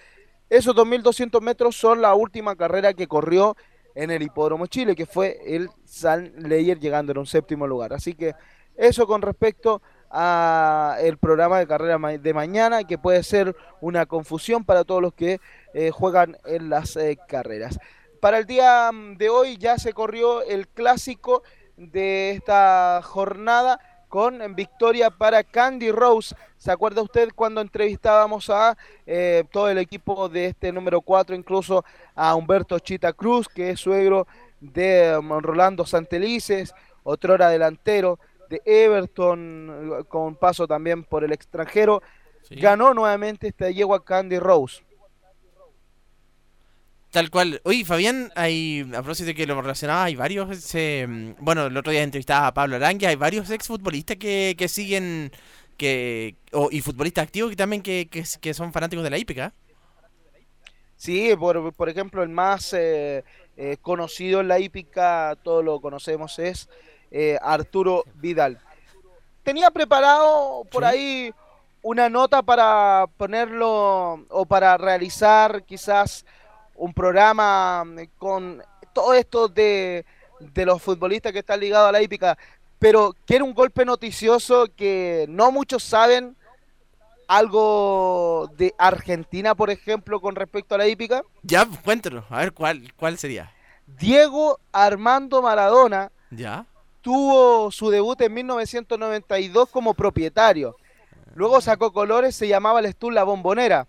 Esos 0.48 0.74
2.200 0.74 1.42
metros 1.42 1.76
son 1.76 2.00
la 2.00 2.14
última 2.14 2.56
carrera 2.56 2.94
que 2.94 3.06
corrió 3.06 3.58
en 3.94 4.10
el 4.10 4.22
Hipódromo 4.22 4.66
Chile, 4.66 4.94
que 4.94 5.06
fue 5.06 5.38
el 5.46 5.70
San 5.84 6.32
Leyer 6.36 6.78
llegando 6.78 7.12
en 7.12 7.18
un 7.18 7.26
séptimo 7.26 7.66
lugar. 7.66 7.92
Así 7.92 8.14
que 8.14 8.34
eso 8.76 9.06
con 9.06 9.22
respecto 9.22 9.82
a 10.10 10.96
el 11.00 11.18
programa 11.18 11.58
de 11.58 11.66
carrera 11.66 11.98
de 11.98 12.34
mañana, 12.34 12.84
que 12.84 12.98
puede 12.98 13.22
ser 13.22 13.56
una 13.80 14.06
confusión 14.06 14.64
para 14.64 14.84
todos 14.84 15.02
los 15.02 15.12
que 15.14 15.40
eh, 15.72 15.90
juegan 15.90 16.38
en 16.44 16.70
las 16.70 16.96
eh, 16.96 17.18
carreras. 17.28 17.78
Para 18.20 18.38
el 18.38 18.46
día 18.46 18.90
mm, 18.92 19.16
de 19.16 19.28
hoy 19.28 19.56
ya 19.58 19.78
se 19.78 19.92
corrió 19.92 20.42
el 20.42 20.68
clásico 20.68 21.42
de 21.76 22.30
esta 22.30 23.00
jornada 23.02 23.80
con 24.14 24.54
victoria 24.54 25.10
para 25.10 25.42
Candy 25.42 25.90
Rose. 25.90 26.36
¿Se 26.56 26.70
acuerda 26.70 27.02
usted 27.02 27.30
cuando 27.34 27.60
entrevistábamos 27.60 28.48
a 28.48 28.78
eh, 29.08 29.42
todo 29.50 29.68
el 29.68 29.78
equipo 29.78 30.28
de 30.28 30.46
este 30.46 30.70
número 30.70 31.00
4, 31.00 31.34
incluso 31.34 31.84
a 32.14 32.32
Humberto 32.36 32.78
Chita 32.78 33.12
Cruz, 33.12 33.48
que 33.48 33.70
es 33.70 33.80
suegro 33.80 34.28
de 34.60 35.18
um, 35.18 35.40
Rolando 35.40 35.84
Santelices, 35.84 36.72
otro 37.02 37.34
hora 37.34 37.48
delantero 37.48 38.20
de 38.48 38.62
Everton, 38.64 40.04
con 40.06 40.36
paso 40.36 40.68
también 40.68 41.02
por 41.02 41.24
el 41.24 41.32
extranjero? 41.32 42.00
Ganó 42.50 42.94
nuevamente 42.94 43.48
esta 43.48 43.68
yegua 43.68 44.04
Candy 44.04 44.38
Rose. 44.38 44.84
Tal 47.14 47.30
cual. 47.30 47.60
Oye, 47.62 47.84
Fabián, 47.84 48.32
hay, 48.34 48.80
a 48.92 49.00
propósito 49.00 49.28
de 49.28 49.34
que 49.36 49.46
lo 49.46 49.62
relacionaba, 49.62 50.02
hay 50.02 50.16
varios, 50.16 50.48
mm, 50.48 51.34
bueno, 51.38 51.66
el 51.66 51.76
otro 51.76 51.92
día 51.92 52.02
entrevistaba 52.02 52.48
a 52.48 52.54
Pablo 52.54 52.74
Arangue, 52.74 53.06
hay 53.06 53.14
varios 53.14 53.50
exfutbolistas 53.50 54.16
que, 54.16 54.56
que 54.58 54.66
siguen, 54.66 55.30
que 55.76 56.34
y 56.72 56.80
futbolistas 56.80 57.22
activos 57.22 57.50
que 57.50 57.56
también 57.56 57.82
que, 57.82 58.08
que, 58.08 58.52
son 58.52 58.72
fanáticos 58.72 59.04
de 59.04 59.10
la 59.10 59.18
hípica. 59.18 59.54
Sí, 60.96 61.36
por, 61.38 61.72
por 61.74 61.88
ejemplo, 61.88 62.20
el 62.20 62.30
más 62.30 62.72
eh, 62.72 63.22
eh, 63.56 63.76
conocido 63.80 64.40
en 64.40 64.48
la 64.48 64.58
hípica, 64.58 65.38
todos 65.44 65.64
lo 65.64 65.80
conocemos, 65.80 66.40
es 66.40 66.68
eh, 67.12 67.38
Arturo 67.40 68.02
Vidal. 68.16 68.58
Tenía 69.44 69.70
preparado 69.70 70.64
por 70.68 70.84
ahí 70.84 71.32
una 71.80 72.08
nota 72.08 72.42
para 72.42 73.06
ponerlo 73.16 74.26
o 74.30 74.46
para 74.46 74.76
realizar 74.78 75.62
quizás 75.62 76.26
un 76.74 76.92
programa 76.92 77.84
mm, 77.84 77.98
con 78.18 78.62
todo 78.92 79.14
esto 79.14 79.48
de, 79.48 80.04
los 80.54 80.82
futbolistas 80.82 81.32
que 81.32 81.40
están 81.40 81.60
ligados 81.60 81.88
a 81.88 81.92
la 81.92 82.02
hípica, 82.02 82.38
pero 82.78 83.14
quiere 83.26 83.44
un 83.44 83.54
golpe 83.54 83.84
noticioso 83.84 84.66
que 84.76 85.26
no 85.28 85.50
muchos 85.50 85.82
saben 85.82 86.36
algo 87.26 88.50
de 88.56 88.74
Argentina, 88.78 89.54
por 89.54 89.70
ejemplo, 89.70 90.20
con 90.20 90.36
respecto 90.36 90.74
a 90.74 90.78
la 90.78 90.86
hípica. 90.86 91.22
Ya, 91.42 91.66
cuéntanos, 91.82 92.24
a 92.28 92.38
ver 92.38 92.52
cuál, 92.52 92.92
cuál 92.96 93.16
sería. 93.18 93.50
Diego 93.86 94.58
Armando 94.72 95.42
Maradona 95.42 96.10
ya 96.30 96.66
tuvo 97.04 97.70
su 97.70 97.90
debut 97.90 98.18
en 98.22 98.32
1992 98.32 99.68
como 99.68 99.92
propietario. 99.92 100.76
Luego 101.34 101.60
sacó 101.60 101.92
colores, 101.92 102.34
se 102.34 102.48
llamaba 102.48 102.80
el 102.80 102.86
Estul 102.86 103.14
La 103.14 103.24
Bombonera. 103.24 103.86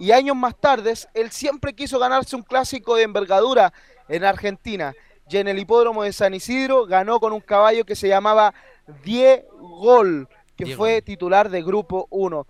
Y 0.00 0.12
años 0.12 0.34
más 0.34 0.56
tarde, 0.56 0.94
él 1.12 1.30
siempre 1.30 1.74
quiso 1.74 1.98
ganarse 1.98 2.34
un 2.34 2.42
clásico 2.42 2.96
de 2.96 3.02
envergadura 3.02 3.70
en 4.08 4.24
Argentina. 4.24 4.94
Y 5.28 5.36
en 5.36 5.46
el 5.46 5.58
hipódromo 5.58 6.02
de 6.02 6.12
San 6.14 6.32
Isidro 6.32 6.86
ganó 6.86 7.20
con 7.20 7.34
un 7.34 7.40
caballo 7.40 7.84
que 7.84 7.94
se 7.94 8.08
llamaba 8.08 8.54
Diego, 9.04 10.26
que 10.56 10.64
Diego. 10.64 10.78
fue 10.78 11.02
titular 11.02 11.50
de 11.50 11.62
Grupo 11.62 12.06
1. 12.08 12.46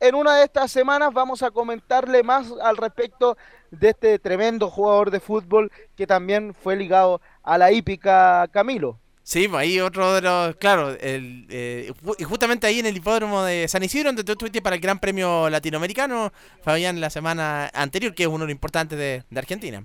En 0.00 0.16
una 0.16 0.34
de 0.34 0.44
estas 0.44 0.72
semanas 0.72 1.12
vamos 1.14 1.44
a 1.44 1.52
comentarle 1.52 2.24
más 2.24 2.52
al 2.62 2.76
respecto 2.76 3.38
de 3.70 3.90
este 3.90 4.18
tremendo 4.18 4.70
jugador 4.70 5.12
de 5.12 5.20
fútbol 5.20 5.70
que 5.94 6.08
también 6.08 6.52
fue 6.52 6.74
ligado 6.74 7.20
a 7.44 7.58
la 7.58 7.70
hípica 7.70 8.48
Camilo. 8.52 8.98
Sí, 9.28 9.46
pues 9.46 9.60
ahí 9.60 9.78
otro 9.78 10.14
de 10.14 10.22
los, 10.22 10.56
claro, 10.56 10.88
el, 10.88 11.46
eh, 11.50 11.92
justamente 12.26 12.66
ahí 12.66 12.78
en 12.78 12.86
el 12.86 12.96
hipódromo 12.96 13.42
de 13.42 13.68
San 13.68 13.82
Isidro, 13.82 14.08
donde 14.08 14.24
tú 14.24 14.32
estuviste 14.32 14.62
para 14.62 14.76
el 14.76 14.80
Gran 14.80 14.98
Premio 14.98 15.50
Latinoamericano, 15.50 16.32
Fabián, 16.62 16.98
la 16.98 17.10
semana 17.10 17.70
anterior, 17.74 18.14
que 18.14 18.22
es 18.22 18.26
uno 18.26 18.38
de 18.38 18.46
los 18.46 18.52
importantes 18.52 18.98
de, 18.98 19.24
de 19.28 19.38
Argentina. 19.38 19.84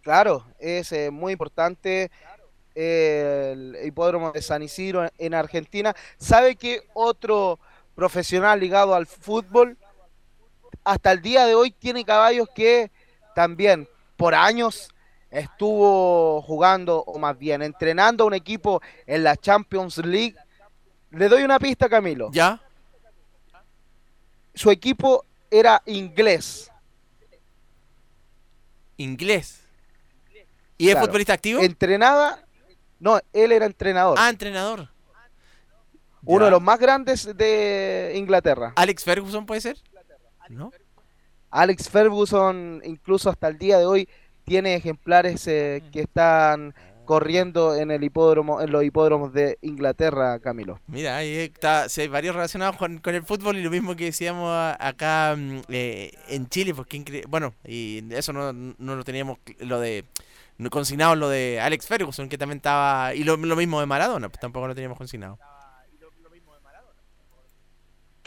Claro, 0.00 0.46
es 0.58 0.90
eh, 0.92 1.10
muy 1.10 1.32
importante 1.32 2.10
eh, 2.74 3.50
el 3.52 3.86
hipódromo 3.86 4.32
de 4.32 4.40
San 4.40 4.62
Isidro 4.62 5.04
en, 5.04 5.10
en 5.18 5.34
Argentina. 5.34 5.94
¿Sabe 6.16 6.56
que 6.56 6.80
otro 6.94 7.60
profesional 7.94 8.58
ligado 8.58 8.94
al 8.94 9.06
fútbol 9.06 9.76
hasta 10.82 11.12
el 11.12 11.20
día 11.20 11.44
de 11.44 11.54
hoy 11.54 11.72
tiene 11.72 12.06
caballos 12.06 12.48
que 12.54 12.90
también 13.34 13.86
por 14.16 14.34
años 14.34 14.94
estuvo 15.38 16.40
jugando, 16.42 17.02
o 17.04 17.18
más 17.18 17.36
bien 17.38 17.62
entrenando 17.62 18.24
a 18.24 18.26
un 18.26 18.34
equipo 18.34 18.80
en 19.06 19.24
la 19.24 19.36
Champions 19.36 19.98
League? 19.98 20.36
Le 21.10 21.28
doy 21.28 21.42
una 21.42 21.58
pista, 21.58 21.88
Camilo. 21.88 22.30
¿Ya? 22.32 22.60
Su 24.54 24.70
equipo 24.70 25.24
era 25.50 25.82
inglés. 25.86 26.70
Inglés. 28.96 29.60
¿Y 30.78 30.88
es 30.88 30.94
Claro. 30.94 31.06
futbolista 31.06 31.32
activo? 31.34 31.60
Entrenaba. 31.60 32.38
No, 32.98 33.20
él 33.32 33.52
era 33.52 33.66
entrenador. 33.66 34.16
Ah, 34.18 34.30
entrenador. 34.30 34.88
Uno 36.24 36.40
Ya. 36.40 36.44
de 36.46 36.50
los 36.50 36.62
más 36.62 36.78
grandes 36.78 37.36
de 37.36 38.12
Inglaterra. 38.16 38.72
Alex 38.76 39.04
Ferguson 39.04 39.46
puede 39.46 39.60
ser. 39.60 39.76
¿No? 40.48 40.72
Alex 41.50 41.88
Ferguson, 41.88 42.80
incluso 42.84 43.30
hasta 43.30 43.48
el 43.48 43.58
día 43.58 43.78
de 43.78 43.86
hoy, 43.86 44.08
tiene 44.46 44.74
ejemplares 44.76 45.46
eh, 45.48 45.82
que 45.92 46.00
están 46.00 46.74
corriendo 47.04 47.76
en 47.76 47.90
el 47.90 48.02
hipódromo, 48.02 48.60
en 48.60 48.72
los 48.72 48.82
hipódromos 48.82 49.32
de 49.32 49.58
Inglaterra, 49.60 50.40
Camilo. 50.40 50.80
Mira, 50.88 51.16
ahí 51.16 51.36
está, 51.36 51.88
sí, 51.88 52.00
hay 52.00 52.08
varios 52.08 52.34
relacionados 52.34 52.76
con, 52.76 52.98
con 52.98 53.14
el 53.14 53.22
fútbol 53.22 53.56
y 53.56 53.62
lo 53.62 53.70
mismo 53.70 53.94
que 53.94 54.06
decíamos 54.06 54.50
acá 54.78 55.34
mm, 55.36 55.60
eh, 55.68 56.12
en 56.28 56.48
Chile, 56.48 56.74
porque 56.74 57.24
bueno, 57.28 57.54
y 57.64 58.02
eso 58.10 58.32
no, 58.32 58.52
no 58.52 58.96
lo 58.96 59.04
teníamos 59.04 59.38
lo 59.60 59.78
de 59.78 60.04
consignado 60.70 61.14
lo 61.14 61.28
de 61.28 61.60
Alex 61.60 61.86
Ferguson, 61.86 62.28
que 62.28 62.38
también 62.38 62.56
estaba, 62.56 63.14
y 63.14 63.24
lo, 63.24 63.36
lo 63.36 63.56
mismo 63.56 63.78
de 63.78 63.86
Maradona, 63.86 64.28
pues 64.28 64.40
tampoco 64.40 64.66
lo 64.66 64.74
teníamos 64.74 64.98
consignado. 64.98 65.38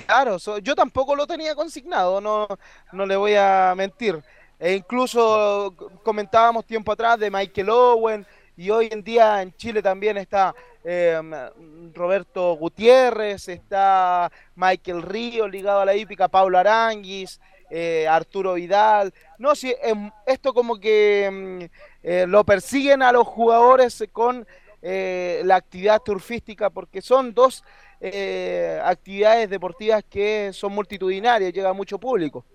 Claro, 0.05 0.39
so- 0.39 0.57
yo 0.59 0.75
tampoco 0.75 1.15
lo 1.15 1.27
tenía 1.27 1.53
consignado, 1.55 2.21
no, 2.21 2.47
no 2.93 3.05
le 3.05 3.15
voy 3.15 3.35
a 3.35 3.73
mentir. 3.75 4.23
E 4.59 4.75
incluso 4.75 5.73
comentábamos 6.03 6.65
tiempo 6.65 6.91
atrás 6.91 7.17
de 7.17 7.31
Michael 7.31 7.69
Owen 7.69 8.27
y 8.57 8.69
hoy 8.69 8.89
en 8.91 9.01
día 9.01 9.41
en 9.41 9.55
Chile 9.55 9.81
también 9.81 10.17
está 10.17 10.53
eh, 10.83 11.17
Roberto 11.93 12.53
Gutiérrez, 12.57 13.47
está 13.47 14.29
Michael 14.55 15.01
Río 15.01 15.47
ligado 15.47 15.79
a 15.79 15.85
la 15.85 15.95
hípica, 15.95 16.27
Pablo 16.27 16.57
Aranguis, 16.57 17.39
eh, 17.69 18.05
Arturo 18.05 18.55
Vidal. 18.55 19.13
No, 19.37 19.55
sí, 19.55 19.73
em, 19.81 20.11
esto 20.25 20.53
como 20.53 20.77
que 20.77 21.29
mm, 21.31 21.63
eh, 22.03 22.25
lo 22.27 22.43
persiguen 22.43 23.01
a 23.01 23.13
los 23.13 23.25
jugadores 23.25 24.03
con 24.11 24.45
eh, 24.81 25.41
la 25.45 25.55
actividad 25.55 26.01
turfística 26.01 26.69
porque 26.69 27.01
son 27.01 27.33
dos 27.33 27.63
eh, 28.01 28.79
actividades 28.83 29.49
deportivas 29.49 30.03
que 30.09 30.51
son 30.53 30.73
multitudinarias, 30.73 31.53
llega 31.53 31.71
mucho 31.71 31.97
público. 31.97 32.45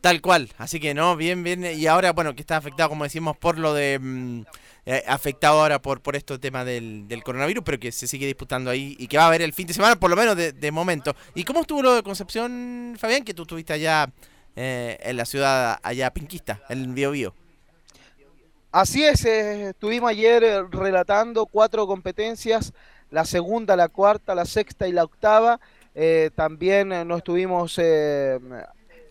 Tal 0.00 0.20
cual, 0.20 0.48
así 0.58 0.78
que 0.78 0.94
no, 0.94 1.16
bien, 1.16 1.42
bien, 1.42 1.64
y 1.64 1.86
ahora, 1.86 2.12
bueno, 2.12 2.34
que 2.34 2.42
está 2.42 2.56
afectado, 2.56 2.88
como 2.88 3.04
decimos, 3.04 3.36
por 3.36 3.58
lo 3.58 3.74
de, 3.74 3.98
mm, 3.98 4.42
eh, 4.86 5.02
afectado 5.08 5.60
ahora 5.60 5.82
por, 5.82 6.00
por 6.00 6.14
este 6.14 6.38
tema 6.38 6.64
del, 6.64 7.08
del 7.08 7.24
coronavirus, 7.24 7.64
pero 7.64 7.80
que 7.80 7.90
se 7.90 8.06
sigue 8.06 8.26
disputando 8.26 8.70
ahí 8.70 8.96
y 8.98 9.08
que 9.08 9.16
va 9.16 9.24
a 9.24 9.26
haber 9.26 9.42
el 9.42 9.52
fin 9.52 9.66
de 9.66 9.74
semana, 9.74 9.96
por 9.96 10.08
lo 10.08 10.16
menos 10.16 10.36
de, 10.36 10.70
momento. 10.70 11.16
¿Y 11.34 11.44
cómo 11.44 11.62
estuvo 11.62 11.82
lo 11.82 11.94
de 11.94 12.02
Concepción, 12.02 12.96
Fabián, 12.98 13.24
que 13.24 13.34
tú 13.34 13.42
estuviste 13.42 13.72
allá 13.72 14.08
eh, 14.54 14.98
en 15.02 15.16
la 15.16 15.24
ciudad, 15.24 15.78
allá 15.82 16.10
pinquista, 16.12 16.62
en 16.68 16.94
Bio 16.94 17.10
Bio? 17.10 17.34
Así 18.70 19.02
es, 19.02 19.24
eh, 19.24 19.70
estuvimos 19.70 20.10
ayer 20.10 20.44
eh, 20.44 20.62
relatando 20.70 21.46
cuatro 21.46 21.86
competencias, 21.86 22.72
la 23.10 23.24
segunda, 23.24 23.76
la 23.76 23.88
cuarta, 23.88 24.34
la 24.34 24.44
sexta 24.44 24.86
y 24.86 24.92
la 24.92 25.04
octava. 25.04 25.58
Eh, 25.94 26.30
también 26.34 26.90
nos 27.08 27.18
estuvimos 27.18 27.74
eh, 27.78 28.38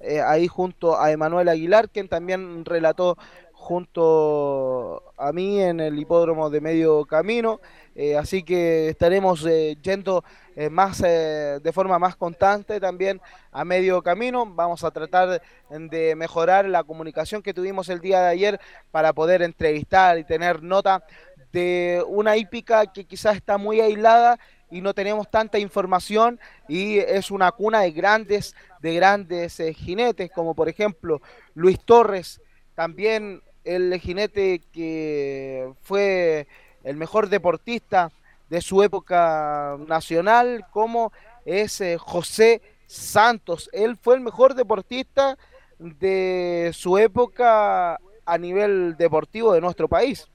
eh, 0.01 0.21
ahí 0.21 0.47
junto 0.47 0.99
a 0.99 1.11
Emanuel 1.11 1.49
Aguilar, 1.49 1.89
quien 1.89 2.07
también 2.07 2.65
relató 2.65 3.17
junto 3.53 5.03
a 5.17 5.31
mí 5.33 5.61
en 5.61 5.79
el 5.79 5.99
hipódromo 5.99 6.49
de 6.49 6.61
medio 6.61 7.05
camino. 7.05 7.59
Eh, 7.95 8.15
así 8.15 8.43
que 8.43 8.89
estaremos 8.89 9.45
eh, 9.45 9.77
yendo 9.81 10.23
más 10.71 11.03
de 11.03 11.71
forma 11.71 11.99
más 11.99 12.15
constante 12.15 12.79
también 12.79 13.21
a 13.51 13.63
medio 13.63 14.01
camino. 14.01 14.43
Vamos 14.45 14.83
a 14.83 14.89
tratar 14.89 15.41
de 15.69 16.15
mejorar 16.15 16.65
la 16.65 16.83
comunicación 16.83 17.43
que 17.43 17.53
tuvimos 17.53 17.89
el 17.89 17.99
día 17.99 18.21
de 18.21 18.29
ayer 18.29 18.59
para 18.89 19.13
poder 19.13 19.43
entrevistar 19.43 20.17
y 20.17 20.23
tener 20.23 20.63
nota 20.63 21.03
de 21.51 22.03
una 22.07 22.37
hípica 22.37 22.91
que 22.91 23.05
quizás 23.05 23.35
está 23.35 23.57
muy 23.57 23.81
aislada 23.81 24.39
y 24.69 24.81
no 24.81 24.93
tenemos 24.93 25.29
tanta 25.29 25.59
información 25.59 26.39
y 26.67 26.97
es 26.97 27.31
una 27.31 27.51
cuna 27.51 27.81
de 27.81 27.91
grandes 27.91 28.55
de 28.81 28.95
grandes 28.95 29.59
eh, 29.59 29.73
jinetes 29.73 30.29
como 30.31 30.53
por 30.55 30.69
ejemplo 30.69 31.21
Luis 31.53 31.79
Torres 31.83 32.41
también 32.75 33.41
el 33.63 33.99
jinete 33.99 34.61
que 34.71 35.71
fue 35.81 36.47
el 36.83 36.95
mejor 36.95 37.29
deportista 37.29 38.11
de 38.49 38.61
su 38.61 38.81
época 38.81 39.77
nacional 39.87 40.65
como 40.71 41.11
es 41.45 41.81
eh, 41.81 41.97
José 41.97 42.61
Santos. 42.85 43.69
Él 43.73 43.97
fue 43.97 44.15
el 44.15 44.21
mejor 44.21 44.53
deportista 44.53 45.37
de 45.79 46.71
su 46.73 46.97
época 46.97 47.99
a 48.25 48.37
nivel 48.37 48.95
deportivo 48.97 49.53
de 49.53 49.61
nuestro 49.61 49.87
país 49.87 50.29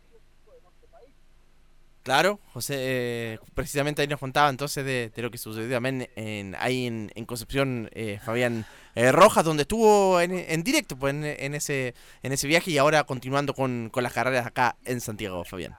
Claro, 2.03 2.41
José, 2.53 2.75
eh, 2.79 3.39
precisamente 3.55 4.03
ahí 4.03 4.09
nos 4.09 4.19
contaba 4.19 4.51
entonces 4.51 4.85
de, 4.85 5.13
lo 5.23 5.31
que 5.31 5.39
sucedió 5.39 5.71
también 5.71 6.09
en, 6.17 6.57
ahí 6.59 6.87
en, 6.87 7.13
en 7.15 7.25
Concepción, 7.25 7.89
eh, 7.93 8.19
Fabián 8.25 8.67
eh, 8.97 9.13
Rojas, 9.13 9.45
donde 9.45 9.63
estuvo 9.63 10.21
en, 10.21 10.33
en 10.33 10.65
directo 10.65 10.97
pues, 10.97 11.15
en, 11.15 11.25
en 11.25 11.55
ese, 11.55 11.95
en 12.25 12.33
ese 12.33 12.49
viaje 12.49 12.73
y 12.73 12.79
ahora 12.79 13.05
continuando 13.05 13.55
con, 13.55 13.89
con 13.91 14.03
las 14.03 14.13
carreras 14.13 14.47
acá 14.47 14.77
en 14.85 15.01
Santiago, 15.01 15.45
Fabián. 15.45 15.77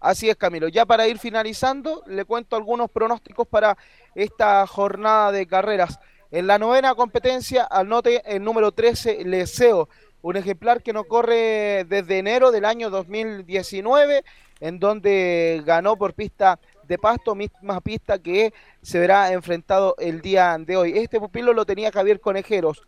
Así 0.00 0.28
es, 0.28 0.36
Camilo. 0.36 0.66
Ya 0.68 0.84
para 0.84 1.06
ir 1.06 1.18
finalizando, 1.18 2.02
le 2.06 2.24
cuento 2.24 2.56
algunos 2.56 2.90
pronósticos 2.90 3.46
para 3.46 3.76
esta 4.16 4.66
jornada 4.66 5.30
de 5.30 5.46
carreras. 5.46 5.98
En 6.30 6.46
la 6.46 6.58
novena 6.58 6.94
competencia, 6.94 7.66
anote 7.70 8.22
el 8.26 8.42
número 8.44 8.72
13, 8.72 9.24
Leseo, 9.24 9.88
un 10.22 10.36
ejemplar 10.36 10.82
que 10.82 10.92
no 10.92 11.04
corre 11.04 11.84
desde 11.88 12.18
enero 12.18 12.50
del 12.50 12.64
año 12.64 12.90
2019, 12.90 14.24
en 14.60 14.78
donde 14.78 15.62
ganó 15.64 15.96
por 15.96 16.14
pista 16.14 16.58
de 16.84 16.98
pasto, 16.98 17.34
misma 17.34 17.80
pista 17.80 18.18
que 18.18 18.52
se 18.82 18.98
verá 18.98 19.32
enfrentado 19.32 19.94
el 19.98 20.20
día 20.20 20.56
de 20.58 20.76
hoy. 20.76 20.98
Este 20.98 21.20
pupilo 21.20 21.52
lo 21.52 21.66
tenía 21.66 21.92
Javier 21.92 22.20
Conejeros. 22.20 22.82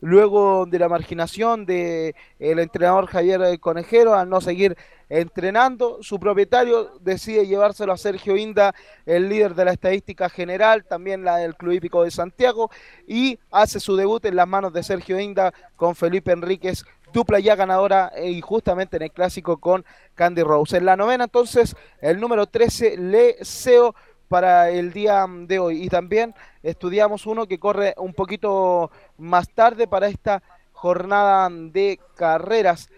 Luego 0.00 0.66
de 0.66 0.78
la 0.78 0.88
marginación 0.88 1.64
de 1.64 2.14
el 2.38 2.58
entrenador 2.58 3.06
Javier 3.06 3.58
Conejero 3.58 4.14
al 4.14 4.28
no 4.28 4.40
seguir 4.40 4.76
entrenando, 5.08 6.02
su 6.02 6.18
propietario 6.18 6.98
decide 7.00 7.46
llevárselo 7.46 7.92
a 7.92 7.96
Sergio 7.96 8.36
Inda, 8.36 8.74
el 9.06 9.28
líder 9.28 9.54
de 9.54 9.64
la 9.64 9.72
estadística 9.72 10.28
general, 10.28 10.84
también 10.84 11.24
la 11.24 11.36
del 11.36 11.54
Club 11.54 11.72
Hípico 11.72 12.04
de 12.04 12.10
Santiago, 12.10 12.70
y 13.06 13.38
hace 13.50 13.80
su 13.80 13.96
debut 13.96 14.24
en 14.24 14.36
las 14.36 14.48
manos 14.48 14.72
de 14.72 14.82
Sergio 14.82 15.18
Inda 15.18 15.54
con 15.76 15.94
Felipe 15.94 16.32
Enríquez, 16.32 16.84
dupla 17.14 17.38
ya 17.38 17.54
ganadora 17.54 18.12
eh, 18.16 18.28
y 18.28 18.40
justamente 18.42 18.96
en 18.96 19.04
el 19.04 19.12
clásico 19.12 19.56
con 19.58 19.86
Candy 20.14 20.42
Rose. 20.42 20.76
En 20.76 20.84
la 20.84 20.96
novena 20.96 21.24
entonces 21.24 21.76
el 22.00 22.20
número 22.20 22.46
13, 22.46 22.98
Leseo 22.98 23.94
para 24.28 24.68
el 24.68 24.92
día 24.92 25.24
de 25.28 25.58
hoy. 25.60 25.84
Y 25.84 25.88
también 25.88 26.34
estudiamos 26.62 27.24
uno 27.24 27.46
que 27.46 27.60
corre 27.60 27.94
un 27.96 28.12
poquito 28.12 28.90
más 29.16 29.48
tarde 29.48 29.86
para 29.86 30.08
esta 30.08 30.42
jornada 30.72 31.48
de 31.50 32.00
carreras. 32.16 32.90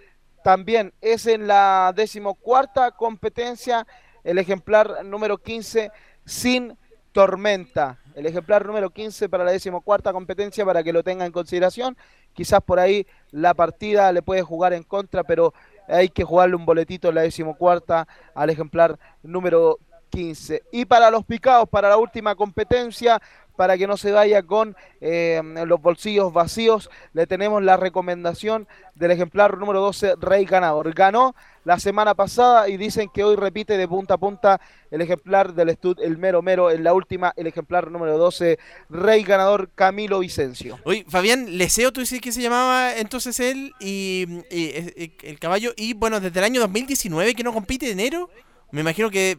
También 0.43 0.95
es 1.01 1.27
en 1.27 1.47
la 1.47 1.93
decimocuarta 1.95 2.93
competencia 2.93 3.87
el 4.25 4.39
ejemplar 4.39 5.05
número 5.05 5.37
15 5.39 5.91
sin 6.25 6.77
tormenta. 7.17 7.97
El 8.15 8.27
ejemplar 8.27 8.67
número 8.67 8.91
15 8.91 9.31
para 9.31 9.43
la 9.43 9.51
decimocuarta 9.51 10.13
competencia 10.13 10.67
para 10.67 10.83
que 10.83 10.93
lo 10.93 11.03
tenga 11.03 11.25
en 11.25 11.33
consideración. 11.33 11.97
Quizás 12.35 12.61
por 12.61 12.79
ahí 12.79 13.07
la 13.31 13.55
partida 13.55 14.13
le 14.13 14.21
puede 14.21 14.43
jugar 14.43 14.75
en 14.75 14.83
contra, 14.83 15.25
pero 15.25 15.55
hay 15.89 16.11
que 16.11 16.25
jugarle 16.25 16.57
un 16.57 16.67
boletito 16.67 17.09
en 17.09 17.15
la 17.15 17.23
decimocuarta 17.23 18.07
al 18.35 18.51
ejemplar 18.51 18.99
número 19.23 19.79
15. 20.11 20.65
Y 20.73 20.85
para 20.85 21.11
los 21.11 21.25
picados, 21.25 21.71
para 21.71 21.89
la 21.89 21.97
última 21.97 22.35
competencia, 22.35 23.23
para 23.57 23.79
que 23.79 23.87
no 23.87 23.97
se 23.97 24.13
vaya 24.13 24.43
con 24.43 24.77
eh, 25.01 25.41
los 25.67 25.81
bolsillos 25.81 26.35
vacíos, 26.35 26.91
le 27.15 27.27
tenemos 27.27 27.63
la 27.63 27.79
recomendación 27.79 28.69
del 28.95 29.13
ejemplar 29.13 29.57
número 29.57 29.81
12, 29.81 30.17
Rey 30.21 30.45
Ganador. 30.45 30.93
Ganó 30.93 31.35
la 31.67 31.81
semana 31.81 32.15
pasada 32.15 32.69
y 32.69 32.77
dicen 32.77 33.11
que 33.13 33.25
hoy 33.25 33.35
repite 33.35 33.77
de 33.77 33.89
punta 33.89 34.15
a 34.15 34.19
punta 34.19 34.61
el 34.89 35.01
ejemplar 35.01 35.53
del 35.53 35.75
Stud, 35.75 35.99
el 36.01 36.17
mero 36.17 36.41
mero, 36.41 36.71
en 36.71 36.85
la 36.85 36.95
última, 36.95 37.33
el 37.37 37.49
ejemplar 37.49 37.91
número 37.91 38.17
12, 38.19 38.57
Rey 38.89 39.25
Ganador 39.25 39.71
Camilo 39.75 40.21
Vicencio. 40.21 40.79
Oye, 40.85 41.05
Fabián, 41.09 41.59
Leseo, 41.59 41.93
tú 41.93 41.99
dices 41.99 42.21
que 42.21 42.31
se 42.31 42.41
llamaba 42.41 42.97
entonces 42.97 43.41
él 43.41 43.73
y, 43.81 44.45
y 44.49 45.13
el 45.25 45.41
caballo, 45.41 45.73
y 45.77 45.95
bueno, 45.95 46.21
desde 46.21 46.39
el 46.39 46.45
año 46.45 46.61
2019 46.61 47.35
que 47.35 47.43
no 47.43 47.53
compite 47.53 47.91
enero, 47.91 48.31
me 48.71 48.83
imagino 48.83 49.11
que 49.11 49.37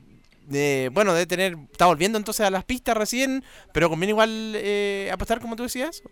bueno, 0.92 1.14
de 1.14 1.26
tener, 1.28 1.56
está 1.72 1.86
volviendo 1.86 2.18
entonces 2.18 2.46
a 2.46 2.50
las 2.50 2.66
pistas 2.66 2.98
recién, 2.98 3.42
pero 3.72 3.90
conviene 3.90 4.12
igual 4.12 4.54
eh, 4.56 5.10
apostar 5.14 5.40
como 5.40 5.56
tú 5.56 5.64
decías. 5.64 6.04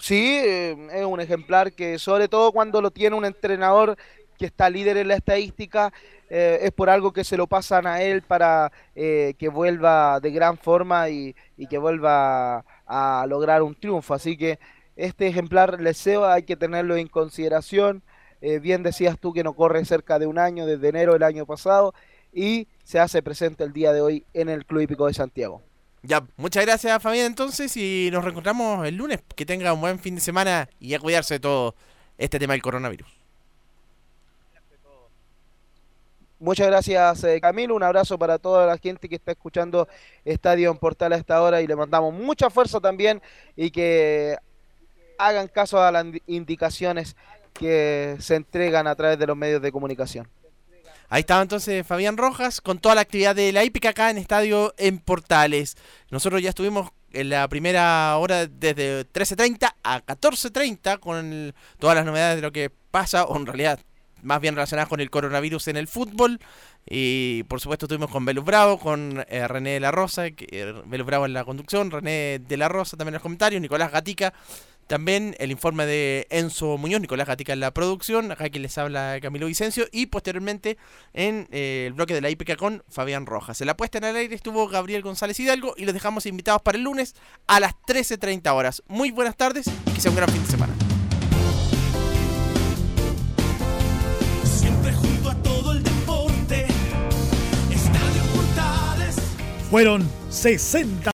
Sí, 0.00 0.38
eh, 0.42 0.88
es 0.94 1.04
un 1.04 1.20
ejemplar 1.20 1.74
que 1.74 1.98
sobre 1.98 2.26
todo 2.26 2.52
cuando 2.52 2.80
lo 2.80 2.90
tiene 2.90 3.16
un 3.16 3.26
entrenador 3.26 3.98
que 4.40 4.46
está 4.46 4.70
líder 4.70 4.96
en 4.96 5.08
la 5.08 5.16
estadística, 5.16 5.92
eh, 6.30 6.60
es 6.62 6.72
por 6.72 6.88
algo 6.88 7.12
que 7.12 7.24
se 7.24 7.36
lo 7.36 7.46
pasan 7.46 7.86
a 7.86 8.00
él 8.02 8.22
para 8.22 8.72
que 8.94 9.50
vuelva 9.52 10.18
de 10.20 10.30
gran 10.30 10.56
forma 10.58 11.08
y, 11.10 11.34
que 11.68 11.78
vuelva 11.78 12.64
a 12.86 13.26
lograr 13.28 13.62
un 13.62 13.74
triunfo. 13.74 14.14
Así 14.14 14.36
que 14.36 14.58
este 14.96 15.28
ejemplar 15.28 15.80
Leseo 15.80 16.26
hay 16.26 16.42
que 16.42 16.56
tenerlo 16.56 16.96
en 16.96 17.08
consideración. 17.08 18.02
bien 18.62 18.82
decías 18.82 19.18
tú 19.18 19.32
que 19.32 19.44
no 19.44 19.52
corre 19.52 19.84
cerca 19.84 20.18
de 20.18 20.26
un 20.26 20.38
año, 20.38 20.66
desde 20.66 20.88
enero 20.88 21.12
del 21.12 21.22
año 21.22 21.46
pasado, 21.46 21.94
y 22.32 22.66
se 22.84 22.98
hace 22.98 23.22
presente 23.22 23.64
el 23.64 23.72
día 23.72 23.92
de 23.92 24.00
hoy 24.00 24.24
en 24.34 24.48
el 24.48 24.64
Club 24.66 24.82
Hípico 24.82 25.06
de 25.06 25.14
Santiago. 25.14 25.62
Ya, 26.02 26.26
muchas 26.36 26.64
gracias 26.64 27.02
Fabián 27.02 27.26
entonces 27.26 27.76
y 27.76 28.08
nos 28.10 28.24
reencontramos 28.24 28.86
el 28.86 28.96
lunes. 28.96 29.20
Que 29.36 29.44
tenga 29.44 29.72
un 29.72 29.80
buen 29.80 29.98
fin 29.98 30.14
de 30.14 30.20
semana 30.20 30.68
y 30.78 30.94
a 30.94 30.98
cuidarse 30.98 31.34
de 31.34 31.40
todo 31.40 31.74
este 32.16 32.38
tema 32.38 32.54
del 32.54 32.62
coronavirus. 32.62 33.19
Muchas 36.40 36.68
gracias 36.68 37.22
eh, 37.24 37.38
Camilo, 37.38 37.76
un 37.76 37.82
abrazo 37.82 38.18
para 38.18 38.38
toda 38.38 38.66
la 38.66 38.78
gente 38.78 39.10
que 39.10 39.16
está 39.16 39.32
escuchando 39.32 39.86
Estadio 40.24 40.70
en 40.70 40.78
Portal 40.78 41.12
a 41.12 41.16
esta 41.16 41.42
hora 41.42 41.60
y 41.60 41.66
le 41.66 41.76
mandamos 41.76 42.14
mucha 42.14 42.48
fuerza 42.48 42.80
también 42.80 43.20
y 43.56 43.70
que 43.70 44.38
hagan 45.18 45.48
caso 45.48 45.82
a 45.82 45.92
las 45.92 46.06
indicaciones 46.26 47.14
que 47.52 48.16
se 48.20 48.36
entregan 48.36 48.86
a 48.86 48.94
través 48.94 49.18
de 49.18 49.26
los 49.26 49.36
medios 49.36 49.60
de 49.60 49.70
comunicación. 49.70 50.28
Ahí 51.10 51.20
estaba 51.20 51.42
entonces 51.42 51.86
Fabián 51.86 52.16
Rojas 52.16 52.62
con 52.62 52.78
toda 52.78 52.94
la 52.94 53.02
actividad 53.02 53.36
de 53.36 53.52
la 53.52 53.62
hípica 53.62 53.90
acá 53.90 54.08
en 54.08 54.16
Estadio 54.16 54.72
en 54.78 54.98
Portales. 54.98 55.76
Nosotros 56.10 56.40
ya 56.40 56.48
estuvimos 56.48 56.90
en 57.12 57.28
la 57.28 57.46
primera 57.48 58.16
hora 58.16 58.46
desde 58.46 59.06
13.30 59.12 59.74
a 59.82 60.00
14.30 60.06 61.00
con 61.00 61.54
todas 61.78 61.96
las 61.96 62.06
novedades 62.06 62.36
de 62.36 62.42
lo 62.42 62.52
que 62.52 62.70
pasa, 62.90 63.24
o 63.24 63.36
en 63.36 63.44
realidad 63.44 63.78
más 64.22 64.40
bien 64.40 64.54
relacionadas 64.54 64.88
con 64.88 65.00
el 65.00 65.10
coronavirus 65.10 65.68
en 65.68 65.76
el 65.76 65.88
fútbol. 65.88 66.38
Y 66.88 67.44
por 67.44 67.60
supuesto 67.60 67.86
estuvimos 67.86 68.10
con 68.10 68.24
Belus 68.24 68.44
Bravo, 68.44 68.78
con 68.78 69.24
eh, 69.28 69.46
René 69.46 69.70
de 69.70 69.80
la 69.80 69.90
Rosa, 69.90 70.30
que, 70.30 70.46
eh, 70.50 70.74
Belus 70.86 71.06
Bravo 71.06 71.26
en 71.26 71.32
la 71.32 71.44
conducción, 71.44 71.90
René 71.90 72.40
de 72.40 72.56
la 72.56 72.68
Rosa 72.68 72.96
también 72.96 73.12
en 73.12 73.16
los 73.16 73.22
comentarios, 73.22 73.60
Nicolás 73.60 73.92
Gatica 73.92 74.32
también 74.90 75.36
el 75.38 75.52
informe 75.52 75.86
de 75.86 76.26
Enzo 76.30 76.76
Muñoz, 76.76 77.00
Nicolás 77.00 77.28
Gatica 77.28 77.52
en 77.52 77.60
la 77.60 77.72
producción, 77.72 78.32
acá 78.32 78.50
quien 78.50 78.64
les 78.64 78.76
habla 78.76 79.20
Camilo 79.22 79.46
Vicencio, 79.46 79.86
y 79.92 80.06
posteriormente 80.06 80.78
en 81.14 81.46
eh, 81.52 81.84
el 81.86 81.92
bloque 81.92 82.12
de 82.12 82.20
la 82.20 82.28
IPK 82.28 82.56
con 82.56 82.82
Fabián 82.88 83.24
Rojas. 83.24 83.60
En 83.60 83.68
la 83.68 83.76
puesta 83.76 83.98
en 83.98 84.04
el 84.04 84.16
aire 84.16 84.34
estuvo 84.34 84.66
Gabriel 84.66 85.02
González 85.02 85.38
Hidalgo 85.38 85.74
y 85.76 85.84
los 85.84 85.94
dejamos 85.94 86.26
invitados 86.26 86.62
para 86.62 86.76
el 86.76 86.82
lunes 86.82 87.14
a 87.46 87.60
las 87.60 87.74
13.30 87.86 88.52
horas. 88.52 88.82
Muy 88.88 89.12
buenas 89.12 89.36
tardes 89.36 89.68
y 89.68 89.92
que 89.92 90.00
sea 90.00 90.10
un 90.10 90.16
gran 90.16 90.28
fin 90.28 90.42
de 90.42 90.50
semana. 90.50 90.89
Fueron 99.70 100.02
60 100.30 101.00